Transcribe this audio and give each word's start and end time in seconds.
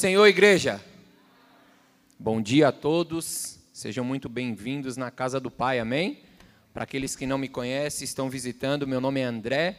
Senhor, 0.00 0.26
igreja. 0.26 0.82
Bom 2.18 2.40
dia 2.40 2.68
a 2.68 2.72
todos. 2.72 3.58
Sejam 3.70 4.02
muito 4.02 4.30
bem-vindos 4.30 4.96
na 4.96 5.10
casa 5.10 5.38
do 5.38 5.50
Pai. 5.50 5.78
Amém? 5.78 6.20
Para 6.72 6.84
aqueles 6.84 7.14
que 7.14 7.26
não 7.26 7.36
me 7.36 7.50
conhecem, 7.50 8.06
estão 8.06 8.30
visitando, 8.30 8.86
meu 8.86 8.98
nome 8.98 9.20
é 9.20 9.24
André. 9.24 9.78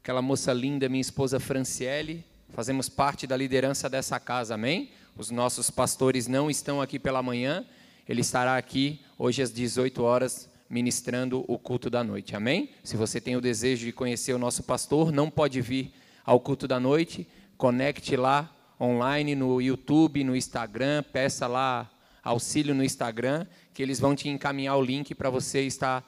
Aquela 0.00 0.22
moça 0.22 0.52
linda, 0.52 0.88
minha 0.88 1.00
esposa 1.00 1.40
Franciele, 1.40 2.24
fazemos 2.50 2.88
parte 2.88 3.26
da 3.26 3.36
liderança 3.36 3.90
dessa 3.90 4.20
casa. 4.20 4.54
Amém? 4.54 4.90
Os 5.16 5.28
nossos 5.32 5.70
pastores 5.70 6.28
não 6.28 6.48
estão 6.48 6.80
aqui 6.80 6.96
pela 6.96 7.20
manhã. 7.20 7.66
Ele 8.08 8.20
estará 8.20 8.56
aqui 8.56 9.00
hoje 9.18 9.42
às 9.42 9.52
18 9.52 10.04
horas 10.04 10.48
ministrando 10.70 11.44
o 11.48 11.58
culto 11.58 11.90
da 11.90 12.04
noite. 12.04 12.36
Amém? 12.36 12.70
Se 12.84 12.96
você 12.96 13.20
tem 13.20 13.34
o 13.34 13.40
desejo 13.40 13.86
de 13.86 13.92
conhecer 13.92 14.34
o 14.34 14.38
nosso 14.38 14.62
pastor, 14.62 15.10
não 15.10 15.28
pode 15.28 15.60
vir 15.60 15.92
ao 16.24 16.38
culto 16.38 16.68
da 16.68 16.78
noite, 16.78 17.26
conecte 17.58 18.14
lá 18.14 18.48
online 18.82 19.36
no 19.36 19.62
YouTube, 19.62 20.24
no 20.24 20.34
Instagram, 20.34 21.04
peça 21.04 21.46
lá 21.46 21.88
auxílio 22.20 22.74
no 22.74 22.82
Instagram, 22.82 23.46
que 23.72 23.80
eles 23.80 24.00
vão 24.00 24.16
te 24.16 24.28
encaminhar 24.28 24.76
o 24.76 24.82
link 24.82 25.14
para 25.14 25.30
você 25.30 25.62
estar 25.62 26.04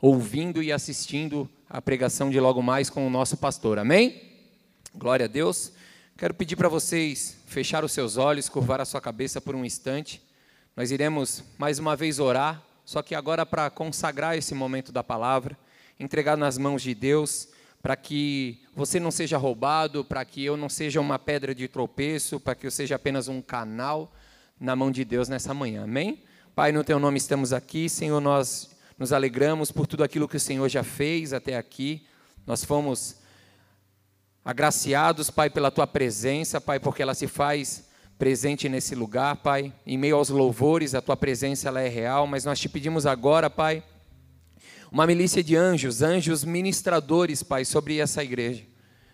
ouvindo 0.00 0.60
e 0.60 0.72
assistindo 0.72 1.48
a 1.70 1.80
pregação 1.80 2.28
de 2.28 2.40
logo 2.40 2.60
mais 2.60 2.90
com 2.90 3.06
o 3.06 3.10
nosso 3.10 3.36
pastor. 3.36 3.78
Amém? 3.78 4.22
Glória 4.92 5.26
a 5.26 5.28
Deus. 5.28 5.72
Quero 6.18 6.34
pedir 6.34 6.56
para 6.56 6.68
vocês 6.68 7.36
fechar 7.46 7.84
os 7.84 7.92
seus 7.92 8.16
olhos, 8.16 8.48
curvar 8.48 8.80
a 8.80 8.84
sua 8.84 9.00
cabeça 9.00 9.40
por 9.40 9.54
um 9.54 9.64
instante. 9.64 10.20
Nós 10.76 10.90
iremos 10.90 11.44
mais 11.56 11.78
uma 11.78 11.94
vez 11.94 12.18
orar, 12.18 12.60
só 12.84 13.02
que 13.02 13.14
agora 13.14 13.46
para 13.46 13.70
consagrar 13.70 14.36
esse 14.36 14.54
momento 14.54 14.90
da 14.90 15.04
palavra, 15.04 15.56
entregar 15.98 16.36
nas 16.36 16.58
mãos 16.58 16.82
de 16.82 16.94
Deus 16.94 17.48
para 17.86 17.94
que 17.94 18.58
você 18.74 18.98
não 18.98 19.12
seja 19.12 19.38
roubado, 19.38 20.04
para 20.04 20.24
que 20.24 20.44
eu 20.44 20.56
não 20.56 20.68
seja 20.68 21.00
uma 21.00 21.20
pedra 21.20 21.54
de 21.54 21.68
tropeço, 21.68 22.40
para 22.40 22.52
que 22.52 22.66
eu 22.66 22.70
seja 22.72 22.96
apenas 22.96 23.28
um 23.28 23.40
canal 23.40 24.12
na 24.58 24.74
mão 24.74 24.90
de 24.90 25.04
Deus 25.04 25.28
nessa 25.28 25.54
manhã. 25.54 25.84
Amém? 25.84 26.20
Pai, 26.52 26.72
no 26.72 26.82
teu 26.82 26.98
nome 26.98 27.16
estamos 27.16 27.52
aqui, 27.52 27.88
Senhor, 27.88 28.20
nós 28.20 28.76
nos 28.98 29.12
alegramos 29.12 29.70
por 29.70 29.86
tudo 29.86 30.02
aquilo 30.02 30.26
que 30.26 30.36
o 30.36 30.40
Senhor 30.40 30.68
já 30.68 30.82
fez 30.82 31.32
até 31.32 31.56
aqui. 31.56 32.04
Nós 32.44 32.64
fomos 32.64 33.18
agraciados, 34.44 35.30
Pai, 35.30 35.48
pela 35.48 35.70
tua 35.70 35.86
presença, 35.86 36.60
Pai, 36.60 36.80
porque 36.80 37.02
ela 37.02 37.14
se 37.14 37.28
faz 37.28 37.84
presente 38.18 38.68
nesse 38.68 38.96
lugar, 38.96 39.36
Pai. 39.36 39.72
Em 39.86 39.96
meio 39.96 40.16
aos 40.16 40.28
louvores, 40.28 40.92
a 40.92 41.00
tua 41.00 41.16
presença 41.16 41.68
ela 41.68 41.80
é 41.80 41.88
real, 41.88 42.26
mas 42.26 42.44
nós 42.44 42.58
te 42.58 42.68
pedimos 42.68 43.06
agora, 43.06 43.48
Pai, 43.48 43.80
uma 44.90 45.06
milícia 45.06 45.42
de 45.42 45.56
anjos, 45.56 46.02
anjos 46.02 46.44
ministradores, 46.44 47.42
Pai, 47.42 47.64
sobre 47.64 47.98
essa 47.98 48.22
igreja. 48.22 48.64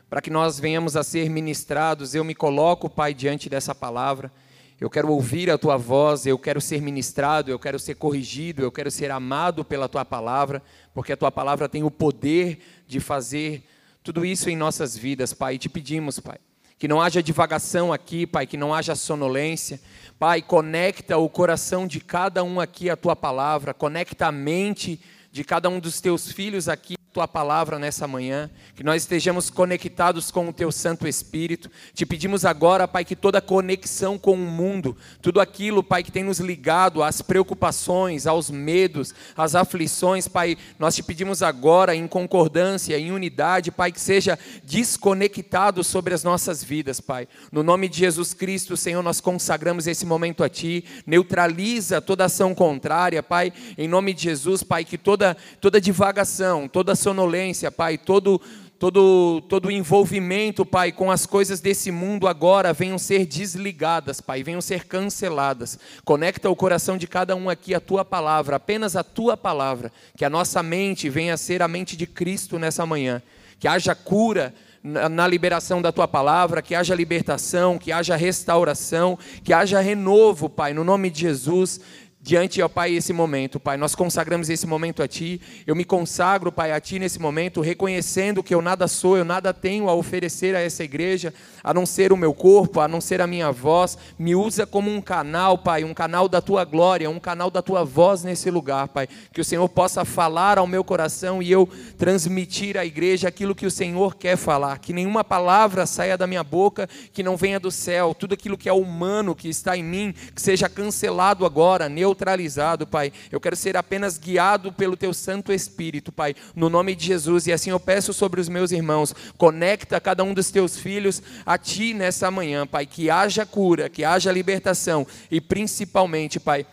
Para 0.08 0.20
que 0.20 0.30
nós 0.30 0.60
venhamos 0.60 0.96
a 0.96 1.02
ser 1.02 1.30
ministrados, 1.30 2.14
eu 2.14 2.22
me 2.22 2.34
coloco, 2.34 2.90
Pai, 2.90 3.14
diante 3.14 3.48
dessa 3.48 3.74
palavra. 3.74 4.30
Eu 4.78 4.90
quero 4.90 5.08
ouvir 5.08 5.50
a 5.50 5.56
tua 5.56 5.76
voz, 5.76 6.26
eu 6.26 6.38
quero 6.38 6.60
ser 6.60 6.82
ministrado, 6.82 7.50
eu 7.50 7.58
quero 7.58 7.78
ser 7.78 7.94
corrigido, 7.94 8.62
eu 8.62 8.72
quero 8.72 8.90
ser 8.90 9.10
amado 9.10 9.64
pela 9.64 9.88
tua 9.88 10.04
palavra, 10.04 10.62
porque 10.92 11.12
a 11.12 11.16
tua 11.16 11.30
palavra 11.30 11.68
tem 11.68 11.82
o 11.84 11.90
poder 11.90 12.58
de 12.86 13.00
fazer 13.00 13.64
tudo 14.02 14.24
isso 14.24 14.50
em 14.50 14.56
nossas 14.56 14.96
vidas, 14.96 15.32
Pai. 15.32 15.54
E 15.54 15.58
te 15.58 15.68
pedimos, 15.68 16.18
Pai, 16.18 16.38
que 16.78 16.88
não 16.88 17.00
haja 17.00 17.22
divagação 17.22 17.92
aqui, 17.92 18.26
Pai, 18.26 18.46
que 18.46 18.56
não 18.56 18.74
haja 18.74 18.94
sonolência. 18.94 19.80
Pai, 20.18 20.42
conecta 20.42 21.16
o 21.16 21.28
coração 21.28 21.86
de 21.86 22.00
cada 22.00 22.42
um 22.42 22.60
aqui 22.60 22.90
à 22.90 22.96
tua 22.96 23.14
palavra, 23.14 23.72
conecta 23.72 24.26
a 24.26 24.32
mente 24.32 25.00
de 25.32 25.42
cada 25.42 25.68
um 25.70 25.80
dos 25.80 26.00
teus 26.00 26.30
filhos 26.30 26.68
aqui 26.68 26.94
tua 27.12 27.28
palavra 27.28 27.78
nessa 27.78 28.08
manhã, 28.08 28.50
que 28.74 28.82
nós 28.82 29.02
estejamos 29.02 29.50
conectados 29.50 30.30
com 30.30 30.48
o 30.48 30.52
teu 30.52 30.72
Santo 30.72 31.06
Espírito. 31.06 31.70
Te 31.92 32.06
pedimos 32.06 32.46
agora, 32.46 32.88
Pai, 32.88 33.04
que 33.04 33.14
toda 33.14 33.40
conexão 33.40 34.16
com 34.16 34.32
o 34.32 34.36
mundo, 34.36 34.96
tudo 35.20 35.38
aquilo, 35.38 35.82
Pai, 35.82 36.02
que 36.02 36.10
tem 36.10 36.24
nos 36.24 36.40
ligado 36.40 37.02
às 37.02 37.20
preocupações, 37.20 38.26
aos 38.26 38.50
medos, 38.50 39.14
às 39.36 39.54
aflições, 39.54 40.26
Pai, 40.26 40.56
nós 40.78 40.94
te 40.94 41.02
pedimos 41.02 41.42
agora 41.42 41.94
em 41.94 42.08
concordância, 42.08 42.98
em 42.98 43.12
unidade, 43.12 43.70
Pai, 43.70 43.92
que 43.92 44.00
seja 44.00 44.38
desconectado 44.64 45.84
sobre 45.84 46.14
as 46.14 46.24
nossas 46.24 46.64
vidas, 46.64 46.98
Pai. 46.98 47.28
No 47.50 47.62
nome 47.62 47.90
de 47.90 47.98
Jesus 47.98 48.32
Cristo, 48.32 48.74
Senhor, 48.74 49.02
nós 49.02 49.20
consagramos 49.20 49.86
esse 49.86 50.06
momento 50.06 50.42
a 50.42 50.48
ti. 50.48 50.82
Neutraliza 51.06 52.00
toda 52.00 52.24
ação 52.24 52.54
contrária, 52.54 53.22
Pai. 53.22 53.52
Em 53.76 53.86
nome 53.86 54.14
de 54.14 54.22
Jesus, 54.22 54.62
Pai, 54.62 54.82
que 54.82 54.96
toda 54.96 55.36
toda 55.60 55.80
divagação, 55.80 56.66
toda 56.66 57.01
sonolência, 57.02 57.70
Pai, 57.70 57.98
todo 57.98 58.40
todo 58.78 59.40
todo 59.42 59.70
envolvimento, 59.70 60.66
Pai, 60.66 60.90
com 60.90 61.10
as 61.10 61.26
coisas 61.26 61.60
desse 61.60 61.90
mundo 61.90 62.26
agora 62.26 62.72
venham 62.72 62.98
ser 62.98 63.26
desligadas, 63.26 64.20
Pai, 64.20 64.42
venham 64.42 64.60
ser 64.60 64.86
canceladas. 64.86 65.78
Conecta 66.04 66.48
o 66.48 66.56
coração 66.56 66.96
de 66.96 67.06
cada 67.06 67.36
um 67.36 67.50
aqui 67.50 67.74
a 67.74 67.80
tua 67.80 68.04
palavra, 68.04 68.56
apenas 68.56 68.96
a 68.96 69.04
tua 69.04 69.36
palavra, 69.36 69.92
que 70.16 70.24
a 70.24 70.30
nossa 70.30 70.62
mente 70.62 71.08
venha 71.08 71.34
a 71.34 71.36
ser 71.36 71.62
a 71.62 71.68
mente 71.68 71.96
de 71.96 72.06
Cristo 72.06 72.58
nessa 72.58 72.86
manhã. 72.86 73.22
Que 73.58 73.68
haja 73.68 73.94
cura 73.94 74.52
na 74.82 75.28
liberação 75.28 75.80
da 75.80 75.92
tua 75.92 76.08
palavra, 76.08 76.60
que 76.60 76.74
haja 76.74 76.92
libertação, 76.92 77.78
que 77.78 77.92
haja 77.92 78.16
restauração, 78.16 79.16
que 79.44 79.52
haja 79.52 79.80
renovo, 79.80 80.48
Pai, 80.48 80.74
no 80.74 80.82
nome 80.82 81.08
de 81.08 81.20
Jesus 81.20 81.80
diante, 82.22 82.62
ó 82.62 82.68
Pai, 82.68 82.94
esse 82.94 83.12
momento, 83.12 83.58
Pai. 83.58 83.76
Nós 83.76 83.96
consagramos 83.96 84.48
esse 84.48 84.64
momento 84.64 85.02
a 85.02 85.08
Ti. 85.08 85.40
Eu 85.66 85.74
me 85.74 85.84
consagro, 85.84 86.52
Pai, 86.52 86.70
a 86.70 86.80
Ti 86.80 87.00
nesse 87.00 87.18
momento, 87.18 87.60
reconhecendo 87.60 88.44
que 88.44 88.54
eu 88.54 88.62
nada 88.62 88.86
sou, 88.86 89.16
eu 89.16 89.24
nada 89.24 89.52
tenho 89.52 89.88
a 89.88 89.94
oferecer 89.94 90.54
a 90.54 90.60
essa 90.60 90.84
igreja, 90.84 91.34
a 91.64 91.74
não 91.74 91.84
ser 91.84 92.12
o 92.12 92.16
meu 92.16 92.32
corpo, 92.32 92.80
a 92.80 92.86
não 92.86 93.00
ser 93.00 93.20
a 93.20 93.26
minha 93.26 93.50
voz. 93.50 93.98
Me 94.16 94.36
usa 94.36 94.64
como 94.64 94.88
um 94.88 95.00
canal, 95.00 95.58
Pai, 95.58 95.82
um 95.82 95.92
canal 95.92 96.28
da 96.28 96.40
Tua 96.40 96.64
glória, 96.64 97.10
um 97.10 97.18
canal 97.18 97.50
da 97.50 97.60
Tua 97.60 97.84
voz 97.84 98.22
nesse 98.22 98.50
lugar, 98.52 98.86
Pai. 98.86 99.08
Que 99.32 99.40
o 99.40 99.44
Senhor 99.44 99.68
possa 99.68 100.04
falar 100.04 100.58
ao 100.58 100.66
meu 100.66 100.84
coração 100.84 101.42
e 101.42 101.50
eu 101.50 101.68
transmitir 101.98 102.76
à 102.76 102.86
igreja 102.86 103.26
aquilo 103.26 103.54
que 103.54 103.66
o 103.66 103.70
Senhor 103.70 104.14
quer 104.14 104.36
falar. 104.36 104.78
Que 104.78 104.92
nenhuma 104.92 105.24
palavra 105.24 105.86
saia 105.86 106.16
da 106.16 106.28
minha 106.28 106.44
boca 106.44 106.88
que 107.12 107.22
não 107.24 107.36
venha 107.36 107.58
do 107.58 107.70
céu. 107.72 108.14
Tudo 108.14 108.34
aquilo 108.34 108.56
que 108.56 108.68
é 108.68 108.72
humano, 108.72 109.34
que 109.34 109.48
está 109.48 109.76
em 109.76 109.82
mim, 109.82 110.14
que 110.34 110.40
seja 110.40 110.68
cancelado 110.68 111.44
agora, 111.44 111.88
neutralizado 111.88 112.11
neutralizado, 112.12 112.86
Pai. 112.86 113.12
Eu 113.30 113.40
quero 113.40 113.56
ser 113.56 113.76
apenas 113.76 114.18
guiado 114.18 114.70
pelo 114.70 114.96
Teu 114.96 115.14
Santo 115.14 115.52
Espírito, 115.52 116.12
Pai, 116.12 116.34
no 116.54 116.68
nome 116.68 116.94
de 116.94 117.06
Jesus. 117.06 117.46
E 117.46 117.52
assim 117.52 117.70
eu 117.70 117.80
peço 117.80 118.12
sobre 118.12 118.40
os 118.40 118.48
meus 118.48 118.70
irmãos, 118.70 119.14
conecta 119.38 120.00
cada 120.00 120.22
um 120.22 120.34
dos 120.34 120.50
Teus 120.50 120.76
filhos 120.76 121.22
a 121.44 121.56
Ti 121.56 121.94
nessa 121.94 122.30
manhã, 122.30 122.66
Pai. 122.66 122.84
Que 122.86 123.10
haja 123.10 123.46
cura, 123.46 123.88
que 123.88 124.04
haja 124.04 124.30
libertação 124.30 125.06
e 125.30 125.40
principalmente, 125.40 126.38
Pai, 126.38 126.66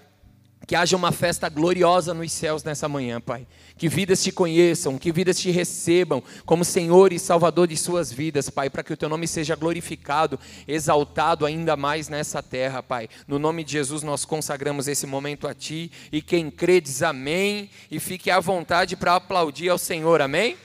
que 0.69 0.75
haja 0.75 0.96
uma 0.96 1.12
festa 1.12 1.50
gloriosa 1.50 2.13
nos 2.13 2.31
céus 2.31 2.63
nessa 2.63 2.88
manhã, 2.88 3.19
Pai. 3.19 3.47
Que 3.75 3.90
vidas 3.90 4.22
te 4.22 4.31
conheçam, 4.31 5.00
que 5.00 5.12
vidas 5.12 5.40
te 5.40 5.50
recebam 5.50 6.22
como 6.46 6.63
Senhor 6.63 7.12
e 7.12 7.18
Salvador 7.18 7.68
de 7.68 7.75
suas 7.75 8.13
vidas, 8.13 8.52
Pai, 8.52 8.69
para 8.69 8.84
que 8.84 8.94
o 8.94 8.96
teu 8.96 9.09
nome 9.09 9.28
seja 9.28 9.56
glorificado, 9.56 10.40
exaltado 10.68 11.44
ainda 11.44 11.75
mais 11.75 12.07
nessa 12.07 12.44
terra, 12.44 12.84
Pai. 12.84 13.09
No 13.28 13.40
nome 13.40 13.63
de 13.63 13.72
Jesus 13.72 14.03
nós 14.03 14.25
consagramos 14.25 14.88
esse 14.88 15.07
momento 15.07 15.47
a 15.47 15.56
ti 15.56 15.91
e 16.12 16.22
quem 16.22 16.52
crê 16.52 16.80
diz 16.80 17.01
amém 17.01 17.68
e 17.90 18.00
fique 18.00 18.30
à 18.30 18.40
vontade 18.40 18.96
para 18.96 19.16
aplaudir 19.16 19.69
ao 19.69 19.78
Senhor, 19.80 20.22
amém? 20.22 20.56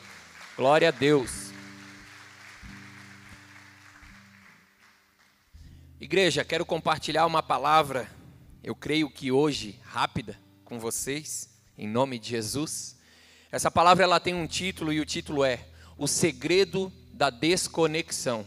Glória 0.55 0.89
a 0.89 0.91
Deus. 0.91 1.45
Igreja, 5.99 6.45
quero 6.45 6.67
compartilhar 6.67 7.25
uma 7.25 7.43
palavra 7.43 8.14
eu 8.65 8.75
creio 8.75 9.11
que 9.11 9.31
hoje, 9.31 9.79
rápida, 9.85 10.41
com 10.65 10.81
vocês, 10.81 11.51
em 11.77 11.87
nome 11.87 12.19
de 12.19 12.31
Jesus. 12.31 12.97
Essa 13.53 13.71
palavra 13.71 14.05
ela 14.05 14.19
tem 14.19 14.33
um 14.33 14.47
título 14.47 14.91
e 14.91 15.01
o 15.01 15.05
título 15.05 15.45
é 15.45 15.67
O 15.99 16.07
Segredo 16.07 16.91
da 17.13 17.29
Desconexão. 17.29 18.47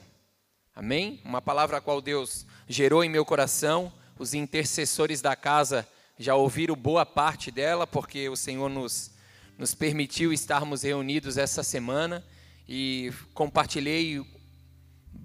Amém? 0.75 1.21
Uma 1.23 1.39
palavra 1.39 1.77
a 1.77 1.81
qual 1.81 2.01
Deus 2.01 2.47
gerou 2.67 3.03
em 3.03 3.09
meu 3.09 3.23
coração. 3.23 3.93
Os 4.17 4.33
intercessores 4.33 5.21
da 5.21 5.35
casa 5.35 5.87
já 6.17 6.33
ouviram 6.33 6.75
boa 6.75 7.05
parte 7.05 7.51
dela, 7.51 7.85
porque 7.85 8.27
o 8.27 8.35
Senhor 8.35 8.69
nos, 8.69 9.11
nos 9.55 9.75
permitiu 9.75 10.33
estarmos 10.33 10.81
reunidos 10.81 11.37
essa 11.37 11.61
semana 11.61 12.25
e 12.67 13.13
compartilhei 13.35 14.25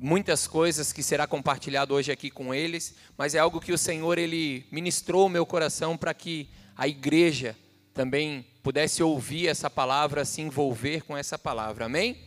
muitas 0.03 0.49
coisas 0.49 0.93
que 0.93 1.01
será 1.01 1.29
compartilhado 1.29 1.95
hoje 1.95 2.11
aqui 2.11 2.29
com 2.29 2.53
eles, 2.53 2.93
mas 3.17 3.37
é 3.37 3.39
algo 3.39 3.61
que 3.61 3.73
o 3.73 3.79
Senhor 3.79 4.19
ele 4.19 4.67
ministrou 4.73 5.27
o 5.27 5.31
meu 5.31 5.47
coração 5.47 5.97
para 5.97 6.13
que 6.13 6.51
a 6.77 6.89
igreja 6.89 7.57
também 7.95 8.45
pudesse 8.65 9.01
ouvir 9.01 9.47
essa 9.47 9.71
palavra, 9.71 10.25
se 10.25 10.41
envolver 10.41 11.03
com 11.03 11.17
essa 11.17 11.39
palavra. 11.39 11.85
Amém? 11.85 12.19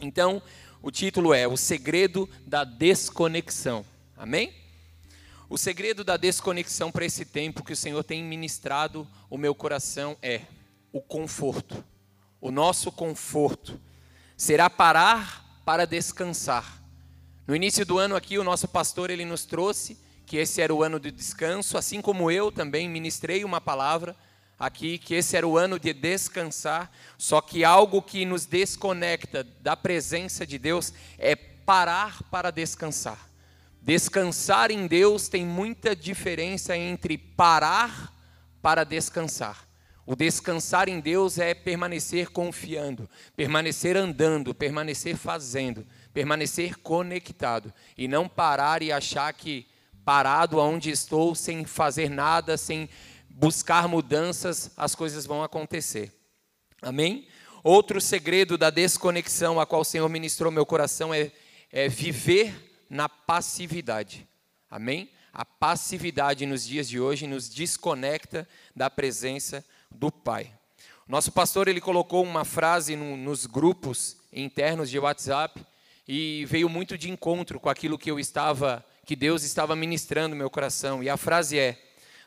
Então, 0.00 0.42
o 0.82 0.90
título 0.90 1.32
é 1.32 1.46
O 1.46 1.56
segredo 1.56 2.28
da 2.44 2.64
desconexão. 2.64 3.86
Amém? 4.16 4.52
O 5.48 5.56
segredo 5.56 6.02
da 6.02 6.16
desconexão 6.16 6.90
para 6.90 7.04
esse 7.04 7.24
tempo 7.24 7.62
que 7.62 7.74
o 7.74 7.76
Senhor 7.76 8.02
tem 8.02 8.24
ministrado 8.24 9.06
o 9.30 9.38
meu 9.38 9.54
coração 9.54 10.16
é 10.20 10.40
o 10.92 11.00
conforto. 11.00 11.84
O 12.40 12.50
nosso 12.50 12.90
conforto 12.90 13.80
será 14.36 14.68
parar 14.68 15.62
para 15.64 15.86
descansar 15.86 16.83
No 17.46 17.54
início 17.54 17.84
do 17.84 17.98
ano 17.98 18.16
aqui, 18.16 18.38
o 18.38 18.44
nosso 18.44 18.66
pastor 18.66 19.10
ele 19.10 19.24
nos 19.26 19.44
trouxe 19.44 19.98
que 20.24 20.38
esse 20.38 20.62
era 20.62 20.74
o 20.74 20.82
ano 20.82 20.98
de 20.98 21.10
descanso, 21.10 21.76
assim 21.76 22.00
como 22.00 22.30
eu 22.30 22.50
também 22.50 22.88
ministrei 22.88 23.44
uma 23.44 23.60
palavra 23.60 24.16
aqui 24.58 24.96
que 24.96 25.14
esse 25.14 25.36
era 25.36 25.46
o 25.46 25.58
ano 25.58 25.78
de 25.78 25.92
descansar, 25.92 26.90
só 27.18 27.42
que 27.42 27.62
algo 27.62 28.00
que 28.00 28.24
nos 28.24 28.46
desconecta 28.46 29.44
da 29.60 29.76
presença 29.76 30.46
de 30.46 30.58
Deus 30.58 30.94
é 31.18 31.36
parar 31.36 32.22
para 32.30 32.50
descansar. 32.50 33.28
Descansar 33.82 34.70
em 34.70 34.86
Deus 34.86 35.28
tem 35.28 35.44
muita 35.44 35.94
diferença 35.94 36.74
entre 36.74 37.18
parar 37.18 38.10
para 38.62 38.84
descansar. 38.84 39.68
O 40.06 40.16
descansar 40.16 40.88
em 40.88 41.00
Deus 41.00 41.38
é 41.38 41.52
permanecer 41.54 42.30
confiando, 42.30 43.08
permanecer 43.36 43.96
andando, 43.96 44.54
permanecer 44.54 45.16
fazendo, 45.16 45.86
permanecer 46.14 46.78
conectado 46.78 47.74
e 47.98 48.06
não 48.06 48.28
parar 48.28 48.82
e 48.82 48.92
achar 48.92 49.32
que 49.34 49.66
parado 50.04 50.60
aonde 50.60 50.90
estou 50.90 51.34
sem 51.34 51.64
fazer 51.64 52.08
nada, 52.08 52.56
sem 52.56 52.88
buscar 53.28 53.88
mudanças, 53.88 54.70
as 54.76 54.94
coisas 54.94 55.26
vão 55.26 55.42
acontecer. 55.42 56.12
Amém? 56.80 57.26
Outro 57.64 58.00
segredo 58.00 58.56
da 58.56 58.70
desconexão 58.70 59.58
a 59.58 59.66
qual 59.66 59.80
o 59.80 59.84
Senhor 59.84 60.08
ministrou 60.08 60.52
meu 60.52 60.64
coração 60.64 61.12
é, 61.12 61.32
é 61.72 61.88
viver 61.88 62.86
na 62.88 63.08
passividade. 63.08 64.28
Amém? 64.70 65.10
A 65.32 65.44
passividade 65.44 66.46
nos 66.46 66.64
dias 66.64 66.88
de 66.88 67.00
hoje 67.00 67.26
nos 67.26 67.48
desconecta 67.48 68.48
da 68.76 68.88
presença 68.88 69.64
do 69.90 70.12
Pai. 70.12 70.52
Nosso 71.08 71.32
pastor 71.32 71.66
ele 71.66 71.80
colocou 71.80 72.22
uma 72.22 72.44
frase 72.44 72.94
no, 72.94 73.16
nos 73.16 73.46
grupos 73.46 74.16
internos 74.32 74.88
de 74.88 74.98
WhatsApp 74.98 75.64
e 76.06 76.44
veio 76.46 76.68
muito 76.68 76.98
de 76.98 77.10
encontro 77.10 77.58
com 77.58 77.68
aquilo 77.68 77.98
que 77.98 78.10
eu 78.10 78.18
estava, 78.18 78.84
que 79.06 79.16
Deus 79.16 79.42
estava 79.42 79.74
ministrando 79.74 80.30
no 80.30 80.36
meu 80.36 80.50
coração. 80.50 81.02
E 81.02 81.08
a 81.08 81.16
frase 81.16 81.58
é: 81.58 81.78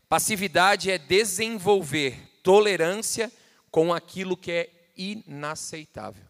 Passividade 0.09 0.89
é 0.89 0.97
desenvolver 0.97 2.17
tolerância 2.41 3.31
com 3.69 3.93
aquilo 3.93 4.37
que 4.37 4.51
é 4.51 4.69
inaceitável. 4.95 6.25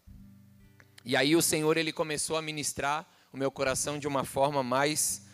E 1.04 1.16
aí 1.16 1.34
o 1.34 1.40
Senhor 1.40 1.76
ele 1.76 1.92
começou 1.92 2.36
a 2.36 2.42
ministrar 2.42 3.08
o 3.32 3.36
meu 3.36 3.50
coração 3.50 3.98
de 3.98 4.06
uma 4.06 4.24
forma 4.24 4.62
mais 4.62 5.26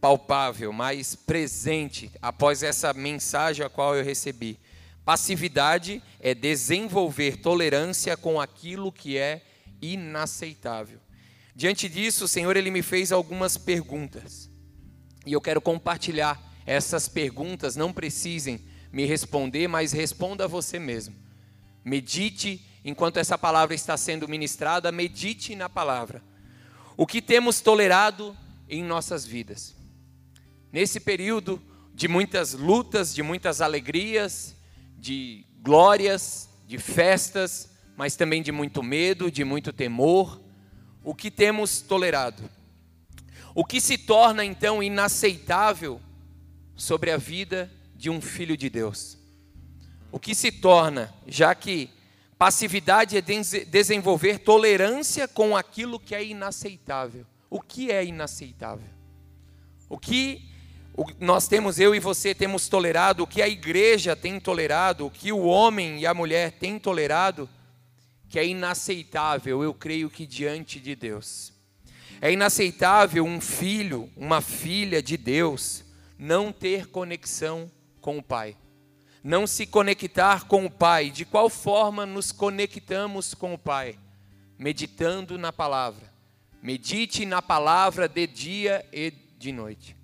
palpável, 0.00 0.72
mais 0.72 1.14
presente 1.14 2.10
após 2.22 2.62
essa 2.62 2.94
mensagem 2.94 3.64
a 3.64 3.68
qual 3.68 3.94
eu 3.94 4.04
recebi. 4.04 4.58
Passividade 5.04 6.02
é 6.18 6.34
desenvolver 6.34 7.36
tolerância 7.36 8.16
com 8.16 8.40
aquilo 8.40 8.90
que 8.90 9.18
é 9.18 9.42
inaceitável. 9.82 11.01
Diante 11.54 11.88
disso, 11.88 12.24
o 12.24 12.28
Senhor 12.28 12.56
ele 12.56 12.70
me 12.70 12.82
fez 12.82 13.12
algumas 13.12 13.56
perguntas. 13.56 14.50
E 15.26 15.32
eu 15.32 15.40
quero 15.40 15.60
compartilhar 15.60 16.52
essas 16.66 17.08
perguntas 17.08 17.76
não 17.76 17.92
precisem 17.92 18.60
me 18.92 19.04
responder, 19.04 19.68
mas 19.68 19.92
responda 19.92 20.44
a 20.44 20.48
você 20.48 20.78
mesmo. 20.78 21.14
Medite 21.84 22.64
enquanto 22.84 23.16
essa 23.16 23.38
palavra 23.38 23.74
está 23.74 23.96
sendo 23.96 24.28
ministrada, 24.28 24.92
medite 24.92 25.54
na 25.54 25.68
palavra. 25.68 26.22
O 26.96 27.06
que 27.06 27.22
temos 27.22 27.60
tolerado 27.60 28.36
em 28.68 28.82
nossas 28.82 29.24
vidas? 29.24 29.74
Nesse 30.72 31.00
período 31.00 31.60
de 31.94 32.08
muitas 32.08 32.54
lutas, 32.54 33.14
de 33.14 33.22
muitas 33.22 33.60
alegrias, 33.60 34.54
de 34.98 35.44
glórias, 35.60 36.48
de 36.66 36.78
festas, 36.78 37.70
mas 37.96 38.16
também 38.16 38.42
de 38.42 38.52
muito 38.52 38.82
medo, 38.82 39.30
de 39.30 39.44
muito 39.44 39.72
temor, 39.72 40.41
o 41.04 41.14
que 41.14 41.30
temos 41.30 41.80
tolerado? 41.80 42.42
O 43.54 43.64
que 43.64 43.80
se 43.80 43.98
torna 43.98 44.44
então 44.44 44.82
inaceitável 44.82 46.00
sobre 46.74 47.10
a 47.10 47.16
vida 47.16 47.70
de 47.94 48.10
um 48.10 48.20
filho 48.20 48.56
de 48.56 48.68
Deus. 48.68 49.18
O 50.10 50.18
que 50.18 50.34
se 50.34 50.50
torna, 50.50 51.12
já 51.26 51.54
que 51.54 51.90
passividade 52.36 53.16
é 53.16 53.20
desenvolver 53.20 54.38
tolerância 54.38 55.28
com 55.28 55.56
aquilo 55.56 56.00
que 56.00 56.14
é 56.14 56.24
inaceitável. 56.24 57.24
O 57.48 57.60
que 57.60 57.90
é 57.90 58.04
inaceitável? 58.04 58.88
O 59.88 59.98
que 59.98 60.50
nós 61.20 61.46
temos, 61.46 61.78
eu 61.78 61.94
e 61.94 62.00
você, 62.00 62.34
temos 62.34 62.68
tolerado, 62.68 63.22
o 63.22 63.26
que 63.26 63.40
a 63.40 63.48
igreja 63.48 64.16
tem 64.16 64.40
tolerado, 64.40 65.06
o 65.06 65.10
que 65.10 65.32
o 65.32 65.44
homem 65.44 66.00
e 66.00 66.06
a 66.06 66.12
mulher 66.12 66.52
têm 66.52 66.78
tolerado, 66.78 67.48
que 68.32 68.38
é 68.38 68.46
inaceitável, 68.46 69.62
eu 69.62 69.74
creio 69.74 70.08
que 70.08 70.26
diante 70.26 70.80
de 70.80 70.96
Deus. 70.96 71.52
É 72.18 72.32
inaceitável 72.32 73.26
um 73.26 73.42
filho, 73.42 74.10
uma 74.16 74.40
filha 74.40 75.02
de 75.02 75.18
Deus, 75.18 75.84
não 76.18 76.50
ter 76.50 76.86
conexão 76.86 77.70
com 78.00 78.16
o 78.16 78.22
Pai. 78.22 78.56
Não 79.22 79.46
se 79.46 79.66
conectar 79.66 80.46
com 80.46 80.64
o 80.64 80.70
Pai. 80.70 81.10
De 81.10 81.26
qual 81.26 81.50
forma 81.50 82.06
nos 82.06 82.32
conectamos 82.32 83.34
com 83.34 83.52
o 83.52 83.58
Pai? 83.58 83.98
Meditando 84.58 85.36
na 85.36 85.52
palavra. 85.52 86.10
Medite 86.62 87.26
na 87.26 87.42
palavra 87.42 88.08
de 88.08 88.26
dia 88.26 88.82
e 88.94 89.10
de 89.36 89.52
noite. 89.52 89.94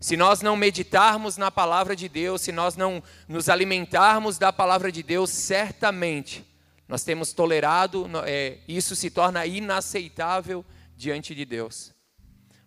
Se 0.00 0.16
nós 0.16 0.42
não 0.42 0.56
meditarmos 0.56 1.36
na 1.36 1.48
palavra 1.48 1.94
de 1.94 2.08
Deus, 2.08 2.40
se 2.40 2.50
nós 2.50 2.74
não 2.74 3.00
nos 3.28 3.48
alimentarmos 3.48 4.36
da 4.36 4.52
palavra 4.52 4.90
de 4.90 5.04
Deus, 5.04 5.30
certamente 5.30 6.50
nós 6.88 7.04
temos 7.04 7.32
tolerado, 7.32 8.08
é, 8.26 8.58
isso 8.68 8.94
se 8.94 9.10
torna 9.10 9.46
inaceitável 9.46 10.64
diante 10.96 11.34
de 11.34 11.44
Deus. 11.44 11.92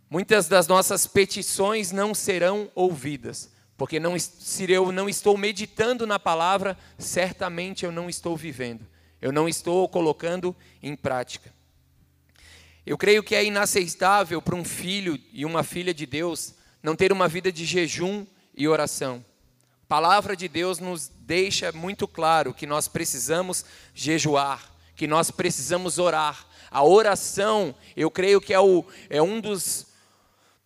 Muitas 0.09 0.47
das 0.47 0.67
nossas 0.67 1.07
petições 1.07 1.91
não 1.91 2.13
serão 2.13 2.71
ouvidas, 2.75 3.51
porque 3.77 3.99
não, 3.99 4.17
se 4.17 4.71
eu 4.71 4.91
não 4.91 5.09
estou 5.09 5.37
meditando 5.37 6.07
na 6.07 6.17
palavra, 6.17 6.77
certamente 6.97 7.85
eu 7.85 7.91
não 7.91 8.09
estou 8.09 8.37
vivendo, 8.37 8.85
eu 9.21 9.31
não 9.31 9.49
estou 9.49 9.87
colocando 9.89 10.55
em 10.81 10.95
prática. 10.95 11.53
Eu 12.85 12.97
creio 12.97 13.23
que 13.23 13.35
é 13.35 13.43
inaceitável 13.43 14.41
para 14.41 14.55
um 14.55 14.63
filho 14.63 15.19
e 15.33 15.43
uma 15.43 15.63
filha 15.63 15.93
de 15.93 16.05
Deus 16.05 16.53
não 16.83 16.95
ter 16.95 17.11
uma 17.11 17.27
vida 17.27 17.51
de 17.51 17.65
jejum 17.65 18.27
e 18.55 18.67
oração. 18.67 19.25
A 19.85 19.87
palavra 19.87 20.35
de 20.35 20.47
Deus 20.47 20.79
nos 20.79 21.11
deixa 21.19 21.71
muito 21.71 22.07
claro 22.07 22.55
que 22.55 22.65
nós 22.65 22.87
precisamos 22.87 23.63
jejuar, 23.93 24.63
que 24.95 25.05
nós 25.05 25.29
precisamos 25.29 25.99
orar. 25.99 26.47
A 26.71 26.83
oração, 26.83 27.75
eu 27.95 28.09
creio 28.09 28.41
que 28.41 28.51
é, 28.51 28.59
o, 28.59 28.83
é 29.09 29.21
um 29.21 29.39
dos 29.39 29.85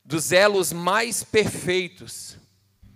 dos 0.06 0.32
elos 0.32 0.72
mais 0.72 1.22
perfeitos 1.22 2.38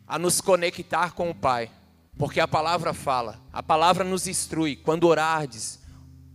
a 0.08 0.18
nos 0.18 0.40
conectar 0.40 1.12
com 1.12 1.30
o 1.30 1.36
Pai. 1.36 1.70
Porque 2.18 2.40
a 2.40 2.48
palavra 2.48 2.94
fala, 2.94 3.38
a 3.52 3.62
palavra 3.62 4.06
nos 4.06 4.26
instrui. 4.26 4.78
Quando 4.78 5.08
orardes, 5.08 5.78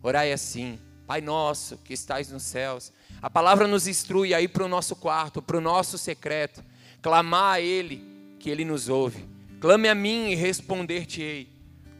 orai 0.02 0.33
assim: 0.33 0.78
Pai 1.07 1.23
nosso 1.23 1.78
que 1.78 1.95
estais 1.95 2.30
nos 2.30 2.42
céus. 2.42 2.92
A 3.23 3.30
palavra 3.30 3.66
nos 3.66 3.88
instrui 3.88 4.35
a 4.35 4.40
ir 4.42 4.49
para 4.49 4.64
o 4.64 4.68
nosso 4.68 4.95
quarto, 4.95 5.40
para 5.40 5.57
o 5.57 5.62
nosso 5.62 5.97
secreto, 5.97 6.62
clamar 7.00 7.54
a 7.54 7.61
Ele, 7.61 8.04
que 8.38 8.50
Ele 8.50 8.66
nos 8.66 8.90
ouve. 8.90 9.38
Clame 9.60 9.88
a 9.88 9.94
mim 9.94 10.30
e 10.30 10.34
responder-te-ei. 10.34 11.48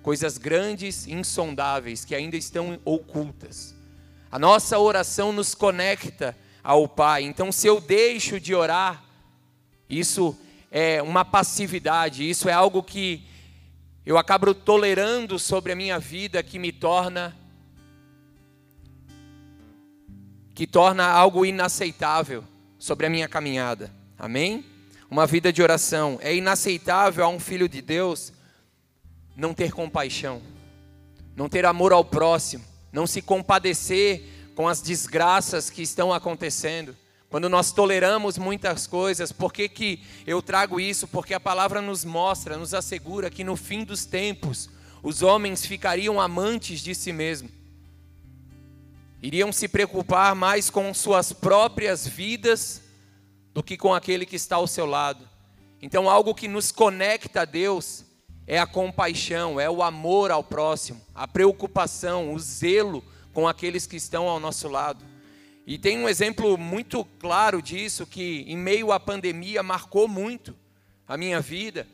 Coisas 0.02 0.38
grandes 0.38 1.06
e 1.06 1.12
insondáveis 1.12 2.04
que 2.04 2.14
ainda 2.14 2.36
estão 2.36 2.78
ocultas. 2.84 3.74
A 4.30 4.38
nossa 4.38 4.78
oração 4.78 5.32
nos 5.32 5.54
conecta 5.54 6.36
ao 6.62 6.86
Pai. 6.86 7.24
Então, 7.24 7.50
se 7.50 7.66
eu 7.66 7.80
deixo 7.80 8.38
de 8.38 8.54
orar, 8.54 9.02
isso 9.88 10.38
é 10.70 11.02
uma 11.02 11.24
passividade, 11.24 12.28
isso 12.28 12.48
é 12.48 12.52
algo 12.52 12.82
que 12.82 13.26
eu 14.04 14.16
acabo 14.16 14.54
tolerando 14.54 15.38
sobre 15.38 15.72
a 15.72 15.76
minha 15.76 15.98
vida 15.98 16.42
que 16.42 16.58
me 16.58 16.72
torna 16.72 17.36
que 20.54 20.66
torna 20.66 21.06
algo 21.06 21.46
inaceitável 21.46 22.42
sobre 22.78 23.06
a 23.06 23.10
minha 23.10 23.28
caminhada. 23.28 23.94
Amém? 24.18 24.64
Uma 25.10 25.26
vida 25.26 25.52
de 25.52 25.62
oração. 25.62 26.18
É 26.20 26.34
inaceitável 26.34 27.24
a 27.24 27.28
um 27.28 27.40
filho 27.40 27.68
de 27.68 27.80
Deus 27.80 28.32
não 29.36 29.54
ter 29.54 29.72
compaixão, 29.72 30.42
não 31.36 31.48
ter 31.48 31.64
amor 31.64 31.92
ao 31.92 32.04
próximo, 32.04 32.64
não 32.92 33.06
se 33.06 33.22
compadecer 33.22 34.24
com 34.54 34.66
as 34.66 34.82
desgraças 34.82 35.70
que 35.70 35.80
estão 35.80 36.12
acontecendo, 36.12 36.96
quando 37.30 37.48
nós 37.48 37.72
toleramos 37.72 38.38
muitas 38.38 38.86
coisas, 38.86 39.30
por 39.30 39.52
que, 39.52 39.68
que 39.68 40.02
eu 40.26 40.40
trago 40.40 40.80
isso? 40.80 41.06
Porque 41.06 41.34
a 41.34 41.40
palavra 41.40 41.82
nos 41.82 42.04
mostra, 42.04 42.56
nos 42.56 42.72
assegura 42.72 43.28
que 43.28 43.44
no 43.44 43.54
fim 43.54 43.84
dos 43.84 44.06
tempos, 44.06 44.70
os 45.02 45.22
homens 45.22 45.64
ficariam 45.64 46.18
amantes 46.20 46.80
de 46.80 46.94
si 46.94 47.12
mesmos, 47.12 47.52
iriam 49.22 49.52
se 49.52 49.68
preocupar 49.68 50.34
mais 50.34 50.70
com 50.70 50.92
suas 50.94 51.32
próprias 51.32 52.06
vidas 52.06 52.82
do 53.52 53.62
que 53.62 53.76
com 53.76 53.95
aquele 53.95 54.26
que 54.26 54.37
está 54.37 54.57
ao 54.57 54.67
seu 54.67 54.87
lado. 54.87 55.28
Então, 55.81 56.09
algo 56.09 56.35
que 56.35 56.49
nos 56.49 56.73
conecta 56.73 57.43
a 57.43 57.45
Deus 57.45 58.05
é 58.47 58.59
a 58.59 58.67
compaixão, 58.67 59.61
é 59.61 59.69
o 59.69 59.83
amor 59.83 60.31
ao 60.31 60.43
próximo, 60.43 61.00
a 61.14 61.28
preocupação, 61.28 62.33
o 62.33 62.38
zelo 62.38 63.05
com 63.33 63.47
aqueles 63.47 63.87
que 63.87 63.97
estão 63.97 64.28
ao 64.28 64.40
nosso 64.40 64.69
lado. 64.69 65.05
E 65.67 65.76
tem 65.76 65.99
um 65.99 66.09
exemplo 66.09 66.57
muito 66.57 67.05
claro 67.19 67.61
disso 67.61 68.07
que 68.07 68.45
em 68.49 68.57
meio 68.57 68.90
à 68.90 68.99
pandemia 68.99 69.62
marcou 69.62 70.09
muito 70.09 70.57
a 71.07 71.17
minha 71.17 71.40
vida. 71.40 71.87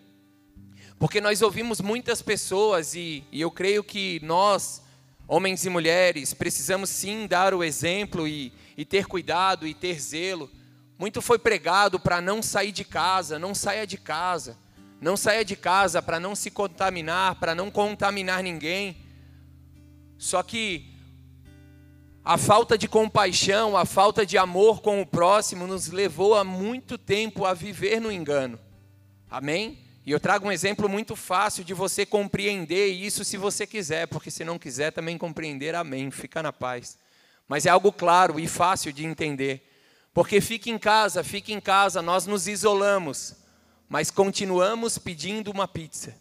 Porque 0.96 1.20
nós 1.20 1.42
ouvimos 1.42 1.80
muitas 1.80 2.22
pessoas 2.22 2.94
e, 2.94 3.24
e 3.32 3.40
eu 3.40 3.50
creio 3.50 3.82
que 3.82 4.20
nós, 4.22 4.80
homens 5.26 5.66
e 5.66 5.70
mulheres, 5.70 6.32
precisamos 6.32 6.88
sim 6.88 7.26
dar 7.26 7.52
o 7.52 7.64
exemplo 7.64 8.28
e, 8.28 8.52
e 8.76 8.84
ter 8.84 9.06
cuidado 9.06 9.66
e 9.66 9.74
ter 9.74 10.00
zelo. 10.00 10.48
Muito 11.04 11.20
foi 11.20 11.38
pregado 11.38 12.00
para 12.00 12.18
não 12.22 12.42
sair 12.42 12.72
de 12.72 12.82
casa, 12.82 13.38
não 13.38 13.54
saia 13.54 13.86
de 13.86 13.98
casa, 13.98 14.56
não 15.02 15.18
saia 15.18 15.44
de 15.44 15.54
casa 15.54 16.00
para 16.00 16.18
não 16.18 16.34
se 16.34 16.50
contaminar, 16.50 17.34
para 17.34 17.54
não 17.54 17.70
contaminar 17.70 18.42
ninguém. 18.42 18.96
Só 20.16 20.42
que 20.42 20.96
a 22.24 22.38
falta 22.38 22.78
de 22.78 22.88
compaixão, 22.88 23.76
a 23.76 23.84
falta 23.84 24.24
de 24.24 24.38
amor 24.38 24.80
com 24.80 25.02
o 25.02 25.04
próximo 25.04 25.66
nos 25.66 25.88
levou 25.88 26.36
há 26.36 26.42
muito 26.42 26.96
tempo 26.96 27.44
a 27.44 27.52
viver 27.52 28.00
no 28.00 28.10
engano. 28.10 28.58
Amém? 29.30 29.80
E 30.06 30.10
eu 30.10 30.18
trago 30.18 30.48
um 30.48 30.52
exemplo 30.52 30.88
muito 30.88 31.14
fácil 31.14 31.64
de 31.64 31.74
você 31.74 32.06
compreender 32.06 32.86
isso 32.86 33.26
se 33.26 33.36
você 33.36 33.66
quiser, 33.66 34.06
porque 34.08 34.30
se 34.30 34.42
não 34.42 34.58
quiser 34.58 34.90
também 34.90 35.18
compreender, 35.18 35.74
amém, 35.74 36.10
fica 36.10 36.42
na 36.42 36.50
paz. 36.50 36.96
Mas 37.46 37.66
é 37.66 37.68
algo 37.68 37.92
claro 37.92 38.40
e 38.40 38.48
fácil 38.48 38.90
de 38.90 39.04
entender. 39.04 39.73
Porque 40.14 40.40
fica 40.40 40.70
em 40.70 40.78
casa, 40.78 41.22
fica 41.22 41.52
em 41.52 41.60
casa, 41.60 42.00
nós 42.00 42.24
nos 42.24 42.48
isolamos, 42.48 43.34
mas 43.88 44.10
continuamos 44.10 44.96
pedindo 44.96 45.50
uma 45.50 45.68
pizza, 45.68 46.14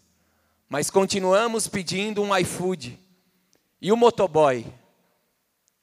mas 0.68 0.90
continuamos 0.90 1.68
pedindo 1.68 2.20
um 2.22 2.36
iFood. 2.36 2.98
E 3.80 3.90
o 3.90 3.96
motoboy? 3.96 4.66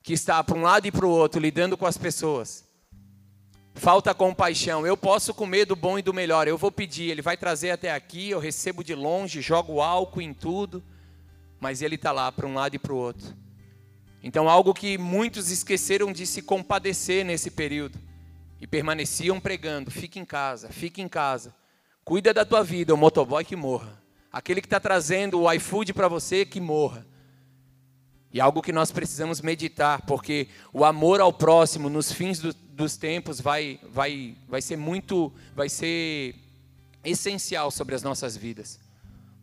que 0.03 0.13
está 0.13 0.43
para 0.43 0.57
um 0.57 0.63
lado 0.63 0.87
e 0.87 0.91
para 0.91 1.05
o 1.05 1.09
outro 1.09 1.39
lidando 1.39 1.77
com 1.77 1.85
as 1.85 1.97
pessoas. 1.97 2.65
Falta 3.73 4.13
compaixão. 4.13 4.85
Eu 4.85 4.97
posso 4.97 5.33
comer 5.33 5.65
do 5.65 5.75
bom 5.75 5.97
e 5.97 6.01
do 6.01 6.13
melhor. 6.13 6.47
Eu 6.47 6.57
vou 6.57 6.71
pedir, 6.71 7.09
ele 7.09 7.21
vai 7.21 7.37
trazer 7.37 7.71
até 7.71 7.91
aqui, 7.91 8.29
eu 8.29 8.39
recebo 8.39 8.83
de 8.83 8.95
longe, 8.95 9.41
jogo 9.41 9.81
álcool 9.81 10.21
em 10.21 10.33
tudo, 10.33 10.83
mas 11.59 11.81
ele 11.81 11.95
está 11.95 12.11
lá 12.11 12.31
para 12.31 12.47
um 12.47 12.55
lado 12.55 12.75
e 12.75 12.79
para 12.79 12.93
o 12.93 12.97
outro. 12.97 13.35
Então, 14.23 14.47
algo 14.47 14.73
que 14.73 14.97
muitos 14.97 15.49
esqueceram 15.49 16.11
de 16.11 16.27
se 16.27 16.41
compadecer 16.41 17.25
nesse 17.25 17.49
período 17.49 17.99
e 18.59 18.67
permaneciam 18.67 19.39
pregando: 19.39 19.89
fique 19.89 20.19
em 20.19 20.25
casa, 20.25 20.69
fique 20.69 21.01
em 21.01 21.07
casa, 21.07 21.55
cuida 22.05 22.33
da 22.33 22.45
tua 22.45 22.63
vida, 22.63 22.93
o 22.93 22.97
motoboy 22.97 23.43
que 23.43 23.55
morra, 23.55 24.01
aquele 24.31 24.61
que 24.61 24.67
está 24.67 24.79
trazendo 24.79 25.41
o 25.41 25.53
iFood 25.53 25.93
para 25.93 26.07
você 26.07 26.45
que 26.45 26.59
morra. 26.59 27.05
E 28.33 28.39
algo 28.39 28.61
que 28.61 28.71
nós 28.71 28.91
precisamos 28.91 29.41
meditar, 29.41 30.03
porque 30.05 30.47
o 30.71 30.85
amor 30.85 31.19
ao 31.19 31.33
próximo 31.33 31.89
nos 31.89 32.13
fins 32.13 32.39
do, 32.39 32.53
dos 32.53 32.95
tempos 32.95 33.41
vai, 33.41 33.77
vai, 33.91 34.37
vai 34.47 34.61
ser 34.61 34.77
muito, 34.77 35.33
vai 35.53 35.67
ser 35.67 36.35
essencial 37.03 37.69
sobre 37.71 37.93
as 37.93 38.03
nossas 38.03 38.37
vidas. 38.37 38.79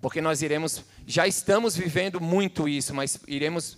Porque 0.00 0.22
nós 0.22 0.40
iremos, 0.40 0.84
já 1.06 1.26
estamos 1.26 1.76
vivendo 1.76 2.18
muito 2.18 2.66
isso, 2.66 2.94
mas 2.94 3.18
iremos 3.26 3.76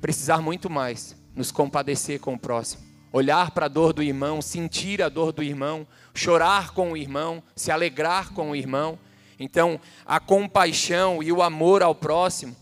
precisar 0.00 0.40
muito 0.40 0.68
mais 0.68 1.16
nos 1.34 1.50
compadecer 1.50 2.20
com 2.20 2.34
o 2.34 2.38
próximo. 2.38 2.82
Olhar 3.12 3.50
para 3.50 3.66
a 3.66 3.68
dor 3.68 3.92
do 3.92 4.02
irmão, 4.02 4.40
sentir 4.40 5.02
a 5.02 5.08
dor 5.08 5.32
do 5.32 5.42
irmão, 5.42 5.86
chorar 6.14 6.70
com 6.70 6.92
o 6.92 6.96
irmão, 6.96 7.42
se 7.56 7.70
alegrar 7.70 8.32
com 8.32 8.50
o 8.50 8.56
irmão. 8.56 8.98
Então, 9.38 9.80
a 10.06 10.20
compaixão 10.20 11.22
e 11.22 11.32
o 11.32 11.42
amor 11.42 11.82
ao 11.82 11.94
próximo 11.94 12.54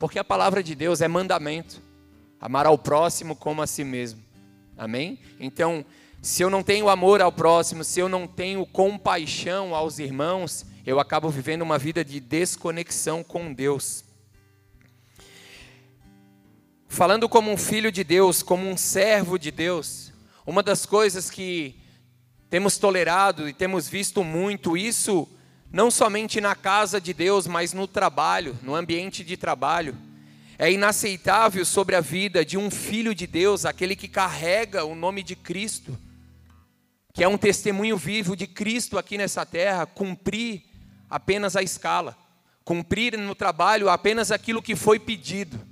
porque 0.00 0.18
a 0.18 0.24
palavra 0.24 0.62
de 0.62 0.74
Deus 0.74 1.02
é 1.02 1.06
mandamento. 1.06 1.82
Amar 2.40 2.64
ao 2.64 2.78
próximo 2.78 3.36
como 3.36 3.60
a 3.60 3.66
si 3.66 3.84
mesmo. 3.84 4.24
Amém? 4.74 5.18
Então, 5.38 5.84
se 6.22 6.42
eu 6.42 6.48
não 6.48 6.62
tenho 6.62 6.88
amor 6.88 7.20
ao 7.20 7.30
próximo, 7.30 7.84
se 7.84 8.00
eu 8.00 8.08
não 8.08 8.26
tenho 8.26 8.64
compaixão 8.64 9.74
aos 9.74 9.98
irmãos, 9.98 10.64
eu 10.86 10.98
acabo 10.98 11.28
vivendo 11.28 11.60
uma 11.60 11.76
vida 11.76 12.02
de 12.02 12.18
desconexão 12.18 13.22
com 13.22 13.52
Deus. 13.52 14.02
Falando 16.92 17.28
como 17.28 17.52
um 17.52 17.56
filho 17.56 17.92
de 17.92 18.02
Deus, 18.02 18.42
como 18.42 18.68
um 18.68 18.76
servo 18.76 19.38
de 19.38 19.52
Deus, 19.52 20.12
uma 20.44 20.60
das 20.60 20.84
coisas 20.84 21.30
que 21.30 21.76
temos 22.50 22.78
tolerado 22.78 23.48
e 23.48 23.54
temos 23.54 23.88
visto 23.88 24.24
muito, 24.24 24.76
isso 24.76 25.28
não 25.70 25.88
somente 25.88 26.40
na 26.40 26.56
casa 26.56 27.00
de 27.00 27.14
Deus, 27.14 27.46
mas 27.46 27.72
no 27.72 27.86
trabalho, 27.86 28.58
no 28.60 28.74
ambiente 28.74 29.22
de 29.22 29.36
trabalho. 29.36 29.96
É 30.58 30.70
inaceitável 30.70 31.64
sobre 31.64 31.94
a 31.94 32.00
vida 32.00 32.44
de 32.44 32.58
um 32.58 32.68
filho 32.68 33.14
de 33.14 33.24
Deus, 33.24 33.64
aquele 33.64 33.94
que 33.94 34.08
carrega 34.08 34.84
o 34.84 34.96
nome 34.96 35.22
de 35.22 35.36
Cristo, 35.36 35.96
que 37.14 37.22
é 37.22 37.28
um 37.28 37.38
testemunho 37.38 37.96
vivo 37.96 38.34
de 38.34 38.48
Cristo 38.48 38.98
aqui 38.98 39.16
nessa 39.16 39.46
terra, 39.46 39.86
cumprir 39.86 40.64
apenas 41.08 41.54
a 41.54 41.62
escala, 41.62 42.18
cumprir 42.64 43.16
no 43.16 43.36
trabalho 43.36 43.88
apenas 43.88 44.32
aquilo 44.32 44.60
que 44.60 44.74
foi 44.74 44.98
pedido. 44.98 45.69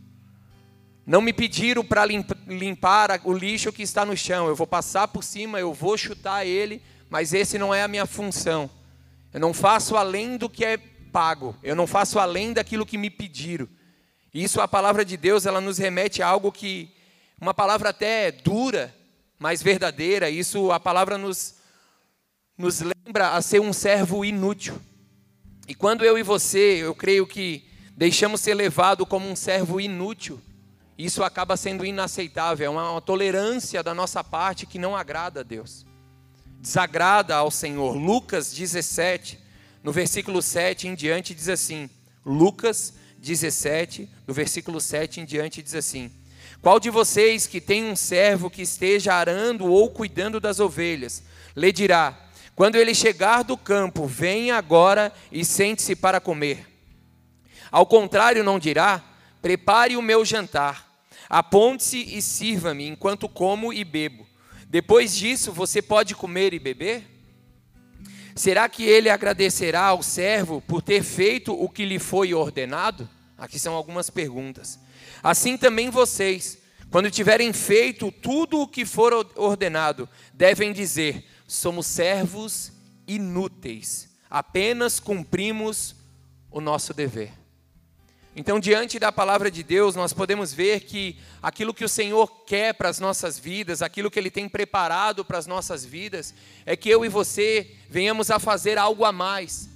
Não 1.09 1.23
me 1.23 1.33
pediram 1.33 1.83
para 1.83 2.05
limpar 2.05 3.19
o 3.25 3.33
lixo 3.33 3.73
que 3.73 3.83
está 3.83 4.05
no 4.05 4.15
chão, 4.15 4.47
eu 4.47 4.55
vou 4.55 4.67
passar 4.67 5.09
por 5.09 5.25
cima, 5.25 5.59
eu 5.59 5.73
vou 5.73 5.97
chutar 5.97 6.45
ele, 6.45 6.83
mas 7.09 7.33
esse 7.33 7.57
não 7.57 7.73
é 7.73 7.83
a 7.83 7.89
minha 7.89 8.05
função. 8.05 8.69
Eu 9.33 9.41
não 9.41 9.55
faço 9.55 9.97
além 9.97 10.37
do 10.37 10.51
que 10.51 10.67
é 10.67 10.77
pago. 10.77 11.57
Eu 11.63 11.75
não 11.75 11.87
faço 11.87 12.19
além 12.19 12.53
daquilo 12.53 12.85
que 12.85 12.99
me 12.99 13.09
pediram. 13.09 13.67
Isso 14.35 14.61
a 14.61 14.69
palavra 14.69 15.03
de 15.03 15.17
Deus, 15.17 15.47
ela 15.47 15.63
nos 15.63 15.79
remete 15.79 16.23
a 16.23 16.29
algo 16.29 16.53
que 16.53 16.91
uma 17.41 17.55
palavra 17.55 17.89
até 17.89 18.31
dura, 18.31 18.95
mas 19.39 19.63
verdadeira. 19.63 20.29
Isso 20.29 20.71
a 20.71 20.79
palavra 20.79 21.17
nos 21.17 21.55
nos 22.59 22.83
lembra 22.83 23.31
a 23.31 23.41
ser 23.41 23.63
um 23.63 23.73
servo 23.73 24.27
inútil. 24.27 24.79
E 25.67 25.75
quando 25.75 26.05
eu 26.05 26.19
e 26.19 26.23
você, 26.23 26.81
eu 26.83 26.95
creio 26.95 27.27
que 27.27 27.65
deixamos 27.97 28.43
ser 28.43 28.53
levado 28.53 29.07
como 29.07 29.27
um 29.27 29.37
servo 29.37 29.81
inútil, 29.81 30.39
isso 30.99 31.23
acaba 31.23 31.57
sendo 31.57 31.87
inaceitável, 31.87 32.67
é 32.67 32.71
uma, 32.71 32.91
uma 32.91 33.01
tolerância 33.01 33.83
da 33.83 33.95
nossa 33.95 34.25
parte 34.25 34.67
que 34.67 34.79
não 34.79 34.97
agrada 34.97 35.41
a 35.41 35.45
Deus 35.45 35.87
desagrada 36.61 37.37
ao 37.37 37.51
Senhor. 37.51 37.97
Lucas 37.97 38.53
17, 38.53 39.39
no 39.83 39.93
versículo 39.93 40.43
7 40.43 40.89
em 40.89 40.95
diante, 40.95 41.35
diz 41.35 41.49
assim: 41.49 41.89
Lucas 42.25 42.95
17, 43.19 44.09
no 44.27 44.35
versículo 44.35 44.81
7 44.81 45.21
em 45.21 45.25
diante, 45.25 45.63
diz 45.63 45.75
assim: 45.75 46.11
Qual 46.61 46.81
de 46.81 46.91
vocês 46.91 47.47
que 47.47 47.61
tem 47.61 47.85
um 47.85 47.97
servo 47.97 48.51
que 48.51 48.63
esteja 48.63 49.15
arando 49.15 49.67
ou 49.67 49.91
cuidando 49.91 50.41
das 50.41 50.61
ovelhas, 50.61 51.23
lhe 51.57 51.73
dirá: 51.73 52.29
Quando 52.55 52.77
ele 52.77 52.95
chegar 52.95 53.45
do 53.45 53.57
campo, 53.57 54.07
venha 54.07 54.57
agora 54.57 55.13
e 55.31 55.45
sente-se 55.45 55.95
para 55.95 56.21
comer? 56.21 56.67
Ao 57.71 57.87
contrário, 57.87 58.43
não 58.43 58.59
dirá: 58.59 59.03
Prepare 59.41 59.97
o 59.97 60.03
meu 60.03 60.25
jantar, 60.25 60.88
aponte-se 61.29 61.99
e 62.17 62.23
sirva-me 62.23 62.87
enquanto 62.87 63.29
como 63.29 63.73
e 63.73 63.85
bebo. 63.85 64.27
Depois 64.69 65.17
disso, 65.17 65.53
você 65.53 65.81
pode 65.81 66.15
comer 66.15 66.53
e 66.53 66.59
beber? 66.59 67.05
Será 68.35 68.69
que 68.69 68.85
ele 68.85 69.11
agradecerá 69.11 69.87
ao 69.87 70.03
servo 70.03 70.61
por 70.61 70.81
ter 70.81 71.03
feito 71.03 71.53
o 71.53 71.69
que 71.69 71.85
lhe 71.85 71.99
foi 71.99 72.33
ordenado? 72.33 73.09
Aqui 73.37 73.59
são 73.59 73.75
algumas 73.75 74.11
perguntas. 74.11 74.79
Assim 75.23 75.57
também 75.57 75.91
vocês, 75.91 76.59
quando 76.91 77.11
tiverem 77.11 77.53
feito 77.53 78.13
tudo 78.13 78.61
o 78.61 78.69
que 78.69 78.85
for 78.85 79.13
ordenado, 79.37 80.09
devem 80.33 80.73
dizer: 80.73 81.25
somos 81.47 81.87
servos 81.87 82.73
inúteis, 83.07 84.09
apenas 84.31 85.01
cumprimos 85.01 85.97
o 86.51 86.61
nosso 86.61 86.95
dever. 86.95 87.33
Então, 88.39 88.61
diante 88.61 89.01
da 89.01 89.11
palavra 89.11 89.51
de 89.51 89.65
Deus, 89.65 89.97
nós 89.97 90.13
podemos 90.13 90.55
ver 90.55 90.83
que 90.83 91.19
aquilo 91.43 91.75
que 91.75 91.85
o 91.85 91.89
Senhor 91.89 92.45
quer 92.47 92.73
para 92.73 92.89
as 92.89 93.01
nossas 93.01 93.37
vidas, 93.37 93.83
aquilo 93.83 94.09
que 94.09 94.17
Ele 94.17 94.31
tem 94.31 94.49
preparado 94.49 95.25
para 95.25 95.39
as 95.39 95.49
nossas 95.49 95.85
vidas, 95.85 96.33
é 96.65 96.77
que 96.77 96.89
eu 96.89 97.05
e 97.05 97.09
você 97.09 97.75
venhamos 97.91 98.31
a 98.31 98.39
fazer 98.39 98.79
algo 98.79 99.05
a 99.05 99.11
mais, 99.11 99.69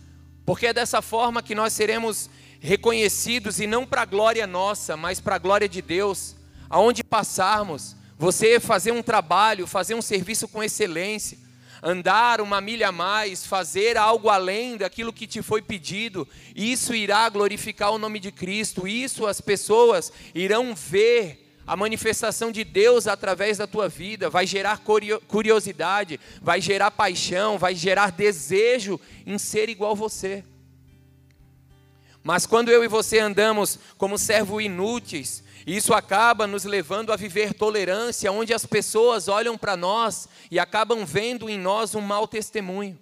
porque 0.47 0.69
é 0.69 0.73
dessa 0.73 1.03
forma 1.03 1.43
que 1.43 1.57
nós 1.57 1.73
seremos 1.73 2.31
reconhecidos 2.61 3.59
e 3.59 3.67
não 3.67 3.85
para 3.85 4.03
a 4.03 4.07
glória 4.07 4.47
nossa, 4.47 4.97
mas 4.97 5.19
para 5.19 5.35
a 5.35 5.41
glória 5.41 5.69
de 5.69 5.83
Deus, 5.83 6.37
aonde 6.71 7.03
passarmos, 7.03 7.97
você 8.17 8.61
fazer 8.61 8.93
um 8.93 9.03
trabalho, 9.03 9.67
fazer 9.67 9.97
um 9.97 10.03
serviço 10.03 10.47
com 10.47 10.63
excelência, 10.63 11.37
andar 11.83 12.41
uma 12.41 12.61
milha 12.61 12.89
a 12.89 12.93
mais, 12.93 13.45
fazer 13.45 13.97
algo 13.97 14.29
além 14.29 14.77
daquilo 14.77 15.13
que 15.13 15.27
te 15.27 15.43
foi 15.43 15.61
pedido, 15.61 16.29
isso 16.55 16.95
irá 16.95 17.29
glorificar 17.29 17.91
o 17.91 17.99
nome 17.99 18.21
de 18.21 18.31
Cristo, 18.31 18.87
isso 18.87 19.27
as 19.27 19.41
pessoas 19.41 20.13
irão 20.33 20.75
ver 20.75 21.41
a 21.67 21.77
manifestação 21.77 22.53
de 22.53 22.63
Deus 22.63 23.07
através 23.07 23.59
da 23.59 23.67
tua 23.67 23.89
vida, 23.89 24.31
vai 24.31 24.47
gerar 24.47 24.81
curiosidade, 25.27 26.21
vai 26.41 26.61
gerar 26.61 26.91
paixão, 26.91 27.59
vai 27.59 27.75
gerar 27.75 28.13
desejo 28.13 29.01
em 29.27 29.37
ser 29.37 29.69
igual 29.69 29.97
você. 29.97 30.45
Mas 32.23 32.47
quando 32.47 32.71
eu 32.71 32.85
e 32.85 32.89
você 32.89 33.19
andamos 33.19 33.79
como 33.99 34.17
servos 34.17 34.63
inúteis, 34.63 35.43
Isso 35.67 35.95
acaba 35.95 36.47
nos 36.47 36.65
levando 36.65 37.13
a 37.13 37.17
viver 37.17 37.55
tolerância, 37.55 38.33
onde 38.33 38.53
as 38.53 38.67
pessoas 38.67 39.29
olham 39.29 39.57
para 39.57 39.77
nós 39.77 40.29
e 40.51 40.59
acabam 40.59 41.05
vendo 41.05 41.49
em 41.49 41.59
nós 41.59 41.95
um 41.95 42.01
mau 42.01 42.27
testemunho. 42.27 42.99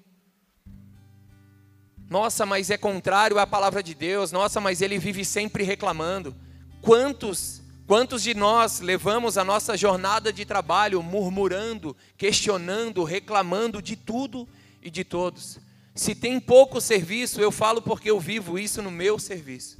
Nossa, 2.08 2.44
mas 2.44 2.70
é 2.70 2.76
contrário 2.76 3.38
à 3.38 3.46
palavra 3.46 3.82
de 3.82 3.94
Deus. 3.94 4.32
Nossa, 4.32 4.60
mas 4.60 4.82
ele 4.82 4.98
vive 4.98 5.24
sempre 5.24 5.62
reclamando. 5.62 6.34
Quantos, 6.82 7.62
quantos 7.86 8.22
de 8.22 8.34
nós 8.34 8.80
levamos 8.80 9.38
a 9.38 9.44
nossa 9.44 9.76
jornada 9.76 10.32
de 10.32 10.44
trabalho 10.44 11.02
murmurando, 11.02 11.96
questionando, 12.16 13.04
reclamando 13.04 13.80
de 13.80 13.94
tudo 13.94 14.48
e 14.82 14.90
de 14.90 15.04
todos? 15.04 15.60
Se 15.94 16.14
tem 16.14 16.40
pouco 16.40 16.80
serviço, 16.80 17.40
eu 17.40 17.52
falo 17.52 17.80
porque 17.80 18.10
eu 18.10 18.18
vivo 18.18 18.58
isso 18.58 18.82
no 18.82 18.90
meu 18.90 19.18
serviço. 19.18 19.78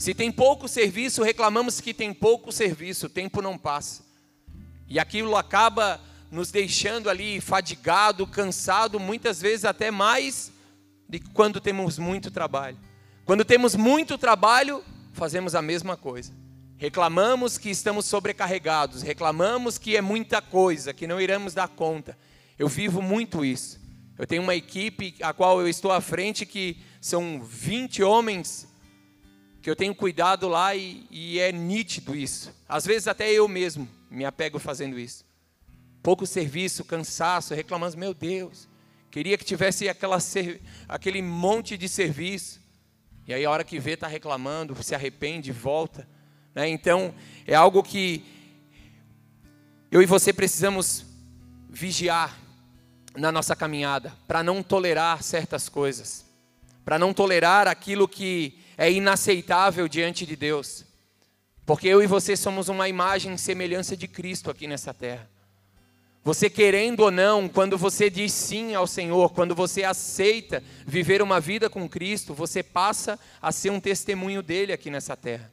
Se 0.00 0.14
tem 0.14 0.32
pouco 0.32 0.66
serviço, 0.66 1.22
reclamamos 1.22 1.78
que 1.78 1.92
tem 1.92 2.14
pouco 2.14 2.50
serviço, 2.50 3.04
o 3.04 3.10
tempo 3.10 3.42
não 3.42 3.58
passa. 3.58 4.02
E 4.88 4.98
aquilo 4.98 5.36
acaba 5.36 6.00
nos 6.30 6.50
deixando 6.50 7.10
ali 7.10 7.38
fadigado, 7.38 8.26
cansado, 8.26 8.98
muitas 8.98 9.42
vezes 9.42 9.66
até 9.66 9.90
mais 9.90 10.50
de 11.06 11.20
quando 11.20 11.60
temos 11.60 11.98
muito 11.98 12.30
trabalho. 12.30 12.78
Quando 13.26 13.44
temos 13.44 13.76
muito 13.76 14.16
trabalho, 14.16 14.82
fazemos 15.12 15.54
a 15.54 15.60
mesma 15.60 15.98
coisa. 15.98 16.32
Reclamamos 16.78 17.58
que 17.58 17.68
estamos 17.68 18.06
sobrecarregados, 18.06 19.02
reclamamos 19.02 19.76
que 19.76 19.98
é 19.98 20.00
muita 20.00 20.40
coisa, 20.40 20.94
que 20.94 21.06
não 21.06 21.20
iremos 21.20 21.52
dar 21.52 21.68
conta. 21.68 22.16
Eu 22.58 22.68
vivo 22.68 23.02
muito 23.02 23.44
isso. 23.44 23.78
Eu 24.18 24.26
tenho 24.26 24.42
uma 24.42 24.54
equipe 24.54 25.14
a 25.20 25.34
qual 25.34 25.60
eu 25.60 25.68
estou 25.68 25.92
à 25.92 26.00
frente 26.00 26.46
que 26.46 26.78
são 27.02 27.42
20 27.44 28.02
homens 28.02 28.69
que 29.62 29.68
eu 29.68 29.76
tenho 29.76 29.94
cuidado 29.94 30.48
lá 30.48 30.74
e, 30.74 31.06
e 31.10 31.38
é 31.38 31.52
nítido 31.52 32.14
isso. 32.14 32.54
Às 32.68 32.86
vezes 32.86 33.08
até 33.08 33.30
eu 33.30 33.46
mesmo 33.46 33.88
me 34.10 34.24
apego 34.24 34.58
fazendo 34.58 34.98
isso. 34.98 35.24
Pouco 36.02 36.26
serviço, 36.26 36.84
cansaço, 36.84 37.54
reclamando, 37.54 37.98
meu 37.98 38.14
Deus, 38.14 38.70
Queria 39.10 39.36
que 39.36 39.44
tivesse 39.44 39.88
aquela, 39.88 40.18
aquele 40.88 41.20
monte 41.20 41.76
de 41.76 41.88
serviço. 41.88 42.60
E 43.26 43.34
aí 43.34 43.44
a 43.44 43.50
hora 43.50 43.64
que 43.64 43.80
vê 43.80 43.92
está 43.92 44.06
reclamando, 44.06 44.80
se 44.84 44.94
arrepende, 44.94 45.50
volta. 45.50 46.08
Né? 46.54 46.68
Então 46.68 47.12
é 47.44 47.54
algo 47.54 47.82
que 47.82 48.24
eu 49.90 50.00
e 50.00 50.06
você 50.06 50.32
precisamos 50.32 51.04
vigiar 51.68 52.38
na 53.16 53.32
nossa 53.32 53.56
caminhada, 53.56 54.12
para 54.28 54.40
não 54.40 54.62
tolerar 54.62 55.20
certas 55.24 55.68
coisas, 55.68 56.24
para 56.84 56.96
não 56.96 57.12
tolerar 57.12 57.66
aquilo 57.66 58.06
que 58.06 58.56
é 58.80 58.90
inaceitável 58.90 59.86
diante 59.86 60.24
de 60.24 60.34
Deus. 60.34 60.86
Porque 61.66 61.86
eu 61.86 62.02
e 62.02 62.06
você 62.06 62.34
somos 62.34 62.70
uma 62.70 62.88
imagem 62.88 63.34
e 63.34 63.38
semelhança 63.38 63.94
de 63.94 64.08
Cristo 64.08 64.50
aqui 64.50 64.66
nessa 64.66 64.94
terra. 64.94 65.28
Você 66.24 66.48
querendo 66.48 67.00
ou 67.00 67.10
não, 67.10 67.46
quando 67.46 67.76
você 67.76 68.08
diz 68.08 68.32
sim 68.32 68.74
ao 68.74 68.86
Senhor, 68.86 69.34
quando 69.34 69.54
você 69.54 69.84
aceita 69.84 70.64
viver 70.86 71.20
uma 71.20 71.38
vida 71.38 71.68
com 71.68 71.86
Cristo, 71.86 72.32
você 72.32 72.62
passa 72.62 73.20
a 73.42 73.52
ser 73.52 73.68
um 73.68 73.78
testemunho 73.78 74.42
dele 74.42 74.72
aqui 74.72 74.88
nessa 74.88 75.14
terra. 75.14 75.52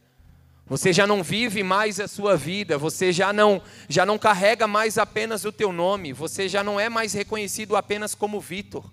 Você 0.65 0.93
já 0.93 1.05
não 1.05 1.21
vive 1.21 1.63
mais 1.63 1.99
a 1.99 2.07
sua 2.07 2.37
vida, 2.37 2.77
você 2.77 3.11
já 3.11 3.33
não 3.33 3.61
já 3.89 4.05
não 4.05 4.17
carrega 4.17 4.67
mais 4.67 4.97
apenas 4.97 5.43
o 5.43 5.51
teu 5.51 5.73
nome, 5.73 6.13
você 6.13 6.47
já 6.47 6.63
não 6.63 6.79
é 6.79 6.87
mais 6.87 7.11
reconhecido 7.11 7.75
apenas 7.75 8.15
como 8.15 8.39
Vitor. 8.39 8.89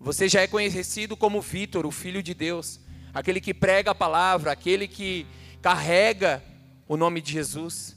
Você 0.00 0.28
já 0.28 0.40
é 0.40 0.48
conhecido 0.48 1.16
como 1.16 1.40
Vitor, 1.40 1.86
o 1.86 1.92
filho 1.92 2.24
de 2.24 2.34
Deus, 2.34 2.80
aquele 3.18 3.40
que 3.40 3.52
prega 3.52 3.90
a 3.90 3.94
palavra, 3.94 4.52
aquele 4.52 4.86
que 4.86 5.26
carrega 5.60 6.42
o 6.86 6.96
nome 6.96 7.20
de 7.20 7.32
Jesus. 7.32 7.96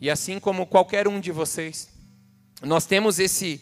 E 0.00 0.08
assim 0.08 0.40
como 0.40 0.66
qualquer 0.66 1.06
um 1.06 1.20
de 1.20 1.30
vocês, 1.30 1.90
nós 2.62 2.86
temos 2.86 3.18
esse 3.18 3.60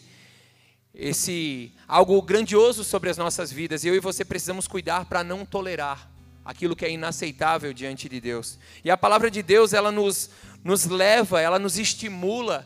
esse 0.93 1.71
algo 1.87 2.21
grandioso 2.21 2.83
sobre 2.83 3.09
as 3.09 3.17
nossas 3.17 3.51
vidas, 3.51 3.83
e 3.83 3.87
eu 3.87 3.95
e 3.95 3.99
você 3.99 4.25
precisamos 4.25 4.67
cuidar 4.67 5.05
para 5.05 5.23
não 5.23 5.45
tolerar 5.45 6.09
aquilo 6.43 6.75
que 6.75 6.85
é 6.85 6.91
inaceitável 6.91 7.73
diante 7.73 8.09
de 8.09 8.19
Deus. 8.19 8.59
E 8.83 8.91
a 8.91 8.97
palavra 8.97 9.31
de 9.31 9.41
Deus, 9.41 9.73
ela 9.73 9.91
nos 9.91 10.29
nos 10.63 10.85
leva, 10.85 11.41
ela 11.41 11.59
nos 11.59 11.77
estimula 11.77 12.65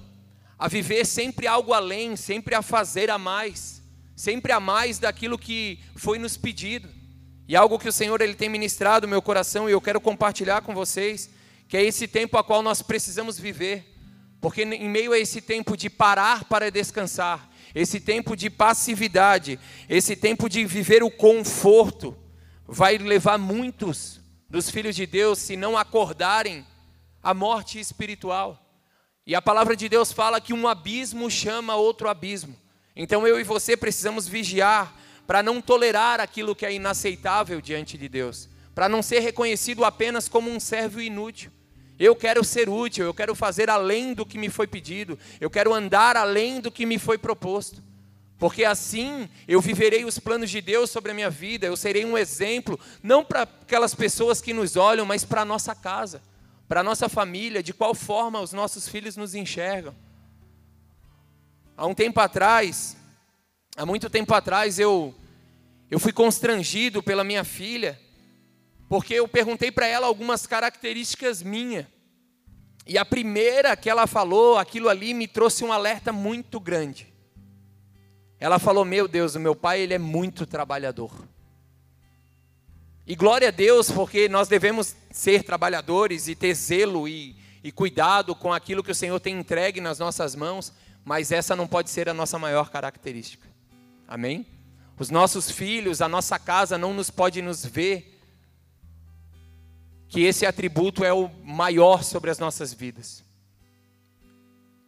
a 0.60 0.68
viver 0.68 1.06
sempre 1.06 1.48
algo 1.48 1.74
além, 1.74 2.16
sempre 2.16 2.54
a 2.54 2.62
fazer 2.62 3.10
a 3.10 3.18
mais, 3.18 3.82
sempre 4.16 4.52
a 4.52 4.60
mais 4.60 5.00
daquilo 5.00 5.40
que 5.40 5.80
foi 5.96 6.20
nos 6.20 6.38
pedido. 6.38 7.05
E 7.48 7.56
algo 7.56 7.78
que 7.78 7.88
o 7.88 7.92
Senhor 7.92 8.20
ele 8.22 8.34
tem 8.34 8.50
ministrado 8.50 9.06
no 9.06 9.12
meu 9.12 9.22
coração 9.22 9.70
e 9.70 9.72
eu 9.72 9.82
quero 9.82 10.02
compartilhar 10.02 10.62
com 10.62 10.74
vocês, 10.74 11.30
que 11.68 11.78
é 11.78 11.84
esse 11.84 12.08
tempo 12.08 12.38
a 12.38 12.44
qual 12.44 12.64
nós 12.64 12.82
precisamos 12.82 13.38
viver. 13.38 13.86
Porque 14.42 14.64
em 14.64 14.90
meio 14.90 15.14
a 15.14 15.20
esse 15.20 15.42
tempo 15.42 15.78
de 15.78 15.90
parar 15.90 16.46
para 16.46 16.72
descansar, 16.72 17.50
esse 17.74 18.00
tempo 18.00 18.36
de 18.36 18.50
passividade, 18.50 19.60
esse 19.88 20.16
tempo 20.16 20.50
de 20.50 20.66
viver 20.66 21.04
o 21.04 21.12
conforto, 21.12 22.18
vai 22.68 22.98
levar 22.98 23.38
muitos 23.38 24.20
dos 24.50 24.70
filhos 24.70 24.96
de 24.96 25.06
Deus, 25.06 25.40
se 25.40 25.56
não 25.56 25.78
acordarem, 25.78 26.66
à 27.22 27.34
morte 27.34 27.80
espiritual. 27.80 28.62
E 29.26 29.36
a 29.36 29.42
palavra 29.42 29.76
de 29.76 29.90
Deus 29.90 30.12
fala 30.12 30.40
que 30.40 30.54
um 30.54 30.68
abismo 30.68 31.30
chama 31.30 31.76
outro 31.76 32.08
abismo. 32.08 32.56
Então 32.96 33.28
eu 33.28 33.40
e 33.40 33.44
você 33.44 33.76
precisamos 33.76 34.28
vigiar 34.28 34.96
para 35.26 35.42
não 35.42 35.62
tolerar 35.62 36.20
aquilo 36.20 36.56
que 36.56 36.66
é 36.66 36.74
inaceitável 36.74 37.60
diante 37.62 37.98
de 37.98 38.08
Deus, 38.08 38.50
para 38.74 38.90
não 38.90 39.02
ser 39.02 39.20
reconhecido 39.20 39.84
apenas 39.84 40.28
como 40.28 40.50
um 40.50 40.60
servo 40.60 41.02
inútil. 41.02 41.52
Eu 41.98 42.16
quero 42.16 42.44
ser 42.44 42.68
útil, 42.68 43.06
eu 43.06 43.14
quero 43.14 43.34
fazer 43.34 43.70
além 43.70 44.14
do 44.14 44.26
que 44.26 44.38
me 44.38 44.50
foi 44.50 44.68
pedido, 44.68 45.18
eu 45.40 45.50
quero 45.50 45.74
andar 45.74 46.18
além 46.18 46.60
do 46.60 46.70
que 46.70 46.86
me 46.86 47.00
foi 47.00 47.18
proposto. 47.18 47.82
Porque 48.38 48.66
assim 48.66 49.30
eu 49.48 49.62
viverei 49.62 50.04
os 50.04 50.20
planos 50.20 50.50
de 50.50 50.60
Deus 50.60 50.90
sobre 50.90 51.12
a 51.12 51.14
minha 51.14 51.30
vida, 51.30 51.66
eu 51.66 51.78
serei 51.78 52.04
um 52.04 52.18
exemplo, 52.18 52.78
não 53.02 53.24
para 53.24 53.44
aquelas 53.44 53.96
pessoas 53.96 54.42
que 54.42 54.54
nos 54.54 54.76
olham, 54.76 55.06
mas 55.06 55.24
para 55.24 55.42
a 55.42 55.46
nossa 55.46 55.74
casa, 55.74 56.22
para 56.68 56.82
a 56.82 56.84
nossa 56.84 57.08
família, 57.08 57.64
de 57.64 57.74
qual 57.74 57.96
forma 57.96 58.42
os 58.42 58.52
nossos 58.52 58.90
filhos 58.90 59.16
nos 59.16 59.34
enxergam. 59.34 59.96
Há 61.78 61.86
um 61.86 61.94
tempo 61.94 62.20
atrás, 62.20 62.98
há 63.76 63.86
muito 63.86 64.10
tempo 64.10 64.34
atrás, 64.34 64.80
eu, 64.80 65.14
eu 65.92 66.00
fui 66.00 66.14
constrangido 66.14 67.04
pela 67.04 67.24
minha 67.24 67.44
filha, 67.44 68.00
porque 68.88 69.16
eu 69.16 69.28
perguntei 69.28 69.72
para 69.72 69.86
ela 69.86 70.08
algumas 70.08 70.48
características 70.48 71.44
minhas. 71.44 71.86
E 72.88 72.98
a 72.98 73.04
primeira 73.04 73.76
que 73.76 73.90
ela 73.90 74.08
falou, 74.08 74.58
aquilo 74.58 74.88
ali 74.88 75.14
me 75.14 75.28
trouxe 75.28 75.64
um 75.64 75.74
alerta 75.74 76.14
muito 76.14 76.60
grande. 76.60 77.12
Ela 78.40 78.60
falou: 78.60 78.86
"Meu 78.86 79.08
Deus, 79.08 79.36
o 79.36 79.40
meu 79.40 79.56
pai 79.56 79.82
ele 79.82 79.94
é 79.94 80.00
muito 80.00 80.46
trabalhador". 80.46 81.12
E 83.08 83.16
glória 83.16 83.50
a 83.50 83.52
Deus, 83.52 83.92
porque 83.92 84.30
nós 84.30 84.48
devemos 84.48 84.96
ser 85.12 85.44
trabalhadores 85.44 86.28
e 86.28 86.36
ter 86.36 86.54
zelo 86.54 87.08
e, 87.08 87.36
e 87.64 87.72
cuidado 87.72 88.36
com 88.36 88.54
aquilo 88.54 88.84
que 88.84 88.92
o 88.92 88.96
Senhor 88.96 89.20
tem 89.20 89.40
entregue 89.40 89.82
nas 89.82 90.00
nossas 90.00 90.36
mãos, 90.36 90.72
mas 91.04 91.32
essa 91.32 91.56
não 91.56 91.68
pode 91.68 91.90
ser 91.90 92.08
a 92.08 92.14
nossa 92.14 92.38
maior 92.40 92.70
característica. 92.70 93.55
Amém? 94.08 94.46
Os 94.98 95.10
nossos 95.10 95.52
filhos, 95.52 96.02
a 96.02 96.08
nossa 96.08 96.40
casa 96.40 96.78
não 96.78 96.94
nos 96.94 97.10
pode 97.10 97.42
nos 97.42 97.66
ver 97.66 98.20
que 100.08 100.22
esse 100.22 100.46
atributo 100.46 101.04
é 101.04 101.12
o 101.12 101.30
maior 101.44 102.04
sobre 102.04 102.30
as 102.30 102.40
nossas 102.40 102.74
vidas. 102.74 103.24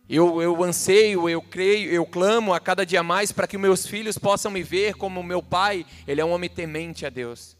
Eu, 0.09 0.41
eu 0.41 0.63
anseio, 0.63 1.27
eu 1.27 1.41
creio, 1.41 1.91
eu 1.91 2.05
clamo 2.05 2.53
a 2.53 2.59
cada 2.61 2.85
dia 2.85 3.03
mais 3.03 3.33
para 3.33 3.45
que 3.45 3.57
meus 3.57 3.85
filhos 3.85 4.17
possam 4.17 4.49
me 4.49 4.63
ver 4.63 4.93
como 4.95 5.21
meu 5.21 5.43
pai, 5.43 5.85
ele 6.07 6.21
é 6.21 6.25
um 6.25 6.31
homem 6.31 6.49
temente 6.49 7.05
a 7.05 7.09
Deus. 7.09 7.57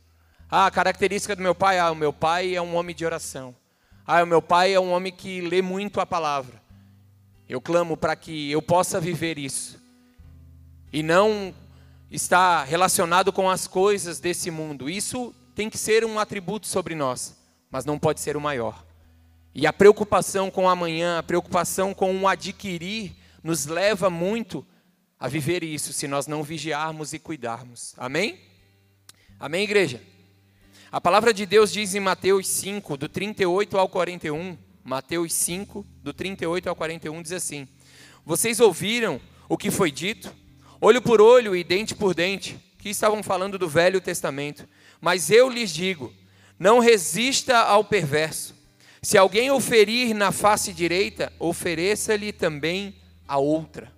Ah, 0.50 0.68
a 0.68 0.72
característica 0.72 1.36
do 1.36 1.42
meu 1.42 1.54
pai, 1.54 1.78
ah, 1.78 1.92
o 1.92 1.96
meu 1.96 2.14
pai 2.14 2.56
é 2.56 2.62
um 2.62 2.76
homem 2.76 2.96
de 2.96 3.06
oração. 3.06 3.54
Ah, 4.06 4.24
o 4.24 4.28
meu 4.28 4.42
pai 4.42 4.74
é 4.74 4.80
um 4.80 4.92
homem 4.92 5.12
que 5.12 5.42
lê 5.42 5.62
muito 5.62 6.00
a 6.00 6.06
palavra. 6.06 6.62
Eu 7.50 7.60
clamo 7.60 7.98
para 7.98 8.16
que 8.16 8.50
eu 8.50 8.62
possa 8.62 9.02
viver 9.02 9.38
isso. 9.38 9.77
E 10.92 11.04
não 11.04 11.54
estar 12.10 12.64
relacionado 12.64 13.32
com 13.34 13.50
as 13.50 13.68
coisas 13.68 14.20
desse 14.20 14.50
mundo. 14.50 14.90
Isso 14.90 15.34
tem 15.56 15.70
que 15.70 15.78
ser 15.78 16.06
um 16.06 16.20
atributo 16.20 16.68
sobre 16.68 16.96
nós 16.96 17.38
mas 17.70 17.86
não 17.86 18.00
pode 18.00 18.20
ser 18.20 18.38
o 18.38 18.42
maior. 18.42 18.86
E 19.54 19.66
a 19.66 19.74
preocupação 19.74 20.52
com 20.52 20.66
o 20.66 20.70
amanhã, 20.70 21.20
a 21.20 21.24
preocupação 21.24 21.94
com 21.94 22.16
o 22.16 22.28
adquirir, 22.28 23.16
nos 23.44 23.66
leva 23.66 24.10
muito 24.10 24.66
a 25.20 25.28
viver 25.28 25.64
isso, 25.64 25.94
se 25.94 26.08
nós 26.08 26.28
não 26.28 26.44
vigiarmos 26.44 27.14
e 27.14 27.20
cuidarmos. 27.20 27.94
Amém? 27.98 28.40
Amém, 29.40 29.64
igreja? 29.64 30.02
A 30.92 31.02
palavra 31.02 31.34
de 31.34 31.46
Deus 31.46 31.72
diz 31.72 31.96
em 31.96 32.00
Mateus 32.00 32.48
5, 32.48 32.98
do 32.98 33.10
38 33.10 33.78
ao 33.78 33.90
41, 33.90 34.58
Mateus 34.84 35.34
5, 35.34 35.86
do 36.04 36.14
38 36.14 36.70
ao 36.70 36.76
41, 36.76 37.22
diz 37.22 37.32
assim: 37.32 37.68
Vocês 38.24 38.60
ouviram 38.60 39.20
o 39.50 39.58
que 39.58 39.72
foi 39.72 39.92
dito, 39.92 40.34
olho 40.80 41.02
por 41.02 41.22
olho 41.22 41.56
e 41.56 41.64
dente 41.64 41.96
por 41.96 42.14
dente, 42.14 42.60
que 42.78 42.90
estavam 42.90 43.22
falando 43.24 43.58
do 43.58 43.68
Velho 43.68 44.00
Testamento, 44.00 44.68
mas 45.02 45.30
eu 45.30 45.50
lhes 45.50 45.74
digo, 45.74 46.14
não 46.58 46.80
resista 46.80 47.58
ao 47.58 47.84
perverso. 47.84 48.56
Se 49.02 49.18
alguém 49.18 49.52
oferir 49.52 50.14
na 50.14 50.32
face 50.32 50.74
direita, 50.74 51.32
ofereça-lhe 51.40 52.32
também 52.32 52.96
a 53.28 53.38
outra. 53.38 53.92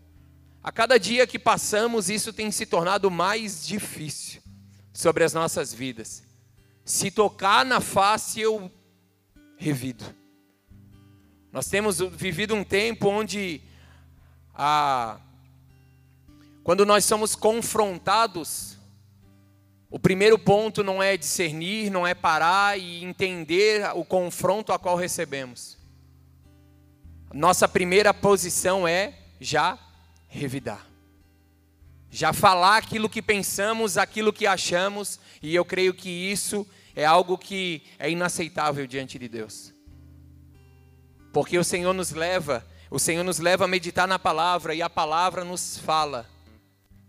A 0.62 0.72
cada 0.72 1.00
dia 1.00 1.26
que 1.26 1.40
passamos, 1.40 2.10
isso 2.10 2.34
tem 2.34 2.52
se 2.52 2.66
tornado 2.66 3.10
mais 3.10 3.66
difícil 3.66 4.42
sobre 4.92 5.24
as 5.24 5.34
nossas 5.34 5.74
vidas. 5.74 6.24
Se 6.84 7.10
tocar 7.10 7.66
na 7.66 7.80
face, 7.80 8.42
eu 8.42 8.70
revido. 9.58 10.04
Nós 11.52 11.68
temos 11.68 12.00
vivido 12.00 12.54
um 12.54 12.64
tempo 12.64 13.08
onde, 13.08 13.62
a, 14.54 15.20
quando 16.64 16.86
nós 16.86 17.06
somos 17.06 17.36
confrontados, 17.36 18.78
o 19.90 19.98
primeiro 19.98 20.38
ponto 20.38 20.84
não 20.84 21.02
é 21.02 21.18
discernir, 21.18 21.90
não 21.90 22.06
é 22.06 22.14
parar 22.14 22.78
e 22.78 23.04
entender 23.04 23.90
o 23.96 24.06
confronto 24.06 24.72
a 24.72 24.78
qual 24.78 24.96
recebemos. 24.96 25.78
Nossa 27.34 27.68
primeira 27.68 28.14
posição 28.14 28.88
é 28.88 29.18
já 29.40 29.80
revidar. 30.28 30.86
Já 32.12 32.34
falar 32.34 32.78
aquilo 32.78 33.10
que 33.10 33.22
pensamos, 33.22 33.98
aquilo 33.98 34.34
que 34.34 34.46
achamos, 34.46 35.20
e 35.42 35.54
eu 35.56 35.64
creio 35.64 35.94
que 35.94 36.10
isso 36.10 36.68
é 36.96 37.06
algo 37.06 37.38
que 37.38 37.84
é 37.98 38.10
inaceitável 38.10 38.86
diante 38.86 39.18
de 39.18 39.28
Deus. 39.28 39.74
Porque 41.32 41.58
o 41.58 41.64
Senhor 41.64 41.94
nos 41.94 42.12
leva, 42.12 42.66
o 42.90 43.00
Senhor 43.00 43.24
nos 43.24 43.40
leva 43.40 43.66
a 43.66 43.68
meditar 43.68 44.08
na 44.08 44.20
palavra 44.20 44.74
e 44.74 44.82
a 44.82 44.90
palavra 44.90 45.44
nos 45.44 45.78
fala 45.78 46.28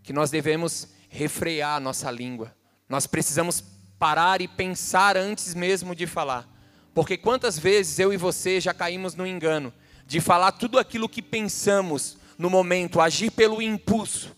que 0.03 0.13
nós 0.13 0.31
devemos 0.31 0.89
refrear 1.09 1.77
a 1.77 1.81
nossa 1.81 2.11
língua. 2.11 2.55
Nós 2.89 3.07
precisamos 3.07 3.63
parar 3.99 4.41
e 4.41 4.49
pensar 4.49 5.17
antes 5.17 5.55
mesmo 5.55 5.95
de 5.95 6.07
falar. 6.07 6.49
Porque 6.95 7.17
quantas 7.17 7.59
vezes 7.59 7.99
eu 7.99 8.13
e 8.13 8.17
você 8.17 8.61
já 8.61 8.75
caímos 8.75 9.15
no 9.15 9.27
engano 9.27 9.73
de 10.07 10.21
falar 10.21 10.53
tudo 10.53 10.79
aquilo 10.79 11.09
que 11.09 11.23
pensamos 11.23 12.17
no 12.37 12.51
momento, 12.51 13.01
agir 13.01 13.31
pelo 13.31 13.63
impulso. 13.63 14.35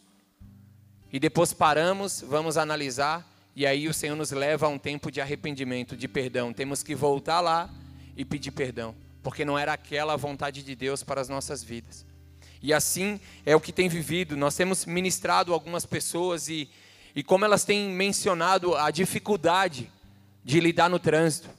E 1.12 1.18
depois 1.20 1.52
paramos, 1.52 2.22
vamos 2.26 2.56
analisar, 2.56 3.26
e 3.54 3.66
aí 3.66 3.88
o 3.88 3.94
Senhor 3.94 4.16
nos 4.16 4.30
leva 4.32 4.66
a 4.66 4.68
um 4.68 4.78
tempo 4.78 5.10
de 5.10 5.20
arrependimento, 5.20 5.96
de 5.96 6.08
perdão. 6.08 6.52
Temos 6.52 6.82
que 6.82 6.94
voltar 6.94 7.40
lá 7.40 7.70
e 8.16 8.24
pedir 8.24 8.50
perdão 8.50 8.94
porque 9.22 9.44
não 9.44 9.58
era 9.58 9.72
aquela 9.72 10.14
a 10.14 10.16
vontade 10.16 10.62
de 10.62 10.74
Deus 10.74 11.02
para 11.02 11.20
as 11.20 11.28
nossas 11.28 11.62
vidas. 11.62 12.04
E 12.62 12.72
assim 12.72 13.20
é 13.44 13.56
o 13.56 13.60
que 13.60 13.72
tem 13.72 13.88
vivido. 13.88 14.36
Nós 14.36 14.54
temos 14.54 14.86
ministrado 14.86 15.52
algumas 15.52 15.84
pessoas 15.84 16.48
e, 16.48 16.70
e 17.14 17.22
como 17.22 17.44
elas 17.44 17.64
têm 17.64 17.90
mencionado 17.90 18.76
a 18.76 18.90
dificuldade 18.90 19.90
de 20.44 20.60
lidar 20.60 20.88
no 20.88 20.98
trânsito. 20.98 21.50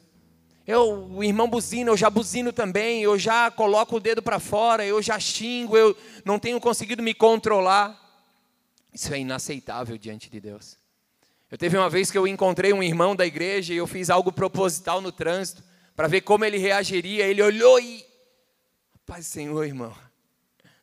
Eu, 0.65 1.09
o 1.11 1.21
irmão 1.21 1.49
buzina, 1.49 1.89
eu 1.89 1.97
já 1.97 2.09
buzino 2.09 2.53
também, 2.53 3.03
eu 3.03 3.19
já 3.19 3.51
coloco 3.51 3.97
o 3.97 3.99
dedo 3.99 4.21
para 4.21 4.39
fora, 4.39 4.85
eu 4.85 5.01
já 5.01 5.19
xingo, 5.19 5.75
eu 5.75 5.95
não 6.23 6.39
tenho 6.39 6.59
conseguido 6.59 7.03
me 7.03 7.13
controlar. 7.13 7.99
Isso 8.93 9.13
é 9.13 9.19
inaceitável 9.19 9.97
diante 9.97 10.29
de 10.29 10.39
Deus. 10.39 10.77
Eu 11.51 11.57
teve 11.57 11.77
uma 11.77 11.89
vez 11.89 12.09
que 12.09 12.17
eu 12.17 12.25
encontrei 12.25 12.71
um 12.71 12.81
irmão 12.81 13.13
da 13.13 13.25
igreja 13.25 13.73
e 13.73 13.77
eu 13.77 13.85
fiz 13.85 14.09
algo 14.09 14.31
proposital 14.31 15.01
no 15.01 15.11
trânsito 15.11 15.61
para 15.95 16.07
ver 16.07 16.21
como 16.21 16.45
ele 16.45 16.57
reagiria. 16.57 17.27
Ele 17.27 17.41
olhou 17.41 17.79
e. 17.79 18.05
Paz 19.05 19.27
Senhor, 19.27 19.65
irmão. 19.65 19.93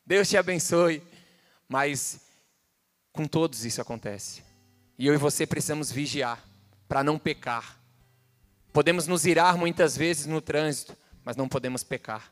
Deus 0.05 0.29
te 0.29 0.37
abençoe. 0.37 1.03
Mas 1.71 2.19
com 3.13 3.25
todos 3.25 3.63
isso 3.63 3.81
acontece. 3.81 4.43
E 4.99 5.07
eu 5.07 5.13
e 5.13 5.17
você 5.17 5.47
precisamos 5.47 5.89
vigiar 5.89 6.43
para 6.85 7.01
não 7.01 7.17
pecar. 7.17 7.79
Podemos 8.73 9.07
nos 9.07 9.25
irar 9.25 9.57
muitas 9.57 9.95
vezes 9.95 10.25
no 10.25 10.41
trânsito, 10.41 10.97
mas 11.23 11.37
não 11.37 11.47
podemos 11.47 11.81
pecar. 11.81 12.29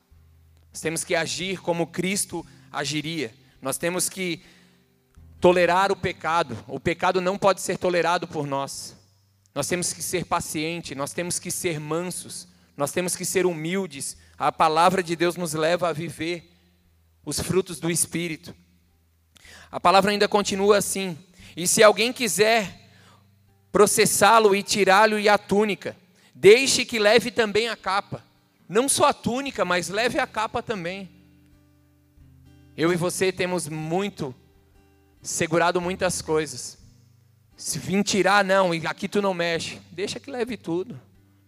Nós 0.72 0.82
temos 0.82 1.06
que 1.06 1.16
agir 1.16 1.62
como 1.62 1.88
Cristo 1.88 2.46
agiria. 2.70 3.34
Nós 3.62 3.78
temos 3.78 4.10
que 4.10 4.44
tolerar 5.40 5.90
o 5.90 5.96
pecado. 5.96 6.62
O 6.68 6.80
pecado 6.80 7.22
não 7.22 7.38
pode 7.38 7.62
ser 7.62 7.78
tolerado 7.78 8.28
por 8.28 8.46
nós. 8.46 8.94
Nós 9.56 9.68
temos 9.68 9.94
que 9.94 10.04
ser 10.04 10.26
pacientes, 10.26 10.98
nós 10.98 11.14
temos 11.14 11.40
que 11.40 11.50
ser 11.50 11.80
mansos, 11.80 12.46
nós 12.76 12.92
temos 12.92 13.16
que 13.16 13.24
ser 13.24 13.46
humildes. 13.46 14.18
A 14.38 14.52
palavra 14.52 15.02
de 15.02 15.16
Deus 15.16 15.38
nos 15.38 15.54
leva 15.54 15.88
a 15.88 15.94
viver 15.94 16.49
os 17.26 17.40
frutos 17.40 17.80
do 17.80 17.90
Espírito. 17.90 18.56
A 19.72 19.80
palavra 19.80 20.12
ainda 20.12 20.28
continua 20.28 20.78
assim: 20.78 21.18
E 21.56 21.68
se 21.68 21.84
alguém 21.84 22.12
quiser 22.12 22.90
processá-lo 23.72 24.56
e 24.56 24.64
tirá-lo 24.64 25.20
e 25.20 25.30
a 25.30 25.38
túnica, 25.38 25.96
deixe 26.34 26.86
que 26.86 27.00
leve 27.00 27.32
também 27.32 27.70
a 27.70 27.76
capa. 27.76 28.24
Não 28.68 28.88
só 28.88 29.06
a 29.06 29.14
túnica, 29.14 29.66
mas 29.66 29.90
leve 29.90 30.20
a 30.20 30.28
capa 30.28 30.62
também. 30.62 31.10
Eu 32.78 32.94
e 32.94 32.96
você 32.96 33.32
temos 33.32 33.68
muito 33.68 34.34
segurado 35.22 35.82
muitas 35.82 36.22
coisas. 36.22 36.78
Se 37.58 37.78
vir 37.78 38.04
tirar, 38.04 38.44
não, 38.44 38.74
e 38.74 38.88
aqui 38.88 39.08
tu 39.08 39.22
não 39.22 39.34
mexe, 39.34 39.82
deixa 39.92 40.20
que 40.20 40.32
leve 40.32 40.56
tudo. 40.56 41.00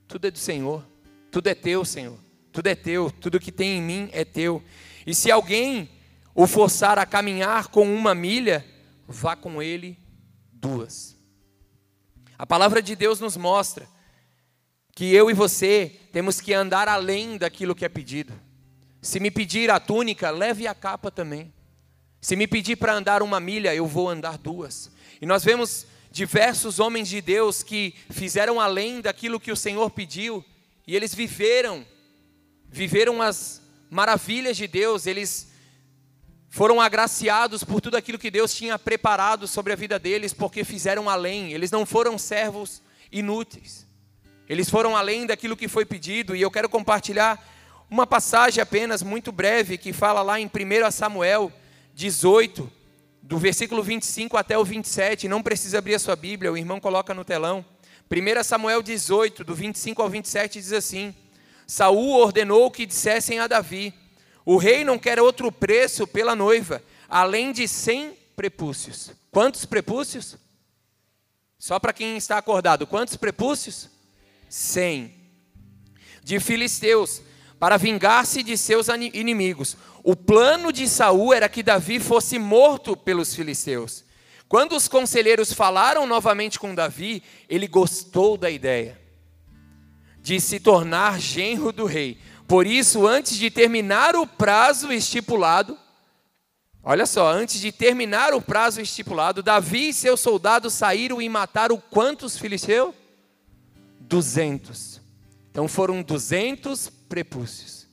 Tudo 0.07 0.27
é 0.27 0.31
do 0.31 0.37
Senhor. 0.37 0.85
Tudo 1.31 1.47
é 1.47 1.55
teu, 1.55 1.85
Senhor. 1.85 2.17
Tudo 2.51 2.67
é 2.67 2.75
teu. 2.75 3.09
Tudo 3.09 3.39
que 3.39 3.51
tem 3.51 3.77
em 3.77 3.81
mim 3.81 4.09
é 4.11 4.25
teu. 4.25 4.61
E 5.05 5.13
se 5.15 5.31
alguém 5.31 5.89
o 6.33 6.47
forçar 6.47 6.97
a 6.97 7.05
caminhar 7.05 7.67
com 7.67 7.83
uma 7.93 8.15
milha, 8.15 8.65
vá 9.07 9.35
com 9.35 9.61
ele 9.61 9.97
duas. 10.53 11.17
A 12.37 12.45
palavra 12.45 12.81
de 12.81 12.95
Deus 12.95 13.19
nos 13.19 13.37
mostra 13.37 13.87
que 14.95 15.13
eu 15.13 15.29
e 15.29 15.33
você 15.33 15.99
temos 16.11 16.41
que 16.41 16.53
andar 16.53 16.87
além 16.87 17.37
daquilo 17.37 17.75
que 17.75 17.85
é 17.85 17.89
pedido. 17.89 18.33
Se 19.01 19.19
me 19.19 19.31
pedir 19.31 19.69
a 19.71 19.79
túnica, 19.79 20.29
leve 20.29 20.67
a 20.67 20.75
capa 20.75 21.09
também. 21.09 21.53
Se 22.19 22.35
me 22.35 22.47
pedir 22.47 22.75
para 22.75 22.93
andar 22.93 23.23
uma 23.23 23.39
milha, 23.39 23.73
eu 23.73 23.87
vou 23.87 24.07
andar 24.09 24.37
duas. 24.37 24.91
E 25.19 25.25
nós 25.25 25.43
vemos 25.43 25.87
diversos 26.11 26.79
homens 26.79 27.07
de 27.07 27.21
Deus 27.21 27.63
que 27.63 27.95
fizeram 28.09 28.59
além 28.59 29.01
daquilo 29.01 29.39
que 29.39 29.51
o 29.51 29.55
Senhor 29.55 29.89
pediu 29.89 30.43
e 30.85 30.95
eles 30.95 31.15
viveram, 31.15 31.85
viveram 32.67 33.21
as 33.21 33.60
maravilhas 33.91 34.55
de 34.55 34.67
Deus, 34.67 35.05
eles 35.05 35.51
foram 36.49 36.79
agraciados 36.79 37.61
por 37.61 37.81
tudo 37.81 37.97
aquilo 37.97 38.17
que 38.17 38.31
Deus 38.31 38.55
tinha 38.55 38.79
preparado 38.79 39.49
sobre 39.49 39.73
a 39.73 39.75
vida 39.75 39.99
deles, 39.99 40.31
porque 40.31 40.63
fizeram 40.63 41.09
além, 41.09 41.51
eles 41.51 41.69
não 41.71 41.85
foram 41.85 42.17
servos 42.17 42.81
inúteis, 43.11 43.85
eles 44.47 44.69
foram 44.69 44.95
além 44.95 45.25
daquilo 45.25 45.57
que 45.57 45.67
foi 45.67 45.83
pedido, 45.83 46.33
e 46.33 46.41
eu 46.41 46.49
quero 46.49 46.69
compartilhar 46.69 47.37
uma 47.89 48.07
passagem 48.07 48.61
apenas 48.61 49.03
muito 49.03 49.29
breve 49.29 49.77
que 49.77 49.91
fala 49.91 50.21
lá 50.21 50.39
em 50.39 50.45
1 50.45 50.91
Samuel 50.91 51.51
18, 51.93 52.71
do 53.21 53.37
versículo 53.37 53.83
25 53.83 54.37
até 54.37 54.57
o 54.57 54.63
27, 54.63 55.27
não 55.27 55.43
precisa 55.43 55.79
abrir 55.79 55.95
a 55.95 55.99
sua 55.99 56.15
Bíblia, 56.15 56.51
o 56.51 56.57
irmão 56.57 56.79
coloca 56.79 57.13
no 57.13 57.25
telão. 57.25 57.65
1 58.09 58.43
Samuel 58.45 58.81
18, 58.81 59.43
do 59.43 59.53
25 59.53 60.01
ao 60.01 60.09
27, 60.09 60.59
diz 60.59 60.71
assim: 60.71 61.13
Saul 61.71 62.17
ordenou 62.17 62.69
que 62.69 62.85
dissessem 62.85 63.39
a 63.39 63.47
Davi: 63.47 63.93
O 64.43 64.57
rei 64.57 64.83
não 64.83 64.99
quer 64.99 65.21
outro 65.21 65.49
preço 65.49 66.05
pela 66.05 66.35
noiva, 66.35 66.83
além 67.07 67.53
de 67.53 67.65
cem 67.65 68.11
prepúcios. 68.35 69.11
Quantos 69.31 69.63
prepúcios? 69.63 70.35
Só 71.57 71.79
para 71.79 71.93
quem 71.93 72.17
está 72.17 72.37
acordado, 72.37 72.85
quantos 72.85 73.15
prepúcios? 73.15 73.89
Cem. 74.49 75.15
De 76.21 76.41
filisteus, 76.41 77.21
para 77.57 77.77
vingar-se 77.77 78.43
de 78.43 78.57
seus 78.57 78.89
inimigos. 78.89 79.77
O 80.03 80.13
plano 80.13 80.73
de 80.73 80.89
Saul 80.89 81.33
era 81.33 81.47
que 81.47 81.63
Davi 81.63 82.01
fosse 82.01 82.37
morto 82.37 82.97
pelos 82.97 83.33
filisteus. 83.33 84.03
Quando 84.49 84.75
os 84.75 84.89
conselheiros 84.89 85.53
falaram 85.53 86.05
novamente 86.05 86.59
com 86.59 86.75
Davi, 86.75 87.23
ele 87.47 87.65
gostou 87.65 88.35
da 88.35 88.49
ideia 88.49 89.00
de 90.21 90.39
se 90.39 90.59
tornar 90.59 91.19
genro 91.19 91.71
do 91.71 91.85
rei. 91.85 92.17
Por 92.47 92.67
isso, 92.67 93.07
antes 93.07 93.37
de 93.37 93.49
terminar 93.49 94.15
o 94.15 94.27
prazo 94.27 94.91
estipulado, 94.91 95.77
olha 96.83 97.05
só, 97.05 97.31
antes 97.31 97.59
de 97.59 97.71
terminar 97.71 98.33
o 98.33 98.41
prazo 98.41 98.81
estipulado, 98.81 99.41
Davi 99.41 99.89
e 99.89 99.93
seus 99.93 100.19
soldados 100.19 100.73
saíram 100.73 101.21
e 101.21 101.29
mataram 101.29 101.81
quantos 101.89 102.37
filisteus? 102.37 102.93
Duzentos. 103.99 104.99
Então 105.49 105.67
foram 105.67 106.01
duzentos 106.01 106.89
prepúcios. 107.09 107.87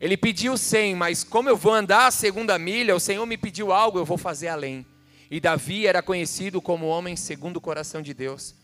Ele 0.00 0.16
pediu 0.16 0.56
cem, 0.56 0.94
mas 0.94 1.22
como 1.22 1.48
eu 1.48 1.56
vou 1.56 1.74
andar 1.74 2.06
a 2.06 2.10
segunda 2.10 2.58
milha, 2.58 2.96
o 2.96 3.00
Senhor 3.00 3.26
me 3.26 3.36
pediu 3.36 3.70
algo, 3.70 3.98
eu 3.98 4.04
vou 4.04 4.16
fazer 4.16 4.48
além. 4.48 4.86
E 5.30 5.38
Davi 5.38 5.86
era 5.86 6.02
conhecido 6.02 6.60
como 6.60 6.86
homem 6.86 7.16
segundo 7.16 7.58
o 7.58 7.60
coração 7.60 8.00
de 8.00 8.14
Deus, 8.14 8.54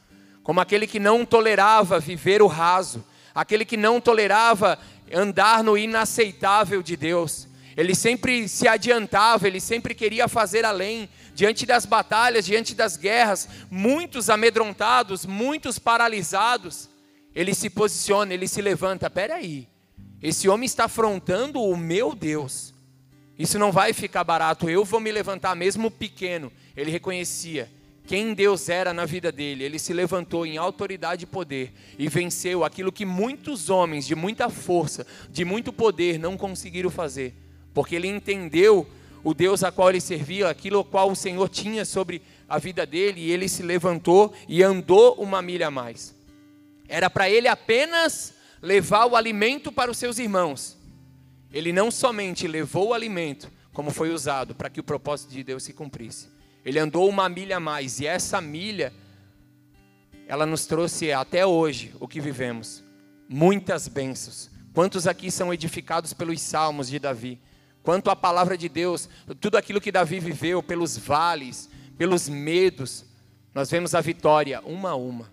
como 0.46 0.60
aquele 0.60 0.86
que 0.86 1.00
não 1.00 1.26
tolerava 1.26 1.98
viver 1.98 2.40
o 2.40 2.46
raso, 2.46 3.04
aquele 3.34 3.64
que 3.64 3.76
não 3.76 4.00
tolerava 4.00 4.78
andar 5.12 5.64
no 5.64 5.76
inaceitável 5.76 6.84
de 6.84 6.96
Deus. 6.96 7.48
Ele 7.76 7.96
sempre 7.96 8.46
se 8.48 8.68
adiantava, 8.68 9.48
ele 9.48 9.58
sempre 9.58 9.92
queria 9.92 10.28
fazer 10.28 10.64
além, 10.64 11.08
diante 11.34 11.66
das 11.66 11.84
batalhas, 11.84 12.46
diante 12.46 12.76
das 12.76 12.96
guerras, 12.96 13.48
muitos 13.68 14.30
amedrontados, 14.30 15.26
muitos 15.26 15.80
paralisados. 15.80 16.88
Ele 17.34 17.52
se 17.52 17.68
posiciona, 17.68 18.32
ele 18.32 18.46
se 18.46 18.62
levanta. 18.62 19.10
Peraí, 19.10 19.66
Esse 20.22 20.48
homem 20.48 20.66
está 20.66 20.84
afrontando 20.84 21.60
o 21.60 21.76
meu 21.76 22.14
Deus. 22.14 22.72
Isso 23.36 23.58
não 23.58 23.72
vai 23.72 23.92
ficar 23.92 24.22
barato. 24.22 24.70
Eu 24.70 24.84
vou 24.84 25.00
me 25.00 25.10
levantar, 25.10 25.56
mesmo 25.56 25.90
pequeno. 25.90 26.52
Ele 26.76 26.92
reconhecia 26.92 27.68
quem 28.06 28.32
Deus 28.34 28.68
era 28.68 28.94
na 28.94 29.04
vida 29.04 29.32
dele. 29.32 29.64
Ele 29.64 29.78
se 29.78 29.92
levantou 29.92 30.46
em 30.46 30.56
autoridade 30.56 31.24
e 31.24 31.26
poder 31.26 31.72
e 31.98 32.08
venceu 32.08 32.64
aquilo 32.64 32.92
que 32.92 33.04
muitos 33.04 33.68
homens 33.68 34.06
de 34.06 34.14
muita 34.14 34.48
força, 34.48 35.06
de 35.30 35.44
muito 35.44 35.72
poder, 35.72 36.18
não 36.18 36.36
conseguiram 36.36 36.88
fazer. 36.88 37.34
Porque 37.74 37.96
ele 37.96 38.08
entendeu 38.08 38.88
o 39.24 39.34
Deus 39.34 39.64
a 39.64 39.72
qual 39.72 39.90
ele 39.90 40.00
servia, 40.00 40.48
aquilo 40.48 40.84
qual 40.84 41.10
o 41.10 41.16
Senhor 41.16 41.48
tinha 41.48 41.84
sobre 41.84 42.22
a 42.48 42.58
vida 42.58 42.86
dele, 42.86 43.20
e 43.20 43.32
ele 43.32 43.48
se 43.48 43.62
levantou 43.62 44.32
e 44.48 44.62
andou 44.62 45.14
uma 45.14 45.42
milha 45.42 45.66
a 45.66 45.70
mais. 45.70 46.14
Era 46.88 47.10
para 47.10 47.28
ele 47.28 47.48
apenas 47.48 48.34
levar 48.62 49.06
o 49.06 49.16
alimento 49.16 49.72
para 49.72 49.90
os 49.90 49.98
seus 49.98 50.18
irmãos. 50.18 50.78
Ele 51.52 51.72
não 51.72 51.90
somente 51.90 52.46
levou 52.46 52.88
o 52.88 52.94
alimento, 52.94 53.50
como 53.72 53.90
foi 53.90 54.10
usado 54.10 54.54
para 54.54 54.70
que 54.70 54.78
o 54.78 54.84
propósito 54.84 55.32
de 55.32 55.42
Deus 55.42 55.64
se 55.64 55.72
cumprisse. 55.72 56.35
Ele 56.66 56.80
andou 56.80 57.08
uma 57.08 57.28
milha 57.28 57.58
a 57.58 57.60
mais, 57.60 58.00
e 58.00 58.06
essa 58.08 58.40
milha, 58.40 58.92
ela 60.26 60.44
nos 60.44 60.66
trouxe 60.66 61.12
até 61.12 61.46
hoje 61.46 61.94
o 62.00 62.08
que 62.08 62.20
vivemos. 62.20 62.82
Muitas 63.28 63.86
bênçãos. 63.86 64.50
Quantos 64.74 65.06
aqui 65.06 65.30
são 65.30 65.54
edificados 65.54 66.12
pelos 66.12 66.40
salmos 66.40 66.88
de 66.88 66.98
Davi? 66.98 67.40
Quanto 67.84 68.10
à 68.10 68.16
palavra 68.16 68.58
de 68.58 68.68
Deus, 68.68 69.08
tudo 69.40 69.56
aquilo 69.56 69.80
que 69.80 69.92
Davi 69.92 70.18
viveu, 70.18 70.60
pelos 70.60 70.98
vales, 70.98 71.70
pelos 71.96 72.28
medos, 72.28 73.04
nós 73.54 73.70
vemos 73.70 73.94
a 73.94 74.00
vitória 74.00 74.60
uma 74.62 74.90
a 74.90 74.96
uma. 74.96 75.32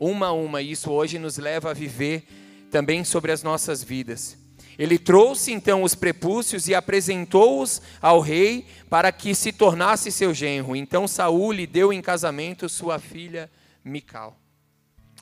Uma 0.00 0.26
a 0.26 0.32
uma, 0.32 0.60
e 0.60 0.72
isso 0.72 0.90
hoje 0.90 1.16
nos 1.16 1.38
leva 1.38 1.70
a 1.70 1.74
viver 1.74 2.26
também 2.72 3.04
sobre 3.04 3.30
as 3.30 3.40
nossas 3.40 3.84
vidas. 3.84 4.36
Ele 4.78 4.98
trouxe 4.98 5.52
então 5.52 5.82
os 5.82 5.94
prepúcios 5.94 6.68
e 6.68 6.74
apresentou-os 6.74 7.80
ao 8.00 8.20
rei 8.20 8.66
para 8.90 9.10
que 9.10 9.34
se 9.34 9.52
tornasse 9.52 10.12
seu 10.12 10.34
genro. 10.34 10.76
Então 10.76 11.08
Saul 11.08 11.52
lhe 11.52 11.66
deu 11.66 11.92
em 11.92 12.02
casamento 12.02 12.68
sua 12.68 12.98
filha 12.98 13.50
Mical. 13.84 14.38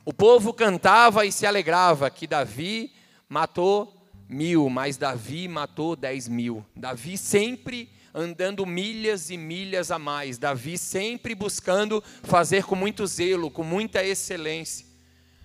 O 0.04 0.12
povo 0.12 0.52
cantava 0.52 1.24
e 1.24 1.32
se 1.32 1.46
alegrava 1.46 2.10
que 2.10 2.26
Davi 2.26 2.92
matou 3.28 3.94
mil, 4.28 4.68
mas 4.68 4.96
Davi 4.96 5.48
matou 5.48 5.94
dez 5.94 6.28
mil. 6.28 6.64
Davi 6.74 7.16
sempre 7.16 7.90
andando 8.12 8.64
milhas 8.64 9.30
e 9.30 9.36
milhas 9.36 9.90
a 9.90 9.98
mais. 9.98 10.38
Davi 10.38 10.78
sempre 10.78 11.34
buscando 11.34 12.02
fazer 12.22 12.64
com 12.64 12.76
muito 12.76 13.06
zelo, 13.06 13.50
com 13.50 13.64
muita 13.64 14.04
excelência. 14.04 14.86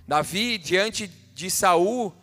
Davi, 0.07 0.57
diante 0.57 1.07
de 1.07 1.49
Saul, 1.49 2.13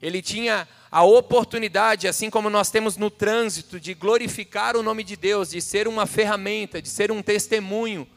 ele 0.00 0.20
tinha 0.20 0.68
a 0.96 1.02
oportunidade, 1.02 2.08
assim 2.08 2.30
como 2.30 2.48
nós 2.48 2.70
temos 2.70 2.96
no 2.96 3.10
trânsito, 3.10 3.78
de 3.78 3.92
glorificar 3.92 4.78
o 4.78 4.82
nome 4.82 5.04
de 5.04 5.14
Deus, 5.14 5.50
de 5.50 5.60
ser 5.60 5.86
uma 5.86 6.06
ferramenta, 6.06 6.80
de 6.80 6.88
ser 6.88 7.12
um 7.12 7.20
testemunho. 7.20 8.08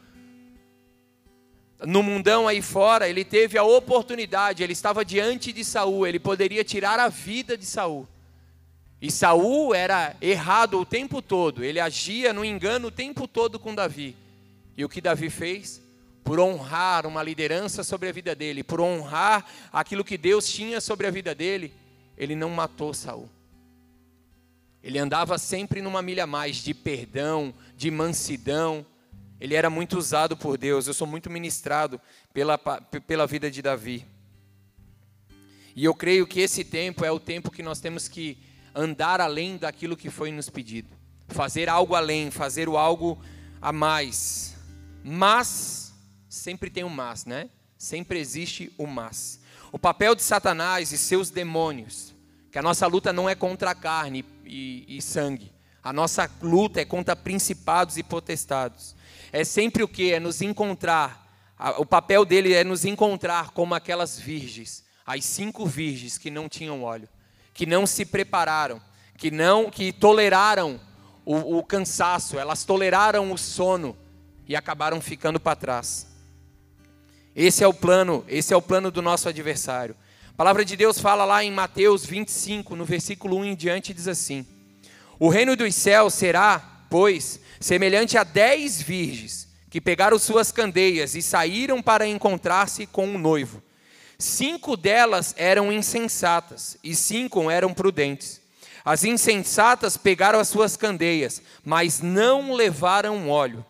No 1.84 2.02
mundão 2.02 2.48
aí 2.48 2.62
fora, 2.62 3.06
ele 3.06 3.22
teve 3.22 3.58
a 3.58 3.62
oportunidade, 3.62 4.62
ele 4.62 4.72
estava 4.72 5.04
diante 5.04 5.52
de 5.52 5.62
Saul, 5.62 6.06
ele 6.06 6.18
poderia 6.18 6.64
tirar 6.64 6.98
a 6.98 7.10
vida 7.10 7.54
de 7.54 7.66
Saul. 7.66 8.08
E 8.98 9.10
Saul 9.10 9.74
era 9.74 10.16
errado 10.18 10.80
o 10.80 10.86
tempo 10.86 11.20
todo, 11.20 11.62
ele 11.62 11.80
agia 11.80 12.32
no 12.32 12.42
engano 12.42 12.88
o 12.88 12.90
tempo 12.90 13.28
todo 13.28 13.58
com 13.58 13.74
Davi. 13.74 14.16
E 14.74 14.82
o 14.86 14.88
que 14.88 15.02
Davi 15.02 15.28
fez? 15.28 15.82
Por 16.24 16.40
honrar 16.40 17.06
uma 17.06 17.22
liderança 17.22 17.84
sobre 17.84 18.08
a 18.08 18.12
vida 18.12 18.34
dele, 18.34 18.64
por 18.64 18.80
honrar 18.80 19.44
aquilo 19.70 20.02
que 20.02 20.16
Deus 20.16 20.50
tinha 20.50 20.80
sobre 20.80 21.06
a 21.06 21.10
vida 21.10 21.34
dele, 21.34 21.74
ele 22.20 22.36
não 22.36 22.50
matou 22.50 22.92
Saul. 22.92 23.30
Ele 24.82 24.98
andava 24.98 25.38
sempre 25.38 25.80
numa 25.80 26.02
milha 26.02 26.26
mais 26.26 26.56
de 26.56 26.74
perdão, 26.74 27.54
de 27.74 27.90
mansidão. 27.90 28.84
Ele 29.40 29.54
era 29.54 29.70
muito 29.70 29.96
usado 29.96 30.36
por 30.36 30.58
Deus. 30.58 30.86
Eu 30.86 30.92
sou 30.92 31.06
muito 31.06 31.30
ministrado 31.30 31.98
pela, 32.30 32.58
pela 32.58 33.26
vida 33.26 33.50
de 33.50 33.62
Davi. 33.62 34.04
E 35.74 35.82
eu 35.82 35.94
creio 35.94 36.26
que 36.26 36.40
esse 36.40 36.62
tempo 36.62 37.06
é 37.06 37.10
o 37.10 37.18
tempo 37.18 37.50
que 37.50 37.62
nós 37.62 37.80
temos 37.80 38.06
que 38.06 38.36
andar 38.74 39.18
além 39.18 39.56
daquilo 39.56 39.96
que 39.96 40.10
foi 40.10 40.30
nos 40.30 40.50
pedido, 40.50 40.90
fazer 41.28 41.70
algo 41.70 41.94
além, 41.94 42.30
fazer 42.30 42.68
o 42.68 42.76
algo 42.76 43.18
a 43.62 43.72
mais. 43.72 44.54
Mas 45.02 45.94
sempre 46.28 46.68
tem 46.68 46.84
um 46.84 46.90
mas, 46.90 47.24
né? 47.24 47.48
Sempre 47.78 48.18
existe 48.18 48.70
o 48.76 48.86
mas. 48.86 49.40
O 49.72 49.78
papel 49.78 50.14
de 50.14 50.22
Satanás 50.22 50.90
e 50.90 50.98
seus 50.98 51.30
demônios, 51.30 52.09
que 52.50 52.58
a 52.58 52.62
nossa 52.62 52.86
luta 52.86 53.12
não 53.12 53.28
é 53.28 53.34
contra 53.34 53.70
a 53.70 53.74
carne 53.74 54.24
e, 54.44 54.96
e 54.96 55.02
sangue. 55.02 55.52
A 55.82 55.92
nossa 55.92 56.30
luta 56.42 56.80
é 56.80 56.84
contra 56.84 57.16
principados 57.16 57.96
e 57.96 58.02
potestados. 58.02 58.94
É 59.32 59.44
sempre 59.44 59.82
o 59.82 59.88
que? 59.88 60.12
É 60.12 60.20
nos 60.20 60.42
encontrar. 60.42 61.28
O 61.78 61.86
papel 61.86 62.24
dele 62.24 62.52
é 62.52 62.64
nos 62.64 62.84
encontrar 62.84 63.50
como 63.50 63.74
aquelas 63.74 64.18
virgens, 64.18 64.84
as 65.06 65.24
cinco 65.24 65.66
virgens 65.66 66.18
que 66.18 66.30
não 66.30 66.48
tinham 66.48 66.82
óleo 66.82 67.08
que 67.60 67.66
não 67.66 67.86
se 67.86 68.06
prepararam, 68.06 68.80
que 69.18 69.30
não, 69.30 69.70
que 69.70 69.92
toleraram 69.92 70.80
o, 71.26 71.58
o 71.58 71.62
cansaço, 71.62 72.38
elas 72.38 72.64
toleraram 72.64 73.30
o 73.30 73.36
sono 73.36 73.94
e 74.48 74.56
acabaram 74.56 74.98
ficando 74.98 75.38
para 75.38 75.56
trás. 75.56 76.06
Esse 77.36 77.62
é 77.62 77.68
o 77.68 77.74
plano, 77.74 78.24
esse 78.28 78.54
é 78.54 78.56
o 78.56 78.62
plano 78.62 78.90
do 78.90 79.02
nosso 79.02 79.28
adversário. 79.28 79.94
A 80.40 80.42
palavra 80.42 80.64
de 80.64 80.74
Deus 80.74 80.98
fala 80.98 81.26
lá 81.26 81.44
em 81.44 81.52
Mateus 81.52 82.06
25, 82.06 82.74
no 82.74 82.82
versículo 82.82 83.36
1 83.36 83.44
em 83.44 83.54
diante, 83.54 83.92
diz 83.92 84.08
assim: 84.08 84.46
O 85.18 85.28
reino 85.28 85.54
dos 85.54 85.74
céus 85.74 86.14
será, 86.14 86.86
pois, 86.88 87.38
semelhante 87.60 88.16
a 88.16 88.24
dez 88.24 88.80
virgens 88.80 89.46
que 89.68 89.82
pegaram 89.82 90.18
suas 90.18 90.50
candeias 90.50 91.14
e 91.14 91.20
saíram 91.20 91.82
para 91.82 92.06
encontrar-se 92.06 92.86
com 92.86 93.06
um 93.06 93.18
noivo. 93.18 93.62
Cinco 94.18 94.78
delas 94.78 95.34
eram 95.36 95.70
insensatas 95.70 96.78
e 96.82 96.96
cinco 96.96 97.50
eram 97.50 97.74
prudentes. 97.74 98.40
As 98.82 99.04
insensatas 99.04 99.98
pegaram 99.98 100.40
as 100.40 100.48
suas 100.48 100.74
candeias, 100.74 101.42
mas 101.62 102.00
não 102.00 102.54
levaram 102.54 103.28
óleo. 103.28 103.62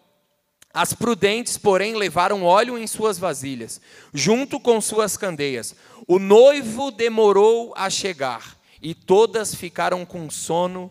As 0.72 0.94
prudentes, 0.94 1.58
porém, 1.58 1.96
levaram 1.96 2.44
óleo 2.44 2.78
em 2.78 2.86
suas 2.86 3.18
vasilhas, 3.18 3.80
junto 4.14 4.60
com 4.60 4.80
suas 4.80 5.16
candeias. 5.16 5.74
O 6.06 6.18
noivo 6.18 6.90
demorou 6.92 7.74
a 7.76 7.90
chegar, 7.90 8.56
e 8.80 8.94
todas 8.94 9.54
ficaram 9.54 10.06
com 10.06 10.30
sono 10.30 10.90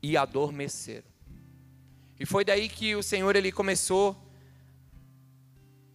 e 0.00 0.16
adormeceram. 0.16 1.06
E 2.18 2.24
foi 2.24 2.44
daí 2.44 2.68
que 2.68 2.94
o 2.94 3.02
Senhor 3.02 3.34
ele 3.34 3.50
começou 3.50 4.16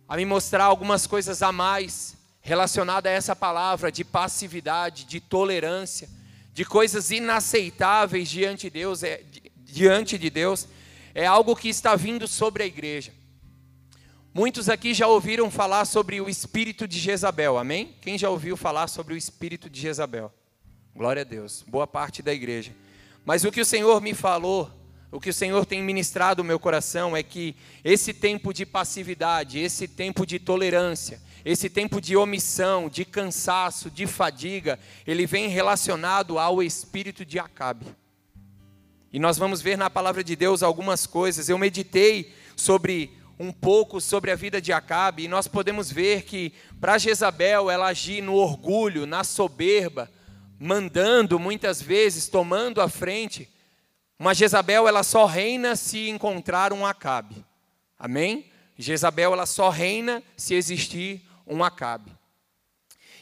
a 0.07 0.17
me 0.17 0.25
mostrar 0.25 0.65
algumas 0.65 1.07
coisas 1.07 1.41
a 1.41 1.51
mais 1.51 2.17
relacionada 2.41 3.07
a 3.07 3.11
essa 3.13 3.35
palavra 3.35 3.91
de 3.91 4.03
passividade, 4.03 5.05
de 5.05 5.21
tolerância, 5.21 6.09
de 6.53 6.65
coisas 6.65 7.11
inaceitáveis 7.11 8.29
diante 8.29 8.63
de 8.63 8.71
Deus, 8.71 9.03
é, 9.03 9.23
diante 9.57 10.17
de 10.17 10.29
Deus, 10.29 10.67
é 11.13 11.25
algo 11.25 11.55
que 11.55 11.69
está 11.69 11.95
vindo 11.95 12.27
sobre 12.27 12.63
a 12.63 12.65
igreja. 12.65 13.13
Muitos 14.33 14.69
aqui 14.69 14.93
já 14.93 15.07
ouviram 15.07 15.51
falar 15.51 15.83
sobre 15.83 16.21
o 16.21 16.29
espírito 16.29 16.87
de 16.87 16.97
Jezabel, 16.97 17.57
amém? 17.57 17.97
Quem 17.99 18.17
já 18.17 18.29
ouviu 18.29 18.55
falar 18.55 18.87
sobre 18.87 19.13
o 19.13 19.17
espírito 19.17 19.69
de 19.69 19.81
Jezabel? 19.81 20.31
Glória 20.95 21.23
a 21.23 21.25
Deus, 21.25 21.65
boa 21.67 21.85
parte 21.85 22.21
da 22.21 22.33
igreja. 22.33 22.73
Mas 23.25 23.43
o 23.43 23.51
que 23.51 23.59
o 23.59 23.65
Senhor 23.65 23.99
me 23.99 24.13
falou, 24.13 24.71
o 25.11 25.19
que 25.19 25.31
o 25.31 25.33
Senhor 25.33 25.65
tem 25.65 25.83
ministrado 25.83 26.41
no 26.41 26.47
meu 26.47 26.57
coração 26.57 27.15
é 27.15 27.21
que 27.21 27.57
esse 27.83 28.13
tempo 28.13 28.53
de 28.53 28.65
passividade, 28.65 29.59
esse 29.59 29.85
tempo 29.85 30.25
de 30.25 30.39
tolerância, 30.39 31.21
esse 31.43 31.69
tempo 31.69 31.99
de 31.99 32.15
omissão, 32.15 32.87
de 32.87 33.03
cansaço, 33.03 33.91
de 33.91 34.07
fadiga, 34.07 34.79
ele 35.05 35.25
vem 35.25 35.49
relacionado 35.49 36.39
ao 36.39 36.63
espírito 36.63 37.25
de 37.25 37.37
Acabe. 37.37 37.85
E 39.11 39.19
nós 39.19 39.37
vamos 39.37 39.61
ver 39.61 39.77
na 39.77 39.89
palavra 39.89 40.23
de 40.23 40.37
Deus 40.37 40.63
algumas 40.63 41.05
coisas. 41.05 41.49
Eu 41.49 41.57
meditei 41.57 42.33
sobre 42.55 43.11
um 43.41 43.51
pouco 43.51 43.99
sobre 43.99 44.29
a 44.29 44.35
vida 44.35 44.61
de 44.61 44.71
Acabe 44.71 45.23
e 45.23 45.27
nós 45.27 45.47
podemos 45.47 45.91
ver 45.91 46.21
que 46.21 46.53
para 46.79 46.99
Jezabel 46.99 47.71
ela 47.71 47.87
agir 47.87 48.21
no 48.21 48.35
orgulho, 48.35 49.07
na 49.07 49.23
soberba, 49.23 50.07
mandando 50.59 51.39
muitas 51.39 51.81
vezes, 51.81 52.27
tomando 52.27 52.79
a 52.79 52.87
frente. 52.87 53.49
Uma 54.19 54.35
Jezabel 54.35 54.87
ela 54.87 55.01
só 55.01 55.25
reina 55.25 55.75
se 55.75 56.07
encontrar 56.07 56.71
um 56.71 56.85
Acabe. 56.85 57.43
Amém? 57.97 58.45
Jezabel 58.77 59.33
ela 59.33 59.47
só 59.47 59.69
reina 59.69 60.21
se 60.37 60.53
existir 60.53 61.25
um 61.47 61.63
Acabe. 61.63 62.11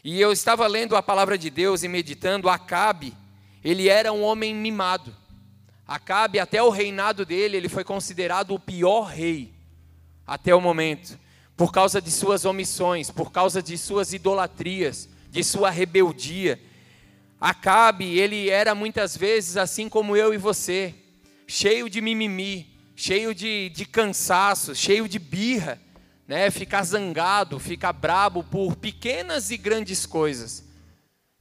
E 0.04 0.20
eu 0.20 0.34
estava 0.34 0.68
lendo 0.68 0.98
a 0.98 1.04
palavra 1.04 1.38
de 1.38 1.50
Deus 1.50 1.82
e 1.82 1.88
meditando, 1.88 2.50
Acabe, 2.50 3.16
ele 3.64 3.88
era 3.88 4.12
um 4.12 4.22
homem 4.22 4.54
mimado. 4.54 5.16
Acabe, 5.88 6.40
até 6.40 6.62
o 6.62 6.70
reinado 6.70 7.26
dele, 7.26 7.56
ele 7.56 7.70
foi 7.70 7.86
considerado 7.86 8.54
o 8.54 8.60
pior 8.60 9.04
rei 9.04 9.59
até 10.30 10.54
o 10.54 10.62
momento, 10.62 11.20
por 11.58 11.72
causa 11.72 12.00
de 12.00 12.12
suas 12.12 12.46
omissões, 12.46 13.10
por 13.10 13.32
causa 13.32 13.64
de 13.64 13.76
suas 13.78 14.14
idolatrias, 14.14 15.10
de 15.32 15.44
sua 15.44 15.72
rebeldia. 15.72 16.62
Acabe, 17.42 18.20
ele 18.20 18.48
era 18.48 18.76
muitas 18.76 19.18
vezes 19.18 19.58
assim 19.58 19.90
como 19.90 20.16
eu 20.16 20.32
e 20.32 20.38
você, 20.38 20.94
cheio 21.48 21.90
de 21.90 22.00
mimimi, 22.00 22.80
cheio 22.96 23.34
de, 23.34 23.70
de 23.70 23.86
cansaço, 23.86 24.76
cheio 24.76 25.10
de 25.10 25.18
birra, 25.18 25.82
né? 26.28 26.52
ficar 26.52 26.84
zangado, 26.84 27.60
ficar 27.60 27.92
brabo 27.92 28.44
por 28.44 28.76
pequenas 28.76 29.50
e 29.50 29.58
grandes 29.58 30.06
coisas. 30.06 30.64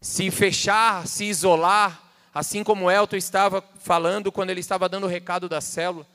Se 0.01 0.31
fechar, 0.31 1.07
se 1.07 1.25
isolar, 1.25 2.11
assim 2.33 2.65
como 2.65 2.91
Elton 2.91 3.17
estava 3.17 3.63
falando 3.81 4.33
quando 4.33 4.49
ele 4.49 4.61
estava 4.61 4.89
dando 4.89 5.05
o 5.05 5.11
recado 5.11 5.47
da 5.47 5.61
célula. 5.61 6.07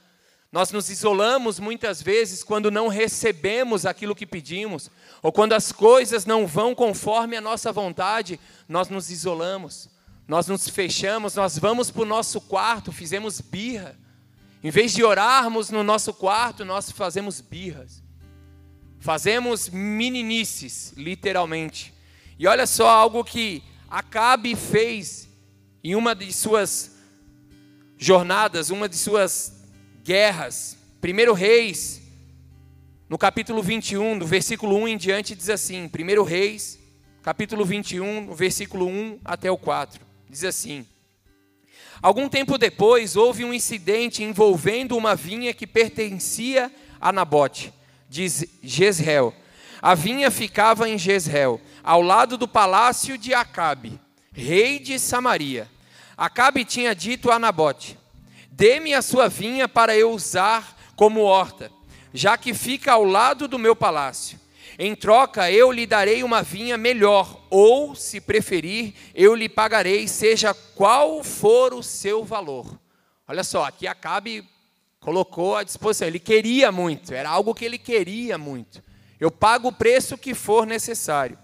Nós 0.54 0.72
nos 0.72 0.88
isolamos 0.88 1.60
muitas 1.60 2.00
vezes 2.00 2.44
quando 2.44 2.70
não 2.70 2.88
recebemos 2.88 3.88
aquilo 3.88 4.14
que 4.14 4.24
pedimos, 4.24 4.88
ou 5.20 5.32
quando 5.32 5.54
as 5.54 5.72
coisas 5.72 6.28
não 6.28 6.46
vão 6.46 6.76
conforme 6.76 7.36
a 7.36 7.42
nossa 7.42 7.72
vontade, 7.72 8.40
nós 8.70 8.88
nos 8.88 9.10
isolamos, 9.10 9.90
nós 10.28 10.46
nos 10.46 10.70
fechamos, 10.70 11.34
nós 11.34 11.58
vamos 11.58 11.90
para 11.90 12.04
o 12.04 12.06
nosso 12.06 12.40
quarto, 12.40 12.92
fizemos 12.92 13.42
birra. 13.42 13.98
Em 14.64 14.70
vez 14.70 14.94
de 14.94 15.04
orarmos 15.04 15.72
no 15.72 15.82
nosso 15.82 16.14
quarto, 16.14 16.64
nós 16.64 16.92
fazemos 16.92 17.42
birras. 17.42 18.04
Fazemos 19.00 19.70
meninices, 19.70 20.94
literalmente. 20.96 21.92
E 22.38 22.46
olha 22.46 22.68
só 22.68 22.88
algo 22.88 23.24
que 23.24 23.64
Acabe 23.90 24.56
fez 24.56 25.28
em 25.84 25.96
uma 25.96 26.14
de 26.14 26.32
suas 26.32 26.92
jornadas, 27.98 28.70
uma 28.70 28.88
de 28.88 28.98
suas 28.98 29.53
guerras. 30.04 30.78
Primeiro 31.00 31.34
Reis, 31.34 32.02
no 33.10 33.18
capítulo 33.18 33.64
21, 33.64 34.20
do 34.20 34.26
versículo 34.26 34.76
1 34.76 34.88
em 34.90 34.98
diante, 34.98 35.36
diz 35.36 35.50
assim: 35.50 35.88
Primeiro 35.88 36.24
Reis, 36.24 36.78
capítulo 37.22 37.64
21, 37.64 38.26
no 38.26 38.36
versículo 38.36 38.86
1 38.86 39.20
até 39.24 39.50
o 39.50 39.58
4. 39.58 40.02
Diz 40.30 40.44
assim: 40.44 40.86
Algum 42.02 42.28
tempo 42.28 42.58
depois, 42.58 43.16
houve 43.16 43.46
um 43.46 43.54
incidente 43.54 44.24
envolvendo 44.24 44.98
uma 44.98 45.16
vinha 45.16 45.54
que 45.54 45.66
pertencia 45.66 46.72
a 47.00 47.12
Nabote, 47.12 47.74
de 48.10 48.28
Jezreel. 48.62 49.34
A 49.82 49.96
vinha 49.96 50.30
ficava 50.30 50.90
em 50.90 50.98
Jezreel, 50.98 51.62
ao 51.84 52.02
lado 52.02 52.38
do 52.38 52.48
palácio 52.48 53.18
de 53.18 53.34
Acabe, 53.34 54.00
rei 54.34 54.80
de 54.80 55.00
Samaria. 55.00 55.70
Acabe 56.18 56.64
tinha 56.66 56.94
dito 56.94 57.32
a 57.32 57.40
Nabote: 57.40 57.98
Dê-me 58.56 58.94
a 58.94 59.02
sua 59.02 59.28
vinha 59.28 59.68
para 59.68 59.98
eu 59.98 60.12
usar 60.12 60.78
como 60.96 61.22
horta, 61.22 61.72
já 62.14 62.38
que 62.38 62.54
fica 62.54 62.92
ao 62.92 63.04
lado 63.04 63.48
do 63.48 63.58
meu 63.58 63.76
palácio. 63.76 64.40
Em 64.78 64.94
troca, 64.94 65.52
eu 65.52 65.72
lhe 65.72 65.88
darei 65.88 66.24
uma 66.24 66.44
vinha 66.44 66.78
melhor, 66.78 67.42
ou, 67.50 67.96
se 67.96 68.22
preferir, 68.22 68.94
eu 69.16 69.34
lhe 69.34 69.50
pagarei, 69.50 70.08
seja 70.08 70.54
qual 70.54 71.24
for 71.24 71.74
o 71.74 71.82
seu 71.82 72.24
valor. 72.24 72.80
Olha 73.28 73.44
só, 73.44 73.66
aqui 73.66 73.88
Acabe 73.88 74.48
colocou 75.00 75.58
à 75.58 75.64
disposição. 75.64 76.08
Ele 76.08 76.20
queria 76.20 76.72
muito, 76.72 77.12
era 77.12 77.32
algo 77.32 77.56
que 77.56 77.66
ele 77.66 77.80
queria 77.80 78.38
muito. 78.38 78.84
Eu 79.20 79.32
pago 79.32 79.70
o 79.70 79.74
preço 79.74 80.16
que 80.16 80.36
for 80.36 80.68
necessário. 80.68 81.40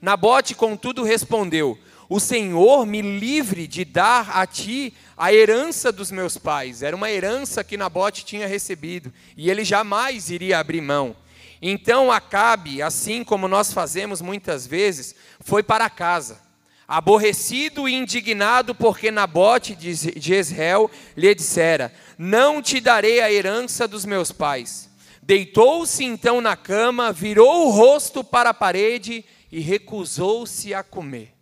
Nabote, 0.00 0.54
contudo, 0.54 1.02
respondeu: 1.02 1.78
o 2.10 2.18
Senhor 2.18 2.84
me 2.84 3.00
livre 3.00 3.68
de 3.68 3.84
dar 3.84 4.36
a 4.36 4.44
ti 4.44 4.92
a 5.20 5.34
herança 5.34 5.92
dos 5.92 6.10
meus 6.10 6.38
pais. 6.38 6.82
Era 6.82 6.96
uma 6.96 7.10
herança 7.10 7.62
que 7.62 7.76
Nabote 7.76 8.24
tinha 8.24 8.46
recebido 8.46 9.12
e 9.36 9.50
ele 9.50 9.64
jamais 9.64 10.30
iria 10.30 10.58
abrir 10.58 10.80
mão. 10.80 11.14
Então 11.60 12.10
Acabe, 12.10 12.80
assim 12.80 13.22
como 13.22 13.46
nós 13.46 13.70
fazemos 13.70 14.22
muitas 14.22 14.66
vezes, 14.66 15.14
foi 15.40 15.62
para 15.62 15.90
casa, 15.90 16.40
aborrecido 16.88 17.86
e 17.86 17.92
indignado 17.92 18.74
porque 18.74 19.10
Nabote 19.10 19.74
de 19.74 19.92
Jezreel 20.18 20.90
lhe 21.14 21.34
dissera: 21.34 21.92
Não 22.16 22.62
te 22.62 22.80
darei 22.80 23.20
a 23.20 23.30
herança 23.30 23.86
dos 23.86 24.06
meus 24.06 24.32
pais. 24.32 24.88
Deitou-se 25.22 26.02
então 26.02 26.40
na 26.40 26.56
cama, 26.56 27.12
virou 27.12 27.66
o 27.66 27.70
rosto 27.70 28.24
para 28.24 28.50
a 28.50 28.54
parede 28.54 29.22
e 29.52 29.60
recusou-se 29.60 30.72
a 30.72 30.82
comer 30.82 31.39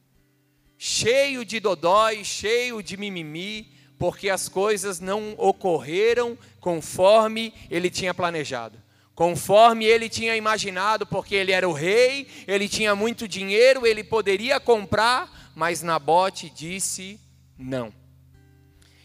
cheio 0.78 1.44
de 1.44 1.58
dodói, 1.58 2.24
cheio 2.24 2.80
de 2.80 2.96
mimimi, 2.96 3.72
porque 3.98 4.30
as 4.30 4.48
coisas 4.48 5.00
não 5.00 5.34
ocorreram 5.36 6.38
conforme 6.60 7.52
ele 7.68 7.90
tinha 7.90 8.14
planejado. 8.14 8.78
Conforme 9.12 9.84
ele 9.84 10.08
tinha 10.08 10.36
imaginado, 10.36 11.04
porque 11.04 11.34
ele 11.34 11.50
era 11.50 11.68
o 11.68 11.72
rei, 11.72 12.28
ele 12.46 12.68
tinha 12.68 12.94
muito 12.94 13.26
dinheiro, 13.26 13.84
ele 13.84 14.04
poderia 14.04 14.60
comprar, 14.60 15.50
mas 15.56 15.82
Nabote 15.82 16.48
disse 16.48 17.18
não. 17.58 17.92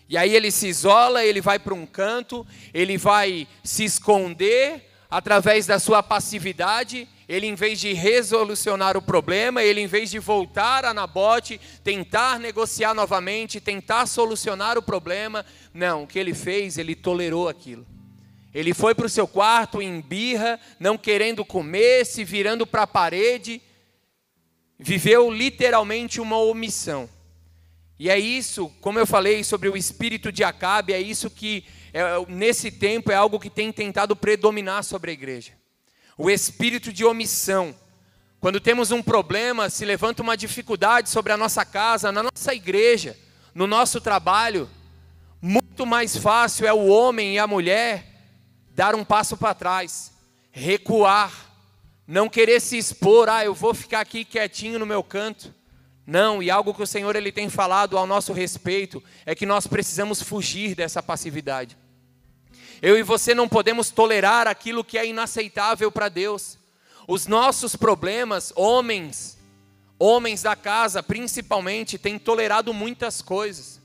E 0.07 0.15
aí 0.15 0.35
ele 0.35 0.51
se 0.51 0.67
isola, 0.67 1.25
ele 1.25 1.41
vai 1.41 1.57
para 1.57 1.73
um 1.73 1.87
canto, 1.87 2.45
ele 2.71 2.99
vai 2.99 3.47
se 3.63 3.83
esconder 3.83 4.87
através 5.09 5.65
da 5.65 5.79
sua 5.79 6.03
passividade, 6.03 7.07
ele 7.27 7.47
em 7.47 7.55
vez 7.55 7.79
de 7.79 7.93
resolucionar 7.93 8.97
o 8.97 9.01
problema, 9.01 9.63
ele 9.63 9.81
em 9.81 9.87
vez 9.87 10.09
de 10.09 10.19
voltar 10.19 10.85
a 10.85 10.93
Nabote, 10.93 11.59
tentar 11.83 12.39
negociar 12.39 12.93
novamente, 12.93 13.61
tentar 13.61 14.05
solucionar 14.05 14.77
o 14.77 14.81
problema, 14.81 15.45
não, 15.73 16.03
o 16.03 16.07
que 16.07 16.19
ele 16.19 16.33
fez, 16.33 16.77
ele 16.77 16.95
tolerou 16.95 17.47
aquilo. 17.47 17.85
Ele 18.53 18.73
foi 18.73 18.93
para 18.93 19.05
o 19.05 19.09
seu 19.09 19.27
quarto 19.27 19.81
em 19.81 19.99
birra, 19.99 20.59
não 20.79 20.97
querendo 20.97 21.43
comer, 21.43 22.05
se 22.05 22.23
virando 22.23 22.67
para 22.67 22.83
a 22.83 22.87
parede, 22.87 23.61
viveu 24.77 25.31
literalmente 25.31 26.21
uma 26.21 26.37
omissão. 26.37 27.09
E 27.97 28.09
é 28.09 28.19
isso, 28.19 28.69
como 28.81 28.99
eu 28.99 29.07
falei 29.07 29.43
sobre 29.43 29.69
o 29.69 29.77
espírito 29.77 30.31
de 30.31 30.43
Acabe, 30.43 30.93
é 30.93 30.99
isso 30.99 31.29
que 31.29 31.63
é, 31.93 32.03
nesse 32.27 32.69
tempo 32.69 33.11
é 33.11 33.15
algo 33.15 33.39
que 33.39 33.49
tem 33.49 33.71
tentado 33.71 34.15
predominar 34.15 34.83
sobre 34.83 35.11
a 35.11 35.13
igreja 35.13 35.62
o 36.17 36.29
espírito 36.29 36.91
de 36.91 37.03
omissão. 37.05 37.75
Quando 38.39 38.59
temos 38.59 38.91
um 38.91 39.01
problema, 39.01 39.69
se 39.69 39.85
levanta 39.85 40.21
uma 40.21 40.35
dificuldade 40.35 41.09
sobre 41.09 41.31
a 41.31 41.37
nossa 41.37 41.63
casa, 41.63 42.11
na 42.11 42.23
nossa 42.23 42.53
igreja, 42.53 43.17
no 43.55 43.65
nosso 43.65 44.01
trabalho, 44.01 44.69
muito 45.41 45.85
mais 45.85 46.17
fácil 46.17 46.67
é 46.67 46.73
o 46.73 46.87
homem 46.87 47.35
e 47.35 47.39
a 47.39 47.47
mulher 47.47 48.05
dar 48.75 48.95
um 48.95 49.03
passo 49.03 49.37
para 49.37 49.53
trás, 49.53 50.11
recuar, 50.51 51.31
não 52.07 52.27
querer 52.27 52.59
se 52.59 52.77
expor, 52.77 53.29
ah, 53.29 53.45
eu 53.45 53.53
vou 53.53 53.73
ficar 53.73 54.01
aqui 54.01 54.25
quietinho 54.25 54.77
no 54.77 54.85
meu 54.85 55.03
canto. 55.03 55.53
Não, 56.05 56.43
e 56.43 56.51
algo 56.51 56.73
que 56.73 56.83
o 56.83 56.87
Senhor 56.87 57.15
ele 57.15 57.31
tem 57.31 57.49
falado 57.49 57.97
ao 57.97 58.05
nosso 58.05 58.33
respeito 58.33 59.01
é 59.25 59.33
que 59.33 59.45
nós 59.45 59.67
precisamos 59.67 60.21
fugir 60.21 60.75
dessa 60.75 61.01
passividade. 61.01 61.77
Eu 62.83 62.97
e 62.97 63.01
você 63.01 63.33
não 63.33 63.47
podemos 63.47 63.91
tolerar 63.91 64.45
aquilo 64.45 64.83
que 64.83 64.97
é 64.97 65.07
inaceitável 65.07 65.89
para 65.89 66.09
Deus. 66.09 66.59
Os 67.07 67.27
nossos 67.27 67.77
problemas, 67.77 68.51
homens, 68.57 69.37
homens 69.97 70.41
da 70.41 70.53
casa 70.53 71.01
principalmente, 71.01 71.97
têm 71.97 72.19
tolerado 72.19 72.73
muitas 72.73 73.21
coisas. 73.21 73.81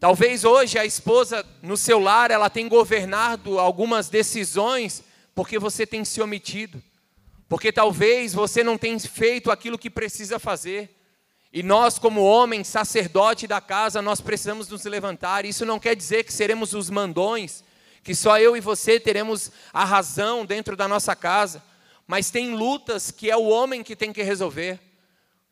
Talvez 0.00 0.44
hoje 0.44 0.78
a 0.78 0.86
esposa 0.86 1.44
no 1.60 1.76
seu 1.76 1.98
lar 1.98 2.30
ela 2.30 2.48
tem 2.48 2.66
governado 2.66 3.58
algumas 3.58 4.08
decisões 4.08 5.04
porque 5.34 5.58
você 5.58 5.86
tem 5.86 6.06
se 6.06 6.22
omitido. 6.22 6.82
Porque 7.50 7.70
talvez 7.70 8.32
você 8.32 8.64
não 8.64 8.78
tenha 8.78 8.98
feito 8.98 9.50
aquilo 9.50 9.76
que 9.76 9.90
precisa 9.90 10.38
fazer. 10.38 10.97
E 11.52 11.62
nós, 11.62 11.98
como 11.98 12.22
homens, 12.22 12.68
sacerdote 12.68 13.46
da 13.46 13.60
casa, 13.60 14.02
nós 14.02 14.20
precisamos 14.20 14.68
nos 14.68 14.84
levantar. 14.84 15.44
Isso 15.46 15.64
não 15.64 15.78
quer 15.78 15.96
dizer 15.96 16.24
que 16.24 16.32
seremos 16.32 16.74
os 16.74 16.90
mandões, 16.90 17.64
que 18.02 18.14
só 18.14 18.38
eu 18.38 18.56
e 18.56 18.60
você 18.60 19.00
teremos 19.00 19.50
a 19.72 19.84
razão 19.84 20.44
dentro 20.44 20.76
da 20.76 20.86
nossa 20.86 21.16
casa. 21.16 21.62
Mas 22.06 22.30
tem 22.30 22.54
lutas 22.54 23.10
que 23.10 23.30
é 23.30 23.36
o 23.36 23.48
homem 23.48 23.82
que 23.82 23.96
tem 23.96 24.12
que 24.12 24.22
resolver. 24.22 24.78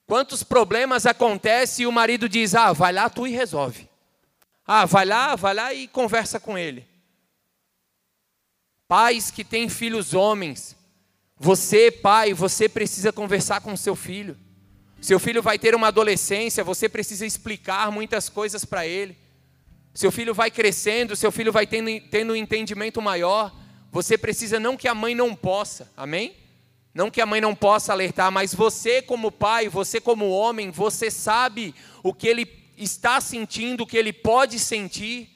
Quantos 0.06 0.42
problemas 0.42 1.06
acontecem 1.06 1.84
e 1.84 1.86
o 1.86 1.92
marido 1.92 2.28
diz: 2.28 2.54
Ah, 2.54 2.72
vai 2.72 2.92
lá 2.92 3.08
tu 3.08 3.26
e 3.26 3.32
resolve. 3.32 3.88
Ah, 4.66 4.84
vai 4.84 5.04
lá, 5.04 5.34
vai 5.34 5.54
lá 5.54 5.72
e 5.72 5.88
conversa 5.88 6.38
com 6.38 6.58
ele. 6.58 6.86
Pais 8.86 9.30
que 9.30 9.44
têm 9.44 9.68
filhos 9.68 10.14
homens, 10.14 10.76
você, 11.36 11.90
pai, 11.90 12.32
você 12.32 12.68
precisa 12.68 13.12
conversar 13.12 13.60
com 13.60 13.76
seu 13.76 13.96
filho. 13.96 14.36
Seu 15.06 15.20
filho 15.20 15.40
vai 15.40 15.56
ter 15.56 15.72
uma 15.72 15.86
adolescência, 15.86 16.64
você 16.64 16.88
precisa 16.88 17.24
explicar 17.24 17.92
muitas 17.92 18.28
coisas 18.28 18.64
para 18.64 18.84
ele. 18.84 19.16
Seu 19.94 20.10
filho 20.10 20.34
vai 20.34 20.50
crescendo, 20.50 21.14
seu 21.14 21.30
filho 21.30 21.52
vai 21.52 21.64
tendo, 21.64 21.88
tendo 22.10 22.32
um 22.32 22.36
entendimento 22.36 23.00
maior. 23.00 23.54
Você 23.92 24.18
precisa 24.18 24.58
não 24.58 24.76
que 24.76 24.88
a 24.88 24.96
mãe 24.96 25.14
não 25.14 25.32
possa, 25.32 25.92
amém? 25.96 26.34
Não 26.92 27.08
que 27.08 27.20
a 27.20 27.26
mãe 27.26 27.40
não 27.40 27.54
possa 27.54 27.92
alertar, 27.92 28.32
mas 28.32 28.52
você, 28.52 29.00
como 29.00 29.30
pai, 29.30 29.68
você, 29.68 30.00
como 30.00 30.28
homem, 30.28 30.72
você 30.72 31.08
sabe 31.08 31.72
o 32.02 32.12
que 32.12 32.26
ele 32.26 32.72
está 32.76 33.20
sentindo, 33.20 33.84
o 33.84 33.86
que 33.86 33.96
ele 33.96 34.12
pode 34.12 34.58
sentir, 34.58 35.30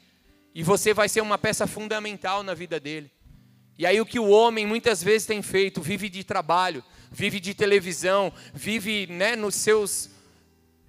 e 0.53 0.65
você 0.65 0.93
vai 0.93 1.09
ser 1.09 1.21
uma 1.21 1.39
peça 1.39 1.65
fundamental 1.69 2.43
na 2.43 2.55
vida 2.55 2.81
dele. 2.81 3.09
E 3.79 3.87
aí, 3.87 4.01
o 4.01 4.05
que 4.05 4.19
o 4.19 4.31
homem 4.31 4.67
muitas 4.67 5.01
vezes 5.01 5.29
tem 5.29 5.41
feito, 5.43 5.81
vive 5.81 6.09
de 6.09 6.25
trabalho, 6.25 6.83
vive 7.11 7.41
de 7.41 7.55
televisão, 7.55 8.33
vive 8.55 9.07
né, 9.07 9.37
nos 9.37 9.55
seus 9.55 10.11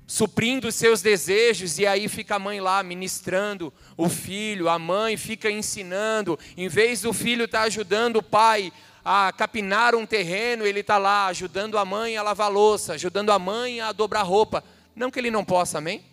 suprindo 0.06 0.68
os 0.68 0.76
seus 0.76 1.02
desejos, 1.02 1.80
e 1.80 1.88
aí 1.88 2.10
fica 2.10 2.36
a 2.36 2.40
mãe 2.40 2.60
lá 2.60 2.84
ministrando 2.84 3.72
o 3.96 4.10
filho, 4.10 4.68
a 4.68 4.78
mãe 4.78 5.16
fica 5.16 5.50
ensinando, 5.50 6.38
em 6.58 6.68
vez 6.68 7.02
do 7.04 7.14
filho 7.14 7.46
estar 7.46 7.60
tá 7.60 7.66
ajudando 7.66 8.18
o 8.18 8.24
pai 8.24 8.74
a 9.06 9.32
capinar 9.32 9.96
um 9.96 10.06
terreno, 10.06 10.66
ele 10.66 10.82
está 10.82 10.98
lá 10.98 11.28
ajudando 11.28 11.78
a 11.78 11.86
mãe 11.86 12.18
a 12.18 12.24
lavar 12.24 12.52
louça, 12.52 12.94
ajudando 12.94 13.32
a 13.32 13.40
mãe 13.40 13.80
a 13.80 13.94
dobrar 13.94 14.24
roupa. 14.24 14.62
Não 14.94 15.10
que 15.10 15.18
ele 15.18 15.32
não 15.32 15.46
possa, 15.46 15.78
amém? 15.78 16.04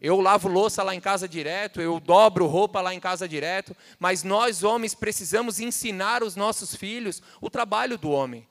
Eu 0.00 0.20
lavo 0.20 0.48
louça 0.48 0.82
lá 0.82 0.94
em 0.94 1.00
casa 1.00 1.28
direto, 1.28 1.80
eu 1.80 2.00
dobro 2.00 2.46
roupa 2.46 2.80
lá 2.80 2.94
em 2.94 3.00
casa 3.00 3.28
direto, 3.28 3.76
mas 3.98 4.22
nós 4.22 4.62
homens 4.62 4.94
precisamos 4.94 5.60
ensinar 5.60 6.22
os 6.22 6.36
nossos 6.36 6.74
filhos 6.74 7.22
o 7.40 7.50
trabalho 7.50 7.98
do 7.98 8.10
homem, 8.10 8.46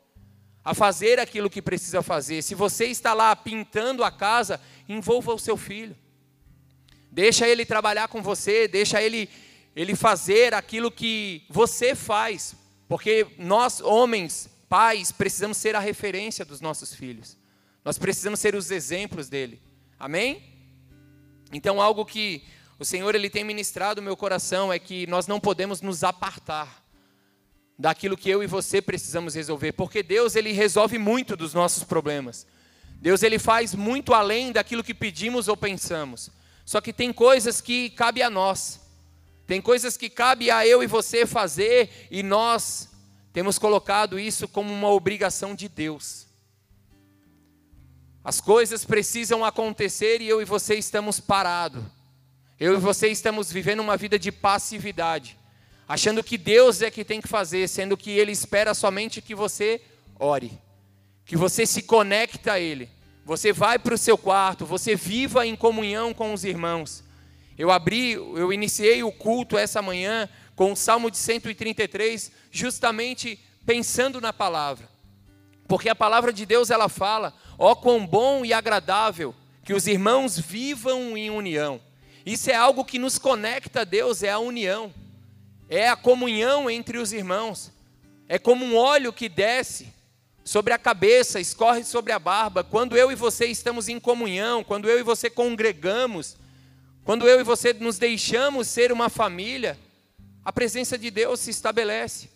a 0.64 0.74
fazer 0.74 1.20
aquilo 1.20 1.50
que 1.50 1.62
precisa 1.62 2.02
fazer. 2.02 2.42
Se 2.42 2.56
você 2.56 2.86
está 2.86 3.14
lá 3.14 3.36
pintando 3.36 4.04
a 4.04 4.12
casa, 4.12 4.60
envolva 4.88 5.34
o 5.34 5.40
seu 5.40 5.58
filho. 5.58 5.96
Deixa 7.12 7.48
ele 7.48 7.66
trabalhar 7.66 8.08
com 8.08 8.22
você, 8.22 8.68
deixa 8.68 9.02
ele 9.02 9.30
ele 9.76 9.96
fazer 9.96 10.54
aquilo 10.54 10.92
que 10.92 11.44
você 11.50 11.96
faz, 11.96 12.56
porque 12.88 13.28
nós 13.38 13.80
homens, 13.80 14.50
pais, 14.68 15.12
precisamos 15.12 15.58
ser 15.58 15.76
a 15.76 15.80
referência 15.80 16.44
dos 16.44 16.60
nossos 16.60 16.94
filhos. 16.94 17.38
Nós 17.86 17.98
precisamos 17.98 18.40
ser 18.40 18.56
os 18.56 18.72
exemplos 18.72 19.30
dele. 19.30 19.62
Amém? 19.98 20.44
Então, 21.54 21.82
algo 21.82 22.06
que 22.06 22.44
o 22.78 22.86
Senhor 22.86 23.16
ele 23.16 23.30
tem 23.30 23.44
ministrado 23.44 24.02
no 24.02 24.06
meu 24.06 24.18
coração 24.18 24.72
é 24.72 24.78
que 24.78 25.08
nós 25.08 25.28
não 25.28 25.40
podemos 25.40 25.82
nos 25.82 26.04
apartar 26.04 26.79
daquilo 27.80 28.18
que 28.18 28.30
eu 28.30 28.44
e 28.44 28.48
você 28.48 28.82
precisamos 28.82 29.34
resolver, 29.34 29.72
porque 29.72 30.04
Deus 30.04 30.36
ele 30.36 30.52
resolve 30.52 30.98
muito 30.98 31.38
dos 31.38 31.54
nossos 31.54 31.86
problemas. 31.86 32.46
Deus 32.96 33.24
ele 33.24 33.40
faz 33.40 33.74
muito 33.74 34.14
além 34.14 34.52
daquilo 34.52 34.84
que 34.84 34.94
pedimos 34.94 35.48
ou 35.48 35.56
pensamos. 35.56 36.30
Só 36.66 36.82
que 36.82 36.92
tem 36.92 37.14
coisas 37.14 37.62
que 37.62 37.90
cabe 37.92 38.22
a 38.22 38.30
nós. 38.30 38.82
Tem 39.48 39.62
coisas 39.62 39.96
que 39.96 40.10
cabe 40.10 40.52
a 40.52 40.68
eu 40.68 40.84
e 40.84 40.88
você 40.88 41.26
fazer 41.26 42.08
e 42.12 42.22
nós 42.22 42.90
temos 43.32 43.58
colocado 43.58 44.20
isso 44.20 44.48
como 44.48 44.74
uma 44.74 44.90
obrigação 44.90 45.56
de 45.56 45.70
Deus. 45.70 46.28
As 48.22 48.42
coisas 48.42 48.84
precisam 48.84 49.46
acontecer 49.46 50.22
e 50.22 50.28
eu 50.28 50.42
e 50.42 50.46
você 50.46 50.76
estamos 50.76 51.20
parados. 51.22 51.82
Eu 52.60 52.74
e 52.74 52.78
você 52.78 53.08
estamos 53.08 53.50
vivendo 53.50 53.80
uma 53.80 53.96
vida 53.96 54.20
de 54.20 54.34
passividade, 54.34 55.40
achando 55.90 56.24
que 56.24 56.38
Deus 56.38 56.84
é 56.84 56.92
que 56.92 57.04
tem 57.04 57.20
que 57.20 57.28
fazer, 57.28 57.68
sendo 57.68 57.98
que 57.98 58.12
Ele 58.12 58.32
espera 58.32 58.76
somente 58.76 59.24
que 59.24 59.34
você 59.34 59.82
ore, 60.20 60.52
que 61.26 61.36
você 61.36 61.66
se 61.66 61.82
conecte 61.82 62.48
a 62.48 62.60
Ele, 62.60 62.88
você 63.26 63.52
vai 63.52 63.80
para 63.80 63.96
o 63.96 63.98
seu 63.98 64.16
quarto, 64.16 64.68
você 64.68 64.96
viva 64.96 65.48
em 65.48 65.56
comunhão 65.56 66.14
com 66.14 66.32
os 66.32 66.44
irmãos. 66.44 67.04
Eu 67.58 67.72
abri, 67.72 68.12
eu 68.12 68.54
iniciei 68.54 69.02
o 69.02 69.12
culto 69.12 69.58
essa 69.58 69.82
manhã 69.82 70.30
com 70.56 70.72
o 70.72 70.76
Salmo 70.76 71.10
de 71.10 71.18
133, 71.18 72.32
justamente 72.52 73.40
pensando 73.66 74.22
na 74.22 74.32
palavra. 74.32 74.88
Porque 75.68 75.90
a 75.90 75.96
palavra 75.96 76.32
de 76.32 76.46
Deus 76.46 76.70
ela 76.70 76.88
fala: 76.88 77.34
"Ó 77.58 77.74
quão 77.74 78.06
bom 78.06 78.46
e 78.46 78.54
agradável 78.54 79.34
que 79.64 79.74
os 79.74 79.88
irmãos 79.88 80.38
vivam 80.38 81.18
em 81.18 81.32
união". 81.32 81.82
Isso 82.26 82.52
é 82.52 82.56
algo 82.56 82.86
que 82.86 83.00
nos 83.00 83.18
conecta 83.18 83.82
a 83.82 83.84
Deus, 83.84 84.22
é 84.22 84.30
a 84.30 84.40
união. 84.40 84.94
É 85.70 85.88
a 85.88 85.96
comunhão 85.96 86.70
entre 86.70 86.98
os 86.98 87.14
irmãos. 87.14 87.72
É 88.28 88.40
como 88.40 88.66
um 88.66 88.76
óleo 88.76 89.14
que 89.14 89.30
desce 89.30 89.94
sobre 90.44 90.74
a 90.74 90.80
cabeça, 90.80 91.40
escorre 91.40 91.84
sobre 91.84 92.12
a 92.12 92.18
barba. 92.18 92.64
Quando 92.64 92.98
eu 92.98 93.12
e 93.12 93.16
você 93.16 93.46
estamos 93.46 93.88
em 93.88 94.00
comunhão, 94.00 94.64
quando 94.64 94.90
eu 94.90 95.00
e 95.00 95.04
você 95.04 95.30
congregamos, 95.30 96.36
quando 97.06 97.28
eu 97.28 97.40
e 97.40 97.44
você 97.44 97.72
nos 97.72 98.00
deixamos 98.00 98.68
ser 98.68 98.92
uma 98.92 99.10
família, 99.10 99.78
a 100.44 100.52
presença 100.52 100.98
de 100.98 101.12
Deus 101.12 101.40
se 101.40 101.52
estabelece. 101.52 102.30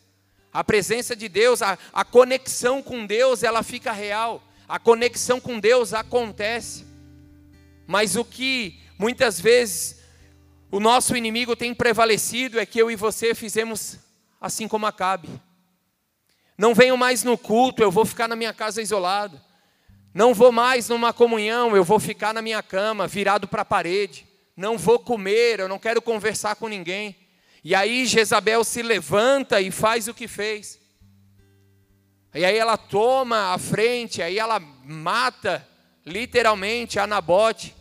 A 0.53 0.63
presença 0.63 1.15
de 1.15 1.27
Deus, 1.27 1.63
a, 1.63 1.79
a 1.91 2.05
conexão 2.05 2.83
com 2.83 3.03
Deus, 3.07 3.41
ela 3.41 3.63
fica 3.63 3.91
real. 3.91 4.43
A 4.67 4.77
conexão 4.77 5.39
com 5.39 5.59
Deus 5.59 5.91
acontece. 5.91 6.85
Mas 7.87 8.15
o 8.15 8.23
que 8.23 8.79
muitas 8.97 9.39
vezes 9.39 10.02
o 10.73 10.79
nosso 10.79 11.15
inimigo 11.15 11.55
tem 11.55 11.71
prevalecido 11.71 12.59
é 12.59 12.65
que 12.65 12.79
eu 12.79 12.89
e 12.89 12.95
você 12.95 13.35
fizemos 13.35 13.99
assim 14.41 14.67
como 14.67 14.87
Acabe. 14.87 15.29
Não 16.57 16.73
venho 16.73 16.97
mais 16.97 17.23
no 17.23 17.37
culto, 17.37 17.83
eu 17.83 17.91
vou 17.91 18.03
ficar 18.03 18.27
na 18.27 18.35
minha 18.35 18.51
casa 18.51 18.81
isolado. 18.81 19.39
Não 20.15 20.33
vou 20.33 20.51
mais 20.51 20.89
numa 20.89 21.13
comunhão, 21.13 21.75
eu 21.75 21.83
vou 21.83 21.99
ficar 21.99 22.33
na 22.33 22.41
minha 22.41 22.63
cama, 22.63 23.05
virado 23.05 23.47
para 23.47 23.61
a 23.61 23.65
parede. 23.65 24.27
Não 24.57 24.75
vou 24.75 24.97
comer, 24.97 25.59
eu 25.59 25.67
não 25.67 25.77
quero 25.77 26.01
conversar 26.01 26.55
com 26.55 26.67
ninguém. 26.67 27.15
E 27.63 27.75
aí 27.75 28.07
Jezabel 28.07 28.63
se 28.63 28.81
levanta 28.81 29.61
e 29.61 29.69
faz 29.69 30.07
o 30.07 30.13
que 30.13 30.27
fez. 30.27 30.79
E 32.33 32.43
aí 32.43 32.57
ela 32.57 32.77
toma 32.77 33.53
a 33.53 33.59
frente, 33.59 34.23
aí 34.23 34.39
ela 34.39 34.59
mata 34.59 35.67
literalmente 36.03 36.97
a 36.97 37.05
Nabote. 37.05 37.75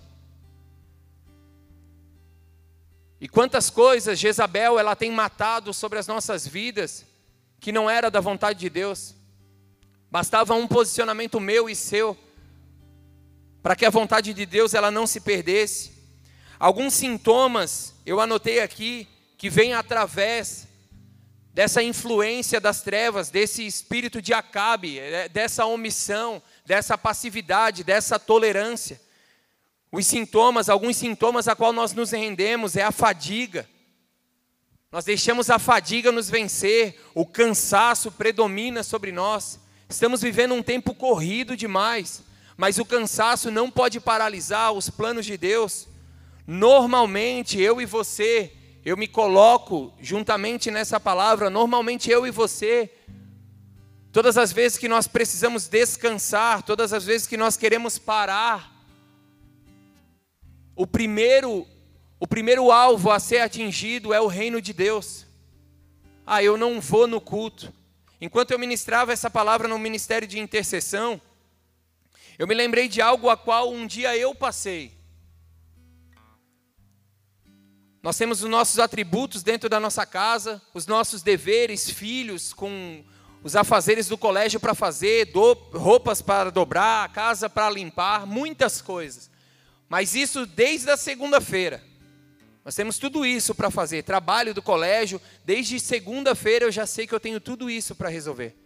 E 3.23 3.29
quantas 3.29 3.71
coisas 3.71 4.19
Jezabel 4.19 4.81
ela 4.81 4.97
tem 4.97 5.09
matado 5.09 5.73
sobre 5.73 5.97
as 5.97 6.09
nossas 6.09 6.45
vidas 6.45 7.07
que 7.61 7.71
não 7.71 7.89
era 7.89 8.11
da 8.11 8.19
vontade 8.19 8.59
de 8.59 8.69
Deus. 8.69 9.15
Bastava 10.11 10.55
um 10.55 10.67
posicionamento 10.67 11.39
meu 11.39 11.71
e 11.71 11.77
seu 11.77 12.19
para 13.63 13.77
que 13.77 13.87
a 13.87 13.91
vontade 13.91 14.35
de 14.35 14.45
Deus 14.45 14.75
ela 14.75 14.91
não 14.91 15.07
se 15.07 15.21
perdesse. 15.21 15.93
Alguns 16.59 16.95
sintomas 16.95 17.95
eu 18.05 18.21
anotei 18.21 18.59
aqui 18.59 19.07
que 19.39 19.49
vem 19.49 19.73
através 19.73 20.67
dessa 21.55 21.81
influência 21.81 22.61
das 22.61 22.83
trevas, 22.83 23.31
desse 23.31 23.65
espírito 23.65 24.21
de 24.21 24.35
Acabe, 24.35 24.99
é, 24.99 25.29
dessa 25.29 25.65
omissão, 25.65 26.43
dessa 26.67 26.99
passividade, 26.99 27.85
dessa 27.85 28.19
tolerância. 28.19 29.01
Os 29.93 30.07
sintomas, 30.07 30.69
alguns 30.69 30.97
sintomas 30.97 31.47
a 31.47 31.55
qual 31.55 31.73
nós 31.73 31.93
nos 31.93 32.11
rendemos 32.11 32.75
é 32.75 32.83
a 32.83 32.91
fadiga. 32.91 33.69
Nós 34.91 35.05
deixamos 35.05 35.51
a 35.51 35.59
fadiga 35.59 36.11
nos 36.11 36.29
vencer, 36.29 36.99
o 37.15 37.25
cansaço 37.25 38.11
predomina 38.11 38.83
sobre 38.83 39.13
nós. 39.13 39.61
Estamos 39.89 40.23
vivendo 40.23 40.55
um 40.55 40.63
tempo 40.63 40.95
corrido 40.95 41.57
demais, 41.57 42.23
mas 42.57 42.79
o 42.79 42.85
cansaço 42.85 43.51
não 43.51 43.71
pode 43.71 44.01
paralisar 44.01 44.73
os 44.73 44.89
planos 44.91 45.27
de 45.27 45.37
Deus. 45.37 45.87
Normalmente, 46.47 47.61
eu 47.61 47.81
e 47.81 47.87
você 47.87 48.53
eu 48.85 48.97
me 48.97 49.07
coloco 49.07 49.95
juntamente 50.01 50.69
nessa 50.69 50.99
palavra, 50.99 51.49
normalmente 51.49 52.11
eu 52.11 52.27
e 52.27 52.33
você, 52.33 52.91
todas 54.11 54.37
as 54.37 54.53
vezes 54.53 54.77
que 54.77 54.89
nós 54.89 55.07
precisamos 55.07 55.69
descansar, 55.69 56.63
todas 56.65 56.93
as 56.93 57.05
vezes 57.05 57.29
que 57.29 57.37
nós 57.37 57.57
queremos 57.57 57.97
parar, 57.97 58.72
o 60.75 60.87
primeiro, 60.87 61.67
o 62.19 62.27
primeiro 62.27 62.71
alvo 62.71 63.11
a 63.11 63.19
ser 63.19 63.39
atingido 63.39 64.13
é 64.13 64.21
o 64.21 64.27
reino 64.27 64.61
de 64.61 64.73
Deus. 64.73 65.27
Ah, 66.27 66.43
eu 66.43 66.57
não 66.57 66.81
vou 66.81 67.07
no 67.07 67.21
culto. 67.21 67.73
Enquanto 68.21 68.53
eu 68.53 68.59
ministrava 68.59 69.13
essa 69.13 69.29
palavra 69.29 69.67
no 69.67 69.79
ministério 69.79 70.29
de 70.29 70.39
intercessão, 70.39 71.21
eu 72.39 72.47
me 72.47 72.55
lembrei 72.55 72.89
de 72.89 73.03
algo 73.03 73.29
a 73.29 73.37
qual 73.37 73.73
um 73.73 73.87
dia 73.87 74.17
eu 74.17 74.35
passei. 74.35 74.93
Nós 78.03 78.17
temos 78.17 78.43
os 78.43 78.51
nossos 78.51 78.79
atributos 78.79 79.43
dentro 79.43 79.69
da 79.69 79.79
nossa 79.79 80.05
casa, 80.07 80.61
os 80.75 80.87
nossos 80.87 81.23
deveres, 81.23 81.89
filhos, 81.91 82.53
com 82.53 83.05
os 83.45 83.57
afazeres 83.57 84.09
do 84.09 84.17
colégio 84.17 84.61
para 84.61 84.75
fazer, 84.75 85.27
do, 85.27 85.55
roupas 85.73 86.23
para 86.23 86.51
dobrar, 86.51 87.13
casa 87.13 87.51
para 87.51 87.71
limpar, 87.71 88.27
muitas 88.27 88.81
coisas. 88.81 89.32
Mas 89.93 90.15
isso 90.15 90.47
desde 90.47 90.91
a 90.91 90.97
segunda-feira. 90.97 91.83
Nós 92.65 92.75
temos 92.75 92.97
tudo 92.97 93.27
isso 93.27 93.55
para 93.55 93.71
fazer. 93.71 94.03
Trabalho 94.03 94.55
do 94.55 94.63
colégio, 94.63 95.21
desde 95.45 95.79
segunda-feira 95.79 96.65
eu 96.65 96.73
já 96.73 96.87
sei 96.87 97.07
que 97.07 97.15
eu 97.15 97.21
tenho 97.21 97.39
tudo 97.39 97.69
isso 97.69 97.95
para 97.95 98.09
resolver. 98.09 98.57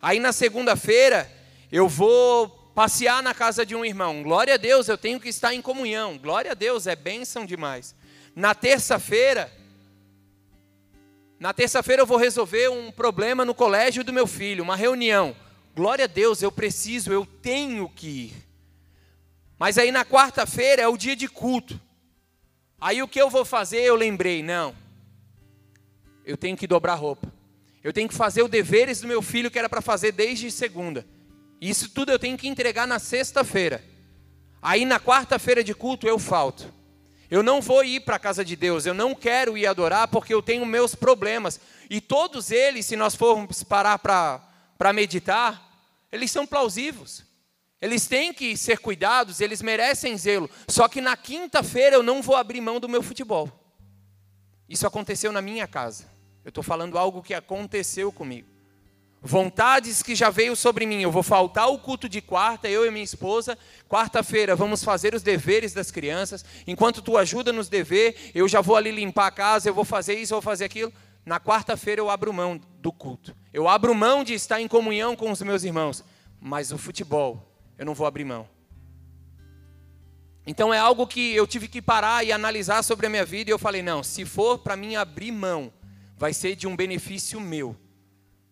Aí 0.00 0.20
na 0.20 0.32
segunda-feira 0.32 1.28
eu 1.72 1.88
vou 1.88 2.48
passear 2.72 3.20
na 3.20 3.34
casa 3.34 3.66
de 3.66 3.74
um 3.74 3.84
irmão. 3.84 4.22
Glória 4.22 4.54
a 4.54 4.56
Deus, 4.56 4.86
eu 4.86 4.96
tenho 4.96 5.18
que 5.18 5.28
estar 5.28 5.52
em 5.52 5.60
comunhão. 5.60 6.16
Glória 6.18 6.52
a 6.52 6.54
Deus, 6.54 6.86
é 6.86 6.94
bênção 6.94 7.44
demais. 7.44 7.92
Na 8.32 8.54
terça-feira, 8.54 9.52
na 11.40 11.52
terça-feira 11.52 12.02
eu 12.02 12.06
vou 12.06 12.16
resolver 12.16 12.68
um 12.68 12.92
problema 12.92 13.44
no 13.44 13.56
colégio 13.56 14.04
do 14.04 14.12
meu 14.12 14.28
filho, 14.28 14.62
uma 14.62 14.76
reunião. 14.76 15.34
Glória 15.74 16.04
a 16.04 16.08
Deus, 16.08 16.42
eu 16.42 16.52
preciso, 16.52 17.12
eu 17.12 17.26
tenho 17.26 17.88
que 17.88 18.06
ir. 18.06 18.45
Mas 19.58 19.78
aí 19.78 19.90
na 19.90 20.04
quarta-feira 20.04 20.82
é 20.82 20.88
o 20.88 20.96
dia 20.96 21.16
de 21.16 21.28
culto. 21.28 21.80
Aí 22.80 23.02
o 23.02 23.08
que 23.08 23.20
eu 23.20 23.30
vou 23.30 23.44
fazer? 23.44 23.80
Eu 23.80 23.94
lembrei, 23.94 24.42
não. 24.42 24.74
Eu 26.24 26.36
tenho 26.36 26.56
que 26.56 26.66
dobrar 26.66 26.94
roupa. 26.94 27.32
Eu 27.82 27.92
tenho 27.92 28.08
que 28.08 28.14
fazer 28.14 28.42
os 28.42 28.50
deveres 28.50 29.00
do 29.00 29.08
meu 29.08 29.22
filho 29.22 29.50
que 29.50 29.58
era 29.58 29.68
para 29.68 29.80
fazer 29.80 30.12
desde 30.12 30.50
segunda. 30.50 31.06
Isso 31.60 31.88
tudo 31.88 32.12
eu 32.12 32.18
tenho 32.18 32.36
que 32.36 32.48
entregar 32.48 32.86
na 32.86 32.98
sexta-feira. 32.98 33.82
Aí 34.60 34.84
na 34.84 35.00
quarta-feira 35.00 35.62
de 35.64 35.74
culto 35.74 36.06
eu 36.06 36.18
falto. 36.18 36.72
Eu 37.30 37.42
não 37.42 37.60
vou 37.60 37.82
ir 37.82 38.00
para 38.00 38.16
a 38.16 38.20
casa 38.20 38.44
de 38.44 38.54
Deus, 38.54 38.86
eu 38.86 38.94
não 38.94 39.14
quero 39.14 39.58
ir 39.58 39.66
adorar 39.66 40.06
porque 40.06 40.32
eu 40.32 40.42
tenho 40.42 40.64
meus 40.64 40.94
problemas. 40.94 41.60
E 41.90 42.00
todos 42.00 42.50
eles, 42.50 42.86
se 42.86 42.94
nós 42.94 43.16
formos 43.16 43.62
parar 43.64 43.98
para 43.98 44.92
meditar, 44.92 45.72
eles 46.12 46.30
são 46.30 46.46
plausíveis. 46.46 47.25
Eles 47.80 48.06
têm 48.06 48.32
que 48.32 48.56
ser 48.56 48.78
cuidados, 48.78 49.40
eles 49.40 49.60
merecem 49.60 50.16
zelo. 50.16 50.50
Só 50.66 50.88
que 50.88 51.00
na 51.00 51.16
quinta-feira 51.16 51.96
eu 51.96 52.02
não 52.02 52.22
vou 52.22 52.34
abrir 52.34 52.60
mão 52.60 52.80
do 52.80 52.88
meu 52.88 53.02
futebol. 53.02 53.50
Isso 54.68 54.86
aconteceu 54.86 55.30
na 55.30 55.42
minha 55.42 55.66
casa. 55.66 56.06
Eu 56.44 56.48
estou 56.48 56.64
falando 56.64 56.96
algo 56.96 57.22
que 57.22 57.34
aconteceu 57.34 58.10
comigo. 58.10 58.48
Vontades 59.20 60.02
que 60.02 60.14
já 60.14 60.30
veio 60.30 60.54
sobre 60.54 60.86
mim. 60.86 61.02
Eu 61.02 61.10
vou 61.10 61.22
faltar 61.22 61.68
o 61.68 61.78
culto 61.78 62.08
de 62.08 62.20
quarta, 62.20 62.68
eu 62.68 62.86
e 62.86 62.90
minha 62.90 63.04
esposa. 63.04 63.58
Quarta-feira 63.88 64.54
vamos 64.54 64.84
fazer 64.84 65.14
os 65.14 65.22
deveres 65.22 65.72
das 65.72 65.90
crianças. 65.90 66.44
Enquanto 66.66 67.02
tu 67.02 67.18
ajuda 67.18 67.52
nos 67.52 67.68
dever, 67.68 68.30
eu 68.34 68.46
já 68.48 68.60
vou 68.60 68.76
ali 68.76 68.90
limpar 68.90 69.26
a 69.26 69.30
casa, 69.30 69.68
eu 69.68 69.74
vou 69.74 69.84
fazer 69.84 70.14
isso, 70.14 70.32
eu 70.32 70.36
vou 70.36 70.42
fazer 70.42 70.64
aquilo. 70.64 70.92
Na 71.24 71.40
quarta-feira 71.40 72.00
eu 72.00 72.08
abro 72.08 72.32
mão 72.32 72.60
do 72.78 72.92
culto. 72.92 73.36
Eu 73.52 73.68
abro 73.68 73.94
mão 73.94 74.22
de 74.22 74.32
estar 74.32 74.60
em 74.60 74.68
comunhão 74.68 75.16
com 75.16 75.30
os 75.30 75.42
meus 75.42 75.64
irmãos. 75.64 76.04
Mas 76.40 76.70
o 76.70 76.78
futebol, 76.78 77.55
eu 77.78 77.84
não 77.84 77.94
vou 77.94 78.06
abrir 78.06 78.24
mão. 78.24 78.48
Então 80.46 80.72
é 80.72 80.78
algo 80.78 81.06
que 81.06 81.34
eu 81.34 81.46
tive 81.46 81.68
que 81.68 81.82
parar 81.82 82.24
e 82.24 82.32
analisar 82.32 82.82
sobre 82.82 83.06
a 83.06 83.10
minha 83.10 83.24
vida. 83.24 83.50
E 83.50 83.52
eu 83.52 83.58
falei: 83.58 83.82
não, 83.82 84.02
se 84.02 84.24
for 84.24 84.58
para 84.58 84.76
mim 84.76 84.96
abrir 84.96 85.32
mão, 85.32 85.72
vai 86.16 86.32
ser 86.32 86.54
de 86.54 86.66
um 86.66 86.76
benefício 86.76 87.40
meu 87.40 87.76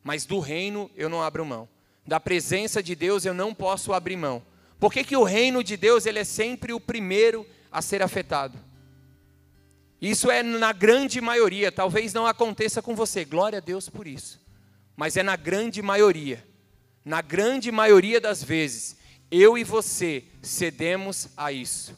mas 0.04 0.26
do 0.26 0.38
reino 0.38 0.90
eu 0.94 1.08
não 1.08 1.22
abro 1.22 1.46
mão. 1.46 1.66
Da 2.06 2.20
presença 2.20 2.82
de 2.82 2.94
Deus 2.94 3.24
eu 3.24 3.32
não 3.32 3.54
posso 3.54 3.94
abrir 3.94 4.18
mão. 4.18 4.44
Por 4.78 4.92
que, 4.92 5.02
que 5.02 5.16
o 5.16 5.24
reino 5.24 5.64
de 5.64 5.78
Deus 5.78 6.04
ele 6.04 6.18
é 6.18 6.24
sempre 6.24 6.74
o 6.74 6.78
primeiro 6.78 7.46
a 7.72 7.80
ser 7.80 8.02
afetado? 8.02 8.58
Isso 9.98 10.30
é 10.30 10.42
na 10.42 10.72
grande 10.72 11.22
maioria, 11.22 11.72
talvez 11.72 12.12
não 12.12 12.26
aconteça 12.26 12.82
com 12.82 12.94
você, 12.94 13.24
glória 13.24 13.56
a 13.56 13.62
Deus 13.62 13.88
por 13.88 14.06
isso. 14.06 14.38
Mas 14.94 15.16
é 15.16 15.22
na 15.22 15.34
grande 15.34 15.80
maioria. 15.80 16.46
Na 17.02 17.22
grande 17.22 17.72
maioria 17.72 18.20
das 18.20 18.44
vezes, 18.44 18.96
eu 19.30 19.58
e 19.58 19.64
você 19.64 20.24
cedemos 20.42 21.28
a 21.36 21.50
isso. 21.52 21.96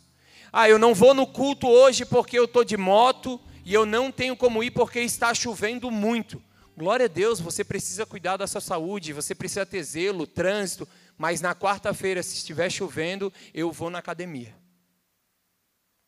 Ah, 0.52 0.68
eu 0.68 0.78
não 0.78 0.94
vou 0.94 1.12
no 1.12 1.26
culto 1.26 1.68
hoje 1.68 2.04
porque 2.04 2.38
eu 2.38 2.44
estou 2.44 2.64
de 2.64 2.76
moto 2.76 3.40
e 3.64 3.74
eu 3.74 3.84
não 3.84 4.10
tenho 4.10 4.36
como 4.36 4.62
ir 4.62 4.70
porque 4.70 5.00
está 5.00 5.34
chovendo 5.34 5.90
muito. 5.90 6.42
Glória 6.76 7.06
a 7.06 7.08
Deus, 7.08 7.40
você 7.40 7.64
precisa 7.64 8.04
cuidar 8.06 8.36
da 8.36 8.46
sua 8.46 8.60
saúde, 8.60 9.12
você 9.12 9.34
precisa 9.34 9.64
ter 9.64 9.82
zelo, 9.82 10.26
trânsito, 10.26 10.86
mas 11.16 11.40
na 11.40 11.54
quarta-feira, 11.54 12.22
se 12.22 12.36
estiver 12.36 12.70
chovendo, 12.70 13.32
eu 13.54 13.72
vou 13.72 13.88
na 13.88 13.98
academia. 13.98 14.54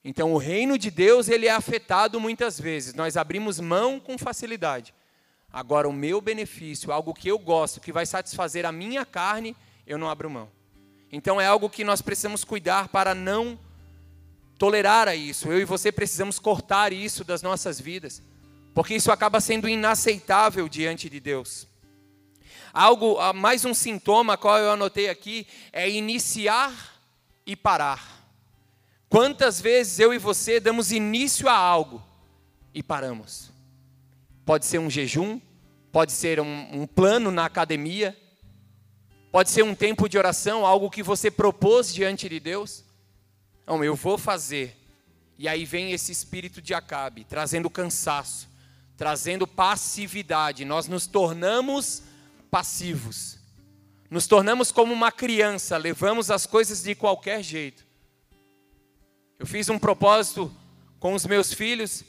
Então, 0.05 0.33
o 0.33 0.39
reino 0.39 0.79
de 0.79 0.91
Deus, 0.91 1.29
ele 1.29 1.47
é 1.47 1.51
afetado 1.51 2.21
muitas 2.21 2.61
vezes. 2.61 2.95
Nós 2.95 3.16
abrimos 3.16 3.59
mão 3.59 3.99
com 3.99 4.16
facilidade. 4.16 4.95
Agora, 5.51 5.89
o 5.89 5.93
meu 5.93 6.21
benefício, 6.21 6.93
algo 6.93 7.14
que 7.14 7.29
eu 7.29 7.39
gosto, 7.39 7.81
que 7.81 7.93
vai 7.93 8.07
satisfazer 8.07 8.64
a 8.64 8.73
minha 8.73 9.05
carne, 9.05 9.57
eu 9.87 9.99
não 9.99 10.09
abro 10.09 10.31
mão. 10.31 10.51
Então, 11.11 11.41
é 11.41 11.47
algo 11.47 11.71
que 11.71 11.85
nós 11.85 12.03
precisamos 12.03 12.45
cuidar 12.45 12.89
para 12.89 13.15
não 13.15 13.59
tolerar 14.59 15.09
a 15.09 15.15
isso. 15.15 15.49
Eu 15.49 15.61
e 15.61 15.65
você 15.65 15.91
precisamos 15.91 16.39
cortar 16.39 16.93
isso 16.93 17.25
das 17.25 17.43
nossas 17.43 17.81
vidas 17.81 18.23
porque 18.79 18.95
isso 18.95 19.11
acaba 19.11 19.41
sendo 19.41 19.69
inaceitável 19.69 20.69
diante 20.69 21.11
de 21.11 21.19
Deus. 21.19 21.67
Algo, 22.73 23.19
ah, 23.19 23.33
mais 23.33 23.65
um 23.65 23.75
sintoma 23.75 24.37
qual 24.37 24.57
eu 24.57 24.71
anotei 24.71 25.09
aqui 25.09 25.49
é 25.73 25.91
iniciar 25.91 26.73
e 27.45 27.57
parar. 27.57 28.25
Quantas 29.09 29.61
vezes 29.61 29.99
eu 29.99 30.15
e 30.15 30.19
você 30.19 30.61
damos 30.61 30.93
início 30.93 31.49
a 31.49 31.55
algo 31.55 32.01
e 32.73 32.81
paramos? 32.81 33.51
Pode 34.47 34.65
ser 34.65 34.79
um 34.79 34.89
jejum, 34.89 35.41
pode 35.91 36.13
ser 36.13 36.39
um, 36.39 36.83
um 36.83 36.87
plano 36.87 37.33
na 37.33 37.47
academia, 37.47 38.17
pode 39.39 39.51
ser 39.51 39.62
um 39.62 39.72
tempo 39.72 40.09
de 40.09 40.18
oração, 40.18 40.66
algo 40.66 40.91
que 40.91 41.01
você 41.01 41.30
propôs 41.30 41.95
diante 41.95 42.28
de 42.28 42.41
Deus. 42.41 42.82
Não, 43.64 43.84
eu 43.84 43.95
vou 43.95 44.18
fazer. 44.18 44.76
E 45.39 45.47
aí 45.47 45.64
vem 45.64 45.93
esse 45.93 46.11
espírito 46.11 46.61
de 46.61 46.74
Acabe, 46.74 47.22
trazendo 47.22 47.70
cansaço, 47.70 48.49
trazendo 48.97 49.47
passividade. 49.47 50.64
Nós 50.64 50.89
nos 50.89 51.07
tornamos 51.07 52.03
passivos. 52.51 53.39
Nos 54.11 54.26
tornamos 54.26 54.72
como 54.72 54.93
uma 54.93 55.12
criança, 55.12 55.76
levamos 55.76 56.32
as 56.32 56.45
coisas 56.45 56.82
de 56.82 56.97
qualquer 56.97 57.41
jeito. 57.41 57.86
Eu 59.39 59.47
fiz 59.47 59.68
um 59.68 59.78
propósito 59.78 60.53
com 60.99 61.14
os 61.14 61.24
meus 61.24 61.55
filhos 61.55 62.03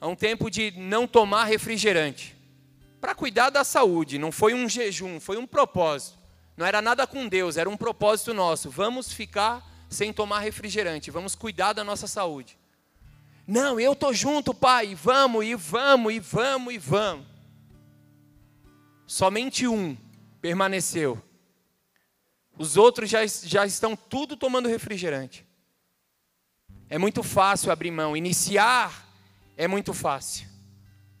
há 0.00 0.08
um 0.08 0.16
tempo 0.16 0.50
de 0.50 0.70
não 0.78 1.06
tomar 1.06 1.44
refrigerante. 1.44 2.34
Para 3.02 3.14
cuidar 3.14 3.50
da 3.50 3.64
saúde, 3.64 4.16
não 4.16 4.32
foi 4.32 4.54
um 4.54 4.66
jejum, 4.66 5.20
foi 5.20 5.36
um 5.36 5.46
propósito. 5.46 6.23
Não 6.56 6.64
era 6.64 6.80
nada 6.80 7.06
com 7.06 7.28
Deus, 7.28 7.56
era 7.56 7.68
um 7.68 7.76
propósito 7.76 8.32
nosso. 8.32 8.70
Vamos 8.70 9.12
ficar 9.12 9.64
sem 9.88 10.12
tomar 10.12 10.40
refrigerante, 10.40 11.10
vamos 11.10 11.34
cuidar 11.34 11.72
da 11.72 11.84
nossa 11.84 12.06
saúde. 12.06 12.58
Não, 13.46 13.78
eu 13.78 13.92
estou 13.92 14.14
junto, 14.14 14.54
pai, 14.54 14.94
vamos, 14.94 15.44
e 15.44 15.54
vamos, 15.54 16.12
e 16.12 16.20
vamos, 16.20 16.74
e 16.74 16.78
vamos. 16.78 17.26
Somente 19.06 19.66
um 19.66 19.96
permaneceu. 20.40 21.22
Os 22.56 22.76
outros 22.76 23.10
já, 23.10 23.26
já 23.26 23.66
estão 23.66 23.96
tudo 23.96 24.36
tomando 24.36 24.68
refrigerante. 24.68 25.44
É 26.88 26.98
muito 26.98 27.22
fácil 27.22 27.70
abrir 27.70 27.90
mão. 27.90 28.16
Iniciar 28.16 29.06
é 29.56 29.66
muito 29.66 29.92
fácil. 29.92 30.48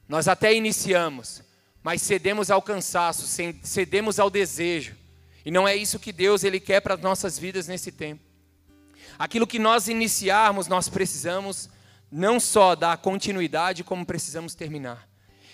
Nós 0.08 0.28
até 0.28 0.54
iniciamos, 0.54 1.42
mas 1.82 2.02
cedemos 2.02 2.50
ao 2.50 2.62
cansaço, 2.62 3.26
cedemos 3.62 4.18
ao 4.18 4.30
desejo. 4.30 4.96
E 5.44 5.50
não 5.50 5.68
é 5.68 5.76
isso 5.76 5.98
que 5.98 6.12
Deus 6.12 6.42
ele 6.42 6.58
quer 6.58 6.80
para 6.80 6.94
as 6.94 7.00
nossas 7.00 7.38
vidas 7.38 7.66
nesse 7.66 7.92
tempo. 7.92 8.22
Aquilo 9.18 9.46
que 9.46 9.58
nós 9.58 9.88
iniciarmos, 9.88 10.66
nós 10.66 10.88
precisamos 10.88 11.68
não 12.10 12.40
só 12.40 12.74
dar 12.74 12.96
continuidade, 12.98 13.84
como 13.84 14.06
precisamos 14.06 14.54
terminar. 14.54 15.08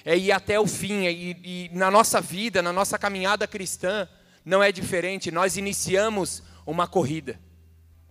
É 0.05 0.17
ir 0.17 0.33
até 0.33 0.59
o 0.59 0.67
fim, 0.67 1.07
é 1.07 1.13
ir, 1.13 1.37
e 1.45 1.71
na 1.73 1.91
nossa 1.91 2.21
vida, 2.21 2.63
na 2.63 2.73
nossa 2.73 2.99
caminhada 2.99 3.47
cristã, 3.47 4.09
não 4.45 4.63
é 4.63 4.71
diferente. 4.73 5.31
Nós 5.31 5.57
iniciamos 5.57 6.43
uma 6.67 6.87
corrida. 6.87 7.39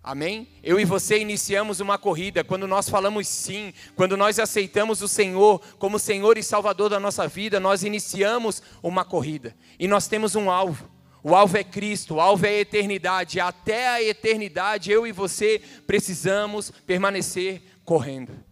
Amém? 0.01 0.47
Eu 0.63 0.79
e 0.79 0.85
você 0.85 1.19
iniciamos 1.19 1.79
uma 1.79 1.97
corrida 1.97 2.43
quando 2.43 2.65
nós 2.65 2.87
falamos 2.87 3.27
sim, 3.27 3.73
quando 3.95 4.15
nós 4.15 4.39
aceitamos 4.39 5.01
o 5.01 5.07
Senhor 5.07 5.59
como 5.77 5.99
Senhor 5.99 6.37
e 6.37 6.43
Salvador 6.43 6.89
da 6.89 6.99
nossa 6.99 7.27
vida, 7.27 7.59
nós 7.59 7.83
iniciamos 7.83 8.63
uma 8.81 9.03
corrida 9.03 9.55
e 9.77 9.87
nós 9.87 10.07
temos 10.07 10.35
um 10.35 10.49
alvo. 10.49 10.89
O 11.23 11.35
alvo 11.35 11.57
é 11.57 11.63
Cristo, 11.63 12.15
o 12.15 12.21
alvo 12.21 12.45
é 12.45 12.49
a 12.49 12.59
eternidade. 12.59 13.39
Até 13.39 13.87
a 13.87 14.01
eternidade, 14.01 14.91
eu 14.91 15.05
e 15.05 15.11
você 15.11 15.61
precisamos 15.85 16.71
permanecer 16.71 17.61
correndo. 17.83 18.43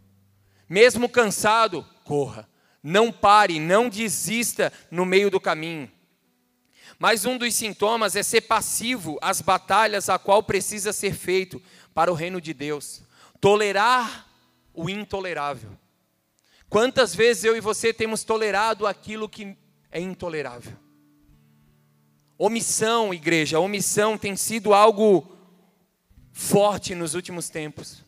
Mesmo 0.68 1.08
cansado, 1.08 1.86
corra. 2.04 2.48
Não 2.84 3.12
pare, 3.12 3.60
não 3.60 3.90
desista 3.90 4.72
no 4.92 5.06
meio 5.06 5.30
do 5.30 5.40
caminho. 5.40 5.92
Mas 7.00 7.26
um 7.26 7.38
dos 7.38 7.54
sintomas 7.54 8.16
é 8.16 8.24
ser 8.24 8.42
passivo 8.42 9.18
às 9.22 9.42
batalhas 9.42 10.10
a 10.10 10.18
qual 10.18 10.42
precisa 10.42 10.92
ser 10.92 11.14
feito 11.14 11.62
para 11.94 12.12
o 12.12 12.16
reino 12.16 12.42
de 12.42 12.54
Deus. 12.54 13.04
Tolerar 13.40 14.28
o 14.74 14.90
intolerável. 14.90 15.72
Quantas 16.70 17.16
vezes 17.16 17.44
eu 17.44 17.56
e 17.56 17.62
você 17.62 17.94
temos 17.94 18.24
tolerado 18.24 18.86
aquilo 18.86 19.30
que 19.30 19.56
é 19.92 20.02
intolerável? 20.02 20.87
Omissão, 22.38 23.14
igreja, 23.14 23.60
omissão 23.60 24.18
tem 24.18 24.36
sido 24.36 24.74
algo 24.74 25.28
forte 26.32 26.94
nos 26.94 27.16
últimos 27.16 27.50
tempos 27.50 28.08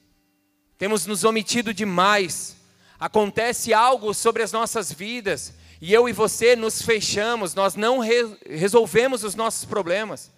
temos 0.79 1.05
nos 1.05 1.25
omitido 1.25 1.73
demais. 1.73 2.55
Acontece 2.97 3.73
algo 3.73 4.13
sobre 4.13 4.41
as 4.41 4.53
nossas 4.53 4.91
vidas 4.91 5.53
e 5.81 5.93
eu 5.93 6.07
e 6.07 6.13
você 6.13 6.55
nos 6.55 6.81
fechamos, 6.81 7.53
nós 7.53 7.75
não 7.75 7.99
re 7.99 8.37
resolvemos 8.45 9.23
os 9.23 9.35
nossos 9.35 9.65
problemas. 9.65 10.31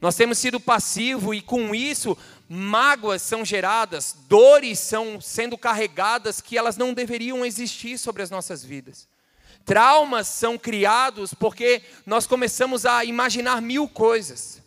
Nós 0.00 0.14
temos 0.14 0.38
sido 0.38 0.60
passivos 0.60 1.36
e 1.36 1.40
com 1.40 1.74
isso 1.74 2.16
mágoas 2.48 3.22
são 3.22 3.44
geradas, 3.44 4.16
dores 4.28 4.78
são 4.78 5.20
sendo 5.20 5.58
carregadas 5.58 6.40
que 6.40 6.56
elas 6.56 6.76
não 6.76 6.94
deveriam 6.94 7.44
existir 7.44 7.98
sobre 7.98 8.22
as 8.22 8.30
nossas 8.30 8.64
vidas. 8.64 9.08
Traumas 9.64 10.28
são 10.28 10.58
criados 10.58 11.32
porque 11.32 11.82
nós 12.04 12.26
começamos 12.26 12.84
a 12.84 13.04
imaginar 13.04 13.62
mil 13.62 13.88
coisas. 13.88 14.62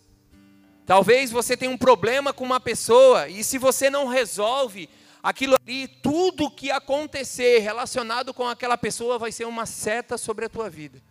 Talvez 0.86 1.30
você 1.30 1.56
tenha 1.56 1.70
um 1.70 1.78
problema 1.78 2.34
com 2.34 2.44
uma 2.44 2.60
pessoa 2.60 3.28
e 3.28 3.44
se 3.44 3.58
você 3.58 3.90
não 3.90 4.08
resolve 4.08 4.90
aquilo 5.22 5.56
ali, 5.62 5.88
tudo 5.88 6.50
que 6.50 6.72
acontecer 6.72 7.60
relacionado 7.60 8.34
com 8.34 8.48
aquela 8.48 8.78
pessoa 8.78 9.20
vai 9.20 9.32
ser 9.32 9.46
uma 9.46 9.66
seta 9.66 10.18
sobre 10.18 10.46
a 10.46 10.50
tua 10.50 10.70
vida. 10.70 11.02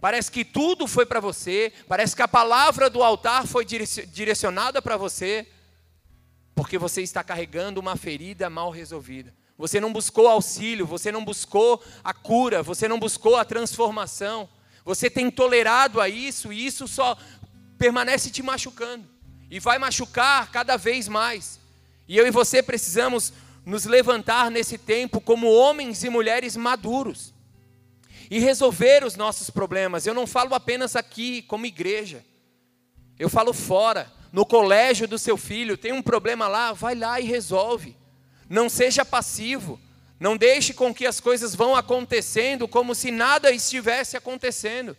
Parece 0.00 0.30
que 0.30 0.44
tudo 0.44 0.86
foi 0.86 1.06
para 1.06 1.18
você, 1.18 1.72
parece 1.88 2.14
que 2.14 2.22
a 2.22 2.28
palavra 2.28 2.90
do 2.90 3.02
altar 3.02 3.46
foi 3.46 3.64
direcionada 3.64 4.82
para 4.82 4.96
você, 4.96 5.46
porque 6.54 6.78
você 6.78 7.02
está 7.02 7.24
carregando 7.24 7.80
uma 7.80 7.96
ferida 7.96 8.48
mal 8.50 8.70
resolvida. 8.70 9.34
Você 9.58 9.80
não 9.80 9.92
buscou 9.92 10.28
auxílio, 10.28 10.86
você 10.86 11.10
não 11.10 11.24
buscou 11.24 11.82
a 12.04 12.12
cura, 12.12 12.62
você 12.62 12.86
não 12.86 12.98
buscou 12.98 13.36
a 13.36 13.44
transformação. 13.44 14.48
Você 14.84 15.10
tem 15.10 15.30
tolerado 15.30 16.00
a 16.00 16.08
isso 16.08 16.52
e 16.52 16.66
isso 16.66 16.86
só 16.86 17.16
permanece 17.78 18.30
te 18.30 18.42
machucando 18.42 19.04
e 19.50 19.58
vai 19.58 19.78
machucar 19.78 20.50
cada 20.50 20.76
vez 20.76 21.08
mais. 21.08 21.58
E 22.06 22.16
eu 22.16 22.26
e 22.26 22.30
você 22.30 22.62
precisamos 22.62 23.32
nos 23.64 23.84
levantar 23.84 24.50
nesse 24.50 24.78
tempo 24.78 25.20
como 25.20 25.52
homens 25.52 26.04
e 26.04 26.08
mulheres 26.08 26.56
maduros 26.56 27.34
e 28.30 28.38
resolver 28.38 29.04
os 29.04 29.16
nossos 29.16 29.50
problemas. 29.50 30.06
Eu 30.06 30.14
não 30.14 30.26
falo 30.26 30.54
apenas 30.54 30.94
aqui 30.94 31.42
como 31.42 31.66
igreja, 31.66 32.24
eu 33.18 33.30
falo 33.30 33.52
fora, 33.52 34.12
no 34.30 34.44
colégio 34.44 35.08
do 35.08 35.18
seu 35.18 35.36
filho, 35.36 35.78
tem 35.78 35.92
um 35.92 36.02
problema 36.02 36.46
lá, 36.46 36.72
vai 36.72 36.94
lá 36.94 37.18
e 37.18 37.24
resolve. 37.24 37.96
Não 38.48 38.68
seja 38.68 39.04
passivo, 39.04 39.80
não 40.18 40.36
deixe 40.36 40.72
com 40.72 40.94
que 40.94 41.06
as 41.06 41.20
coisas 41.20 41.54
vão 41.54 41.74
acontecendo 41.74 42.66
como 42.66 42.94
se 42.94 43.10
nada 43.10 43.50
estivesse 43.50 44.16
acontecendo. 44.16 44.96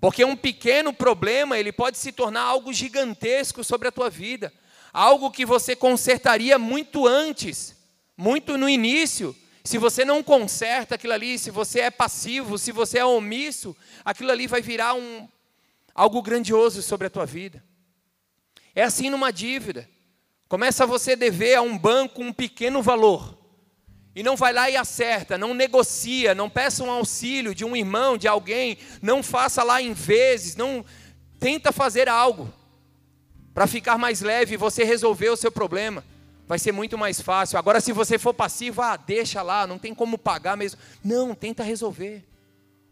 Porque 0.00 0.24
um 0.24 0.36
pequeno 0.36 0.92
problema, 0.92 1.58
ele 1.58 1.72
pode 1.72 1.98
se 1.98 2.12
tornar 2.12 2.42
algo 2.42 2.72
gigantesco 2.72 3.64
sobre 3.64 3.88
a 3.88 3.92
tua 3.92 4.10
vida, 4.10 4.52
algo 4.92 5.30
que 5.30 5.46
você 5.46 5.74
consertaria 5.74 6.58
muito 6.58 7.06
antes, 7.06 7.74
muito 8.16 8.58
no 8.58 8.68
início. 8.68 9.34
Se 9.64 9.78
você 9.78 10.04
não 10.04 10.22
conserta 10.22 10.94
aquilo 10.94 11.14
ali, 11.14 11.38
se 11.38 11.50
você 11.50 11.80
é 11.80 11.90
passivo, 11.90 12.58
se 12.58 12.70
você 12.70 12.98
é 12.98 13.04
omisso, 13.04 13.74
aquilo 14.04 14.30
ali 14.30 14.46
vai 14.46 14.60
virar 14.60 14.94
um 14.94 15.26
algo 15.94 16.20
grandioso 16.20 16.82
sobre 16.82 17.06
a 17.06 17.10
tua 17.10 17.24
vida. 17.24 17.64
É 18.74 18.82
assim 18.82 19.08
numa 19.08 19.32
dívida. 19.32 19.88
Começa 20.48 20.86
você 20.86 21.12
a 21.12 21.16
dever 21.16 21.56
a 21.56 21.62
um 21.62 21.76
banco 21.76 22.22
um 22.22 22.32
pequeno 22.32 22.82
valor. 22.82 23.38
E 24.14 24.22
não 24.22 24.36
vai 24.36 24.52
lá 24.52 24.70
e 24.70 24.76
acerta, 24.76 25.36
não 25.36 25.52
negocia, 25.52 26.34
não 26.34 26.48
peça 26.48 26.84
um 26.84 26.90
auxílio 26.90 27.54
de 27.54 27.64
um 27.64 27.74
irmão, 27.74 28.16
de 28.16 28.28
alguém, 28.28 28.78
não 29.02 29.22
faça 29.22 29.64
lá 29.64 29.82
em 29.82 29.92
vezes, 29.92 30.54
não 30.54 30.84
tenta 31.40 31.72
fazer 31.72 32.08
algo 32.08 32.52
para 33.52 33.66
ficar 33.66 33.98
mais 33.98 34.20
leve 34.20 34.54
e 34.54 34.58
você 34.58 34.84
resolver 34.84 35.30
o 35.30 35.36
seu 35.36 35.50
problema. 35.50 36.04
Vai 36.46 36.58
ser 36.58 36.72
muito 36.72 36.98
mais 36.98 37.20
fácil. 37.20 37.58
Agora, 37.58 37.80
se 37.80 37.92
você 37.92 38.18
for 38.18 38.34
passivo, 38.34 38.82
ah, 38.82 38.96
deixa 38.96 39.42
lá, 39.42 39.66
não 39.66 39.78
tem 39.78 39.94
como 39.94 40.18
pagar 40.18 40.56
mesmo. 40.56 40.78
Não, 41.02 41.34
tenta 41.34 41.62
resolver. 41.62 42.22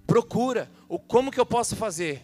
Procura. 0.07 0.71
O 0.89 0.99
como 0.99 1.31
que 1.31 1.39
eu 1.39 1.47
posso 1.47 1.77
fazer? 1.77 2.23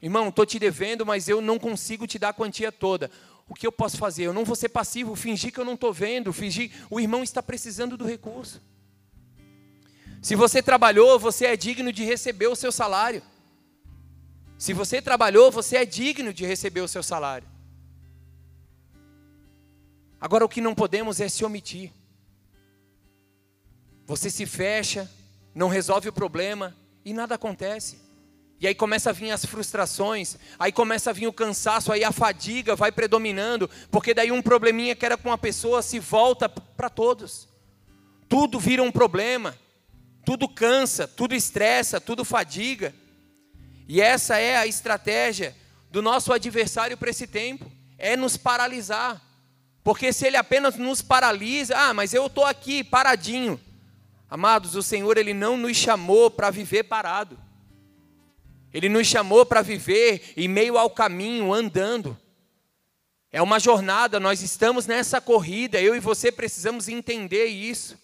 Irmão, 0.00 0.28
estou 0.28 0.46
te 0.46 0.58
devendo, 0.58 1.04
mas 1.04 1.28
eu 1.28 1.40
não 1.40 1.58
consigo 1.58 2.06
te 2.06 2.18
dar 2.18 2.28
a 2.28 2.32
quantia 2.32 2.70
toda. 2.70 3.10
O 3.48 3.54
que 3.54 3.66
eu 3.66 3.72
posso 3.72 3.96
fazer? 3.96 4.24
Eu 4.24 4.32
não 4.32 4.44
vou 4.44 4.54
ser 4.54 4.68
passivo, 4.68 5.16
fingir 5.16 5.52
que 5.52 5.58
eu 5.58 5.64
não 5.64 5.74
estou 5.74 5.92
vendo, 5.92 6.32
fingir. 6.32 6.70
O 6.90 7.00
irmão 7.00 7.22
está 7.22 7.42
precisando 7.42 7.96
do 7.96 8.04
recurso. 8.04 8.60
Se 10.20 10.34
você 10.34 10.62
trabalhou, 10.62 11.18
você 11.18 11.46
é 11.46 11.56
digno 11.56 11.92
de 11.92 12.04
receber 12.04 12.48
o 12.48 12.56
seu 12.56 12.70
salário. 12.70 13.22
Se 14.58 14.72
você 14.72 15.00
trabalhou, 15.00 15.50
você 15.50 15.76
é 15.76 15.84
digno 15.86 16.32
de 16.32 16.44
receber 16.44 16.80
o 16.80 16.88
seu 16.88 17.02
salário. 17.02 17.48
Agora, 20.20 20.44
o 20.44 20.48
que 20.48 20.60
não 20.60 20.74
podemos 20.74 21.20
é 21.20 21.28
se 21.28 21.44
omitir. 21.44 21.92
Você 24.04 24.28
se 24.28 24.44
fecha, 24.44 25.08
não 25.54 25.68
resolve 25.68 26.08
o 26.08 26.12
problema 26.12 26.76
e 27.04 27.12
nada 27.12 27.36
acontece. 27.36 28.07
E 28.60 28.66
aí 28.66 28.74
começa 28.74 29.10
a 29.10 29.12
vir 29.12 29.30
as 29.30 29.44
frustrações, 29.44 30.36
aí 30.58 30.72
começa 30.72 31.10
a 31.10 31.12
vir 31.12 31.28
o 31.28 31.32
cansaço, 31.32 31.92
aí 31.92 32.02
a 32.02 32.10
fadiga 32.10 32.74
vai 32.74 32.90
predominando, 32.90 33.70
porque 33.90 34.12
daí 34.12 34.32
um 34.32 34.42
probleminha 34.42 34.96
que 34.96 35.06
era 35.06 35.16
com 35.16 35.28
uma 35.28 35.38
pessoa 35.38 35.80
se 35.80 36.00
volta 36.00 36.48
para 36.48 36.90
todos. 36.90 37.48
Tudo 38.28 38.58
vira 38.58 38.82
um 38.82 38.90
problema, 38.90 39.56
tudo 40.24 40.48
cansa, 40.48 41.06
tudo 41.06 41.34
estressa, 41.36 42.00
tudo 42.00 42.24
fadiga. 42.24 42.92
E 43.86 44.00
essa 44.00 44.38
é 44.38 44.56
a 44.56 44.66
estratégia 44.66 45.56
do 45.90 46.02
nosso 46.02 46.32
adversário 46.32 46.96
para 46.96 47.10
esse 47.10 47.26
tempo, 47.28 47.70
é 47.96 48.16
nos 48.16 48.36
paralisar. 48.36 49.22
Porque 49.84 50.12
se 50.12 50.26
ele 50.26 50.36
apenas 50.36 50.76
nos 50.76 51.00
paralisa, 51.00 51.76
ah, 51.76 51.94
mas 51.94 52.12
eu 52.12 52.26
estou 52.26 52.44
aqui 52.44 52.82
paradinho. 52.82 53.58
Amados, 54.28 54.74
o 54.74 54.82
Senhor 54.82 55.16
ele 55.16 55.32
não 55.32 55.56
nos 55.56 55.76
chamou 55.76 56.30
para 56.30 56.50
viver 56.50 56.82
parado. 56.82 57.38
Ele 58.72 58.88
nos 58.88 59.06
chamou 59.06 59.46
para 59.46 59.62
viver 59.62 60.32
em 60.36 60.48
meio 60.48 60.76
ao 60.76 60.90
caminho, 60.90 61.52
andando. 61.52 62.16
É 63.30 63.42
uma 63.42 63.58
jornada, 63.60 64.18
nós 64.18 64.42
estamos 64.42 64.86
nessa 64.86 65.20
corrida, 65.20 65.80
eu 65.80 65.94
e 65.94 66.00
você 66.00 66.32
precisamos 66.32 66.88
entender 66.88 67.46
isso. 67.46 67.98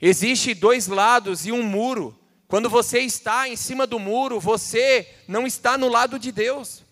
Existe 0.00 0.54
dois 0.54 0.86
lados 0.86 1.46
e 1.46 1.52
um 1.52 1.62
muro. 1.62 2.18
Quando 2.46 2.68
você 2.68 3.00
está 3.00 3.48
em 3.48 3.56
cima 3.56 3.86
do 3.86 3.98
muro, 3.98 4.40
você 4.40 5.08
não 5.26 5.46
está 5.46 5.76
no 5.76 5.88
lado 5.88 6.18
de 6.18 6.32
Deus. 6.32 6.82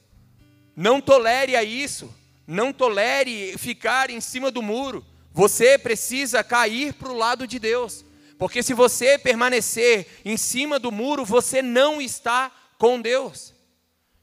Não 0.77 1.01
tolere 1.01 1.57
a 1.57 1.65
isso. 1.65 2.13
Não 2.47 2.73
tolere 2.73 3.57
ficar 3.59 4.11
em 4.11 4.21
cima 4.21 4.51
do 4.51 4.63
muro. 4.63 5.05
Você 5.33 5.77
precisa 5.79 6.45
cair 6.45 6.95
para 6.95 7.11
o 7.11 7.17
lado 7.17 7.47
de 7.47 7.59
Deus. 7.59 8.06
Porque 8.39 8.63
se 8.63 8.75
você 8.75 9.19
permanecer 9.19 10.21
em 10.25 10.37
cima 10.37 10.79
do 10.79 10.93
muro, 10.93 11.25
você 11.25 11.63
não 11.63 12.01
está 12.01 12.53
com 12.79 13.01
Deus. 13.01 13.55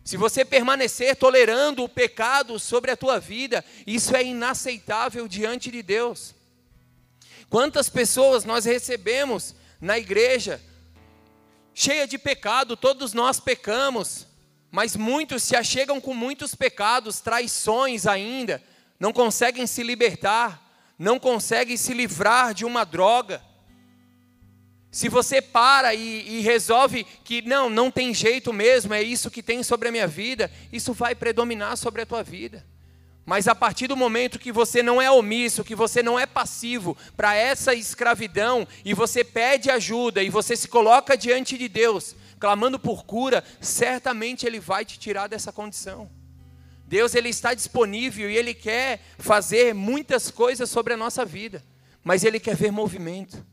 Se 0.04 0.18
você 0.18 0.44
permanecer 0.46 1.16
tolerando 1.16 1.84
o 1.84 1.90
pecado 1.90 2.60
sobre 2.60 2.92
a 2.92 2.98
tua 2.98 3.20
vida, 3.20 3.64
isso 3.88 4.16
é 4.16 4.24
inaceitável 4.24 5.28
diante 5.28 5.72
de 5.72 5.82
Deus. 5.82 6.36
Quantas 7.50 7.90
pessoas 7.90 8.44
nós 8.44 8.66
recebemos 8.66 9.56
na 9.80 9.98
igreja 9.98 10.62
cheia 11.74 12.06
de 12.06 12.18
pecado, 12.20 12.78
todos 12.78 13.14
nós 13.14 13.40
pecamos, 13.40 14.28
mas 14.70 14.96
muitos 14.96 15.42
se 15.42 15.56
achegam 15.56 16.00
com 16.00 16.14
muitos 16.14 16.54
pecados, 16.54 17.20
traições 17.20 18.06
ainda, 18.06 18.62
não 19.00 19.12
conseguem 19.12 19.66
se 19.66 19.82
libertar, 19.82 20.94
não 21.00 21.18
conseguem 21.18 21.78
se 21.78 21.94
livrar 21.94 22.54
de 22.54 22.64
uma 22.64 22.84
droga 22.84 23.42
se 24.94 25.10
você 25.10 25.42
para 25.42 25.96
e, 25.96 26.38
e, 26.38 26.42
resolve 26.42 27.04
que 27.24 27.42
não, 27.42 27.68
não 27.68 27.90
tem 27.90 28.14
jeito 28.14 28.54
mesmo, 28.54 28.94
é 28.94 29.02
isso 29.02 29.32
que 29.32 29.42
tem 29.42 29.64
sobre 29.64 29.90
a 29.90 29.92
minha 29.92 30.06
vida, 30.06 30.52
isso 30.72 30.94
vai 30.94 31.16
predominar 31.16 31.76
sobre 31.78 32.04
a 32.04 32.06
tua 32.06 32.22
vida. 32.22 32.64
Mas 33.26 33.48
a 33.48 33.56
partir 33.56 33.88
do 33.88 33.98
momento 33.98 34.38
que 34.38 34.52
você 34.52 34.84
não 34.84 35.02
é 35.02 35.10
omisso, 35.10 35.64
que 35.64 35.74
você 35.74 36.04
não 36.04 36.20
é 36.20 36.28
passivo 36.28 36.96
para 37.18 37.34
essa 37.34 37.74
escravidão, 37.74 38.68
e 38.86 38.94
você 38.94 39.24
pede 39.24 39.72
ajuda, 39.72 40.22
e 40.22 40.30
você 40.30 40.56
se 40.56 40.68
coloca 40.68 41.18
diante 41.18 41.58
de 41.58 41.68
Deus, 41.68 42.16
clamando 42.40 42.78
por 42.78 43.04
cura, 43.04 43.44
certamente 43.60 44.46
Ele 44.46 44.60
vai 44.60 44.86
te 44.86 45.00
tirar 45.00 45.26
dessa 45.26 45.52
condição. 45.52 46.08
Deus 46.86 47.16
ele 47.16 47.30
está 47.30 47.56
disponível 47.56 48.30
e 48.30 48.38
Ele 48.38 48.54
quer 48.54 49.02
fazer 49.18 49.74
muitas 49.74 50.30
coisas 50.30 50.70
sobre 50.70 50.94
a 50.94 50.98
nossa 50.98 51.26
vida, 51.26 51.64
mas 52.04 52.24
Ele 52.24 52.40
quer 52.40 52.56
ver 52.56 52.72
movimento. 52.72 53.44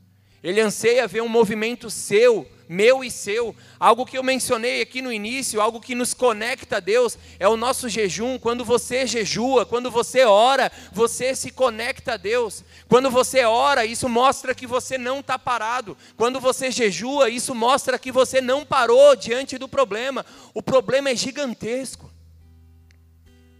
Ele 0.43 0.59
anseia 0.59 1.07
ver 1.07 1.21
um 1.21 1.27
movimento 1.27 1.87
seu, 1.91 2.49
meu 2.67 3.03
e 3.03 3.11
seu. 3.11 3.55
Algo 3.79 4.07
que 4.07 4.17
eu 4.17 4.23
mencionei 4.23 4.81
aqui 4.81 4.99
no 4.99 5.13
início, 5.13 5.61
algo 5.61 5.79
que 5.79 5.93
nos 5.93 6.15
conecta 6.15 6.77
a 6.77 6.79
Deus, 6.79 7.15
é 7.39 7.47
o 7.47 7.55
nosso 7.55 7.87
jejum. 7.87 8.39
Quando 8.39 8.65
você 8.65 9.05
jejua, 9.05 9.67
quando 9.67 9.91
você 9.91 10.25
ora, 10.25 10.71
você 10.91 11.35
se 11.35 11.51
conecta 11.51 12.13
a 12.13 12.17
Deus. 12.17 12.63
Quando 12.89 13.11
você 13.11 13.43
ora, 13.43 13.85
isso 13.85 14.09
mostra 14.09 14.55
que 14.55 14.65
você 14.65 14.97
não 14.97 15.19
está 15.19 15.37
parado. 15.37 15.95
Quando 16.17 16.39
você 16.39 16.71
jejua, 16.71 17.29
isso 17.29 17.53
mostra 17.53 17.99
que 17.99 18.11
você 18.11 18.41
não 18.41 18.65
parou 18.65 19.15
diante 19.15 19.59
do 19.59 19.67
problema. 19.67 20.25
O 20.55 20.63
problema 20.63 21.11
é 21.11 21.15
gigantesco, 21.15 22.11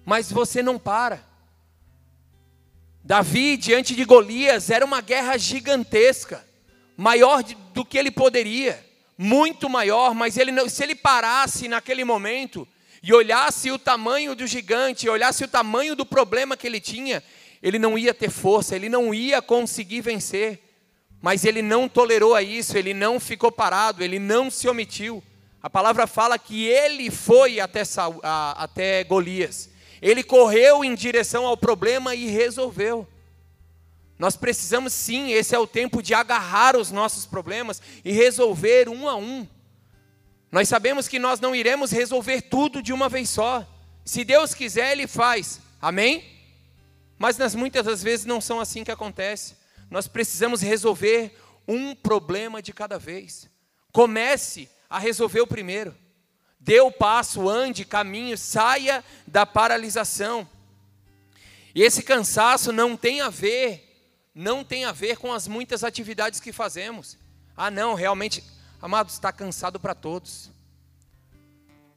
mas 0.03 0.31
você 0.31 0.63
não 0.63 0.79
para. 0.79 1.23
Davi, 3.03 3.55
diante 3.55 3.95
de 3.95 4.03
Golias, 4.03 4.71
era 4.71 4.83
uma 4.83 5.01
guerra 5.01 5.37
gigantesca 5.37 6.49
maior 6.97 7.43
do 7.73 7.85
que 7.85 7.97
ele 7.97 8.11
poderia, 8.11 8.85
muito 9.17 9.69
maior, 9.69 10.13
mas 10.13 10.37
ele 10.37 10.51
não, 10.51 10.67
se 10.67 10.83
ele 10.83 10.95
parasse 10.95 11.67
naquele 11.67 12.03
momento 12.03 12.67
e 13.03 13.13
olhasse 13.13 13.71
o 13.71 13.79
tamanho 13.79 14.35
do 14.35 14.45
gigante, 14.47 15.09
olhasse 15.09 15.43
o 15.43 15.47
tamanho 15.47 15.95
do 15.95 16.05
problema 16.05 16.57
que 16.57 16.67
ele 16.67 16.79
tinha, 16.79 17.23
ele 17.61 17.77
não 17.77 17.97
ia 17.97 18.13
ter 18.13 18.29
força, 18.29 18.75
ele 18.75 18.89
não 18.89 19.13
ia 19.13 19.41
conseguir 19.41 20.01
vencer. 20.01 20.59
Mas 21.21 21.45
ele 21.45 21.61
não 21.61 21.87
tolerou 21.87 22.33
a 22.33 22.41
isso, 22.41 22.75
ele 22.75 22.95
não 22.95 23.19
ficou 23.19 23.51
parado, 23.51 24.03
ele 24.03 24.17
não 24.17 24.49
se 24.49 24.67
omitiu. 24.67 25.23
A 25.61 25.69
palavra 25.69 26.07
fala 26.07 26.39
que 26.39 26.65
ele 26.65 27.11
foi 27.11 27.59
até, 27.59 27.83
até 28.57 29.03
Golias. 29.03 29.69
Ele 30.01 30.23
correu 30.23 30.83
em 30.83 30.95
direção 30.95 31.45
ao 31.45 31.55
problema 31.55 32.15
e 32.15 32.25
resolveu. 32.25 33.07
Nós 34.21 34.37
precisamos 34.37 34.93
sim, 34.93 35.31
esse 35.31 35.55
é 35.55 35.57
o 35.57 35.65
tempo 35.65 35.99
de 35.99 36.13
agarrar 36.13 36.77
os 36.77 36.91
nossos 36.91 37.25
problemas 37.25 37.81
e 38.05 38.11
resolver 38.11 38.87
um 38.87 39.09
a 39.09 39.15
um. 39.15 39.47
Nós 40.51 40.69
sabemos 40.69 41.07
que 41.07 41.17
nós 41.17 41.39
não 41.39 41.55
iremos 41.55 41.89
resolver 41.89 42.43
tudo 42.43 42.83
de 42.83 42.93
uma 42.93 43.09
vez 43.09 43.31
só. 43.31 43.67
Se 44.05 44.23
Deus 44.23 44.53
quiser, 44.53 44.91
Ele 44.91 45.07
faz. 45.07 45.59
Amém? 45.81 46.23
Mas 47.17 47.35
nas 47.35 47.55
muitas 47.55 47.87
das 47.87 48.03
vezes 48.03 48.23
não 48.23 48.39
são 48.39 48.59
assim 48.59 48.83
que 48.83 48.91
acontece. 48.91 49.55
Nós 49.89 50.07
precisamos 50.07 50.61
resolver 50.61 51.35
um 51.67 51.95
problema 51.95 52.61
de 52.61 52.71
cada 52.71 52.99
vez. 52.99 53.49
Comece 53.91 54.69
a 54.87 54.99
resolver 54.99 55.41
o 55.41 55.47
primeiro. 55.47 55.97
Dê 56.59 56.79
o 56.79 56.91
passo, 56.91 57.49
ande, 57.49 57.83
caminhe, 57.83 58.37
saia 58.37 59.03
da 59.25 59.47
paralisação. 59.47 60.47
E 61.73 61.81
esse 61.81 62.03
cansaço 62.03 62.71
não 62.71 62.95
tem 62.95 63.21
a 63.21 63.31
ver, 63.31 63.90
não 64.41 64.63
tem 64.63 64.85
a 64.85 64.91
ver 64.91 65.17
com 65.17 65.31
as 65.31 65.47
muitas 65.47 65.83
atividades 65.83 66.39
que 66.39 66.51
fazemos. 66.51 67.15
Ah, 67.55 67.69
não, 67.69 67.93
realmente, 67.93 68.43
amados, 68.81 69.13
está 69.13 69.31
cansado 69.31 69.79
para 69.79 69.93
todos. 69.93 70.49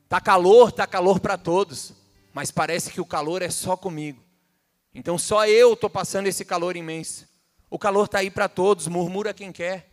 Está 0.04 0.20
calor, 0.20 0.68
está 0.68 0.86
calor 0.86 1.18
para 1.20 1.38
todos. 1.38 1.94
Mas 2.34 2.50
parece 2.50 2.90
que 2.90 3.00
o 3.00 3.06
calor 3.06 3.40
é 3.40 3.48
só 3.48 3.76
comigo. 3.76 4.22
Então 4.94 5.16
só 5.16 5.46
eu 5.46 5.72
estou 5.72 5.88
passando 5.88 6.26
esse 6.26 6.44
calor 6.44 6.76
imenso. 6.76 7.26
O 7.70 7.78
calor 7.78 8.04
está 8.04 8.18
aí 8.18 8.30
para 8.30 8.48
todos, 8.48 8.86
murmura 8.88 9.32
quem 9.32 9.50
quer. 9.50 9.90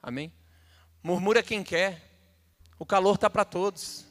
Amém? 0.00 0.32
Murmura 1.02 1.42
quem 1.42 1.64
quer. 1.64 2.00
O 2.78 2.86
calor 2.86 3.16
está 3.16 3.28
para 3.28 3.44
todos. 3.44 4.06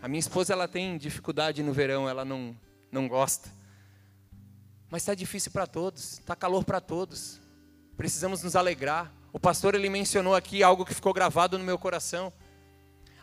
A 0.00 0.08
minha 0.08 0.20
esposa 0.20 0.54
ela 0.54 0.66
tem 0.66 0.96
dificuldade 0.96 1.62
no 1.62 1.74
verão, 1.74 2.08
ela 2.08 2.24
não, 2.24 2.56
não 2.90 3.06
gosta. 3.06 3.50
Mas 4.94 5.02
está 5.02 5.12
difícil 5.12 5.50
para 5.50 5.66
todos, 5.66 6.20
está 6.20 6.36
calor 6.36 6.62
para 6.62 6.80
todos. 6.80 7.40
Precisamos 7.96 8.44
nos 8.44 8.54
alegrar. 8.54 9.10
O 9.32 9.40
pastor 9.40 9.74
ele 9.74 9.90
mencionou 9.90 10.36
aqui 10.36 10.62
algo 10.62 10.84
que 10.84 10.94
ficou 10.94 11.12
gravado 11.12 11.58
no 11.58 11.64
meu 11.64 11.76
coração. 11.76 12.32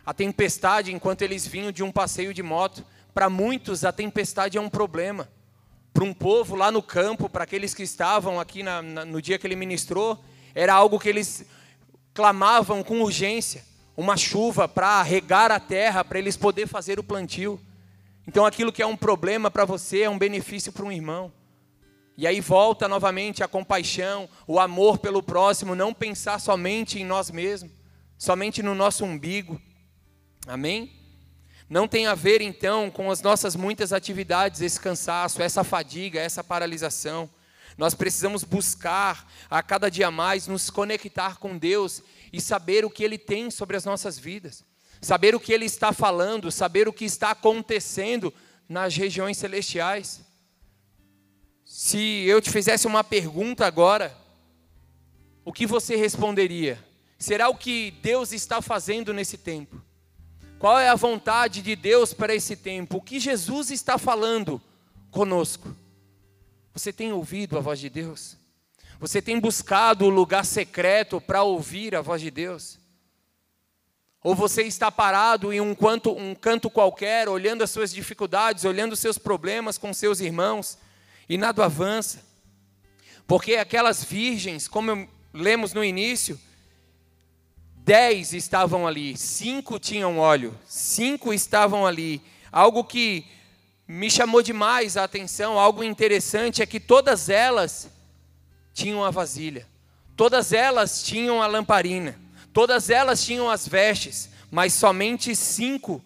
A 0.04 0.12
tempestade, 0.12 0.92
enquanto 0.92 1.22
eles 1.22 1.46
vinham 1.46 1.72
de 1.72 1.82
um 1.82 1.90
passeio 1.90 2.34
de 2.34 2.42
moto, 2.42 2.84
para 3.14 3.30
muitos 3.30 3.86
a 3.86 3.90
tempestade 3.90 4.58
é 4.58 4.60
um 4.60 4.68
problema. 4.68 5.30
Para 5.94 6.04
um 6.04 6.12
povo 6.12 6.56
lá 6.56 6.70
no 6.70 6.82
campo, 6.82 7.26
para 7.26 7.44
aqueles 7.44 7.72
que 7.72 7.82
estavam 7.82 8.38
aqui 8.38 8.62
na, 8.62 8.82
na, 8.82 9.04
no 9.06 9.22
dia 9.22 9.38
que 9.38 9.46
ele 9.46 9.56
ministrou, 9.56 10.22
era 10.54 10.74
algo 10.74 11.00
que 11.00 11.08
eles 11.08 11.46
clamavam 12.12 12.82
com 12.82 13.00
urgência 13.00 13.64
uma 13.96 14.18
chuva 14.18 14.68
para 14.68 15.02
regar 15.02 15.50
a 15.50 15.58
terra, 15.58 16.04
para 16.04 16.18
eles 16.18 16.36
poderem 16.36 16.68
fazer 16.68 17.00
o 17.00 17.02
plantio. 17.02 17.58
Então 18.28 18.44
aquilo 18.44 18.70
que 18.70 18.82
é 18.82 18.86
um 18.86 18.94
problema 18.94 19.50
para 19.50 19.64
você 19.64 20.02
é 20.02 20.10
um 20.10 20.18
benefício 20.18 20.70
para 20.70 20.84
um 20.84 20.92
irmão. 20.92 21.32
E 22.16 22.26
aí 22.26 22.40
volta 22.40 22.86
novamente 22.86 23.42
a 23.42 23.48
compaixão, 23.48 24.28
o 24.46 24.60
amor 24.60 24.98
pelo 24.98 25.22
próximo, 25.22 25.74
não 25.74 25.94
pensar 25.94 26.38
somente 26.38 27.00
em 27.00 27.04
nós 27.04 27.30
mesmos, 27.30 27.72
somente 28.18 28.62
no 28.62 28.74
nosso 28.74 29.04
umbigo. 29.04 29.60
Amém? 30.46 30.92
Não 31.68 31.88
tem 31.88 32.06
a 32.06 32.14
ver 32.14 32.42
então 32.42 32.90
com 32.90 33.10
as 33.10 33.22
nossas 33.22 33.56
muitas 33.56 33.94
atividades, 33.94 34.60
esse 34.60 34.78
cansaço, 34.78 35.40
essa 35.40 35.64
fadiga, 35.64 36.20
essa 36.20 36.44
paralisação. 36.44 37.30
Nós 37.78 37.94
precisamos 37.94 38.44
buscar 38.44 39.26
a 39.48 39.62
cada 39.62 39.90
dia 39.90 40.10
mais 40.10 40.46
nos 40.46 40.68
conectar 40.68 41.38
com 41.38 41.56
Deus 41.56 42.02
e 42.30 42.42
saber 42.42 42.84
o 42.84 42.90
que 42.90 43.02
Ele 43.02 43.16
tem 43.16 43.50
sobre 43.50 43.76
as 43.76 43.86
nossas 43.86 44.18
vidas, 44.18 44.62
saber 45.00 45.34
o 45.34 45.40
que 45.40 45.52
Ele 45.52 45.64
está 45.64 45.94
falando, 45.94 46.52
saber 46.52 46.88
o 46.88 46.92
que 46.92 47.06
está 47.06 47.30
acontecendo 47.30 48.32
nas 48.68 48.94
regiões 48.94 49.38
celestiais. 49.38 50.20
Se 51.74 52.26
eu 52.26 52.38
te 52.38 52.50
fizesse 52.50 52.86
uma 52.86 53.02
pergunta 53.02 53.64
agora, 53.64 54.14
o 55.42 55.50
que 55.50 55.66
você 55.66 55.96
responderia? 55.96 56.78
Será 57.18 57.48
o 57.48 57.56
que 57.56 57.92
Deus 58.02 58.30
está 58.30 58.60
fazendo 58.60 59.14
nesse 59.14 59.38
tempo? 59.38 59.80
Qual 60.58 60.78
é 60.78 60.90
a 60.90 60.94
vontade 60.94 61.62
de 61.62 61.74
Deus 61.74 62.12
para 62.12 62.34
esse 62.34 62.56
tempo? 62.56 62.98
O 62.98 63.00
que 63.00 63.18
Jesus 63.18 63.70
está 63.70 63.96
falando 63.96 64.60
conosco? 65.10 65.74
Você 66.74 66.92
tem 66.92 67.10
ouvido 67.10 67.56
a 67.56 67.62
voz 67.62 67.80
de 67.80 67.88
Deus? 67.88 68.36
Você 69.00 69.22
tem 69.22 69.40
buscado 69.40 70.04
o 70.04 70.10
lugar 70.10 70.44
secreto 70.44 71.22
para 71.22 71.42
ouvir 71.42 71.96
a 71.96 72.02
voz 72.02 72.20
de 72.20 72.30
Deus? 72.30 72.78
Ou 74.22 74.34
você 74.34 74.62
está 74.64 74.92
parado 74.92 75.50
em 75.54 75.60
um, 75.62 75.74
canto, 75.74 76.12
um 76.12 76.34
canto 76.34 76.68
qualquer, 76.68 77.30
olhando 77.30 77.64
as 77.64 77.70
suas 77.70 77.90
dificuldades, 77.94 78.66
olhando 78.66 78.92
os 78.92 79.00
seus 79.00 79.16
problemas 79.16 79.78
com 79.78 79.94
seus 79.94 80.20
irmãos, 80.20 80.76
e 81.28 81.36
nada 81.38 81.64
avança. 81.64 82.24
Porque 83.26 83.56
aquelas 83.56 84.04
virgens, 84.04 84.68
como 84.68 85.08
lemos 85.32 85.72
no 85.72 85.84
início, 85.84 86.38
dez 87.76 88.32
estavam 88.32 88.86
ali, 88.86 89.16
cinco 89.16 89.78
tinham 89.78 90.18
óleo, 90.18 90.58
cinco 90.66 91.32
estavam 91.32 91.86
ali. 91.86 92.22
Algo 92.50 92.84
que 92.84 93.24
me 93.86 94.10
chamou 94.10 94.42
demais 94.42 94.96
a 94.96 95.04
atenção, 95.04 95.58
algo 95.58 95.82
interessante 95.82 96.62
é 96.62 96.66
que 96.66 96.78
todas 96.78 97.28
elas 97.28 97.90
tinham 98.72 99.04
a 99.04 99.10
vasilha, 99.10 99.66
todas 100.16 100.52
elas 100.52 101.02
tinham 101.02 101.42
a 101.42 101.46
lamparina, 101.46 102.18
todas 102.52 102.90
elas 102.90 103.24
tinham 103.24 103.50
as 103.50 103.66
vestes, 103.66 104.30
mas 104.50 104.72
somente 104.72 105.34
cinco 105.34 106.02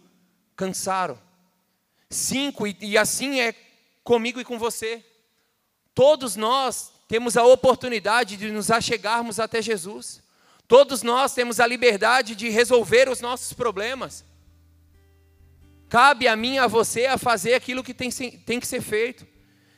cansaram. 0.55 1.19
Cinco, 2.09 2.67
e, 2.67 2.77
e 2.81 2.97
assim 2.97 3.41
é 3.41 3.53
comigo 4.07 4.41
e 4.41 4.45
com 4.45 4.57
você. 4.57 5.05
Todos 5.93 6.37
nós 6.37 6.93
temos 7.09 7.37
a 7.37 7.45
oportunidade 7.45 8.37
de 8.37 8.53
nos 8.53 8.71
achegarmos 8.71 9.41
até 9.41 9.61
Jesus. 9.61 10.23
Todos 10.69 11.03
nós 11.03 11.35
temos 11.35 11.59
a 11.59 11.67
liberdade 11.67 12.37
de 12.37 12.49
resolver 12.49 13.09
os 13.09 13.21
nossos 13.21 13.53
problemas. 13.53 14.25
Cabe 15.89 16.29
a 16.29 16.37
mim 16.37 16.55
e 16.55 16.59
a 16.59 16.69
você 16.69 17.07
a 17.07 17.19
fazer 17.19 17.55
aquilo 17.55 17.83
que 17.83 17.93
tem, 17.93 18.11
tem 18.11 18.61
que 18.61 18.67
ser 18.67 18.81
feito. 18.81 19.27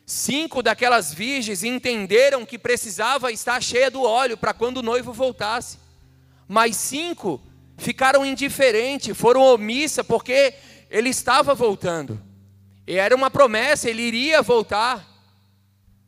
Cinco 0.05 0.63
daquelas 0.63 1.13
virgens 1.13 1.65
entenderam 1.65 2.45
que 2.45 2.59
precisava 2.59 3.33
estar 3.33 3.63
cheia 3.63 3.91
do 3.91 4.03
óleo 4.03 4.37
para 4.37 4.53
quando 4.53 4.79
o 4.79 4.83
noivo 4.83 5.13
voltasse. 5.13 5.79
Mas 6.47 6.77
cinco 6.77 7.41
ficaram 7.79 8.27
indiferentes, 8.27 9.17
foram 9.17 9.41
omissas 9.41 10.07
porque 10.07 10.55
ele 10.91 11.09
estava 11.09 11.55
voltando. 11.55 12.28
E 12.89 12.97
era 12.97 13.15
uma 13.15 13.31
promessa, 13.31 13.91
ele 13.91 14.01
iria 14.01 14.41
voltar. 14.41 15.07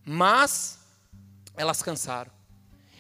Mas 0.03 0.79
elas 1.55 1.83
cansaram. 1.83 2.31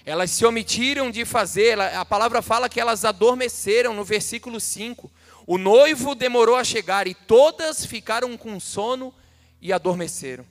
Elas 0.05 0.31
se 0.31 0.45
omitiram 0.45 1.11
de 1.11 1.25
fazer, 1.25 1.81
a 1.81 2.05
palavra 2.05 2.43
fala 2.43 2.69
que 2.69 2.79
elas 2.79 3.07
adormeceram 3.07 3.95
no 3.95 4.05
versículo 4.05 4.61
5. 4.61 5.11
O 5.47 5.57
noivo 5.57 6.15
demorou 6.15 6.57
a 6.57 6.65
chegar 6.65 7.07
e 7.07 7.15
todas 7.15 7.87
ficaram 7.87 8.37
com 8.37 8.61
sono 8.61 9.15
e 9.63 9.73
adormeceram. 9.73 10.45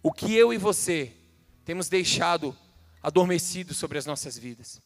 O 0.00 0.12
que 0.12 0.36
eu 0.36 0.52
e 0.52 0.56
você 0.56 1.10
temos 1.64 1.88
deixado 1.88 2.56
adormecido 3.02 3.74
sobre 3.74 3.98
as 3.98 4.06
nossas 4.06 4.38
vidas? 4.38 4.80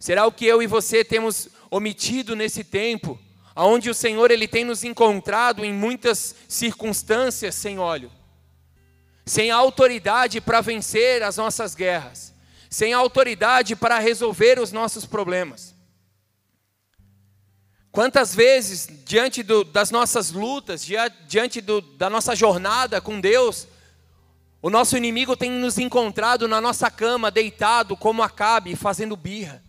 Será 0.00 0.26
o 0.26 0.32
que 0.32 0.46
eu 0.46 0.60
e 0.60 0.66
você 0.66 1.04
temos 1.04 1.48
omitido 1.70 2.34
nesse 2.34 2.64
tempo, 2.64 3.16
onde 3.64 3.90
o 3.90 3.94
Senhor 3.94 4.30
ele 4.30 4.48
tem 4.48 4.64
nos 4.64 4.84
encontrado 4.84 5.64
em 5.64 5.72
muitas 5.72 6.34
circunstâncias 6.48 7.54
sem 7.54 7.78
óleo? 7.78 8.10
sem 9.30 9.48
autoridade 9.48 10.40
para 10.40 10.60
vencer 10.60 11.22
as 11.22 11.36
nossas 11.36 11.72
guerras, 11.72 12.34
sem 12.68 12.92
autoridade 12.92 13.76
para 13.76 13.96
resolver 14.00 14.58
os 14.58 14.72
nossos 14.72 15.06
problemas. 15.06 15.72
Quantas 17.92 18.34
vezes, 18.34 18.88
diante 19.04 19.44
do, 19.44 19.62
das 19.62 19.92
nossas 19.92 20.32
lutas, 20.32 20.84
diante 21.28 21.60
do, 21.60 21.80
da 21.80 22.10
nossa 22.10 22.34
jornada 22.34 23.00
com 23.00 23.20
Deus, 23.20 23.68
o 24.60 24.68
nosso 24.68 24.96
inimigo 24.96 25.36
tem 25.36 25.48
nos 25.48 25.78
encontrado 25.78 26.48
na 26.48 26.60
nossa 26.60 26.90
cama, 26.90 27.30
deitado 27.30 27.96
como 27.96 28.24
Acabe, 28.24 28.74
fazendo 28.74 29.16
birra, 29.16 29.62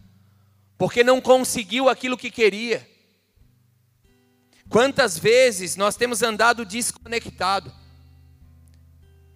porque 0.75 1.03
não 1.03 1.21
conseguiu 1.21 1.87
aquilo 1.87 2.17
que 2.17 2.31
queria. 2.31 2.89
Quantas 4.71 5.19
vezes 5.19 5.75
nós 5.75 5.97
temos 5.97 6.23
andado 6.23 6.63
desconectado, 6.63 7.73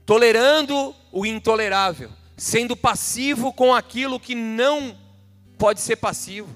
tolerando 0.05 0.95
o 1.11 1.25
intolerável, 1.25 2.09
sendo 2.37 2.73
passivo 2.73 3.51
com 3.51 3.75
aquilo 3.75 4.17
que 4.17 4.33
não 4.33 4.97
pode 5.57 5.81
ser 5.81 5.97
passivo. 5.97 6.55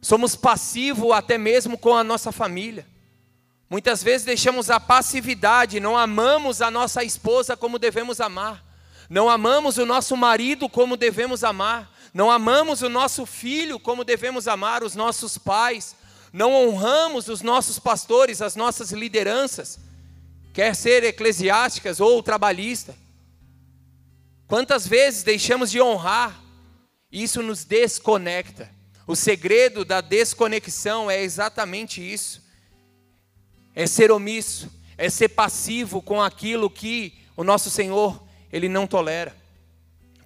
Somos 0.00 0.36
passivos 0.36 1.10
até 1.10 1.36
mesmo 1.36 1.76
com 1.76 1.96
a 1.96 2.04
nossa 2.04 2.30
família. 2.30 2.86
Muitas 3.68 4.04
vezes 4.04 4.24
deixamos 4.24 4.70
a 4.70 4.78
passividade, 4.78 5.80
não 5.80 5.98
amamos 5.98 6.62
a 6.62 6.70
nossa 6.70 7.02
esposa 7.02 7.56
como 7.56 7.76
devemos 7.76 8.20
amar, 8.20 8.64
não 9.10 9.28
amamos 9.28 9.78
o 9.78 9.84
nosso 9.84 10.16
marido 10.16 10.68
como 10.68 10.96
devemos 10.96 11.42
amar, 11.42 11.90
não 12.14 12.30
amamos 12.30 12.82
o 12.82 12.88
nosso 12.88 13.26
filho 13.26 13.80
como 13.80 14.04
devemos 14.04 14.46
amar, 14.46 14.84
os 14.84 14.94
nossos 14.94 15.36
pais, 15.36 15.96
não 16.32 16.52
honramos 16.54 17.28
os 17.28 17.42
nossos 17.42 17.78
pastores, 17.78 18.40
as 18.40 18.56
nossas 18.56 18.90
lideranças 18.90 19.78
quer 20.52 20.74
ser 20.74 21.04
eclesiásticas 21.04 22.00
ou 22.00 22.22
trabalhista. 22.22 22.94
Quantas 24.46 24.86
vezes 24.86 25.22
deixamos 25.22 25.70
de 25.70 25.80
honrar? 25.80 26.42
Isso 27.10 27.42
nos 27.42 27.64
desconecta. 27.64 28.70
O 29.06 29.14
segredo 29.14 29.84
da 29.84 30.00
desconexão 30.00 31.10
é 31.10 31.22
exatamente 31.22 32.00
isso: 32.00 32.42
é 33.74 33.86
ser 33.86 34.10
omisso, 34.10 34.70
é 34.96 35.10
ser 35.10 35.28
passivo 35.28 36.00
com 36.00 36.22
aquilo 36.22 36.70
que 36.70 37.18
o 37.36 37.44
nosso 37.44 37.70
Senhor, 37.70 38.22
Ele 38.50 38.68
não 38.68 38.86
tolera. 38.86 39.36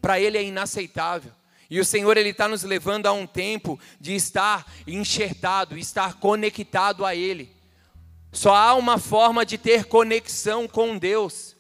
Para 0.01 0.21
Ele 0.21 0.39
é 0.39 0.45
inaceitável. 0.45 1.33
E 1.69 1.81
o 1.81 1.85
Senhor 1.85 2.17
Ele 2.17 2.31
está 2.31 2.47
nos 2.47 2.63
levando 2.63 3.07
a 3.07 3.13
um 3.13 3.27
tempo 3.27 3.79
de 4.01 4.15
estar 4.15 4.67
enxertado, 4.87 5.77
estar 5.77 6.15
conectado 6.15 7.05
a 7.05 7.15
Ele. 7.15 7.55
Só 8.33 8.55
há 8.55 8.75
uma 8.75 8.99
forma 8.99 9.45
de 9.45 9.57
ter 9.59 9.87
conexão 9.87 10.69
com 10.69 10.99
Deus, 10.99 11.57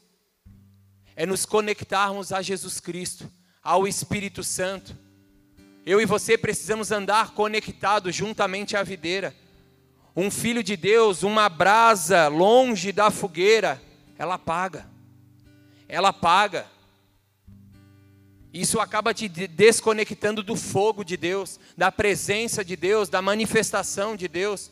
é 1.16 1.24
nos 1.24 1.46
conectarmos 1.46 2.32
a 2.32 2.42
Jesus 2.42 2.78
Cristo, 2.78 3.30
ao 3.62 3.88
Espírito 3.88 4.44
Santo. 4.44 4.94
Eu 5.84 6.00
e 6.00 6.04
você 6.04 6.36
precisamos 6.36 6.92
andar 6.92 7.30
conectados 7.30 8.14
juntamente 8.14 8.76
à 8.76 8.82
videira. 8.82 9.34
Um 10.14 10.30
filho 10.30 10.62
de 10.62 10.76
Deus, 10.76 11.22
uma 11.22 11.48
brasa 11.48 12.28
longe 12.28 12.92
da 12.92 13.10
fogueira, 13.10 13.80
ela 14.18 14.34
apaga. 14.34 14.86
Ela 15.88 16.08
apaga. 16.08 16.66
Isso 18.56 18.80
acaba 18.80 19.12
te 19.12 19.28
desconectando 19.28 20.42
do 20.42 20.56
fogo 20.56 21.04
de 21.04 21.14
Deus, 21.14 21.60
da 21.76 21.92
presença 21.92 22.64
de 22.64 22.74
Deus, 22.74 23.10
da 23.10 23.20
manifestação 23.20 24.16
de 24.16 24.26
Deus. 24.26 24.70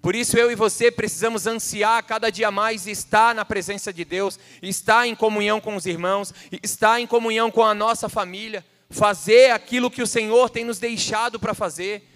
Por 0.00 0.14
isso 0.14 0.38
eu 0.38 0.52
e 0.52 0.54
você 0.54 0.88
precisamos 0.88 1.48
ansiar 1.48 2.04
cada 2.04 2.30
dia 2.30 2.52
mais 2.52 2.86
estar 2.86 3.34
na 3.34 3.44
presença 3.44 3.92
de 3.92 4.04
Deus, 4.04 4.38
estar 4.62 5.04
em 5.08 5.16
comunhão 5.16 5.60
com 5.60 5.74
os 5.74 5.84
irmãos, 5.84 6.32
estar 6.62 7.00
em 7.00 7.06
comunhão 7.06 7.50
com 7.50 7.64
a 7.64 7.74
nossa 7.74 8.08
família, 8.08 8.64
fazer 8.88 9.50
aquilo 9.50 9.90
que 9.90 10.02
o 10.02 10.06
Senhor 10.06 10.48
tem 10.48 10.64
nos 10.64 10.78
deixado 10.78 11.40
para 11.40 11.54
fazer, 11.54 12.08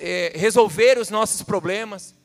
é, 0.00 0.32
resolver 0.34 0.98
os 0.98 1.08
nossos 1.08 1.42
problemas, 1.42 2.16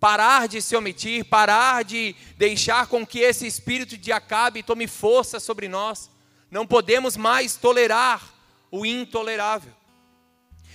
parar 0.00 0.48
de 0.48 0.60
se 0.60 0.74
omitir, 0.74 1.24
parar 1.24 1.84
de 1.84 2.16
deixar 2.36 2.88
com 2.88 3.06
que 3.06 3.20
esse 3.20 3.46
espírito 3.46 3.96
de 3.96 4.10
Acabe 4.10 4.60
tome 4.60 4.88
força 4.88 5.38
sobre 5.38 5.68
nós. 5.68 6.13
Não 6.54 6.64
podemos 6.64 7.16
mais 7.16 7.56
tolerar 7.56 8.22
o 8.70 8.86
intolerável. 8.86 9.72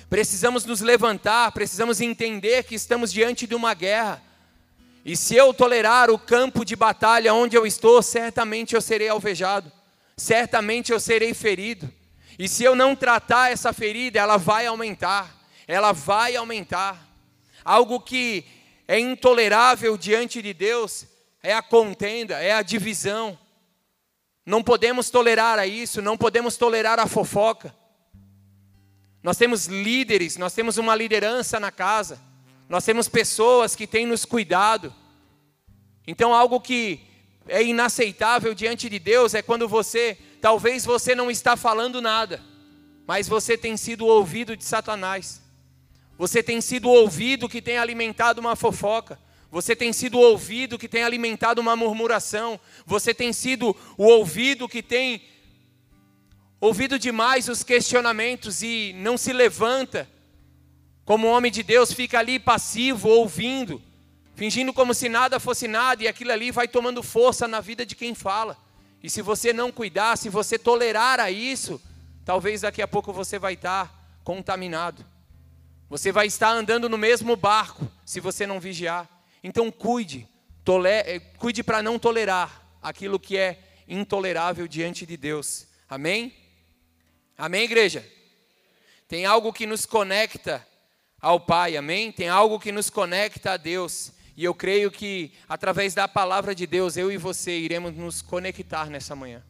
Precisamos 0.10 0.66
nos 0.66 0.82
levantar, 0.82 1.50
precisamos 1.54 2.02
entender 2.02 2.66
que 2.66 2.76
estamos 2.76 3.14
diante 3.14 3.48
de 3.48 3.56
uma 3.56 3.74
guerra. 3.74 4.22
E 5.06 5.16
se 5.16 5.38
eu 5.38 5.54
tolerar 5.54 6.10
o 6.10 6.20
campo 6.20 6.66
de 6.66 6.76
batalha 6.76 7.34
onde 7.34 7.56
eu 7.56 7.66
estou, 7.66 8.02
certamente 8.02 8.76
eu 8.76 8.82
serei 8.82 9.08
alvejado, 9.08 9.72
certamente 10.18 10.92
eu 10.92 11.00
serei 11.00 11.34
ferido. 11.34 11.90
E 12.38 12.50
se 12.50 12.66
eu 12.66 12.76
não 12.76 12.94
tratar 12.94 13.50
essa 13.50 13.72
ferida, 13.72 14.20
ela 14.20 14.36
vai 14.36 14.66
aumentar, 14.66 15.34
ela 15.66 15.94
vai 15.94 16.36
aumentar. 16.36 17.08
Algo 17.64 18.02
que 18.02 18.44
é 18.86 19.00
intolerável 19.00 19.98
diante 19.98 20.42
de 20.42 20.54
Deus 20.54 21.06
é 21.42 21.54
a 21.54 21.62
contenda, 21.62 22.38
é 22.38 22.52
a 22.52 22.62
divisão. 22.62 23.40
Não 24.50 24.64
podemos 24.64 25.10
tolerar 25.10 25.60
a 25.60 25.68
isso, 25.68 26.02
não 26.02 26.18
podemos 26.18 26.58
tolerar 26.58 27.00
a 27.00 27.06
fofoca. 27.06 27.74
Nós 29.22 29.38
temos 29.38 29.68
líderes, 29.68 30.38
nós 30.38 30.54
temos 30.54 30.78
uma 30.78 30.96
liderança 30.96 31.60
na 31.60 31.72
casa, 31.72 32.20
nós 32.68 32.84
temos 32.84 33.08
pessoas 33.08 33.76
que 33.76 33.86
têm 33.86 34.06
nos 34.06 34.26
cuidado. 34.26 34.94
Então, 36.08 36.34
algo 36.34 36.60
que 36.60 37.00
é 37.48 37.62
inaceitável 37.64 38.56
diante 38.56 38.90
de 38.90 38.98
Deus 38.98 39.34
é 39.34 39.42
quando 39.42 39.68
você 39.68 40.18
Talvez 40.42 40.86
você 40.86 41.14
não 41.14 41.30
está 41.30 41.58
falando 41.58 42.02
nada, 42.02 42.42
mas 43.06 43.28
você 43.28 43.58
tem 43.58 43.76
sido 43.76 44.06
ouvido 44.06 44.56
de 44.56 44.64
Satanás. 44.64 45.42
Você 46.18 46.42
tem 46.42 46.62
sido 46.62 46.90
ouvido 46.90 47.50
que 47.50 47.62
tem 47.62 47.78
alimentado 47.78 48.40
uma 48.40 48.56
fofoca. 48.56 49.20
Você 49.52 49.76
tem 49.76 49.92
sido 49.92 50.20
ouvido 50.20 50.78
que 50.78 50.88
tem 50.88 51.04
alimentado 51.04 51.60
uma 51.60 51.76
murmuração. 51.76 52.60
Você 52.86 53.14
tem 53.14 53.34
sido 53.34 53.76
o 53.98 54.06
ouvido 54.06 54.70
que 54.70 54.84
tem 54.84 55.22
ouvido 56.60 57.00
demais 57.00 57.48
os 57.48 57.64
questionamentos 57.64 58.62
e 58.62 58.94
não 58.98 59.18
se 59.18 59.34
levanta. 59.34 60.08
Como 61.04 61.28
homem 61.28 61.52
de 61.52 61.64
Deus, 61.64 61.92
fica 61.92 62.20
ali 62.20 62.38
passivo, 62.38 63.10
ouvindo, 63.10 63.82
fingindo 64.36 64.72
como 64.72 64.94
se 64.94 65.10
nada 65.10 65.40
fosse 65.40 65.68
nada, 65.68 66.04
e 66.04 66.08
aquilo 66.08 66.32
ali 66.32 66.52
vai 66.52 66.68
tomando 66.68 67.02
força 67.02 67.48
na 67.48 67.60
vida 67.60 67.84
de 67.84 67.96
quem 67.96 68.14
fala. 68.14 68.56
E 69.02 69.10
se 69.10 69.22
você 69.22 69.52
não 69.52 69.72
cuidar, 69.72 70.18
se 70.18 70.30
você 70.30 70.60
tolerar 70.60 71.20
a 71.20 71.32
isso, 71.32 71.82
talvez 72.24 72.62
daqui 72.62 72.82
a 72.82 72.88
pouco 72.88 73.12
você 73.12 73.40
vai 73.40 73.54
estar 73.54 74.20
contaminado. 74.24 75.04
Você 75.90 76.12
vai 76.12 76.28
estar 76.28 76.52
andando 76.52 76.88
no 76.88 76.98
mesmo 76.98 77.36
barco 77.36 77.92
se 78.06 78.20
você 78.20 78.46
não 78.46 78.60
vigiar. 78.60 79.10
Então 79.44 79.72
cuide, 79.72 80.28
tolere, 80.64 81.20
cuide 81.38 81.64
para 81.64 81.82
não 81.82 81.98
tolerar 81.98 82.68
aquilo 82.82 83.20
que 83.20 83.38
é 83.38 83.60
intolerável 83.88 84.68
diante 84.68 85.06
de 85.06 85.18
Deus. 85.18 85.68
Amém? 85.90 86.34
Amém, 87.38 87.64
igreja? 87.64 88.06
Tem 89.08 89.26
algo 89.26 89.52
que 89.52 89.66
nos 89.66 89.86
conecta 89.86 90.66
ao 91.20 91.40
Pai, 91.40 91.76
amém? 91.76 92.12
Tem 92.12 92.30
algo 92.30 92.60
que 92.60 92.72
nos 92.72 92.90
conecta 92.90 93.54
a 93.54 93.58
Deus. 93.58 94.12
E 94.38 94.44
eu 94.44 94.54
creio 94.54 94.92
que 94.92 95.34
através 95.48 95.94
da 95.94 96.08
palavra 96.08 96.54
de 96.54 96.68
Deus, 96.68 96.96
eu 96.96 97.12
e 97.12 97.18
você 97.18 97.58
iremos 97.58 97.96
nos 97.96 98.22
conectar 98.22 98.90
nessa 98.90 99.16
manhã. 99.16 99.44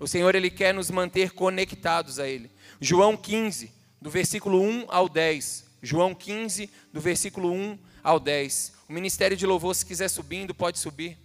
O 0.00 0.08
Senhor 0.08 0.34
ele 0.34 0.50
quer 0.50 0.74
nos 0.74 0.90
manter 0.90 1.30
conectados 1.30 2.18
a 2.18 2.26
ele. 2.26 2.50
João 2.80 3.16
15, 3.16 3.72
do 4.00 4.10
versículo 4.10 4.60
1 4.60 4.86
ao 4.88 5.08
10. 5.08 5.64
João 5.80 6.14
15, 6.14 6.68
do 6.92 7.00
versículo 7.00 7.52
1 7.52 7.78
ao 8.02 8.18
10. 8.18 8.72
O 8.92 8.94
ministério 8.94 9.34
de 9.34 9.46
louvor, 9.46 9.74
se 9.74 9.86
quiser 9.86 10.08
subindo, 10.08 10.54
pode 10.54 10.78
subir. 10.78 11.16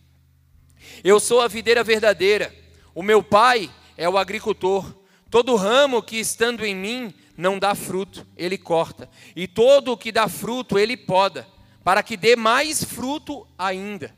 Eu 1.03 1.19
sou 1.19 1.41
a 1.41 1.49
videira 1.49 1.83
verdadeira. 1.83 2.55
O 2.95 3.03
meu 3.03 3.21
pai 3.21 3.69
é 3.97 4.07
o 4.07 4.17
agricultor. 4.17 4.95
Todo 5.29 5.53
ramo 5.57 6.01
que 6.01 6.15
estando 6.15 6.65
em 6.65 6.73
mim 6.73 7.13
não 7.35 7.59
dá 7.59 7.75
fruto, 7.75 8.25
ele 8.37 8.57
corta. 8.57 9.09
E 9.35 9.49
todo 9.49 9.91
o 9.91 9.97
que 9.97 10.13
dá 10.13 10.29
fruto, 10.29 10.79
ele 10.79 10.95
poda 10.95 11.45
para 11.83 12.01
que 12.01 12.15
dê 12.15 12.37
mais 12.37 12.85
fruto 12.85 13.45
ainda. 13.57 14.15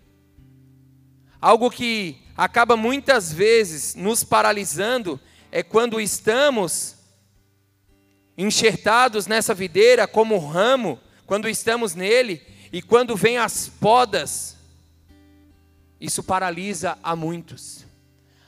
Algo 1.42 1.72
que 1.72 2.22
acaba 2.38 2.78
muitas 2.78 3.34
vezes 3.34 3.96
nos 3.96 4.24
paralisando 4.24 5.20
é 5.52 5.64
quando 5.64 6.00
estamos 6.00 6.98
enxertados 8.38 9.26
nessa 9.26 9.56
videira 9.56 10.08
como 10.08 10.38
ramo, 10.38 11.00
quando 11.26 11.50
estamos 11.50 11.96
nele 11.96 12.59
e 12.72 12.82
quando 12.82 13.16
vem 13.16 13.38
as 13.38 13.68
podas, 13.68 14.58
isso 16.00 16.24
paralisa 16.24 16.98
a 17.02 17.16
muitos. 17.16 17.86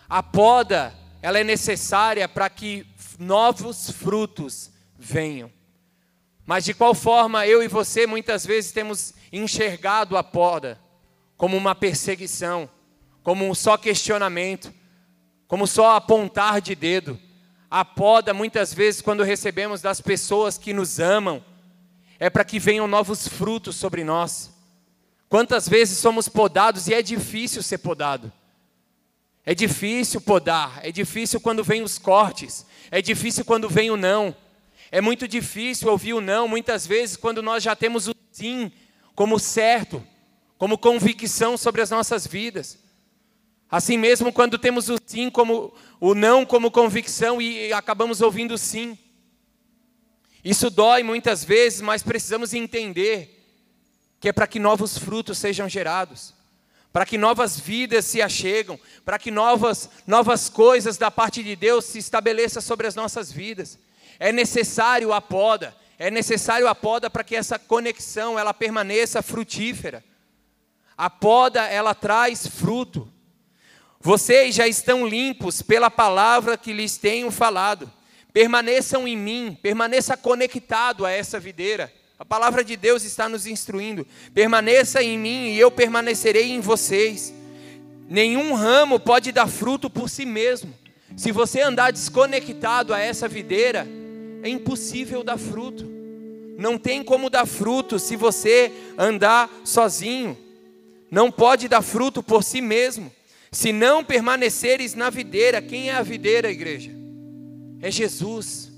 A 0.07 0.21
poda, 0.21 0.93
ela 1.21 1.39
é 1.39 1.43
necessária 1.43 2.27
para 2.27 2.49
que 2.49 2.85
novos 3.17 3.89
frutos 3.89 4.71
venham. 4.97 5.51
Mas 6.45 6.65
de 6.65 6.73
qual 6.73 6.93
forma 6.93 7.47
eu 7.47 7.63
e 7.63 7.67
você 7.67 8.05
muitas 8.05 8.45
vezes 8.45 8.71
temos 8.71 9.13
enxergado 9.31 10.17
a 10.17 10.23
poda 10.23 10.79
como 11.37 11.57
uma 11.57 11.73
perseguição, 11.73 12.69
como 13.23 13.47
um 13.47 13.55
só 13.55 13.77
questionamento, 13.77 14.73
como 15.47 15.65
só 15.65 15.95
apontar 15.95 16.61
de 16.61 16.75
dedo. 16.75 17.19
A 17.69 17.85
poda, 17.85 18.33
muitas 18.33 18.73
vezes, 18.73 19.01
quando 19.01 19.23
recebemos 19.23 19.81
das 19.81 20.01
pessoas 20.01 20.57
que 20.57 20.73
nos 20.73 20.99
amam, 20.99 21.43
é 22.21 22.29
para 22.29 22.45
que 22.45 22.59
venham 22.59 22.87
novos 22.87 23.27
frutos 23.27 23.75
sobre 23.75 24.03
nós. 24.03 24.51
Quantas 25.27 25.67
vezes 25.67 25.97
somos 25.97 26.29
podados 26.29 26.87
e 26.87 26.93
é 26.93 27.01
difícil 27.01 27.63
ser 27.63 27.79
podado. 27.79 28.31
É 29.43 29.55
difícil 29.55 30.21
podar, 30.21 30.81
é 30.83 30.91
difícil 30.91 31.41
quando 31.41 31.63
vem 31.63 31.81
os 31.81 31.97
cortes, 31.97 32.63
é 32.91 33.01
difícil 33.01 33.43
quando 33.43 33.67
vem 33.67 33.89
o 33.89 33.97
não. 33.97 34.35
É 34.91 35.01
muito 35.01 35.27
difícil 35.27 35.89
ouvir 35.89 36.13
o 36.13 36.21
não, 36.21 36.47
muitas 36.47 36.85
vezes, 36.85 37.17
quando 37.17 37.41
nós 37.41 37.63
já 37.63 37.75
temos 37.75 38.07
o 38.07 38.13
sim 38.31 38.71
como 39.15 39.39
certo, 39.39 40.05
como 40.59 40.77
convicção 40.77 41.57
sobre 41.57 41.81
as 41.81 41.89
nossas 41.89 42.27
vidas. 42.27 42.77
Assim 43.67 43.97
mesmo, 43.97 44.31
quando 44.31 44.59
temos 44.59 44.89
o 44.89 44.97
sim 45.07 45.27
como 45.27 45.73
o 45.99 46.13
não 46.13 46.45
como 46.45 46.69
convicção 46.69 47.41
e 47.41 47.73
acabamos 47.73 48.21
ouvindo 48.21 48.59
sim. 48.59 48.95
Isso 50.43 50.69
dói 50.69 51.03
muitas 51.03 51.43
vezes, 51.43 51.81
mas 51.81 52.01
precisamos 52.01 52.53
entender 52.53 53.37
que 54.19 54.29
é 54.29 54.33
para 54.33 54.47
que 54.47 54.59
novos 54.59 54.97
frutos 54.97 55.37
sejam 55.37 55.69
gerados, 55.69 56.33
para 56.91 57.05
que 57.05 57.17
novas 57.17 57.59
vidas 57.59 58.05
se 58.05 58.21
achegam, 58.21 58.79
para 59.05 59.17
que 59.17 59.31
novas, 59.31 59.89
novas 60.05 60.49
coisas 60.49 60.97
da 60.97 61.09
parte 61.09 61.43
de 61.43 61.55
Deus 61.55 61.85
se 61.85 61.99
estabeleçam 61.99 62.61
sobre 62.61 62.87
as 62.87 62.95
nossas 62.95 63.31
vidas. 63.31 63.79
É 64.19 64.31
necessário 64.31 65.13
a 65.13 65.21
poda, 65.21 65.75
é 65.97 66.11
necessário 66.11 66.67
a 66.67 66.75
poda 66.75 67.09
para 67.09 67.23
que 67.23 67.35
essa 67.35 67.57
conexão 67.57 68.37
ela 68.37 68.53
permaneça 68.53 69.21
frutífera. 69.21 70.03
A 70.97 71.09
poda 71.09 71.65
ela 71.65 71.95
traz 71.95 72.45
fruto. 72.45 73.11
Vocês 73.99 74.55
já 74.55 74.67
estão 74.67 75.07
limpos 75.07 75.61
pela 75.61 75.89
palavra 75.89 76.57
que 76.57 76.73
lhes 76.73 76.97
tenho 76.97 77.31
falado. 77.31 77.91
Permaneçam 78.33 79.07
em 79.07 79.17
mim, 79.17 79.57
permaneça 79.61 80.15
conectado 80.15 81.05
a 81.05 81.11
essa 81.11 81.39
videira. 81.39 81.91
A 82.17 82.23
palavra 82.23 82.63
de 82.63 82.77
Deus 82.77 83.03
está 83.03 83.27
nos 83.27 83.47
instruindo. 83.47 84.05
Permaneça 84.33 85.01
em 85.03 85.17
mim 85.17 85.49
e 85.49 85.59
eu 85.59 85.71
permanecerei 85.71 86.51
em 86.51 86.61
vocês. 86.61 87.33
Nenhum 88.07 88.53
ramo 88.53 88.99
pode 88.99 89.31
dar 89.31 89.47
fruto 89.47 89.89
por 89.89 90.09
si 90.09 90.25
mesmo. 90.25 90.73
Se 91.17 91.31
você 91.31 91.61
andar 91.61 91.91
desconectado 91.91 92.93
a 92.93 92.99
essa 92.99 93.27
videira, 93.27 93.87
é 94.43 94.49
impossível 94.49 95.23
dar 95.23 95.37
fruto. 95.37 95.89
Não 96.57 96.77
tem 96.77 97.03
como 97.03 97.29
dar 97.29 97.45
fruto 97.45 97.97
se 97.97 98.15
você 98.15 98.71
andar 98.97 99.49
sozinho. 99.63 100.37
Não 101.09 101.31
pode 101.31 101.67
dar 101.67 101.81
fruto 101.81 102.21
por 102.21 102.43
si 102.43 102.61
mesmo. 102.61 103.11
Se 103.51 103.73
não 103.73 104.03
permaneceres 104.03 104.93
na 104.93 105.09
videira, 105.09 105.61
quem 105.61 105.89
é 105.89 105.95
a 105.95 106.03
videira, 106.03 106.49
igreja? 106.49 107.00
É 107.81 107.89
Jesus. 107.89 108.71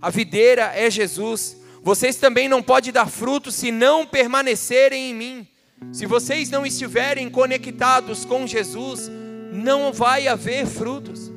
A 0.00 0.10
videira 0.10 0.72
é 0.74 0.90
Jesus. 0.90 1.56
Vocês 1.82 2.16
também 2.16 2.48
não 2.48 2.62
podem 2.62 2.92
dar 2.92 3.08
fruto 3.08 3.50
se 3.50 3.72
não 3.72 4.06
permanecerem 4.06 5.10
em 5.10 5.14
mim. 5.14 5.48
Se 5.92 6.06
vocês 6.06 6.50
não 6.50 6.64
estiverem 6.64 7.28
conectados 7.28 8.24
com 8.24 8.46
Jesus, 8.46 9.10
não 9.52 9.92
vai 9.92 10.28
haver 10.28 10.66
frutos. 10.66 11.30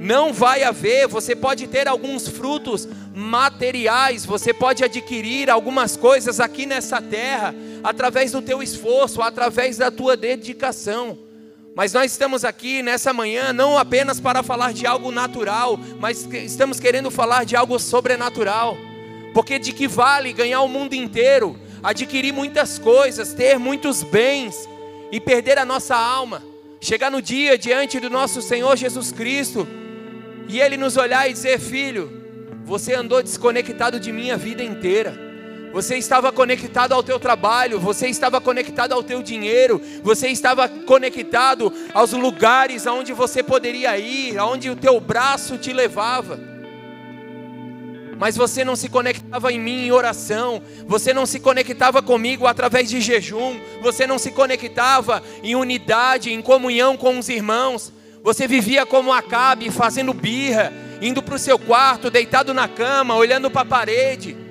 Não 0.00 0.32
vai 0.32 0.62
haver, 0.62 1.06
você 1.06 1.36
pode 1.36 1.66
ter 1.66 1.86
alguns 1.86 2.26
frutos 2.26 2.88
materiais, 3.14 4.24
você 4.24 4.54
pode 4.54 4.82
adquirir 4.82 5.50
algumas 5.50 5.94
coisas 5.94 6.40
aqui 6.40 6.64
nessa 6.64 7.02
terra 7.02 7.54
através 7.84 8.32
do 8.32 8.40
teu 8.40 8.62
esforço, 8.62 9.20
através 9.20 9.76
da 9.76 9.90
tua 9.90 10.16
dedicação. 10.16 11.18
Mas 11.80 11.94
nós 11.94 12.12
estamos 12.12 12.44
aqui 12.44 12.82
nessa 12.82 13.10
manhã 13.10 13.54
não 13.54 13.78
apenas 13.78 14.20
para 14.20 14.42
falar 14.42 14.74
de 14.74 14.86
algo 14.86 15.10
natural, 15.10 15.80
mas 15.98 16.28
estamos 16.30 16.78
querendo 16.78 17.10
falar 17.10 17.44
de 17.44 17.56
algo 17.56 17.78
sobrenatural. 17.78 18.76
Porque 19.32 19.58
de 19.58 19.72
que 19.72 19.88
vale 19.88 20.30
ganhar 20.34 20.60
o 20.60 20.68
mundo 20.68 20.92
inteiro, 20.92 21.58
adquirir 21.82 22.34
muitas 22.34 22.78
coisas, 22.78 23.32
ter 23.32 23.58
muitos 23.58 24.02
bens 24.02 24.68
e 25.10 25.18
perder 25.18 25.56
a 25.56 25.64
nossa 25.64 25.96
alma? 25.96 26.44
Chegar 26.82 27.10
no 27.10 27.22
dia 27.22 27.56
diante 27.56 27.98
do 27.98 28.10
nosso 28.10 28.42
Senhor 28.42 28.76
Jesus 28.76 29.10
Cristo 29.10 29.66
e 30.50 30.60
Ele 30.60 30.76
nos 30.76 30.98
olhar 30.98 31.30
e 31.30 31.32
dizer: 31.32 31.58
Filho, 31.58 32.12
você 32.62 32.92
andou 32.92 33.22
desconectado 33.22 33.98
de 33.98 34.12
mim 34.12 34.30
a 34.30 34.36
vida 34.36 34.62
inteira. 34.62 35.29
Você 35.72 35.96
estava 35.96 36.32
conectado 36.32 36.92
ao 36.92 37.02
teu 37.02 37.20
trabalho, 37.20 37.78
você 37.78 38.08
estava 38.08 38.40
conectado 38.40 38.92
ao 38.92 39.04
teu 39.04 39.22
dinheiro, 39.22 39.80
você 40.02 40.28
estava 40.28 40.68
conectado 40.68 41.72
aos 41.94 42.12
lugares 42.12 42.88
aonde 42.88 43.12
você 43.12 43.40
poderia 43.40 43.96
ir, 43.96 44.36
aonde 44.36 44.68
o 44.68 44.74
teu 44.74 44.98
braço 44.98 45.56
te 45.58 45.72
levava. 45.72 46.40
Mas 48.18 48.36
você 48.36 48.64
não 48.64 48.74
se 48.74 48.88
conectava 48.88 49.52
em 49.52 49.60
mim 49.60 49.86
em 49.86 49.92
oração, 49.92 50.60
você 50.86 51.14
não 51.14 51.24
se 51.24 51.38
conectava 51.38 52.02
comigo 52.02 52.46
através 52.46 52.90
de 52.90 53.00
jejum, 53.00 53.58
você 53.80 54.06
não 54.06 54.18
se 54.18 54.32
conectava 54.32 55.22
em 55.42 55.54
unidade, 55.54 56.32
em 56.32 56.42
comunhão 56.42 56.96
com 56.96 57.18
os 57.18 57.28
irmãos. 57.28 57.92
Você 58.22 58.46
vivia 58.46 58.84
como 58.84 59.12
Acabe, 59.12 59.70
fazendo 59.70 60.12
birra, 60.12 60.72
indo 61.00 61.22
para 61.22 61.36
o 61.36 61.38
seu 61.38 61.58
quarto, 61.58 62.10
deitado 62.10 62.52
na 62.52 62.68
cama, 62.68 63.14
olhando 63.14 63.50
para 63.50 63.62
a 63.62 63.64
parede. 63.64 64.49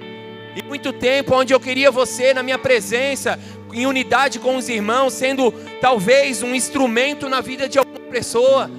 E 0.55 0.63
muito 0.63 0.91
tempo 0.91 1.35
onde 1.35 1.53
eu 1.53 1.59
queria 1.59 1.91
você 1.91 2.33
na 2.33 2.41
minha 2.41 2.57
presença, 2.57 3.39
em 3.71 3.85
unidade 3.85 4.39
com 4.39 4.57
os 4.57 4.67
irmãos, 4.67 5.13
sendo 5.13 5.51
talvez 5.79 6.41
um 6.41 6.55
instrumento 6.55 7.29
na 7.29 7.41
vida 7.41 7.69
de 7.69 7.77
alguma 7.77 7.99
pessoa, 8.11 8.69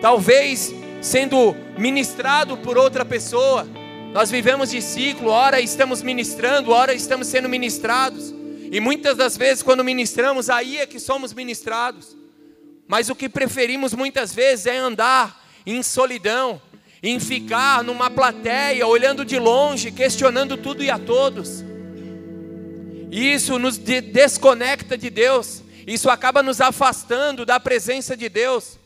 talvez 0.00 0.72
sendo 1.02 1.54
ministrado 1.76 2.56
por 2.56 2.78
outra 2.78 3.04
pessoa. 3.04 3.66
Nós 4.12 4.30
vivemos 4.30 4.70
de 4.70 4.80
ciclo, 4.80 5.28
ora 5.28 5.60
estamos 5.60 6.00
ministrando, 6.00 6.70
ora 6.70 6.94
estamos 6.94 7.26
sendo 7.26 7.48
ministrados. 7.48 8.32
E 8.70 8.80
muitas 8.80 9.16
das 9.16 9.36
vezes, 9.36 9.62
quando 9.62 9.84
ministramos, 9.84 10.48
aí 10.48 10.78
é 10.78 10.86
que 10.86 11.00
somos 11.00 11.34
ministrados. 11.34 12.16
Mas 12.86 13.08
o 13.08 13.14
que 13.14 13.28
preferimos 13.28 13.92
muitas 13.92 14.34
vezes 14.34 14.66
é 14.66 14.76
andar 14.76 15.44
em 15.66 15.82
solidão, 15.82 16.60
em 17.06 17.20
ficar 17.20 17.84
numa 17.84 18.10
plateia, 18.10 18.86
olhando 18.86 19.26
de 19.26 19.38
longe, 19.38 19.92
questionando 19.92 20.56
tudo 20.56 20.82
e 20.82 20.90
a 20.90 20.98
todos. 20.98 21.62
Isso 23.12 23.58
nos 23.58 23.76
desconecta 23.76 24.96
de 24.96 25.10
Deus, 25.10 25.62
isso 25.86 26.08
acaba 26.08 26.42
nos 26.42 26.62
afastando 26.62 27.44
da 27.44 27.60
presença 27.60 28.16
de 28.16 28.30
Deus. 28.30 28.78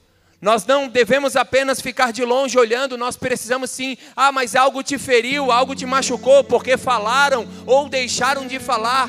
Nós 0.43 0.66
não 0.66 0.89
devemos 0.89 1.37
apenas 1.37 1.81
ficar 1.81 2.12
de 2.12 2.25
longe 2.25 2.59
olhando, 2.59 2.99
nós 2.99 3.16
precisamos 3.16 3.71
sim, 3.71 3.97
ah, 4.16 4.33
mas 4.33 4.57
algo 4.57 4.83
te 4.83 4.99
feriu, 4.99 5.53
algo 5.53 5.77
te 5.77 5.87
machucou, 5.87 6.43
porque 6.43 6.77
falaram 6.77 7.47
ou 7.66 7.89
deixaram 7.89 8.49
de 8.49 8.59
falar. 8.59 9.09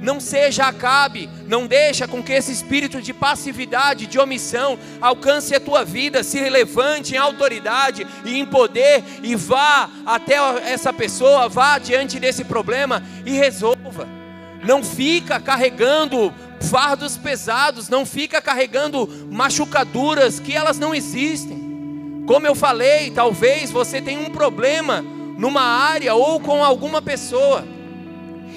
Não 0.00 0.20
seja 0.20 0.66
Acabe, 0.66 1.28
não 1.46 1.66
deixa 1.66 2.06
com 2.06 2.22
que 2.22 2.32
esse 2.32 2.52
espírito 2.52 3.00
de 3.00 3.14
passividade, 3.14 4.06
de 4.06 4.18
omissão, 4.18 4.78
alcance 5.00 5.54
a 5.54 5.60
tua 5.60 5.84
vida, 5.84 6.22
se 6.22 6.38
levante 6.50 7.14
em 7.14 7.18
autoridade 7.18 8.06
e 8.24 8.38
em 8.38 8.44
poder 8.44 9.02
e 9.22 9.34
vá 9.34 9.88
até 10.04 10.34
essa 10.70 10.92
pessoa, 10.92 11.48
vá 11.48 11.78
diante 11.78 12.20
desse 12.20 12.44
problema 12.44 13.02
e 13.24 13.32
resolva. 13.32 14.06
Não 14.62 14.82
fica 14.82 15.40
carregando 15.40 16.32
fardos 16.60 17.16
pesados, 17.16 17.88
não 17.88 18.04
fica 18.04 18.42
carregando 18.42 19.08
machucaduras 19.30 20.40
que 20.40 20.54
elas 20.54 20.78
não 20.78 20.94
existem. 20.94 21.64
Como 22.26 22.46
eu 22.46 22.54
falei, 22.54 23.10
talvez 23.12 23.70
você 23.70 24.02
tenha 24.02 24.20
um 24.20 24.30
problema 24.30 25.02
numa 25.38 25.62
área 25.62 26.14
ou 26.14 26.40
com 26.40 26.64
alguma 26.64 27.00
pessoa 27.00 27.64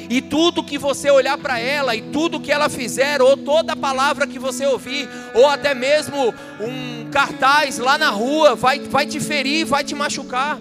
e 0.09 0.21
tudo 0.21 0.63
que 0.63 0.77
você 0.77 1.09
olhar 1.09 1.37
para 1.37 1.59
ela, 1.59 1.95
e 1.95 2.01
tudo 2.01 2.39
que 2.39 2.51
ela 2.51 2.69
fizer, 2.69 3.21
ou 3.21 3.35
toda 3.35 3.75
palavra 3.75 4.27
que 4.27 4.37
você 4.37 4.65
ouvir, 4.65 5.09
ou 5.33 5.47
até 5.47 5.73
mesmo 5.73 6.33
um 6.59 7.09
cartaz 7.09 7.77
lá 7.77 7.97
na 7.97 8.09
rua, 8.09 8.55
vai, 8.55 8.79
vai 8.79 9.05
te 9.05 9.19
ferir, 9.19 9.65
vai 9.65 9.83
te 9.83 9.95
machucar, 9.95 10.59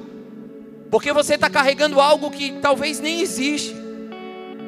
porque 0.91 1.13
você 1.13 1.35
está 1.35 1.51
carregando 1.51 2.01
algo 2.01 2.31
que 2.31 2.53
talvez 2.63 3.01
nem 3.01 3.21
existe, 3.21 3.77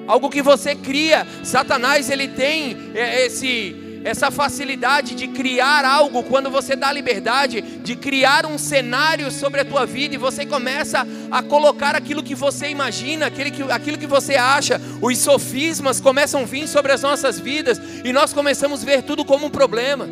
algo 0.07 0.29
que 0.29 0.43
você 0.43 0.75
cria. 0.75 1.27
Satanás 1.43 2.11
ele 2.11 2.29
tem 2.29 2.77
é, 2.95 3.27
esse 3.27 3.90
essa 4.05 4.31
facilidade 4.31 5.15
de 5.15 5.29
criar 5.29 5.85
algo 5.85 6.23
quando 6.23 6.51
você 6.51 6.75
dá 6.75 6.93
liberdade, 6.93 7.61
de 7.61 7.95
criar 7.95 8.47
um 8.47 8.57
cenário 8.57 9.31
sobre 9.31 9.61
a 9.61 9.65
tua 9.65 9.85
vida 9.85 10.15
e 10.15 10.19
você 10.19 10.47
começa 10.47 11.07
a 11.31 11.43
colocar 11.43 11.95
aquilo 11.95 12.23
que 12.23 12.35
você 12.35 12.69
imagina, 12.69 13.27
aquilo 13.27 13.51
que, 13.51 13.63
aquilo 13.71 13.99
que 13.99 14.07
você 14.07 14.37
acha, 14.37 14.81
os 15.03 15.19
sofismas 15.19 16.01
começam 16.01 16.43
a 16.43 16.45
vir 16.45 16.67
sobre 16.67 16.93
as 16.93 17.03
nossas 17.03 17.39
vidas 17.39 17.81
e 18.05 18.13
nós 18.13 18.33
começamos 18.33 18.83
a 18.83 18.87
ver 18.87 19.03
tudo 19.03 19.25
como 19.25 19.47
um 19.47 19.51
problema, 19.51 20.09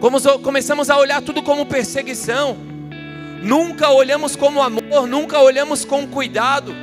como, 0.00 0.18
começamos 0.40 0.88
a 0.88 0.96
olhar 0.96 1.20
tudo 1.20 1.42
como 1.42 1.66
perseguição, 1.66 2.56
nunca 3.42 3.90
olhamos 3.90 4.34
como 4.36 4.62
amor, 4.62 5.06
nunca 5.06 5.38
olhamos 5.38 5.84
com 5.84 6.06
cuidado. 6.06 6.74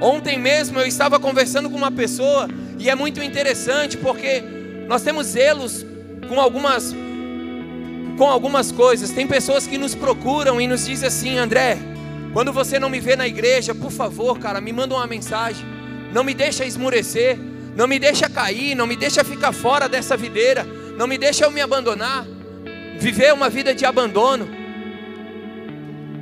Ontem 0.00 0.36
mesmo 0.36 0.80
eu 0.80 0.86
estava 0.86 1.18
conversando 1.18 1.70
com 1.70 1.76
uma 1.76 1.90
pessoa 1.90 2.48
e 2.78 2.90
é 2.90 2.94
muito 2.94 3.22
interessante 3.22 3.96
porque 3.96 4.61
nós 4.88 5.02
temos 5.02 5.28
zelos 5.28 5.84
com 6.28 6.40
algumas 6.40 6.94
com 8.16 8.28
algumas 8.28 8.70
coisas. 8.70 9.10
Tem 9.10 9.26
pessoas 9.26 9.66
que 9.66 9.78
nos 9.78 9.94
procuram 9.94 10.60
e 10.60 10.66
nos 10.66 10.86
dizem 10.86 11.08
assim, 11.08 11.38
André, 11.38 11.78
quando 12.32 12.52
você 12.52 12.78
não 12.78 12.88
me 12.88 13.00
vê 13.00 13.16
na 13.16 13.26
igreja, 13.26 13.74
por 13.74 13.90
favor, 13.90 14.38
cara, 14.38 14.60
me 14.60 14.72
manda 14.72 14.94
uma 14.94 15.06
mensagem. 15.06 15.64
Não 16.12 16.22
me 16.22 16.34
deixa 16.34 16.64
esmurecer, 16.64 17.38
não 17.74 17.86
me 17.86 17.98
deixa 17.98 18.28
cair, 18.28 18.74
não 18.74 18.86
me 18.86 18.96
deixa 18.96 19.24
ficar 19.24 19.52
fora 19.52 19.88
dessa 19.88 20.16
videira, 20.16 20.64
não 20.96 21.06
me 21.06 21.16
deixa 21.16 21.44
eu 21.44 21.50
me 21.50 21.60
abandonar, 21.60 22.26
viver 22.98 23.32
uma 23.32 23.48
vida 23.48 23.74
de 23.74 23.84
abandono. 23.84 24.48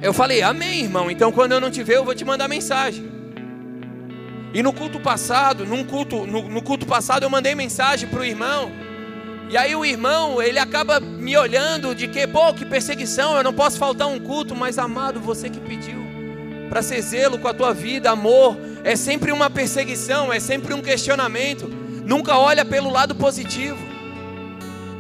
Eu 0.01 0.15
falei, 0.15 0.43
amém, 0.43 0.85
irmão. 0.85 1.11
Então 1.11 1.33
quando 1.33 1.53
eu 1.53 1.61
não 1.61 1.71
te 1.71 1.83
ver, 1.83 1.97
eu 1.97 2.05
vou 2.05 2.15
te 2.15 2.25
mandar 2.25 2.49
mensagem. 2.49 3.10
E 4.53 4.63
no 4.63 4.73
culto 4.73 4.99
passado, 4.99 5.65
num 5.65 5.85
culto, 5.85 6.27
no, 6.27 6.49
no 6.49 6.63
culto 6.63 6.87
passado 6.87 7.23
eu 7.23 7.31
mandei 7.31 7.55
mensagem 7.55 8.09
para 8.09 8.21
o 8.21 8.25
irmão. 8.25 8.71
E 9.49 9.57
aí 9.57 9.75
o 9.75 9.85
irmão, 9.85 10.41
ele 10.41 10.59
acaba 10.59 11.01
me 11.01 11.37
olhando 11.37 11.95
de 11.95 12.09
que, 12.09 12.27
pô, 12.27 12.53
que 12.55 12.65
perseguição, 12.65 13.37
eu 13.37 13.43
não 13.43 13.53
posso 13.53 13.79
faltar 13.79 14.07
um 14.07 14.21
culto, 14.21 14.55
mas 14.55 14.79
amado, 14.79 15.21
você 15.21 15.51
que 15.51 15.59
pediu 15.61 16.01
para 16.71 16.83
ser 16.83 17.03
zelo 17.03 17.37
com 17.37 17.49
a 17.49 17.53
tua 17.53 17.75
vida, 17.75 18.13
amor, 18.13 18.57
é 18.85 18.95
sempre 18.95 19.33
uma 19.33 19.51
perseguição, 19.51 20.33
é 20.33 20.39
sempre 20.39 20.73
um 20.73 20.81
questionamento. 20.81 21.67
Nunca 21.67 22.39
olha 22.39 22.65
pelo 22.65 22.89
lado 22.89 23.13
positivo. 23.13 23.77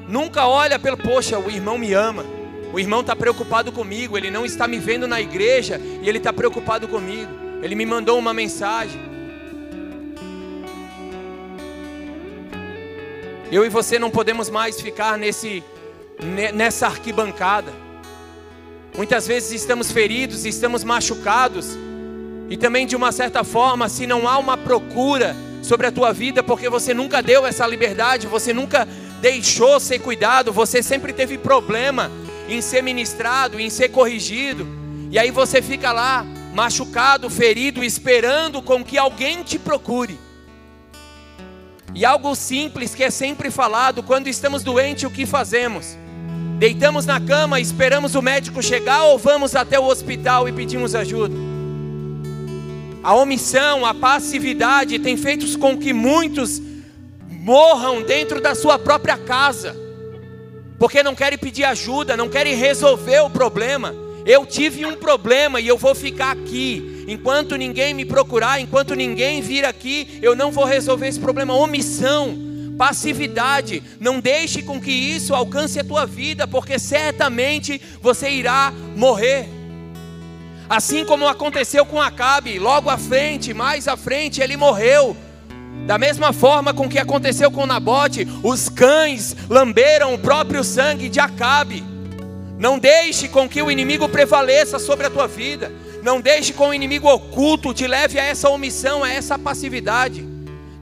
Nunca 0.08 0.48
olha 0.48 0.80
pelo, 0.80 0.96
poxa, 0.96 1.38
o 1.38 1.48
irmão 1.48 1.78
me 1.78 1.92
ama. 1.92 2.24
O 2.72 2.80
irmão 2.80 3.02
está 3.02 3.14
preocupado 3.14 3.70
comigo, 3.70 4.18
ele 4.18 4.32
não 4.32 4.44
está 4.44 4.66
me 4.66 4.78
vendo 4.78 5.06
na 5.06 5.20
igreja 5.20 5.80
e 6.02 6.08
ele 6.08 6.18
está 6.18 6.32
preocupado 6.32 6.88
comigo. 6.88 7.30
Ele 7.62 7.76
me 7.76 7.86
mandou 7.86 8.18
uma 8.18 8.34
mensagem. 8.34 9.00
Eu 13.52 13.66
e 13.66 13.68
você 13.68 13.98
não 13.98 14.10
podemos 14.10 14.48
mais 14.48 14.80
ficar 14.80 15.18
nesse, 15.18 15.64
nessa 16.54 16.86
arquibancada. 16.86 17.72
Muitas 18.96 19.26
vezes 19.26 19.50
estamos 19.50 19.90
feridos, 19.90 20.44
estamos 20.44 20.84
machucados, 20.84 21.76
e 22.48 22.56
também 22.56 22.86
de 22.86 22.94
uma 22.94 23.10
certa 23.10 23.42
forma, 23.42 23.88
se 23.88 24.06
não 24.06 24.28
há 24.28 24.38
uma 24.38 24.56
procura 24.56 25.34
sobre 25.62 25.88
a 25.88 25.92
tua 25.92 26.12
vida 26.12 26.44
porque 26.44 26.68
você 26.68 26.94
nunca 26.94 27.20
deu 27.20 27.44
essa 27.44 27.66
liberdade, 27.66 28.28
você 28.28 28.52
nunca 28.52 28.86
deixou 29.20 29.80
ser 29.80 29.98
cuidado, 29.98 30.52
você 30.52 30.80
sempre 30.80 31.12
teve 31.12 31.36
problema 31.36 32.08
em 32.48 32.60
ser 32.60 32.82
ministrado, 32.82 33.58
em 33.58 33.68
ser 33.68 33.88
corrigido, 33.88 34.66
e 35.10 35.18
aí 35.18 35.32
você 35.32 35.60
fica 35.60 35.90
lá 35.90 36.24
machucado, 36.54 37.28
ferido, 37.28 37.82
esperando 37.82 38.62
com 38.62 38.84
que 38.84 38.96
alguém 38.96 39.42
te 39.42 39.58
procure. 39.58 40.29
E 41.94 42.04
algo 42.04 42.34
simples 42.34 42.94
que 42.94 43.02
é 43.02 43.10
sempre 43.10 43.50
falado, 43.50 44.02
quando 44.02 44.28
estamos 44.28 44.62
doentes, 44.62 45.04
o 45.04 45.10
que 45.10 45.26
fazemos? 45.26 45.96
Deitamos 46.58 47.06
na 47.06 47.20
cama, 47.20 47.58
esperamos 47.58 48.14
o 48.14 48.22
médico 48.22 48.62
chegar 48.62 49.04
ou 49.04 49.18
vamos 49.18 49.56
até 49.56 49.78
o 49.78 49.86
hospital 49.86 50.48
e 50.48 50.52
pedimos 50.52 50.94
ajuda? 50.94 51.34
A 53.02 53.14
omissão, 53.14 53.86
a 53.86 53.94
passividade 53.94 54.98
tem 54.98 55.16
feito 55.16 55.58
com 55.58 55.76
que 55.76 55.92
muitos 55.92 56.60
morram 57.30 58.02
dentro 58.02 58.40
da 58.40 58.54
sua 58.54 58.78
própria 58.78 59.16
casa, 59.16 59.74
porque 60.78 61.02
não 61.02 61.14
querem 61.14 61.38
pedir 61.38 61.64
ajuda, 61.64 62.16
não 62.16 62.28
querem 62.28 62.54
resolver 62.54 63.20
o 63.20 63.30
problema. 63.30 63.94
Eu 64.26 64.44
tive 64.44 64.84
um 64.84 64.96
problema 64.96 65.60
e 65.60 65.66
eu 65.66 65.78
vou 65.78 65.94
ficar 65.94 66.32
aqui. 66.32 66.89
Enquanto 67.06 67.56
ninguém 67.56 67.94
me 67.94 68.04
procurar, 68.04 68.60
enquanto 68.60 68.94
ninguém 68.94 69.40
vir 69.40 69.64
aqui, 69.64 70.18
eu 70.22 70.34
não 70.34 70.50
vou 70.50 70.64
resolver 70.64 71.08
esse 71.08 71.20
problema. 71.20 71.54
Omissão, 71.54 72.36
passividade. 72.76 73.82
Não 73.98 74.20
deixe 74.20 74.62
com 74.62 74.80
que 74.80 74.90
isso 74.90 75.34
alcance 75.34 75.78
a 75.78 75.84
tua 75.84 76.06
vida, 76.06 76.46
porque 76.46 76.78
certamente 76.78 77.80
você 78.00 78.30
irá 78.30 78.72
morrer. 78.96 79.48
Assim 80.68 81.04
como 81.04 81.26
aconteceu 81.26 81.84
com 81.84 82.00
Acabe, 82.00 82.58
logo 82.58 82.88
à 82.88 82.96
frente, 82.96 83.52
mais 83.52 83.88
à 83.88 83.96
frente, 83.96 84.40
ele 84.40 84.56
morreu. 84.56 85.16
Da 85.86 85.98
mesma 85.98 86.32
forma 86.32 86.72
com 86.72 86.88
que 86.88 86.98
aconteceu 86.98 87.50
com 87.50 87.66
Nabote, 87.66 88.26
os 88.42 88.68
cães 88.68 89.34
lamberam 89.48 90.14
o 90.14 90.18
próprio 90.18 90.62
sangue 90.62 91.08
de 91.08 91.18
Acabe. 91.18 91.82
Não 92.58 92.78
deixe 92.78 93.26
com 93.26 93.48
que 93.48 93.60
o 93.60 93.70
inimigo 93.70 94.08
prevaleça 94.08 94.78
sobre 94.78 95.06
a 95.06 95.10
tua 95.10 95.26
vida. 95.26 95.72
Não 96.02 96.20
deixe 96.20 96.52
com 96.52 96.68
o 96.68 96.74
inimigo 96.74 97.08
oculto 97.08 97.74
te 97.74 97.86
leve 97.86 98.18
a 98.18 98.24
essa 98.24 98.48
omissão, 98.48 99.04
a 99.04 99.12
essa 99.12 99.38
passividade. 99.38 100.26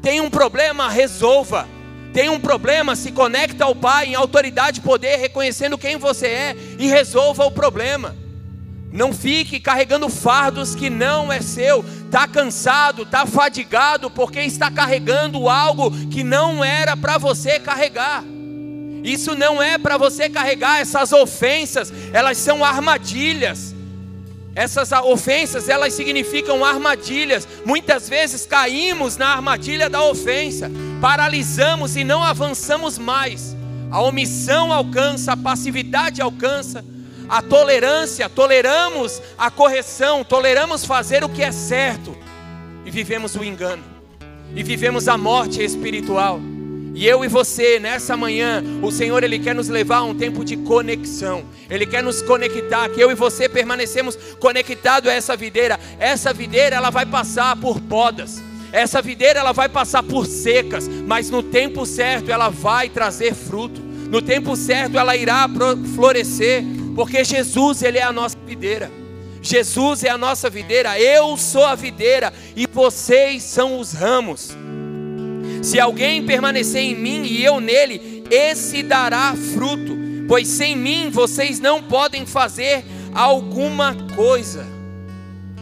Tem 0.01 0.21
um 0.21 0.31
problema, 0.31 0.89
resolva. 0.89 1.69
Tem 2.12 2.29
um 2.29 2.41
problema, 2.41 2.97
se 2.97 3.12
conecta 3.12 3.64
ao 3.64 3.75
Pai 3.75 4.07
em 4.07 4.14
autoridade 4.14 4.81
poder, 4.81 5.16
reconhecendo 5.16 5.77
quem 5.77 5.97
você 5.97 6.27
é 6.27 6.57
e 6.79 6.87
resolva 6.87 7.45
o 7.45 7.51
problema. 7.51 8.16
Não 8.91 9.12
fique 9.12 9.61
carregando 9.61 10.09
fardos 10.09 10.75
que 10.75 10.89
não 10.89 11.33
é 11.33 11.43
seu. 11.43 11.85
Está 12.07 12.27
cansado, 12.27 13.03
está 13.03 13.27
fadigado, 13.27 14.11
porque 14.11 14.41
está 14.41 14.71
carregando 14.71 15.49
algo 15.49 15.91
que 16.09 16.25
não 16.25 16.64
era 16.64 16.97
para 16.97 17.19
você 17.19 17.61
carregar. 17.61 18.25
Isso 19.05 19.35
não 19.35 19.62
é 19.62 19.79
para 19.79 19.97
você 19.97 20.29
carregar 20.29 20.81
essas 20.81 21.12
ofensas, 21.12 21.93
elas 22.12 22.39
são 22.39 22.64
armadilhas. 22.64 23.75
Essas 24.55 24.91
ofensas, 24.93 25.69
elas 25.69 25.95
significam 25.95 26.65
armadilhas. 26.65 27.47
Muitas 27.65 28.09
vezes 28.09 28.45
caímos 28.45 29.17
na 29.17 29.29
armadilha 29.29 29.89
da 29.89 30.03
ofensa, 30.03 30.71
paralisamos 31.01 31.97
e 31.97 32.03
não 32.03 32.23
avançamos 32.23 32.99
mais. 32.99 33.57
A 33.91 34.01
omissão 34.03 34.73
alcança, 34.73 35.33
a 35.33 35.37
passividade 35.37 36.21
alcança, 36.21 36.85
a 37.29 37.41
tolerância, 37.41 38.29
toleramos 38.29 39.23
a 39.37 39.51
correção, 39.51 40.25
toleramos 40.25 40.85
fazer 40.85 41.23
o 41.23 41.29
que 41.29 41.43
é 41.43 41.53
certo 41.53 42.17
e 42.85 42.91
vivemos 42.91 43.35
o 43.35 43.45
engano, 43.45 43.85
e 44.55 44.63
vivemos 44.63 45.09
a 45.09 45.17
morte 45.17 45.63
espiritual. 45.63 46.41
E 46.95 47.07
eu 47.07 47.24
e 47.24 47.28
você, 47.28 47.78
nessa 47.78 48.16
manhã, 48.16 48.62
o 48.82 48.91
Senhor 48.91 49.22
ele 49.22 49.39
quer 49.39 49.55
nos 49.55 49.68
levar 49.68 49.99
a 49.99 50.05
um 50.05 50.14
tempo 50.14 50.45
de 50.45 50.57
conexão. 50.57 51.45
Ele 51.70 51.86
quer 51.86 52.03
nos 52.03 52.22
conectar, 52.22 52.89
que 52.89 53.01
eu 53.01 53.11
e 53.11 53.14
você 53.14 53.49
permanecemos 53.49 54.16
conectados 54.41 55.09
a 55.09 55.12
essa 55.12 55.36
videira. 55.36 55.78
Essa 55.99 56.32
videira 56.32 56.76
ela 56.76 56.91
vai 56.91 57.07
passar 57.07 57.57
por 57.57 57.80
podas. 57.80 58.43
Essa 58.72 59.01
videira 59.01 59.41
ela 59.41 59.53
vai 59.53 59.68
passar 59.68 60.03
por 60.03 60.26
secas, 60.26 60.89
mas 60.89 61.30
no 61.30 61.43
tempo 61.43 61.86
certo 61.86 62.30
ela 62.30 62.49
vai 62.49 62.89
trazer 62.89 63.34
fruto. 63.34 63.80
No 63.80 64.20
tempo 64.20 64.57
certo 64.57 64.99
ela 64.99 65.16
irá 65.16 65.49
florescer, 65.95 66.64
porque 66.95 67.24
Jesus 67.24 67.82
ele 67.82 67.99
é 67.99 68.03
a 68.03 68.12
nossa 68.12 68.36
videira. 68.47 68.91
Jesus 69.41 70.03
é 70.03 70.11
a 70.11 70.18
nossa 70.18 70.51
videira, 70.51 70.99
eu 71.01 71.36
sou 71.36 71.64
a 71.64 71.74
videira 71.74 72.32
e 72.57 72.66
vocês 72.66 73.43
são 73.43 73.78
os 73.78 73.93
ramos. 73.93 74.51
Se 75.63 75.81
alguém 75.81 76.25
permanecer 76.25 76.83
em 76.83 76.95
mim 76.95 77.25
e 77.25 77.45
eu 77.45 77.61
nele, 77.61 78.25
esse 78.31 78.83
dará 78.83 79.35
fruto, 79.55 79.97
pois 80.29 80.47
sem 80.47 80.77
mim 80.77 81.11
vocês 81.11 81.59
não 81.59 81.83
podem 81.83 82.27
fazer 82.27 82.85
alguma 83.15 83.95
coisa. 84.15 84.67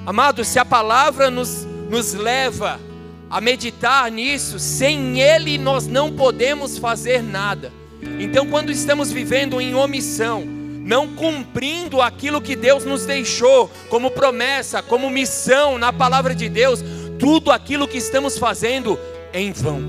Amados, 0.05 0.49
se 0.49 0.59
a 0.59 0.65
palavra 0.65 1.31
nos, 1.31 1.67
nos 1.89 2.13
leva 2.15 2.81
a 3.29 3.41
meditar 3.41 4.11
nisso, 4.11 4.59
sem 4.59 5.21
Ele 5.21 5.59
nós 5.59 5.87
não 5.87 6.13
podemos 6.13 6.79
fazer 6.79 7.23
nada. 7.23 7.73
Então, 8.21 8.47
quando 8.47 8.71
estamos 8.71 9.11
vivendo 9.11 9.61
em 9.61 9.75
omissão, 9.75 10.45
não 10.45 11.09
cumprindo 11.09 12.01
aquilo 12.01 12.41
que 12.41 12.55
Deus 12.55 12.85
nos 12.85 13.05
deixou 13.05 13.69
como 13.89 14.11
promessa, 14.11 14.81
como 14.81 15.11
missão 15.11 15.79
na 15.79 15.93
palavra 15.93 16.35
de 16.35 16.49
Deus, 16.49 16.85
tudo 17.19 17.51
aquilo 17.51 17.89
que 17.89 17.99
estamos 17.99 18.39
fazendo 18.39 18.97
em 19.37 19.53
vão. 19.53 19.81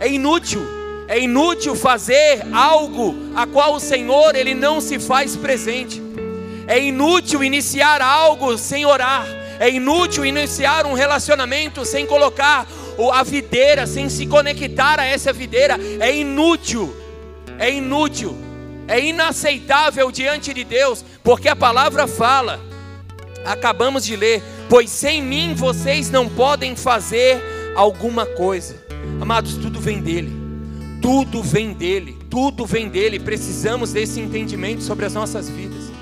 É 0.00 0.08
inútil, 0.08 0.60
é 1.08 1.18
inútil 1.18 1.74
fazer 1.74 2.44
algo 2.52 3.14
a 3.34 3.46
qual 3.46 3.74
o 3.74 3.80
Senhor 3.80 4.34
ele 4.34 4.54
não 4.54 4.80
se 4.80 4.98
faz 4.98 5.36
presente. 5.36 6.02
É 6.66 6.78
inútil 6.78 7.44
iniciar 7.44 8.02
algo 8.02 8.58
sem 8.58 8.84
orar. 8.84 9.24
É 9.60 9.70
inútil 9.70 10.26
iniciar 10.26 10.84
um 10.84 10.92
relacionamento 10.92 11.84
sem 11.84 12.04
colocar 12.04 12.66
a 13.12 13.22
videira, 13.22 13.86
sem 13.86 14.08
se 14.08 14.26
conectar 14.26 14.98
a 14.98 15.06
essa 15.06 15.32
videira. 15.32 15.78
É 16.00 16.14
inútil. 16.14 16.94
É 17.58 17.70
inútil. 17.70 18.36
É 18.88 19.00
inaceitável 19.00 20.10
diante 20.10 20.52
de 20.52 20.64
Deus, 20.64 21.04
porque 21.22 21.48
a 21.48 21.56
palavra 21.56 22.06
fala. 22.06 22.60
Acabamos 23.44 24.04
de 24.04 24.16
ler, 24.16 24.42
pois 24.68 24.90
sem 24.90 25.22
mim 25.22 25.54
vocês 25.54 26.10
não 26.10 26.28
podem 26.28 26.74
fazer 26.74 27.40
alguma 27.76 28.24
coisa. 28.24 28.74
Amados, 29.20 29.54
tudo 29.56 29.78
vem 29.78 30.00
dele. 30.00 30.32
Tudo 31.00 31.42
vem 31.42 31.74
dele. 31.74 32.16
Tudo 32.30 32.64
vem 32.64 32.88
dele. 32.88 33.20
Precisamos 33.20 33.92
desse 33.92 34.18
entendimento 34.18 34.82
sobre 34.82 35.04
as 35.04 35.14
nossas 35.14 35.48
vidas. 35.48 35.92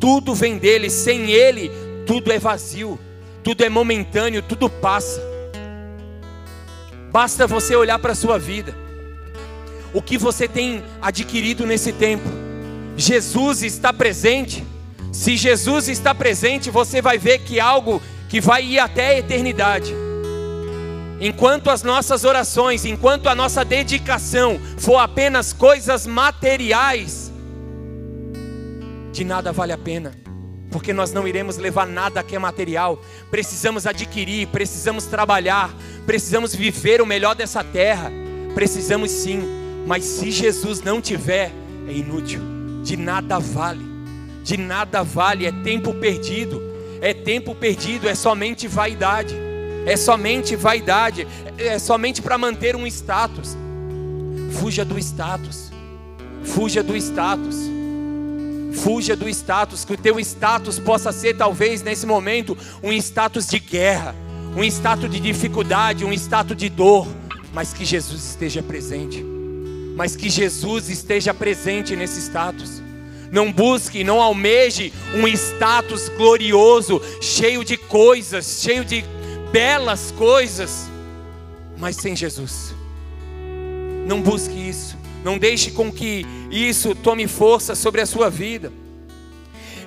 Tudo 0.00 0.34
vem 0.34 0.56
dele. 0.56 0.88
Sem 0.88 1.30
ele, 1.30 1.70
tudo 2.06 2.32
é 2.32 2.38
vazio. 2.38 2.98
Tudo 3.42 3.64
é 3.64 3.68
momentâneo, 3.68 4.42
tudo 4.42 4.70
passa. 4.70 5.20
Basta 7.10 7.46
você 7.46 7.74
olhar 7.74 7.98
para 7.98 8.12
a 8.12 8.16
sua 8.16 8.38
vida. 8.38 8.74
O 9.92 10.02
que 10.02 10.18
você 10.18 10.46
tem 10.46 10.82
adquirido 11.00 11.66
nesse 11.66 11.92
tempo? 11.92 12.28
Jesus 12.96 13.62
está 13.62 13.92
presente. 13.92 14.64
Se 15.12 15.36
Jesus 15.36 15.88
está 15.88 16.14
presente, 16.14 16.70
você 16.70 17.00
vai 17.00 17.16
ver 17.18 17.38
que 17.38 17.58
algo 17.58 18.02
que 18.28 18.40
vai 18.40 18.64
ir 18.64 18.78
até 18.78 19.08
a 19.08 19.18
eternidade 19.18 19.94
Enquanto 21.20 21.68
as 21.68 21.82
nossas 21.82 22.24
orações, 22.24 22.84
enquanto 22.84 23.28
a 23.28 23.34
nossa 23.34 23.64
dedicação 23.64 24.60
for 24.78 24.98
apenas 24.98 25.52
coisas 25.52 26.06
materiais, 26.06 27.32
de 29.12 29.24
nada 29.24 29.50
vale 29.50 29.72
a 29.72 29.78
pena, 29.78 30.12
porque 30.70 30.92
nós 30.92 31.12
não 31.12 31.26
iremos 31.26 31.56
levar 31.56 31.88
nada 31.88 32.22
que 32.22 32.36
é 32.36 32.38
material. 32.38 33.02
Precisamos 33.32 33.84
adquirir, 33.84 34.46
precisamos 34.48 35.06
trabalhar, 35.06 35.74
precisamos 36.06 36.54
viver 36.54 37.02
o 37.02 37.06
melhor 37.06 37.34
dessa 37.34 37.64
terra. 37.64 38.12
Precisamos 38.54 39.10
sim, 39.10 39.42
mas 39.86 40.04
se 40.04 40.30
Jesus 40.30 40.82
não 40.82 41.00
tiver, 41.00 41.50
é 41.88 41.92
inútil, 41.92 42.40
de 42.84 42.96
nada 42.96 43.40
vale, 43.40 43.84
de 44.44 44.56
nada 44.56 45.02
vale, 45.02 45.46
é 45.46 45.52
tempo 45.52 45.94
perdido, 45.94 46.62
é 47.00 47.12
tempo 47.12 47.54
perdido, 47.56 48.08
é 48.08 48.14
somente 48.14 48.68
vaidade 48.68 49.47
é 49.88 49.96
somente 49.96 50.54
vaidade, 50.54 51.26
é 51.56 51.78
somente 51.78 52.20
para 52.20 52.36
manter 52.36 52.76
um 52.76 52.86
status. 52.86 53.56
Fuja 54.60 54.84
do 54.84 54.98
status, 54.98 55.72
fuja 56.42 56.82
do 56.82 56.94
status, 56.94 57.56
fuja 58.74 59.16
do 59.16 59.26
status, 59.28 59.86
que 59.86 59.94
o 59.94 59.96
teu 59.96 60.20
status 60.20 60.78
possa 60.78 61.10
ser, 61.10 61.36
talvez 61.38 61.80
nesse 61.80 62.04
momento, 62.04 62.56
um 62.82 62.92
status 62.92 63.46
de 63.46 63.58
guerra, 63.58 64.14
um 64.54 64.62
status 64.64 65.10
de 65.10 65.20
dificuldade, 65.20 66.04
um 66.04 66.12
status 66.12 66.56
de 66.56 66.68
dor, 66.68 67.08
mas 67.54 67.72
que 67.72 67.84
Jesus 67.84 68.22
esteja 68.24 68.62
presente, 68.62 69.24
mas 69.96 70.14
que 70.14 70.28
Jesus 70.28 70.90
esteja 70.90 71.32
presente 71.32 71.96
nesse 71.96 72.20
status. 72.20 72.82
Não 73.32 73.50
busque, 73.50 74.04
não 74.04 74.20
almeje 74.20 74.92
um 75.14 75.26
status 75.28 76.10
glorioso, 76.10 77.00
cheio 77.22 77.64
de 77.64 77.76
coisas, 77.76 78.60
cheio 78.62 78.84
de 78.84 79.04
belas 79.52 80.10
coisas. 80.10 80.88
mas 81.76 81.96
sem 81.96 82.16
Jesus. 82.16 82.74
Não 84.06 84.20
busque 84.20 84.68
isso. 84.68 84.96
Não 85.22 85.38
deixe 85.38 85.70
com 85.70 85.92
que 85.92 86.26
isso 86.50 86.94
tome 86.94 87.28
força 87.28 87.74
sobre 87.74 88.00
a 88.00 88.06
sua 88.06 88.28
vida. 88.30 88.72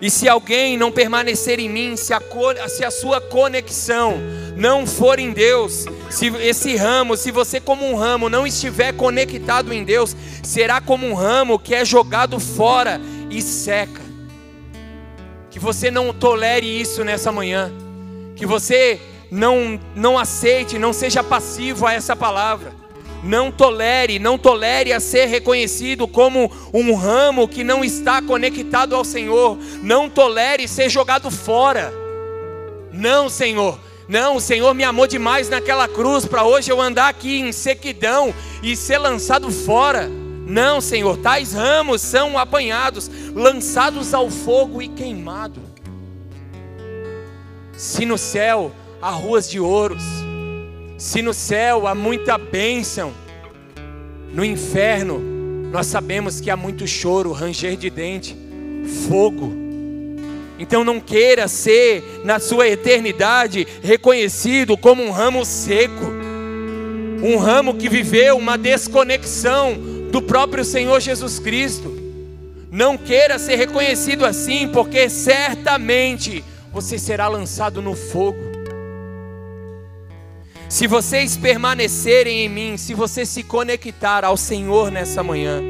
E 0.02 0.10
se 0.10 0.28
alguém 0.28 0.78
não 0.78 0.92
permanecer 0.92 1.60
em 1.60 1.70
mim, 1.70 1.96
se 1.96 2.12
a, 2.12 2.22
se 2.68 2.84
a 2.84 2.90
sua 2.90 3.22
conexão 3.22 4.18
não 4.56 4.88
for 4.88 5.20
em 5.20 5.32
Deus, 5.32 5.86
se 6.10 6.28
esse 6.38 6.76
ramo, 6.76 7.16
se 7.16 7.30
você 7.30 7.60
como 7.60 7.86
um 7.86 7.96
ramo 7.96 8.28
não 8.28 8.48
estiver 8.48 8.94
conectado 8.94 9.72
em 9.72 9.84
Deus, 9.84 10.16
será 10.42 10.82
como 10.82 11.06
um 11.06 11.14
ramo 11.14 11.60
que 11.60 11.76
é 11.76 11.86
jogado 11.86 12.40
fora 12.40 13.00
e 13.30 13.42
seca. 13.44 14.02
Que 15.52 15.60
você 15.60 15.92
não 15.92 16.12
tolere 16.12 16.66
isso 16.66 17.04
nessa 17.04 17.32
manhã. 17.32 17.72
Que 18.36 18.46
você 18.46 19.00
não, 19.32 19.80
não 19.96 20.20
aceite, 20.20 20.78
não 20.78 20.92
seja 20.92 21.24
passivo 21.24 21.88
a 21.88 21.94
essa 21.94 22.14
palavra. 22.18 22.74
Não 23.24 23.50
tolere, 23.50 24.20
não 24.20 24.38
tolere 24.38 24.92
a 24.92 25.00
ser 25.00 25.28
reconhecido 25.28 26.06
como 26.06 26.52
um 26.74 26.94
ramo 26.94 27.48
que 27.48 27.64
não 27.64 27.82
está 27.84 28.22
conectado 28.22 28.94
ao 28.94 29.06
Senhor. 29.06 29.58
Não 29.82 30.10
tolere 30.10 30.68
ser 30.68 30.90
jogado 30.90 31.32
fora. 31.32 31.94
Não, 32.92 33.30
Senhor. 33.30 33.80
Não, 34.06 34.36
o 34.36 34.42
Senhor 34.42 34.74
me 34.74 34.84
amou 34.84 35.08
demais 35.08 35.48
naquela 35.48 35.88
cruz 35.88 36.26
para 36.26 36.44
hoje 36.44 36.70
eu 36.70 36.82
andar 36.82 37.08
aqui 37.08 37.40
em 37.40 37.54
sequidão 37.54 38.34
e 38.62 38.76
ser 38.76 38.98
lançado 38.98 39.50
fora. 39.50 40.10
Não, 40.46 40.82
Senhor, 40.82 41.16
tais 41.18 41.54
ramos 41.54 42.02
são 42.02 42.38
apanhados, 42.38 43.10
lançados 43.34 44.14
ao 44.14 44.30
fogo 44.30 44.82
e 44.82 44.90
queimados. 44.90 45.64
Se 47.78 48.06
no 48.06 48.18
céu 48.18 48.74
há 49.02 49.10
ruas 49.10 49.50
de 49.50 49.60
ouros, 49.60 50.04
se 50.98 51.22
no 51.22 51.34
céu 51.34 51.88
há 51.88 51.96
muita 51.96 52.38
bênção, 52.38 53.12
no 54.34 54.46
inferno 54.46 55.20
nós 55.72 55.88
sabemos 55.88 56.40
que 56.40 56.50
há 56.50 56.58
muito 56.58 56.86
choro, 56.86 57.32
ranger 57.32 57.76
de 57.78 57.90
dente, 57.90 58.36
fogo. 59.08 59.52
Então 60.60 60.84
não 60.84 61.00
queira 61.00 61.48
ser 61.48 62.22
na 62.24 62.40
sua 62.40 62.68
eternidade 62.68 63.66
reconhecido 63.82 64.78
como 64.78 65.02
um 65.02 65.12
ramo 65.12 65.44
seco, 65.46 66.06
um 67.24 67.38
ramo 67.38 67.74
que 67.74 67.90
viveu 67.90 68.38
uma 68.38 68.58
desconexão 68.58 69.76
do 70.12 70.22
próprio 70.22 70.66
Senhor 70.66 71.00
Jesus 71.00 71.40
Cristo. 71.40 71.98
Não 72.70 72.98
queira 72.98 73.40
ser 73.40 73.56
reconhecido 73.56 74.26
assim, 74.26 74.68
porque 74.68 75.10
certamente 75.10 76.44
você 76.72 77.00
será 77.00 77.28
lançado 77.28 77.82
no 77.82 77.96
fogo. 77.96 78.51
Se 80.72 80.88
vocês 80.88 81.36
permanecerem 81.36 82.46
em 82.46 82.50
mim, 82.50 82.78
se 82.78 82.94
você 82.94 83.26
se 83.26 83.44
conectar 83.44 84.24
ao 84.24 84.38
Senhor 84.38 84.90
nessa 84.90 85.22
manhã, 85.22 85.62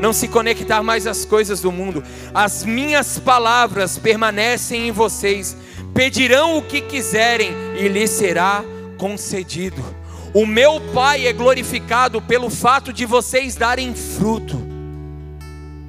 não 0.00 0.10
se 0.10 0.26
conectar 0.26 0.82
mais 0.82 1.06
às 1.06 1.26
coisas 1.26 1.60
do 1.60 1.70
mundo, 1.70 2.02
as 2.32 2.64
minhas 2.64 3.18
palavras 3.18 3.98
permanecem 3.98 4.88
em 4.88 4.90
vocês, 4.90 5.54
pedirão 5.92 6.56
o 6.56 6.62
que 6.62 6.80
quiserem 6.80 7.50
e 7.78 7.88
lhes 7.88 8.08
será 8.08 8.64
concedido. 8.96 9.84
O 10.32 10.46
meu 10.46 10.80
Pai 10.94 11.26
é 11.26 11.32
glorificado 11.34 12.22
pelo 12.22 12.48
fato 12.48 12.90
de 12.90 13.04
vocês 13.04 13.54
darem 13.54 13.94
fruto. 13.94 14.58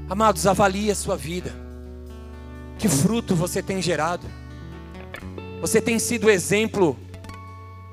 Amados, 0.09 0.45
avalie 0.45 0.91
a 0.91 0.95
sua 0.95 1.15
vida. 1.15 1.55
Que 2.77 2.89
fruto 2.89 3.37
você 3.37 3.63
tem 3.63 3.81
gerado? 3.81 4.27
Você 5.61 5.79
tem 5.79 5.97
sido 5.97 6.29
exemplo 6.29 6.99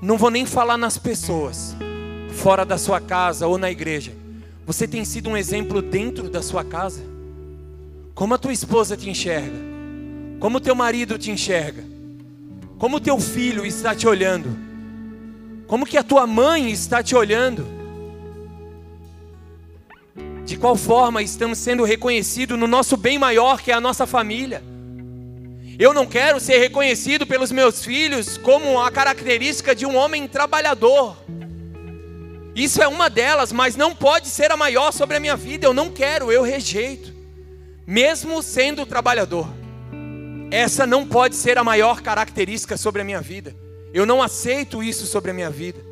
não 0.01 0.19
vou 0.19 0.31
nem 0.31 0.45
falar 0.45 0.77
nas 0.77 0.99
pessoas, 0.99 1.75
fora 2.35 2.65
da 2.65 2.77
sua 2.77 3.01
casa 3.01 3.47
ou 3.47 3.57
na 3.57 3.71
igreja. 3.71 4.13
Você 4.67 4.87
tem 4.87 5.05
sido 5.05 5.31
um 5.31 5.37
exemplo 5.37 5.81
dentro 5.81 6.29
da 6.29 6.43
sua 6.43 6.65
casa? 6.65 7.03
Como 8.15 8.35
a 8.35 8.39
tua 8.39 8.53
esposa 8.53 8.97
te 8.97 9.09
enxerga? 9.09 9.57
Como 10.39 10.59
o 10.59 10.61
teu 10.61 10.75
marido 10.75 11.19
te 11.19 11.31
enxerga? 11.31 11.85
Como 12.79 12.97
o 12.97 13.01
teu 13.01 13.19
filho 13.19 13.65
está 13.65 13.95
te 13.95 14.07
olhando? 14.07 14.57
Como 15.67 15.87
que 15.87 15.97
a 15.97 16.03
tua 16.03 16.27
mãe 16.27 16.71
está 16.71 17.03
te 17.03 17.15
olhando? 17.15 17.67
De 20.45 20.57
qual 20.57 20.77
forma 20.77 21.23
estamos 21.23 21.59
sendo 21.59 21.85
reconhecidos 21.85 22.59
no 22.59 22.67
nosso 22.67 22.97
bem 22.97 23.19
maior 23.19 23.61
que 23.61 23.71
é 23.71 23.75
a 23.75 23.81
nossa 23.81 24.07
família? 24.07 24.63
Eu 25.79 25.93
não 25.93 26.07
quero 26.07 26.41
ser 26.41 26.59
reconhecido 26.59 27.27
pelos 27.27 27.53
meus 27.53 27.85
filhos 27.85 28.39
como 28.39 28.81
a 28.81 28.91
característica 28.91 29.75
de 29.75 29.85
um 29.85 29.95
homem 29.95 30.27
trabalhador. 30.27 31.17
Isso 32.55 32.83
é 32.83 32.89
uma 32.89 33.11
delas, 33.11 33.53
mas 33.53 33.77
não 33.77 33.95
pode 33.95 34.29
ser 34.29 34.51
a 34.51 34.57
maior 34.57 34.91
sobre 34.91 35.19
a 35.19 35.21
minha 35.21 35.37
vida. 35.37 35.67
Eu 35.67 35.75
não 35.75 35.91
quero, 35.91 36.33
eu 36.33 36.43
rejeito. 36.43 37.13
Mesmo 37.87 38.43
sendo 38.43 38.87
trabalhador. 38.87 39.47
Essa 40.51 40.87
não 40.87 41.07
pode 41.07 41.35
ser 41.37 41.59
a 41.59 41.65
maior 41.65 42.01
característica 42.01 42.79
sobre 42.79 43.03
a 43.03 43.05
minha 43.05 43.21
vida. 43.21 43.55
Eu 43.93 44.07
não 44.07 44.23
aceito 44.23 44.83
isso 44.83 45.05
sobre 45.05 45.31
a 45.31 45.35
minha 45.35 45.51
vida. 45.51 45.85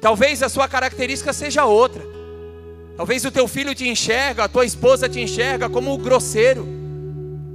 Talvez 0.00 0.42
a 0.42 0.48
sua 0.48 0.66
característica 0.68 1.34
seja 1.34 1.66
outra. 1.66 2.02
Talvez 2.96 3.26
o 3.26 3.30
teu 3.30 3.46
filho 3.46 3.74
te 3.74 3.86
enxerga, 3.86 4.44
a 4.44 4.48
tua 4.48 4.64
esposa 4.64 5.06
te 5.06 5.20
enxerga 5.20 5.68
como 5.68 5.98
grosseiro. 5.98 6.75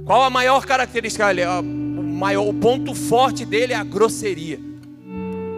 Qual 0.04 0.22
a 0.22 0.30
maior 0.30 0.66
característica? 0.66 1.24
o, 1.28 1.62
maior, 1.62 2.48
o 2.48 2.54
ponto 2.54 2.94
forte 2.94 3.44
dele 3.44 3.72
é 3.72 3.76
a 3.76 3.84
grosseria. 3.84 4.58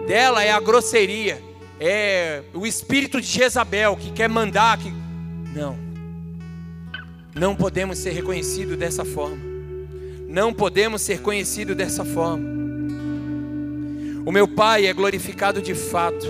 Dela 0.07 0.43
é 0.43 0.51
a 0.51 0.59
grosseria. 0.59 1.41
É 1.79 2.43
o 2.53 2.65
espírito 2.65 3.19
de 3.19 3.27
Jezabel 3.27 3.95
que 3.95 4.11
quer 4.11 4.29
mandar. 4.29 4.77
Que... 4.77 4.93
Não. 5.53 5.77
Não 7.33 7.55
podemos 7.55 7.97
ser 7.97 8.11
reconhecidos 8.11 8.77
dessa 8.77 9.03
forma. 9.03 9.37
Não 10.27 10.53
podemos 10.53 11.01
ser 11.01 11.21
conhecidos 11.21 11.75
dessa 11.75 12.05
forma. 12.05 12.55
O 14.25 14.31
meu 14.31 14.47
Pai 14.47 14.85
é 14.85 14.93
glorificado 14.93 15.61
de 15.61 15.75
fato, 15.75 16.25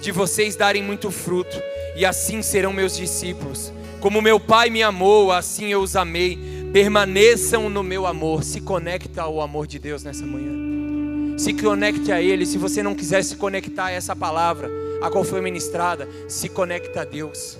de 0.00 0.12
vocês 0.12 0.54
darem 0.54 0.82
muito 0.82 1.10
fruto, 1.10 1.60
e 1.96 2.06
assim 2.06 2.42
serão 2.42 2.72
meus 2.72 2.96
discípulos. 2.96 3.72
Como 4.00 4.22
meu 4.22 4.38
Pai 4.38 4.70
me 4.70 4.82
amou, 4.82 5.32
assim 5.32 5.66
eu 5.66 5.80
os 5.80 5.96
amei 5.96 6.51
Permaneçam 6.72 7.68
no 7.68 7.82
meu 7.82 8.06
amor. 8.06 8.42
Se 8.42 8.60
conecta 8.60 9.22
ao 9.22 9.40
amor 9.40 9.66
de 9.66 9.78
Deus 9.78 10.02
nessa 10.02 10.24
manhã. 10.24 11.36
Se 11.36 11.52
conecte 11.52 12.10
a 12.10 12.20
Ele. 12.20 12.46
Se 12.46 12.56
você 12.56 12.82
não 12.82 12.94
quiser 12.94 13.22
se 13.22 13.36
conectar 13.36 13.86
a 13.86 13.90
essa 13.90 14.16
palavra, 14.16 14.70
a 15.02 15.10
qual 15.10 15.24
foi 15.24 15.40
ministrada, 15.40 16.08
se 16.28 16.48
conecta 16.48 17.02
a 17.02 17.04
Deus. 17.04 17.58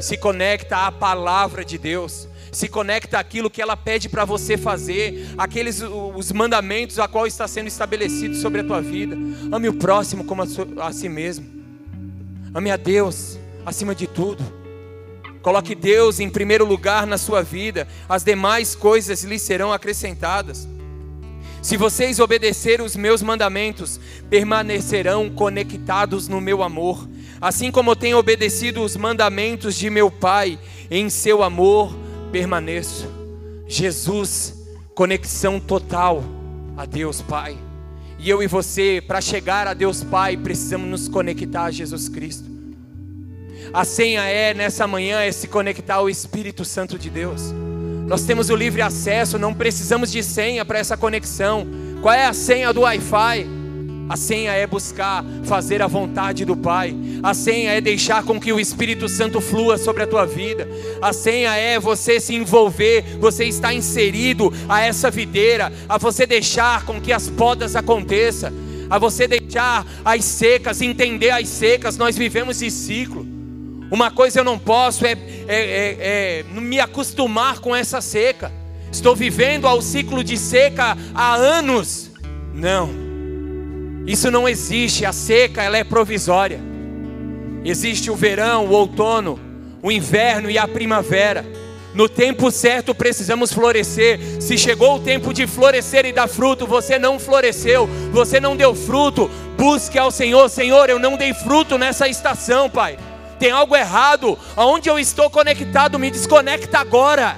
Se 0.00 0.16
conecta 0.16 0.86
à 0.86 0.92
palavra 0.92 1.64
de 1.64 1.76
Deus. 1.76 2.26
Se 2.50 2.68
conecta 2.68 3.18
àquilo 3.18 3.50
que 3.50 3.60
ela 3.60 3.76
pede 3.76 4.08
para 4.08 4.24
você 4.24 4.56
fazer, 4.56 5.26
aqueles 5.36 5.82
os 5.82 6.30
mandamentos 6.30 7.00
a 7.00 7.08
qual 7.08 7.26
está 7.26 7.48
sendo 7.48 7.66
estabelecido 7.66 8.36
sobre 8.36 8.60
a 8.60 8.64
tua 8.64 8.80
vida. 8.80 9.16
Ame 9.50 9.68
o 9.68 9.74
próximo 9.74 10.24
como 10.24 10.42
a, 10.42 10.46
a 10.86 10.92
si 10.92 11.08
mesmo. 11.08 11.44
Ame 12.54 12.70
a 12.70 12.76
Deus 12.76 13.36
acima 13.66 13.92
de 13.92 14.06
tudo. 14.06 14.63
Coloque 15.44 15.74
Deus 15.74 16.20
em 16.20 16.30
primeiro 16.30 16.64
lugar 16.64 17.06
na 17.06 17.18
sua 17.18 17.42
vida, 17.42 17.86
as 18.08 18.24
demais 18.24 18.74
coisas 18.74 19.24
lhe 19.24 19.38
serão 19.38 19.74
acrescentadas. 19.74 20.66
Se 21.60 21.76
vocês 21.76 22.18
obedecerem 22.18 22.84
os 22.84 22.96
meus 22.96 23.20
mandamentos, 23.20 24.00
permanecerão 24.30 25.28
conectados 25.28 26.28
no 26.28 26.40
meu 26.40 26.62
amor, 26.62 27.06
assim 27.42 27.70
como 27.70 27.90
eu 27.90 27.96
tenho 27.96 28.16
obedecido 28.16 28.82
os 28.82 28.96
mandamentos 28.96 29.74
de 29.74 29.90
meu 29.90 30.10
Pai, 30.10 30.58
em 30.90 31.10
seu 31.10 31.42
amor 31.42 31.94
permaneço. 32.32 33.06
Jesus, 33.68 34.54
conexão 34.94 35.60
total 35.60 36.24
a 36.74 36.86
Deus 36.86 37.20
Pai. 37.20 37.54
E 38.18 38.30
eu 38.30 38.42
e 38.42 38.46
você, 38.46 39.04
para 39.06 39.20
chegar 39.20 39.68
a 39.68 39.74
Deus 39.74 40.02
Pai, 40.02 40.38
precisamos 40.38 40.88
nos 40.88 41.06
conectar 41.06 41.64
a 41.64 41.70
Jesus 41.70 42.08
Cristo. 42.08 42.53
A 43.72 43.84
senha 43.84 44.22
é, 44.22 44.54
nessa 44.54 44.86
manhã, 44.86 45.20
é 45.20 45.32
se 45.32 45.48
conectar 45.48 45.96
ao 45.96 46.10
Espírito 46.10 46.64
Santo 46.64 46.98
de 46.98 47.10
Deus. 47.10 47.52
Nós 48.06 48.24
temos 48.24 48.50
o 48.50 48.56
livre 48.56 48.82
acesso, 48.82 49.38
não 49.38 49.54
precisamos 49.54 50.12
de 50.12 50.22
senha 50.22 50.64
para 50.64 50.78
essa 50.78 50.96
conexão. 50.96 51.66
Qual 52.02 52.14
é 52.14 52.26
a 52.26 52.34
senha 52.34 52.72
do 52.72 52.82
Wi-Fi? 52.82 53.46
A 54.06 54.16
senha 54.16 54.52
é 54.52 54.66
buscar 54.66 55.24
fazer 55.44 55.80
a 55.80 55.86
vontade 55.86 56.44
do 56.44 56.54
Pai. 56.54 56.94
A 57.22 57.32
senha 57.32 57.70
é 57.72 57.80
deixar 57.80 58.22
com 58.22 58.38
que 58.38 58.52
o 58.52 58.60
Espírito 58.60 59.08
Santo 59.08 59.40
flua 59.40 59.78
sobre 59.78 60.02
a 60.02 60.06
tua 60.06 60.26
vida. 60.26 60.68
A 61.00 61.12
senha 61.12 61.54
é 61.56 61.80
você 61.80 62.20
se 62.20 62.34
envolver, 62.34 63.16
você 63.18 63.46
estar 63.46 63.72
inserido 63.72 64.52
a 64.68 64.82
essa 64.82 65.10
videira, 65.10 65.72
a 65.88 65.96
você 65.96 66.26
deixar 66.26 66.84
com 66.84 67.00
que 67.00 67.12
as 67.12 67.30
podas 67.30 67.74
aconteçam, 67.74 68.52
a 68.90 68.98
você 68.98 69.26
deixar 69.26 69.86
as 70.04 70.22
secas, 70.24 70.82
entender 70.82 71.30
as 71.30 71.48
secas. 71.48 71.96
Nós 71.96 72.16
vivemos 72.16 72.60
esse 72.60 72.70
ciclo. 72.70 73.33
Uma 73.94 74.10
coisa 74.10 74.40
eu 74.40 74.44
não 74.44 74.58
posso 74.58 75.06
é, 75.06 75.12
é, 75.12 75.16
é, 75.46 76.40
é 76.40 76.44
me 76.60 76.80
acostumar 76.80 77.60
com 77.60 77.76
essa 77.76 78.00
seca. 78.00 78.50
Estou 78.90 79.14
vivendo 79.14 79.68
ao 79.68 79.80
ciclo 79.80 80.24
de 80.24 80.36
seca 80.36 80.98
há 81.14 81.36
anos. 81.36 82.10
Não. 82.52 82.90
Isso 84.04 84.32
não 84.32 84.48
existe, 84.48 85.06
a 85.06 85.12
seca 85.12 85.62
ela 85.62 85.78
é 85.78 85.84
provisória. 85.84 86.58
Existe 87.64 88.10
o 88.10 88.16
verão, 88.16 88.66
o 88.66 88.72
outono, 88.72 89.38
o 89.80 89.92
inverno 89.92 90.50
e 90.50 90.58
a 90.58 90.66
primavera. 90.66 91.46
No 91.94 92.08
tempo 92.08 92.50
certo 92.50 92.96
precisamos 92.96 93.52
florescer. 93.52 94.18
Se 94.40 94.58
chegou 94.58 94.96
o 94.96 95.00
tempo 95.00 95.32
de 95.32 95.46
florescer 95.46 96.04
e 96.04 96.12
dar 96.12 96.26
fruto, 96.26 96.66
você 96.66 96.98
não 96.98 97.20
floresceu, 97.20 97.88
você 98.10 98.40
não 98.40 98.56
deu 98.56 98.74
fruto, 98.74 99.30
busque 99.56 99.96
ao 99.96 100.10
Senhor: 100.10 100.48
Senhor, 100.48 100.90
eu 100.90 100.98
não 100.98 101.16
dei 101.16 101.32
fruto 101.32 101.78
nessa 101.78 102.08
estação, 102.08 102.68
Pai. 102.68 102.98
Tem 103.44 103.50
algo 103.50 103.76
errado. 103.76 104.38
Aonde 104.56 104.88
eu 104.88 104.98
estou 104.98 105.28
conectado, 105.28 105.98
me 105.98 106.10
desconecta 106.10 106.78
agora. 106.78 107.36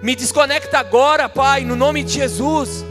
Me 0.00 0.16
desconecta 0.16 0.78
agora, 0.78 1.28
Pai, 1.28 1.62
no 1.62 1.76
nome 1.76 2.02
de 2.02 2.14
Jesus 2.14 2.82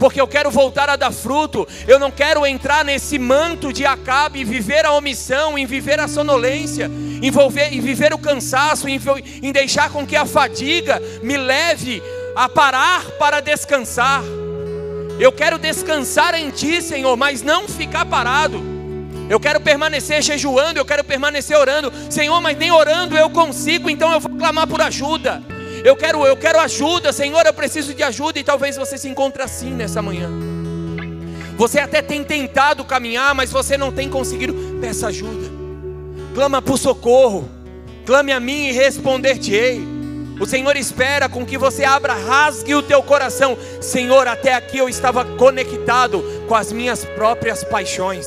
porque 0.00 0.20
eu 0.20 0.26
quero 0.26 0.50
voltar 0.50 0.90
a 0.90 0.96
dar 0.96 1.12
fruto, 1.12 1.64
eu 1.86 1.96
não 1.96 2.10
quero 2.10 2.44
entrar 2.44 2.84
nesse 2.84 3.20
manto 3.20 3.72
de 3.72 3.86
Acabe 3.86 4.40
e 4.40 4.44
viver 4.44 4.84
a 4.84 4.90
omissão, 4.94 5.56
em 5.56 5.64
viver 5.64 6.00
a 6.00 6.08
sonolência, 6.08 6.90
envolver, 7.22 7.72
em 7.72 7.80
viver 7.80 8.12
o 8.12 8.18
cansaço, 8.18 8.88
em, 8.88 9.00
em 9.40 9.52
deixar 9.52 9.90
com 9.90 10.04
que 10.04 10.16
a 10.16 10.26
fadiga 10.26 11.00
me 11.22 11.36
leve 11.36 12.02
a 12.34 12.48
parar 12.48 13.04
para 13.12 13.38
descansar. 13.38 14.24
Eu 15.20 15.30
quero 15.30 15.56
descansar 15.56 16.34
em 16.34 16.50
Ti, 16.50 16.82
Senhor, 16.82 17.16
mas 17.16 17.40
não 17.40 17.68
ficar 17.68 18.04
parado. 18.04 18.71
Eu 19.32 19.40
quero 19.40 19.58
permanecer 19.62 20.20
jejuando, 20.20 20.78
eu 20.78 20.84
quero 20.84 21.02
permanecer 21.02 21.56
orando. 21.56 21.90
Senhor, 22.10 22.38
mas 22.42 22.54
nem 22.54 22.70
orando 22.70 23.16
eu 23.16 23.30
consigo, 23.30 23.88
então 23.88 24.12
eu 24.12 24.20
vou 24.20 24.36
clamar 24.36 24.66
por 24.66 24.82
ajuda. 24.82 25.42
Eu 25.82 25.96
quero, 25.96 26.26
eu 26.26 26.36
quero 26.36 26.60
ajuda, 26.60 27.14
Senhor, 27.14 27.46
eu 27.46 27.54
preciso 27.54 27.94
de 27.94 28.02
ajuda 28.02 28.38
e 28.38 28.44
talvez 28.44 28.76
você 28.76 28.98
se 28.98 29.08
encontre 29.08 29.42
assim 29.42 29.70
nessa 29.70 30.02
manhã. 30.02 30.28
Você 31.56 31.80
até 31.80 32.02
tem 32.02 32.22
tentado 32.22 32.84
caminhar, 32.84 33.34
mas 33.34 33.50
você 33.50 33.78
não 33.78 33.90
tem 33.90 34.06
conseguido. 34.10 34.52
Peça 34.82 35.06
ajuda. 35.06 35.50
Clama 36.34 36.60
por 36.60 36.76
socorro. 36.76 37.48
Clame 38.04 38.32
a 38.32 38.38
mim 38.38 38.66
e 38.66 38.72
responder-te-ei. 38.72 39.80
O 40.38 40.44
Senhor 40.44 40.76
espera 40.76 41.26
com 41.26 41.46
que 41.46 41.56
você 41.56 41.84
abra, 41.84 42.12
rasgue 42.12 42.74
o 42.74 42.82
teu 42.82 43.02
coração. 43.02 43.56
Senhor, 43.80 44.28
até 44.28 44.52
aqui 44.52 44.76
eu 44.76 44.90
estava 44.90 45.24
conectado 45.24 46.22
com 46.46 46.54
as 46.54 46.70
minhas 46.70 47.02
próprias 47.06 47.64
paixões. 47.64 48.26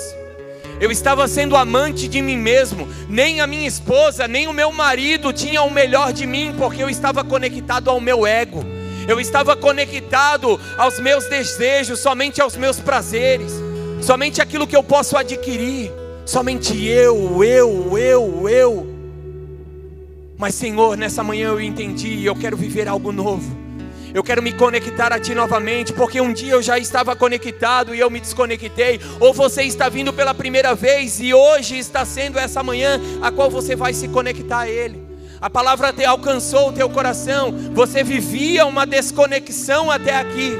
Eu 0.79 0.91
estava 0.91 1.27
sendo 1.27 1.55
amante 1.55 2.07
de 2.07 2.21
mim 2.21 2.37
mesmo. 2.37 2.87
Nem 3.07 3.39
a 3.39 3.47
minha 3.47 3.67
esposa, 3.67 4.27
nem 4.27 4.47
o 4.47 4.53
meu 4.53 4.71
marido 4.71 5.31
tinham 5.31 5.67
o 5.67 5.71
melhor 5.71 6.11
de 6.11 6.25
mim, 6.27 6.53
porque 6.57 6.83
eu 6.83 6.89
estava 6.89 7.23
conectado 7.23 7.89
ao 7.89 7.99
meu 7.99 8.25
ego. 8.27 8.63
Eu 9.07 9.19
estava 9.19 9.55
conectado 9.55 10.59
aos 10.77 10.99
meus 10.99 11.25
desejos, 11.25 11.99
somente 11.99 12.41
aos 12.41 12.57
meus 12.57 12.79
prazeres, 12.79 13.51
somente 14.01 14.41
aquilo 14.41 14.67
que 14.67 14.75
eu 14.75 14.83
posso 14.83 15.15
adquirir. 15.15 15.91
Somente 16.25 16.83
eu, 16.85 17.43
eu, 17.43 17.97
eu, 17.97 18.49
eu. 18.49 18.95
Mas 20.37 20.55
Senhor, 20.55 20.97
nessa 20.97 21.23
manhã 21.23 21.49
eu 21.49 21.61
entendi, 21.61 22.25
eu 22.25 22.35
quero 22.35 22.57
viver 22.57 22.87
algo 22.87 23.11
novo. 23.11 23.64
Eu 24.15 24.23
quero 24.23 24.41
me 24.41 24.53
conectar 24.53 25.11
a 25.11 25.19
Ti 25.19 25.35
novamente, 25.35 25.91
porque 25.91 26.21
um 26.21 26.31
dia 26.31 26.53
eu 26.53 26.61
já 26.61 26.79
estava 26.79 27.17
conectado 27.17 27.93
e 27.93 27.99
eu 27.99 28.09
me 28.09 28.21
desconectei, 28.21 28.97
ou 29.19 29.33
você 29.33 29.63
está 29.63 29.89
vindo 29.89 30.13
pela 30.13 30.33
primeira 30.33 30.73
vez 30.73 31.19
e 31.19 31.33
hoje 31.33 31.77
está 31.77 32.05
sendo 32.05 32.39
essa 32.39 32.63
manhã 32.63 32.97
a 33.21 33.29
qual 33.29 33.51
você 33.51 33.75
vai 33.75 33.93
se 33.93 34.07
conectar 34.07 34.59
a 34.59 34.69
Ele. 34.69 35.03
A 35.41 35.49
palavra 35.49 35.91
te 35.91 36.05
alcançou 36.05 36.69
o 36.69 36.71
teu 36.71 36.89
coração, 36.89 37.51
você 37.73 38.05
vivia 38.05 38.65
uma 38.65 38.85
desconexão 38.85 39.91
até 39.91 40.15
aqui, 40.15 40.53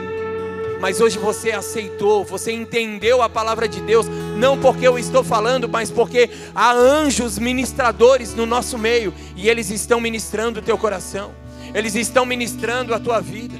mas 0.82 0.99
hoje 0.99 1.18
você 1.18 1.52
aceitou, 1.52 2.26
você 2.26 2.52
entendeu 2.52 3.22
a 3.22 3.30
palavra 3.30 3.69
de 3.69 3.80
Deus, 3.80 4.06
não 4.36 4.57
porque 4.57 4.86
eu 4.86 4.99
estou 4.99 5.23
falando, 5.23 5.69
mas 5.69 5.90
porque 5.90 6.30
há 6.53 6.73
anjos 6.73 7.40
ministradores 7.40 8.36
no 8.36 8.45
nosso 8.45 8.77
meio 8.77 9.14
e 9.34 9.48
eles 9.48 9.69
estão 9.69 10.02
ministrando 10.02 10.60
o 10.60 10.61
teu 10.61 10.77
coração 10.77 11.44
eles 11.76 11.93
estão 11.93 12.26
ministrando 12.26 12.95
a 12.95 12.99
tua 12.99 13.19
vida. 13.19 13.53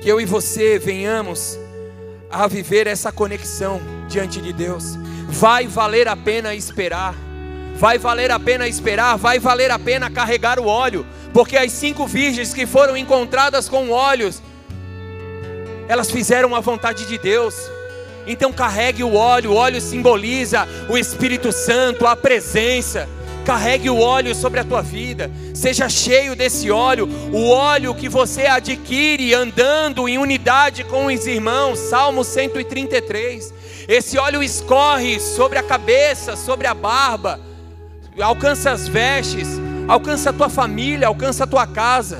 Que 0.00 0.08
eu 0.08 0.18
e 0.18 0.24
você 0.24 0.78
venhamos 0.78 1.58
a 2.30 2.48
viver 2.48 2.86
essa 2.86 3.12
conexão 3.12 3.78
diante 4.08 4.40
de 4.40 4.54
Deus. 4.54 4.96
Vai 5.28 5.66
valer 5.66 6.08
a 6.08 6.16
pena 6.16 6.54
esperar. 6.54 7.14
Vai 7.74 7.98
valer 7.98 8.30
a 8.30 8.40
pena 8.40 8.66
esperar, 8.66 9.18
vai 9.18 9.38
valer 9.38 9.70
a 9.70 9.78
pena 9.78 10.10
carregar 10.10 10.58
o 10.58 10.64
óleo, 10.64 11.06
porque 11.34 11.58
as 11.58 11.70
cinco 11.72 12.06
virgens 12.06 12.54
que 12.54 12.64
foram 12.64 12.96
encontradas 12.96 13.68
com 13.68 13.90
óleos, 13.90 14.42
elas 15.86 16.10
fizeram 16.10 16.54
a 16.54 16.60
vontade 16.60 17.04
de 17.04 17.18
Deus. 17.18 17.54
Então 18.26 18.50
carregue 18.50 19.04
o 19.04 19.14
óleo, 19.14 19.52
o 19.52 19.56
óleo 19.56 19.78
simboliza 19.78 20.66
o 20.88 20.96
Espírito 20.96 21.52
Santo, 21.52 22.06
a 22.06 22.16
presença. 22.16 23.06
Carregue 23.46 23.88
o 23.88 24.00
óleo 24.00 24.34
sobre 24.34 24.58
a 24.58 24.64
tua 24.64 24.82
vida, 24.82 25.30
seja 25.54 25.88
cheio 25.88 26.34
desse 26.34 26.68
óleo, 26.68 27.08
o 27.32 27.48
óleo 27.48 27.94
que 27.94 28.08
você 28.08 28.44
adquire 28.46 29.32
andando 29.34 30.08
em 30.08 30.18
unidade 30.18 30.82
com 30.82 31.06
os 31.06 31.28
irmãos, 31.28 31.78
Salmo 31.78 32.24
133. 32.24 33.54
Esse 33.86 34.18
óleo 34.18 34.42
escorre 34.42 35.20
sobre 35.20 35.58
a 35.58 35.62
cabeça, 35.62 36.34
sobre 36.34 36.66
a 36.66 36.74
barba, 36.74 37.38
alcança 38.20 38.72
as 38.72 38.88
vestes, 38.88 39.46
alcança 39.86 40.30
a 40.30 40.32
tua 40.32 40.48
família, 40.48 41.06
alcança 41.06 41.44
a 41.44 41.46
tua 41.46 41.68
casa, 41.68 42.18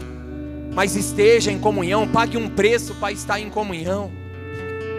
mas 0.75 0.95
esteja 0.95 1.51
em 1.51 1.59
comunhão, 1.59 2.07
pague 2.07 2.37
um 2.37 2.49
preço 2.49 2.95
para 2.95 3.11
estar 3.11 3.41
em 3.41 3.51
comunhão. 3.51 4.13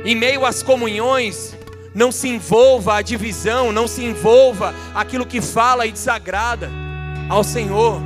Em 0.04 0.14
meio 0.14 0.46
às 0.46 0.62
comunhões, 0.62 1.56
não 1.98 2.12
se 2.12 2.30
envolva 2.30 2.98
a 2.98 3.02
divisão, 3.02 3.72
não 3.72 3.88
se 3.88 4.06
envolva 4.06 4.72
aquilo 4.94 5.26
que 5.26 5.42
fala 5.42 5.88
e 5.88 5.92
desagrada 5.92 6.70
ao 7.28 7.44
Senhor. 7.44 8.00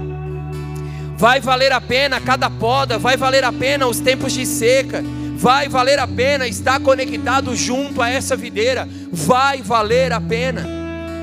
Vai 1.18 1.42
valer 1.42 1.74
a 1.74 1.82
pena 1.82 2.22
cada 2.22 2.50
poda, 2.50 2.98
vai 2.98 3.18
valer 3.18 3.44
a 3.44 3.52
pena 3.52 3.88
os 3.88 4.00
tempos 4.00 4.32
de 4.32 4.46
seca, 4.46 5.04
vai 5.36 5.68
valer 5.68 6.00
a 6.00 6.08
pena 6.08 6.48
estar 6.48 6.80
conectado 6.80 7.54
junto 7.54 8.02
a 8.02 8.10
essa 8.10 8.34
videira, 8.34 8.88
vai 9.12 9.62
valer 9.62 10.14
a 10.14 10.22
pena, 10.22 10.66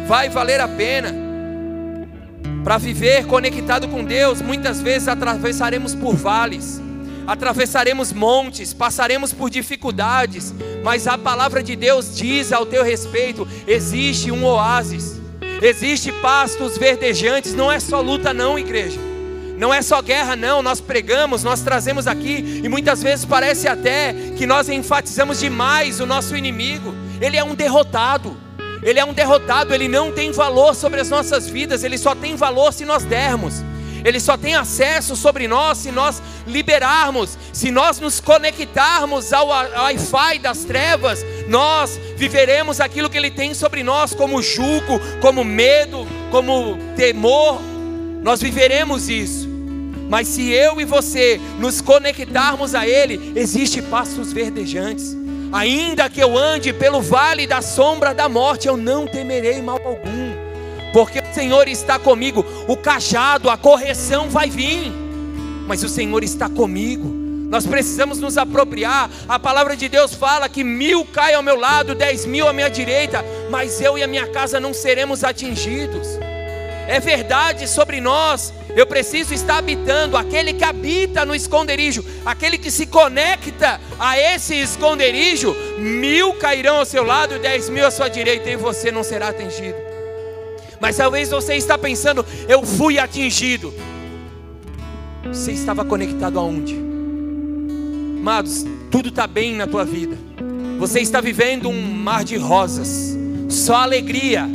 vai 0.07 0.29
valer 0.29 0.61
a 0.61 0.69
pena. 0.69 1.15
Para 2.63 2.77
viver 2.77 3.25
conectado 3.25 3.89
com 3.89 4.05
Deus, 4.05 4.43
muitas 4.43 4.79
vezes 4.83 5.09
atravessaremos 5.09 5.95
por 5.95 6.15
vales 6.15 6.83
atravessaremos 7.29 8.11
montes, 8.11 8.73
passaremos 8.73 9.35
por 9.35 9.51
dificuldades, 9.51 10.55
mas 10.83 11.07
a 11.07 11.19
palavra 11.19 11.63
de 11.63 11.77
Deus 11.77 12.17
diz 12.17 12.55
ao 12.55 12.65
teu 12.65 12.83
respeito: 12.83 13.47
existe 13.67 14.33
um 14.33 14.47
oásis, 14.47 15.21
existe 15.61 16.11
pastos 16.11 16.79
verdejantes, 16.79 17.55
não 17.55 17.71
é 17.71 17.79
só 17.79 18.01
luta, 18.01 18.33
não, 18.33 18.59
igreja. 18.59 18.99
Não 19.59 19.75
é 19.75 19.83
só 19.83 20.01
guerra, 20.01 20.37
não. 20.37 20.63
Nós 20.63 20.81
pregamos, 20.81 21.43
nós 21.43 21.63
trazemos 21.63 22.07
aqui, 22.07 22.61
e 22.63 22.69
muitas 22.69 23.03
vezes 23.03 23.25
parece 23.25 23.67
até 23.67 24.15
que 24.37 24.47
nós 24.47 24.69
enfatizamos 24.69 25.41
demais 25.41 25.99
o 25.99 26.07
nosso 26.07 26.37
inimigo. 26.37 26.95
Ele 27.21 27.37
é 27.37 27.43
um 27.43 27.57
derrotado. 27.57 28.37
Ele 28.81 29.01
é 29.01 29.05
um 29.05 29.13
derrotado, 29.13 29.75
ele 29.75 29.89
não 29.89 30.13
tem 30.13 30.31
valor 30.31 30.77
sobre 30.77 31.01
as 31.01 31.11
nossas 31.11 31.49
vidas, 31.49 31.83
ele 31.83 31.99
só 31.99 32.15
tem 32.15 32.37
valor 32.37 32.73
se 32.73 32.85
nós 32.85 33.03
dermos. 33.03 33.55
Ele 34.05 34.21
só 34.21 34.37
tem 34.37 34.55
acesso 34.55 35.17
sobre 35.17 35.49
nós 35.49 35.79
se 35.79 35.91
nós 35.91 36.23
liberarmos, 36.47 37.39
se 37.53 37.71
nós 37.71 37.99
nos 38.01 38.21
conectarmos 38.21 39.33
ao 39.33 39.49
Wi-Fi 39.49 40.39
das 40.41 40.65
trevas, 40.65 41.25
nós 41.49 41.99
viveremos 42.17 42.81
aquilo 42.81 43.11
que 43.11 43.17
Ele 43.17 43.31
tem 43.31 43.55
sobre 43.55 43.83
nós, 43.83 44.15
como 44.15 44.43
jugo, 44.43 45.01
como 45.21 45.45
medo, 45.45 46.07
como 46.31 46.79
temor, 46.97 47.61
nós 48.23 48.41
viveremos 48.41 49.09
isso. 49.09 49.49
Mas 50.09 50.27
se 50.29 50.51
eu 50.51 50.81
e 50.81 50.85
você 50.85 51.41
nos 51.59 51.81
conectarmos 51.81 52.75
a 52.75 52.87
Ele, 52.87 53.33
existe 53.37 53.83
passos 53.83 54.33
verdejantes. 54.33 55.17
Ainda 55.53 56.09
que 56.09 56.21
eu 56.21 56.37
ande 56.37 56.73
pelo 56.73 57.01
vale 57.01 57.47
da 57.47 57.63
sombra 57.63 58.15
da 58.15 58.29
morte, 58.29 58.69
eu 58.69 58.77
não 58.77 59.07
temerei 59.07 59.63
mal 59.63 59.81
algum 59.85 60.38
porque 60.93 61.19
o 61.21 61.35
Senhor 61.35 61.69
está 61.69 61.99
comigo. 61.99 62.45
O 62.67 62.77
cajado, 62.77 63.51
a 63.51 63.57
correção 63.57 64.29
vai 64.29 64.51
vir, 64.51 64.93
mas 65.67 65.83
o 65.83 65.89
Senhor 65.89 66.23
está 66.25 66.49
comigo. 66.49 67.09
Nós 67.49 67.67
precisamos 67.67 68.19
nos 68.19 68.37
apropriar. 68.37 69.11
A 69.29 69.39
palavra 69.39 69.77
de 69.77 69.89
Deus 69.89 70.13
fala 70.13 70.49
que 70.49 70.63
mil 70.63 71.05
caem 71.07 71.35
ao 71.35 71.43
meu 71.43 71.57
lado, 71.57 71.95
dez 71.95 72.27
mil 72.27 72.47
à 72.47 72.53
minha 72.53 72.69
direita, 72.69 73.25
mas 73.51 73.81
eu 73.81 73.97
e 73.97 74.03
a 74.03 74.07
minha 74.07 74.27
casa 74.27 74.61
não 74.61 74.75
seremos 74.75 75.25
atingidos. 75.25 76.07
É 76.87 77.01
verdade 77.01 77.67
sobre 77.67 78.01
nós. 78.01 78.53
Eu 78.77 78.87
preciso 78.87 79.33
estar 79.35 79.59
habitando. 79.59 80.17
Aquele 80.17 80.53
que 80.53 80.65
habita 80.65 81.25
no 81.25 81.35
esconderijo, 81.35 82.05
aquele 82.25 82.59
que 82.59 82.71
se 82.71 82.87
conecta 82.87 83.81
a 83.99 84.19
esse 84.19 84.55
esconderijo, 84.55 85.55
mil 85.79 86.35
cairão 86.35 86.77
ao 86.77 86.87
seu 86.87 87.03
lado, 87.03 87.39
dez 87.39 87.69
mil 87.69 87.87
à 87.87 87.91
sua 87.91 88.09
direita, 88.09 88.49
e 88.51 88.57
você 88.57 88.93
não 88.93 89.03
será 89.03 89.29
atingido. 89.29 89.88
Mas 90.81 90.97
talvez 90.97 91.31
você 91.31 91.55
está 91.55 91.77
pensando, 91.77 92.25
eu 92.49 92.65
fui 92.65 92.99
atingido. 92.99 93.73
Você 95.25 95.53
estava 95.53 95.85
conectado 95.85 96.39
aonde? 96.39 96.75
Amados, 98.21 98.65
tudo 98.91 99.09
está 99.09 99.27
bem 99.27 99.55
na 99.55 99.67
tua 99.67 99.85
vida. 99.85 100.17
Você 100.79 101.01
está 101.01 101.21
vivendo 101.21 101.69
um 101.69 101.83
mar 101.83 102.25
de 102.25 102.37
rosas, 102.37 103.17
só 103.49 103.77
alegria, 103.77 104.49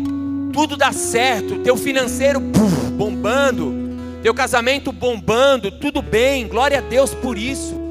tudo 0.54 0.78
dá 0.78 0.94
certo, 0.94 1.60
teu 1.60 1.76
financeiro 1.76 2.40
puf, 2.40 2.92
bombando, 2.92 3.74
teu 4.22 4.34
casamento 4.34 4.92
bombando, 4.92 5.70
tudo 5.70 6.02
bem, 6.02 6.48
glória 6.48 6.78
a 6.78 6.82
Deus 6.82 7.14
por 7.14 7.38
isso. 7.38 7.83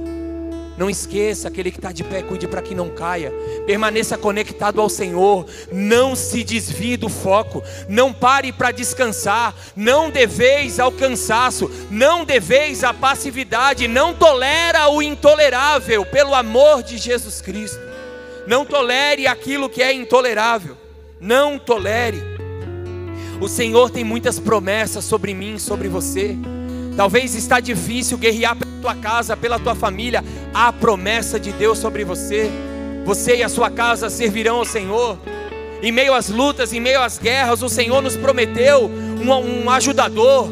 Não 0.76 0.88
esqueça, 0.88 1.48
aquele 1.48 1.70
que 1.70 1.78
está 1.78 1.92
de 1.92 2.02
pé, 2.02 2.22
cuide 2.22 2.48
para 2.48 2.62
que 2.62 2.74
não 2.74 2.88
caia. 2.88 3.32
Permaneça 3.66 4.16
conectado 4.16 4.80
ao 4.80 4.88
Senhor. 4.88 5.46
Não 5.70 6.16
se 6.16 6.42
desvie 6.42 6.96
do 6.96 7.08
foco. 7.08 7.62
Não 7.88 8.12
pare 8.12 8.52
para 8.52 8.70
descansar. 8.70 9.54
Não 9.76 10.10
deveis 10.10 10.80
ao 10.80 10.90
cansaço. 10.90 11.70
Não 11.90 12.24
deveis 12.24 12.82
à 12.82 12.94
passividade. 12.94 13.86
Não 13.86 14.14
tolera 14.14 14.88
o 14.88 15.02
intolerável, 15.02 16.06
pelo 16.06 16.34
amor 16.34 16.82
de 16.82 16.96
Jesus 16.96 17.40
Cristo. 17.40 17.80
Não 18.46 18.64
tolere 18.64 19.26
aquilo 19.26 19.68
que 19.68 19.82
é 19.82 19.92
intolerável. 19.92 20.76
Não 21.20 21.58
tolere. 21.58 22.20
O 23.40 23.48
Senhor 23.48 23.90
tem 23.90 24.04
muitas 24.04 24.38
promessas 24.38 25.04
sobre 25.04 25.34
mim, 25.34 25.58
sobre 25.58 25.88
você. 25.88 26.36
Talvez 26.96 27.34
está 27.34 27.58
difícil 27.60 28.18
guerrear 28.18 28.56
pela 28.56 28.70
tua 28.80 28.94
casa, 28.94 29.36
pela 29.36 29.58
tua 29.58 29.74
família. 29.74 30.22
Há 30.52 30.72
promessa 30.72 31.40
de 31.40 31.52
Deus 31.52 31.78
sobre 31.78 32.04
você. 32.04 32.50
Você 33.04 33.36
e 33.36 33.42
a 33.42 33.48
sua 33.48 33.70
casa 33.70 34.10
servirão 34.10 34.56
ao 34.56 34.64
Senhor. 34.64 35.18
Em 35.82 35.90
meio 35.90 36.14
às 36.14 36.28
lutas, 36.28 36.72
em 36.72 36.80
meio 36.80 37.02
às 37.02 37.18
guerras, 37.18 37.62
o 37.62 37.68
Senhor 37.68 38.00
nos 38.00 38.16
prometeu 38.16 38.86
um, 38.86 39.64
um 39.64 39.70
ajudador. 39.70 40.48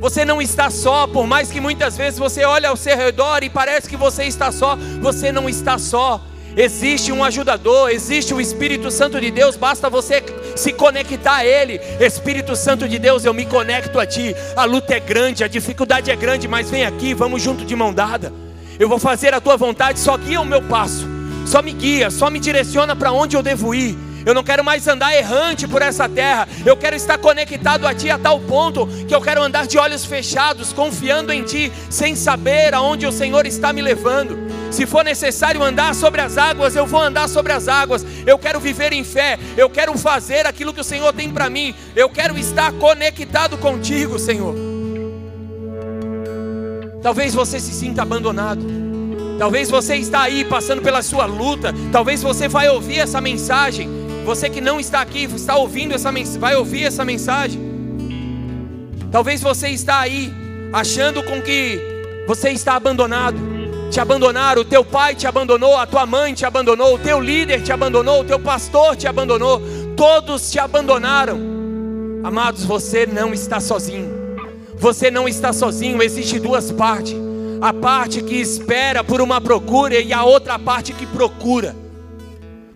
Você 0.00 0.24
não 0.24 0.42
está 0.42 0.68
só, 0.68 1.06
por 1.06 1.26
mais 1.26 1.50
que 1.50 1.60
muitas 1.60 1.96
vezes 1.96 2.18
você 2.18 2.44
olhe 2.44 2.66
ao 2.66 2.76
seu 2.76 2.96
redor 2.96 3.42
e 3.42 3.48
parece 3.48 3.88
que 3.88 3.96
você 3.96 4.24
está 4.24 4.50
só, 4.50 4.76
você 5.00 5.30
não 5.30 5.48
está 5.48 5.78
só. 5.78 6.20
Existe 6.56 7.10
um 7.10 7.24
ajudador, 7.24 7.90
existe 7.90 8.32
o 8.32 8.40
Espírito 8.40 8.90
Santo 8.90 9.20
de 9.20 9.30
Deus, 9.30 9.56
basta 9.56 9.90
você 9.90 10.22
se 10.54 10.72
conectar 10.72 11.36
a 11.36 11.44
Ele. 11.44 11.80
Espírito 11.98 12.54
Santo 12.54 12.88
de 12.88 12.98
Deus, 12.98 13.24
eu 13.24 13.34
me 13.34 13.44
conecto 13.44 13.98
a 13.98 14.06
Ti. 14.06 14.36
A 14.54 14.64
luta 14.64 14.94
é 14.94 15.00
grande, 15.00 15.42
a 15.42 15.48
dificuldade 15.48 16.12
é 16.12 16.16
grande, 16.16 16.46
mas 16.46 16.70
vem 16.70 16.84
aqui, 16.84 17.12
vamos 17.12 17.42
junto 17.42 17.64
de 17.64 17.74
mão 17.74 17.92
dada. 17.92 18.32
Eu 18.78 18.88
vou 18.88 19.00
fazer 19.00 19.34
a 19.34 19.40
Tua 19.40 19.56
vontade, 19.56 19.98
só 19.98 20.16
guia 20.16 20.40
o 20.40 20.44
meu 20.44 20.62
passo, 20.62 21.06
só 21.44 21.60
me 21.60 21.72
guia, 21.72 22.08
só 22.10 22.30
me 22.30 22.38
direciona 22.38 22.94
para 22.94 23.10
onde 23.10 23.36
eu 23.36 23.42
devo 23.42 23.74
ir. 23.74 23.98
Eu 24.26 24.32
não 24.32 24.42
quero 24.42 24.64
mais 24.64 24.88
andar 24.88 25.14
errante 25.14 25.68
por 25.68 25.82
essa 25.82 26.08
terra. 26.08 26.48
Eu 26.64 26.76
quero 26.76 26.96
estar 26.96 27.18
conectado 27.18 27.86
a 27.86 27.94
Ti 27.94 28.10
a 28.10 28.18
tal 28.18 28.40
ponto 28.40 28.86
que 29.06 29.14
eu 29.14 29.20
quero 29.20 29.42
andar 29.42 29.66
de 29.66 29.76
olhos 29.76 30.04
fechados, 30.04 30.72
confiando 30.72 31.32
em 31.32 31.42
Ti, 31.42 31.70
sem 31.90 32.16
saber 32.16 32.74
aonde 32.74 33.06
o 33.06 33.12
Senhor 33.12 33.46
está 33.46 33.72
me 33.72 33.82
levando. 33.82 34.38
Se 34.70 34.86
for 34.86 35.04
necessário 35.04 35.62
andar 35.62 35.94
sobre 35.94 36.20
as 36.20 36.38
águas, 36.38 36.74
eu 36.74 36.86
vou 36.86 37.00
andar 37.00 37.28
sobre 37.28 37.52
as 37.52 37.68
águas. 37.68 38.04
Eu 38.26 38.38
quero 38.38 38.58
viver 38.58 38.92
em 38.92 39.04
fé. 39.04 39.38
Eu 39.56 39.68
quero 39.68 39.96
fazer 39.98 40.46
aquilo 40.46 40.72
que 40.72 40.80
o 40.80 40.84
Senhor 40.84 41.12
tem 41.12 41.30
para 41.30 41.50
mim. 41.50 41.74
Eu 41.94 42.08
quero 42.08 42.36
estar 42.38 42.72
conectado 42.72 43.58
contigo, 43.58 44.18
Senhor. 44.18 44.54
Talvez 47.02 47.34
você 47.34 47.60
se 47.60 47.72
sinta 47.72 48.00
abandonado. 48.00 48.64
Talvez 49.38 49.68
você 49.68 49.96
está 49.96 50.22
aí 50.22 50.44
passando 50.44 50.80
pela 50.80 51.02
sua 51.02 51.26
luta. 51.26 51.74
Talvez 51.92 52.22
você 52.22 52.48
vai 52.48 52.68
ouvir 52.68 53.00
essa 53.00 53.20
mensagem 53.20 54.03
você 54.24 54.48
que 54.48 54.60
não 54.60 54.80
está 54.80 55.00
aqui, 55.00 55.24
está 55.24 55.56
ouvindo 55.56 55.94
essa 55.94 56.10
vai 56.38 56.56
ouvir 56.56 56.84
essa 56.84 57.04
mensagem. 57.04 57.60
Talvez 59.12 59.40
você 59.40 59.68
está 59.68 60.00
aí 60.00 60.32
achando 60.72 61.22
com 61.22 61.40
que 61.40 61.80
você 62.26 62.50
está 62.50 62.74
abandonado. 62.74 63.36
Te 63.90 64.00
abandonaram, 64.00 64.62
o 64.62 64.64
teu 64.64 64.84
pai 64.84 65.14
te 65.14 65.26
abandonou, 65.26 65.76
a 65.76 65.86
tua 65.86 66.04
mãe 66.04 66.34
te 66.34 66.44
abandonou, 66.44 66.94
o 66.94 66.98
teu 66.98 67.20
líder 67.20 67.62
te 67.62 67.70
abandonou, 67.70 68.22
o 68.22 68.24
teu 68.24 68.40
pastor 68.40 68.96
te 68.96 69.06
abandonou, 69.06 69.62
todos 69.96 70.50
te 70.50 70.58
abandonaram. 70.58 71.38
Amados, 72.24 72.64
você 72.64 73.06
não 73.06 73.32
está 73.32 73.60
sozinho. 73.60 74.10
Você 74.76 75.10
não 75.10 75.28
está 75.28 75.52
sozinho, 75.52 76.02
existe 76.02 76.40
duas 76.40 76.72
partes. 76.72 77.14
A 77.60 77.72
parte 77.72 78.22
que 78.22 78.34
espera 78.34 79.04
por 79.04 79.20
uma 79.20 79.40
procura 79.40 80.00
e 80.00 80.12
a 80.12 80.24
outra 80.24 80.58
parte 80.58 80.92
que 80.92 81.06
procura. 81.06 81.83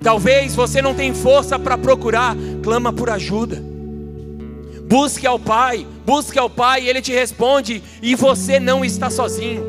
Talvez 0.02 0.54
você 0.54 0.80
não 0.80 0.94
tenha 0.94 1.14
força 1.14 1.58
para 1.58 1.76
procurar, 1.76 2.36
clama 2.62 2.92
por 2.92 3.10
ajuda. 3.10 3.62
Busque 4.84 5.26
ao 5.26 5.38
Pai, 5.38 5.86
busque 6.06 6.38
ao 6.38 6.48
Pai, 6.48 6.88
Ele 6.88 7.02
te 7.02 7.12
responde, 7.12 7.82
e 8.00 8.14
você 8.14 8.60
não 8.60 8.84
está 8.84 9.10
sozinho. 9.10 9.62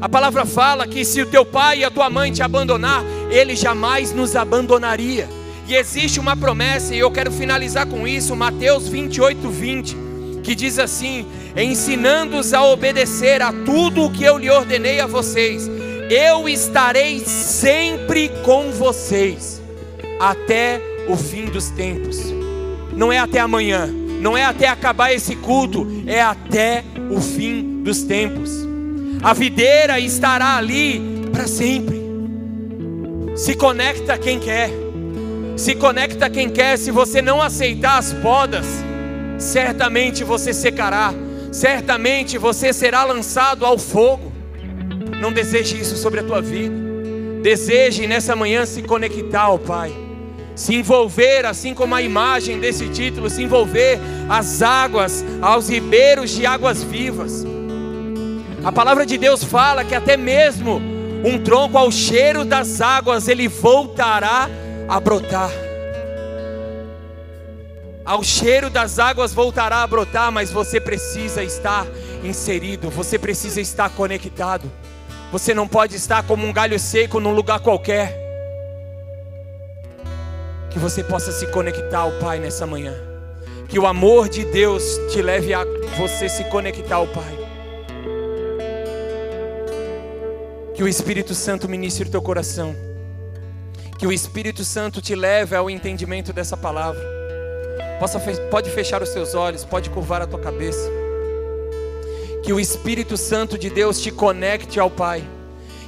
A 0.00 0.08
palavra 0.08 0.46
fala 0.46 0.86
que 0.86 1.04
se 1.04 1.20
o 1.20 1.26
teu 1.26 1.44
pai 1.44 1.80
e 1.80 1.84
a 1.84 1.90
tua 1.90 2.08
mãe 2.08 2.32
te 2.32 2.42
abandonar, 2.42 3.04
Ele 3.30 3.54
jamais 3.54 4.12
nos 4.12 4.34
abandonaria. 4.34 5.28
E 5.68 5.74
existe 5.74 6.18
uma 6.18 6.36
promessa, 6.36 6.94
e 6.94 6.98
eu 6.98 7.10
quero 7.10 7.30
finalizar 7.30 7.86
com 7.86 8.06
isso, 8.06 8.34
Mateus 8.34 8.88
28, 8.88 9.48
20, 9.48 9.96
que 10.42 10.54
diz 10.54 10.78
assim: 10.78 11.26
ensinando-os 11.56 12.54
a 12.54 12.64
obedecer 12.64 13.42
a 13.42 13.52
tudo 13.52 14.04
o 14.04 14.10
que 14.10 14.24
eu 14.24 14.38
lhe 14.38 14.50
ordenei 14.50 15.00
a 15.00 15.06
vocês, 15.06 15.68
eu 16.08 16.48
estarei 16.48 17.20
sempre 17.20 18.28
com 18.44 18.70
vocês 18.72 19.61
até 20.18 20.80
o 21.08 21.16
fim 21.16 21.46
dos 21.46 21.68
tempos. 21.70 22.32
Não 22.92 23.12
é 23.12 23.18
até 23.18 23.40
amanhã, 23.40 23.86
não 24.20 24.36
é 24.36 24.44
até 24.44 24.68
acabar 24.68 25.12
esse 25.12 25.34
culto, 25.36 25.86
é 26.06 26.20
até 26.20 26.84
o 27.10 27.20
fim 27.20 27.82
dos 27.82 28.02
tempos. 28.02 28.50
A 29.22 29.32
videira 29.32 29.98
estará 29.98 30.56
ali 30.56 31.00
para 31.32 31.46
sempre. 31.46 32.02
Se 33.34 33.54
conecta 33.54 34.18
quem 34.18 34.38
quer. 34.38 34.70
Se 35.56 35.74
conecta 35.74 36.28
quem 36.28 36.50
quer. 36.50 36.76
Se 36.76 36.90
você 36.90 37.22
não 37.22 37.40
aceitar 37.40 37.98
as 37.98 38.12
podas, 38.12 38.66
certamente 39.38 40.24
você 40.24 40.52
secará. 40.52 41.14
Certamente 41.50 42.36
você 42.36 42.72
será 42.72 43.04
lançado 43.04 43.64
ao 43.64 43.78
fogo. 43.78 44.32
Não 45.20 45.32
deseje 45.32 45.80
isso 45.80 45.96
sobre 45.96 46.20
a 46.20 46.22
tua 46.24 46.42
vida. 46.42 46.74
Deseje 47.42 48.06
nessa 48.06 48.36
manhã 48.36 48.66
se 48.66 48.82
conectar 48.82 49.42
ao 49.42 49.58
Pai 49.58 50.01
se 50.54 50.74
envolver, 50.74 51.46
assim 51.46 51.74
como 51.74 51.94
a 51.94 52.02
imagem 52.02 52.58
desse 52.58 52.88
título, 52.88 53.30
se 53.30 53.42
envolver 53.42 53.98
às 54.28 54.62
águas, 54.62 55.24
aos 55.40 55.68
ribeiros 55.68 56.30
de 56.30 56.46
águas 56.46 56.82
vivas. 56.82 57.44
A 58.64 58.70
palavra 58.70 59.04
de 59.04 59.18
Deus 59.18 59.42
fala 59.42 59.84
que 59.84 59.94
até 59.94 60.16
mesmo 60.16 60.80
um 61.24 61.42
tronco 61.42 61.78
ao 61.78 61.90
cheiro 61.90 62.44
das 62.44 62.80
águas 62.80 63.28
ele 63.28 63.48
voltará 63.48 64.48
a 64.88 65.00
brotar. 65.00 65.50
Ao 68.04 68.22
cheiro 68.22 68.68
das 68.68 68.98
águas 68.98 69.32
voltará 69.32 69.82
a 69.82 69.86
brotar, 69.86 70.30
mas 70.32 70.50
você 70.50 70.80
precisa 70.80 71.42
estar 71.42 71.86
inserido, 72.24 72.90
você 72.90 73.18
precisa 73.18 73.60
estar 73.60 73.90
conectado. 73.90 74.70
Você 75.30 75.54
não 75.54 75.66
pode 75.66 75.96
estar 75.96 76.22
como 76.24 76.46
um 76.46 76.52
galho 76.52 76.78
seco 76.78 77.20
num 77.20 77.32
lugar 77.32 77.60
qualquer. 77.60 78.31
Que 80.72 80.78
você 80.78 81.04
possa 81.04 81.30
se 81.30 81.46
conectar 81.48 81.98
ao 81.98 82.12
Pai 82.12 82.38
nessa 82.38 82.66
manhã. 82.66 82.94
Que 83.68 83.78
o 83.78 83.86
amor 83.86 84.28
de 84.28 84.44
Deus 84.44 84.98
te 85.10 85.22
leve 85.22 85.54
a 85.54 85.64
você 85.96 86.28
se 86.28 86.44
conectar 86.44 86.96
ao 86.96 87.06
Pai. 87.06 87.38
Que 90.74 90.82
o 90.82 90.88
Espírito 90.88 91.34
Santo 91.34 91.68
ministre 91.68 92.08
o 92.08 92.10
teu 92.10 92.22
coração. 92.22 92.74
Que 93.98 94.06
o 94.06 94.12
Espírito 94.12 94.64
Santo 94.64 95.00
te 95.00 95.14
leve 95.14 95.54
ao 95.54 95.70
entendimento 95.70 96.32
dessa 96.32 96.56
palavra. 96.56 97.00
Possa, 98.00 98.18
pode 98.50 98.70
fechar 98.70 99.02
os 99.02 99.10
seus 99.10 99.34
olhos, 99.34 99.64
pode 99.64 99.90
curvar 99.90 100.22
a 100.22 100.26
tua 100.26 100.40
cabeça. 100.40 100.90
Que 102.42 102.52
o 102.52 102.58
Espírito 102.58 103.16
Santo 103.16 103.56
de 103.56 103.70
Deus 103.70 104.00
te 104.00 104.10
conecte 104.10 104.80
ao 104.80 104.90
Pai. 104.90 105.22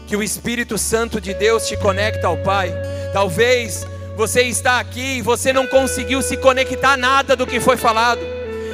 Que 0.07 0.15
o 0.15 0.23
Espírito 0.23 0.79
Santo 0.79 1.21
de 1.21 1.35
Deus 1.35 1.67
te 1.67 1.77
conecte 1.77 2.25
ao 2.25 2.37
Pai. 2.37 2.73
Talvez 3.13 3.85
você 4.17 4.43
está 4.43 4.79
aqui 4.79 5.19
e 5.19 5.23
você 5.23 5.53
não 5.53 5.67
conseguiu 5.67 6.23
se 6.23 6.37
conectar 6.37 6.93
a 6.93 6.97
nada 6.97 7.35
do 7.35 7.47
que 7.47 7.59
foi 7.59 7.77
falado. 7.77 8.21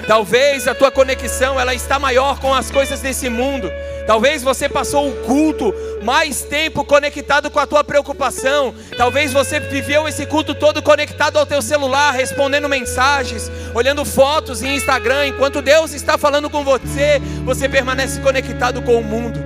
Talvez 0.06 0.66
a 0.66 0.74
tua 0.74 0.90
conexão 0.90 1.58
ela 1.58 1.74
está 1.74 1.98
maior 1.98 2.38
com 2.40 2.52
as 2.52 2.70
coisas 2.70 3.00
desse 3.00 3.28
mundo. 3.28 3.70
Talvez 4.06 4.42
você 4.42 4.68
passou 4.68 5.08
o 5.08 5.16
culto 5.24 5.72
mais 6.02 6.42
tempo 6.42 6.84
conectado 6.84 7.50
com 7.50 7.60
a 7.60 7.66
tua 7.66 7.84
preocupação. 7.84 8.74
Talvez 8.96 9.32
você 9.32 9.60
viveu 9.60 10.08
esse 10.08 10.26
culto 10.26 10.54
todo 10.54 10.82
conectado 10.82 11.38
ao 11.38 11.46
teu 11.46 11.62
celular, 11.62 12.10
respondendo 12.10 12.68
mensagens, 12.68 13.50
olhando 13.74 14.04
fotos 14.04 14.62
em 14.62 14.74
Instagram, 14.74 15.28
enquanto 15.28 15.62
Deus 15.62 15.92
está 15.92 16.18
falando 16.18 16.50
com 16.50 16.64
você, 16.64 17.20
você 17.44 17.68
permanece 17.68 18.20
conectado 18.20 18.82
com 18.82 18.96
o 18.96 19.04
mundo. 19.04 19.38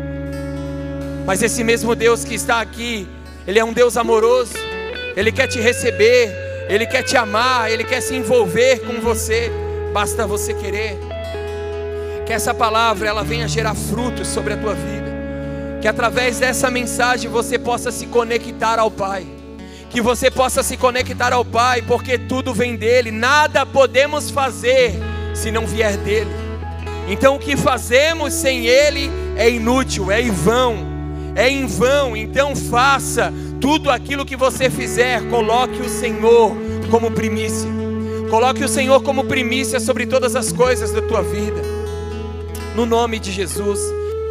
Mas 1.27 1.43
esse 1.43 1.63
mesmo 1.63 1.95
Deus 1.95 2.25
que 2.25 2.35
está 2.35 2.61
aqui, 2.61 3.07
ele 3.47 3.59
é 3.59 3.65
um 3.65 3.73
Deus 3.73 3.97
amoroso. 3.97 4.74
Ele 5.17 5.31
quer 5.31 5.47
te 5.47 5.61
receber, 5.61 6.31
Ele 6.69 6.87
quer 6.87 7.03
te 7.03 7.17
amar, 7.17 7.71
Ele 7.71 7.85
quer 7.85 8.01
se 8.01 8.15
envolver 8.15 8.81
com 8.81 9.01
você. 9.01 9.51
Basta 9.93 10.27
você 10.27 10.53
querer. 10.55 10.99
Que 12.27 12.33
essa 12.33 12.53
palavra 12.55 13.09
ela 13.09 13.23
venha 13.23 13.47
gerar 13.47 13.75
frutos 13.75 14.29
sobre 14.29 14.55
a 14.55 14.57
tua 14.57 14.75
vida. 14.75 15.13
Que 15.81 15.87
através 15.87 16.39
dessa 16.39 16.71
mensagem 16.71 17.31
você 17.31 17.59
possa 17.59 17.93
se 17.93 18.07
conectar 18.07 18.79
ao 18.79 18.91
Pai. 18.91 19.27
que 19.95 20.01
você 20.01 20.29
possa 20.29 20.61
se 20.61 20.77
conectar 20.77 21.33
ao 21.33 21.45
Pai, 21.45 21.81
porque 21.81 22.19
tudo 22.19 22.53
vem 22.53 22.75
dele, 22.75 23.13
nada 23.13 23.65
podemos 23.65 24.29
fazer 24.29 24.93
se 25.33 25.53
não 25.53 25.69
vier 25.69 25.97
dele. 25.99 26.31
Então 27.07 27.37
o 27.37 27.39
que 27.39 27.57
fazemos 27.57 28.35
sem 28.35 28.67
ele 28.67 29.09
é 29.37 29.49
inútil, 29.49 30.11
é 30.11 30.21
em 30.21 30.33
vão, 30.33 30.79
é 31.37 31.49
em 31.49 31.65
vão. 31.67 32.17
Então 32.17 32.57
faça 32.57 33.33
tudo 33.65 33.91
aquilo 33.91 34.27
que 34.27 34.37
você 34.37 34.69
fizer, 34.69 35.27
coloque 35.31 35.81
o 35.81 35.89
Senhor 35.89 36.55
como 36.91 37.11
primícia. 37.11 37.67
Coloque 38.29 38.63
o 38.63 38.69
Senhor 38.69 39.03
como 39.03 39.25
primícia 39.25 39.81
sobre 39.81 40.05
todas 40.05 40.37
as 40.37 40.53
coisas 40.53 40.93
da 40.93 41.01
tua 41.01 41.23
vida. 41.23 41.63
No 42.77 42.85
nome 42.85 43.19
de 43.19 43.33
Jesus. 43.33 43.81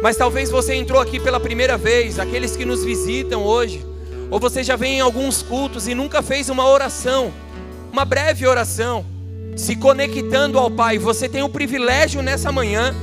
Mas 0.00 0.16
talvez 0.16 0.52
você 0.52 0.76
entrou 0.76 1.00
aqui 1.00 1.18
pela 1.18 1.40
primeira 1.40 1.76
vez, 1.76 2.20
aqueles 2.20 2.54
que 2.54 2.64
nos 2.64 2.84
visitam 2.84 3.42
hoje 3.42 3.84
ou 4.30 4.38
você 4.38 4.62
já 4.62 4.76
vem 4.76 4.98
em 4.98 5.00
alguns 5.00 5.42
cultos 5.42 5.88
e 5.88 5.96
nunca 5.96 6.22
fez 6.22 6.48
uma 6.48 6.68
oração, 6.68 7.32
uma 7.92 8.04
breve 8.04 8.46
oração, 8.46 9.04
se 9.56 9.74
conectando 9.74 10.60
ao 10.60 10.70
Pai. 10.70 10.96
Você 10.96 11.28
tem 11.28 11.42
o 11.42 11.48
privilégio 11.48 12.22
nessa 12.22 12.52
manhã 12.52 12.94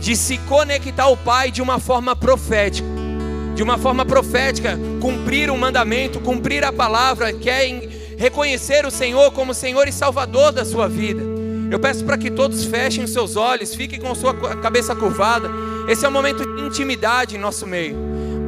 de 0.00 0.14
se 0.14 0.38
conectar 0.38 1.04
ao 1.04 1.16
Pai 1.16 1.50
de 1.50 1.60
uma 1.60 1.80
forma 1.80 2.14
profética. 2.14 3.01
De 3.54 3.62
uma 3.62 3.76
forma 3.76 4.04
profética, 4.04 4.78
cumprir 5.00 5.50
o 5.50 5.54
um 5.54 5.58
mandamento, 5.58 6.20
cumprir 6.20 6.64
a 6.64 6.72
palavra, 6.72 7.32
quer 7.32 7.66
é 7.66 7.88
reconhecer 8.16 8.86
o 8.86 8.90
Senhor 8.90 9.32
como 9.32 9.52
Senhor 9.52 9.86
e 9.88 9.92
Salvador 9.92 10.52
da 10.52 10.64
sua 10.64 10.88
vida. 10.88 11.22
Eu 11.70 11.80
peço 11.80 12.04
para 12.04 12.18
que 12.18 12.30
todos 12.30 12.64
fechem 12.64 13.06
seus 13.06 13.36
olhos, 13.36 13.74
fiquem 13.74 13.98
com 13.98 14.14
sua 14.14 14.34
cabeça 14.34 14.94
curvada. 14.94 15.50
Esse 15.88 16.04
é 16.04 16.08
um 16.08 16.12
momento 16.12 16.44
de 16.44 16.62
intimidade 16.62 17.36
em 17.36 17.38
nosso 17.38 17.66
meio. 17.66 17.96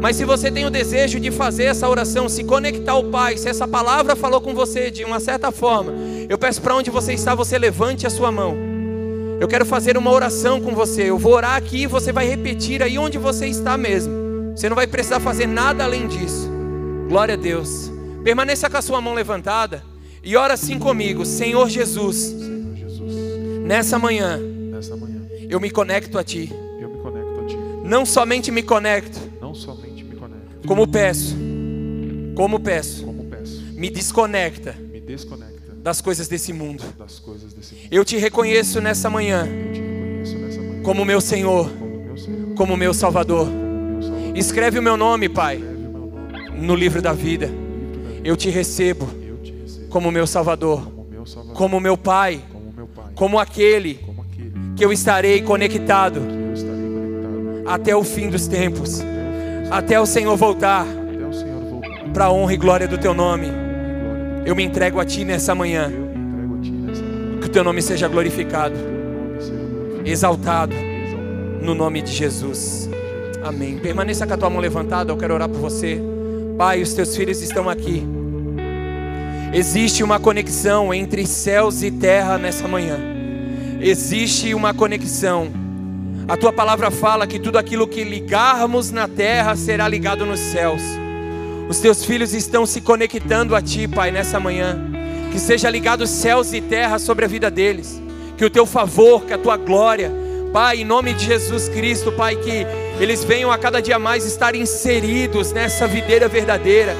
Mas 0.01 0.17
se 0.17 0.25
você 0.25 0.51
tem 0.51 0.67
o 0.67 0.71
desejo 0.71 1.19
de 1.19 1.31
fazer 1.31 1.65
essa 1.65 1.89
oração, 1.89 2.29
se 2.29 2.45
conectar 2.45 2.93
ao 2.93 3.05
Pai, 3.05 3.39
se 3.39 3.49
essa 3.49 3.67
palavra 3.67 4.15
falou 4.15 4.41
com 4.41 4.55
você 4.55 4.91
de 4.91 5.03
uma 5.05 5.19
certa 5.19 5.51
forma, 5.51 5.93
eu 6.29 6.37
peço 6.37 6.61
para 6.61 6.75
onde 6.75 6.91
você 6.91 7.15
está, 7.15 7.35
você 7.35 7.59
levante 7.59 8.07
a 8.07 8.11
sua 8.11 8.31
mão. 8.31 8.55
Eu 9.41 9.49
quero 9.49 9.65
fazer 9.65 9.97
uma 9.97 10.13
oração 10.13 10.61
com 10.61 10.75
você. 10.75 11.11
Eu 11.11 11.19
vou 11.19 11.33
orar 11.33 11.57
aqui 11.57 11.83
e 11.83 11.87
você 11.87 12.13
vai 12.13 12.29
repetir 12.29 12.83
aí 12.83 12.99
onde 12.99 13.19
você 13.19 13.47
está 13.47 13.77
mesmo. 13.77 14.24
Você 14.55 14.69
não 14.69 14.77
vai 14.77 14.87
precisar 14.87 15.21
fazer 15.21 15.47
nada 15.47 15.85
além 15.85 16.07
disso. 16.07 16.49
Glória 17.09 17.35
a 17.35 17.37
Deus. 17.37 17.91
Permaneça 18.23 18.71
com 18.71 18.77
a 18.77 18.83
sua 18.83 19.01
mão 19.01 19.15
levantada 19.15 19.85
e 20.23 20.37
ora 20.37 20.55
assim 20.55 20.79
comigo, 20.79 21.27
Senhor 21.27 21.69
Jesus. 21.69 22.17
Senhor 22.17 22.77
Jesus. 22.77 23.15
Nessa 23.65 23.99
manhã, 23.99 24.39
nessa 24.39 24.97
manhã, 24.97 25.21
eu 25.49 25.61
me 25.61 25.71
conecto 25.71 26.19
a 26.19 26.25
ti. 26.25 26.51
Eu 26.81 26.89
me 26.89 26.99
conecto 26.99 27.41
a 27.41 27.47
ti. 27.47 27.57
Não 27.85 28.07
somente 28.07 28.51
me 28.51 28.63
conecto, 28.63 29.21
não 29.41 29.55
somente 29.55 29.95
como 30.67 30.89
peço, 30.89 31.37
como 32.35 32.59
peço, 32.59 33.05
como 33.05 33.25
peço, 33.25 33.63
me 33.75 33.91
desconecta, 33.91 34.73
me 34.73 34.99
desconecta 34.99 35.75
das 35.77 36.01
coisas 36.01 36.27
desse 36.27 36.53
mundo. 36.53 36.83
Das 36.99 37.19
coisas 37.19 37.53
desse 37.53 37.75
mundo. 37.75 37.89
Eu 37.91 38.05
te 38.05 38.17
reconheço 38.17 38.81
nessa 38.81 39.11
manhã, 39.11 39.43
reconheço 39.45 40.39
nessa 40.39 40.61
manhã 40.61 40.83
como 40.83 41.05
meu 41.05 41.21
Senhor, 41.21 41.71
como 41.71 41.97
meu, 41.99 42.17
Senhor, 42.17 42.55
como 42.55 42.77
meu 42.77 42.95
Salvador. 42.95 43.64
Escreve 44.35 44.81
o 44.81 44.83
meu 44.83 44.97
nome, 44.97 45.29
Pai, 45.29 45.63
no 46.57 46.75
livro 46.75 47.01
da 47.01 47.13
vida. 47.13 47.49
Eu 48.25 48.37
te 48.37 48.51
recebo, 48.51 49.09
como 49.89 50.11
meu 50.11 50.27
Salvador, 50.27 50.91
como 51.55 51.79
meu, 51.79 51.97
Pai, 51.97 52.43
como, 53.15 53.39
aquele 53.39 54.01
que 54.75 54.85
eu 54.85 54.93
estarei 54.93 55.41
conectado 55.41 56.21
até 57.65 57.95
o 57.95 58.03
fim 58.03 58.29
dos 58.29 58.49
tempos, 58.49 59.03
até 59.71 60.01
o 60.01 60.07
Senhor 60.07 60.37
voltar, 60.37 60.85
para 62.13 62.25
a 62.25 62.33
honra 62.33 62.55
e 62.55 62.57
glória 62.57 62.89
do 62.89 62.99
teu 62.99 63.15
nome. 63.15 63.47
Eu 64.45 64.57
me 64.57 64.65
entrego 64.65 64.99
a 64.99 65.05
ti 65.05 65.25
nessa 65.25 65.55
manhã. 65.55 65.93
Que 67.41 67.47
o 67.47 67.51
teu 67.51 67.63
nome 67.63 67.81
seja 67.81 68.09
glorificado, 68.09 68.75
exaltado. 70.05 70.75
no 71.63 71.75
nome 71.75 72.03
de 72.03 72.13
Jesus. 72.13 72.89
Amém. 73.45 73.77
Permaneça 73.77 74.27
com 74.27 74.33
a 74.33 74.37
tua 74.39 74.49
mão 74.49 74.59
levantada, 74.59 75.13
eu 75.13 75.19
quero 75.19 75.35
orar 75.35 75.51
por 75.51 75.61
você. 75.61 76.01
Pai, 76.57 76.81
os 76.81 76.95
teus 76.95 77.15
filhos 77.15 77.43
estão 77.43 77.69
aqui. 77.69 78.03
Existe 79.53 80.03
uma 80.03 80.19
conexão 80.19 80.95
entre 80.95 81.27
céus 81.27 81.83
e 81.83 81.91
terra 81.91 82.39
nessa 82.39 82.67
manhã. 82.67 82.99
Existe 83.83 84.55
uma 84.55 84.73
conexão. 84.73 85.53
A 86.27 86.39
tua 86.39 86.55
palavra 86.55 86.91
fala 86.91 87.27
que 87.27 87.39
tudo 87.39 87.59
aquilo 87.59 87.87
que 87.87 88.03
ligarmos 88.03 88.91
na 88.91 89.07
terra 89.07 89.55
será 89.57 89.87
ligado 89.87 90.25
nos 90.25 90.41
céus. 90.41 90.81
Os 91.69 91.79
teus 91.81 92.03
filhos 92.03 92.33
estão 92.33 92.65
se 92.65 92.81
conectando 92.81 93.55
a 93.55 93.61
ti, 93.61 93.87
Pai, 93.87 94.11
nessa 94.11 94.41
manhã. 94.41 94.79
Que 95.31 95.39
seja 95.39 95.69
ligado 95.69 96.07
céus 96.07 96.55
e 96.55 96.63
terra 96.63 96.99
sobre 96.99 97.27
a 97.27 97.29
vida 97.29 97.51
deles. 97.51 98.01
Que 98.39 98.45
o 98.47 98.51
teu 98.51 98.65
favor, 98.65 99.27
que 99.27 99.35
a 99.35 99.39
tua 99.39 99.59
glória, 99.59 100.11
Pai, 100.51 100.79
em 100.79 100.85
nome 100.85 101.13
de 101.13 101.27
Jesus 101.27 101.69
Cristo, 101.69 102.11
Pai, 102.13 102.37
que 102.37 102.67
eles 103.01 103.25
venham 103.25 103.51
a 103.51 103.59
cada 103.59 103.83
dia 103.83 103.99
mais 103.99 104.25
estar 104.25 104.55
inseridos 104.55 105.53
nessa 105.53 105.87
videira 105.87 106.29
verdadeira. 106.29 106.97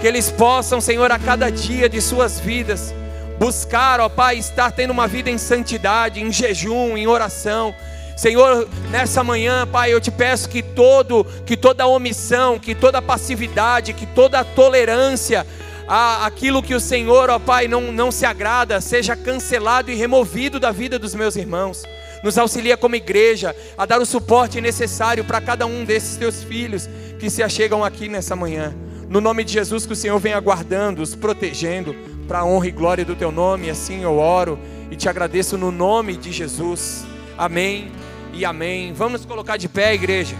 Que 0.00 0.06
eles 0.06 0.30
possam, 0.30 0.80
Senhor, 0.80 1.10
a 1.10 1.18
cada 1.18 1.50
dia 1.50 1.88
de 1.88 2.00
suas 2.00 2.38
vidas, 2.40 2.94
buscar, 3.38 4.00
ó 4.00 4.08
Pai, 4.08 4.36
estar 4.38 4.70
tendo 4.72 4.90
uma 4.90 5.06
vida 5.06 5.30
em 5.30 5.38
santidade, 5.38 6.20
em 6.20 6.32
jejum, 6.32 6.96
em 6.96 7.06
oração. 7.06 7.74
Senhor, 8.16 8.68
nessa 8.90 9.24
manhã, 9.24 9.66
Pai, 9.66 9.92
eu 9.92 10.00
te 10.00 10.10
peço 10.10 10.48
que 10.48 10.62
todo, 10.62 11.24
que 11.44 11.56
toda 11.56 11.86
omissão, 11.86 12.58
que 12.58 12.74
toda 12.74 13.02
passividade, 13.02 13.92
que 13.92 14.06
toda 14.06 14.44
tolerância 14.44 15.46
a 15.88 16.26
aquilo 16.26 16.62
que 16.62 16.74
o 16.74 16.80
Senhor, 16.80 17.30
ó 17.30 17.38
Pai, 17.38 17.66
não, 17.66 17.92
não 17.92 18.12
se 18.12 18.24
agrada, 18.24 18.80
seja 18.80 19.16
cancelado 19.16 19.90
e 19.90 19.94
removido 19.94 20.60
da 20.60 20.70
vida 20.70 20.98
dos 20.98 21.14
meus 21.14 21.36
irmãos. 21.36 21.82
Nos 22.22 22.38
auxilia 22.38 22.76
como 22.76 22.94
igreja 22.94 23.54
a 23.76 23.84
dar 23.84 24.00
o 24.00 24.06
suporte 24.06 24.60
necessário 24.60 25.24
para 25.24 25.40
cada 25.40 25.66
um 25.66 25.84
desses 25.84 26.16
teus 26.16 26.42
filhos 26.42 26.88
que 27.18 27.28
se 27.28 27.42
achegam 27.42 27.84
aqui 27.84 28.08
nessa 28.08 28.36
manhã. 28.36 28.74
No 29.08 29.20
nome 29.20 29.44
de 29.44 29.52
Jesus, 29.52 29.84
que 29.84 29.92
o 29.92 29.96
Senhor 29.96 30.18
venha 30.18 30.40
guardando, 30.40 31.02
os 31.02 31.14
protegendo, 31.14 31.94
para 32.26 32.40
a 32.40 32.44
honra 32.44 32.68
e 32.68 32.70
glória 32.70 33.04
do 33.04 33.16
teu 33.16 33.30
nome. 33.30 33.68
Assim 33.68 34.02
eu 34.02 34.18
oro 34.18 34.58
e 34.90 34.96
te 34.96 35.08
agradeço 35.08 35.58
no 35.58 35.70
nome 35.70 36.16
de 36.16 36.32
Jesus. 36.32 37.04
Amém 37.36 37.92
e 38.32 38.44
amém. 38.44 38.92
Vamos 38.92 39.26
colocar 39.26 39.56
de 39.56 39.68
pé, 39.68 39.94
igreja. 39.94 40.36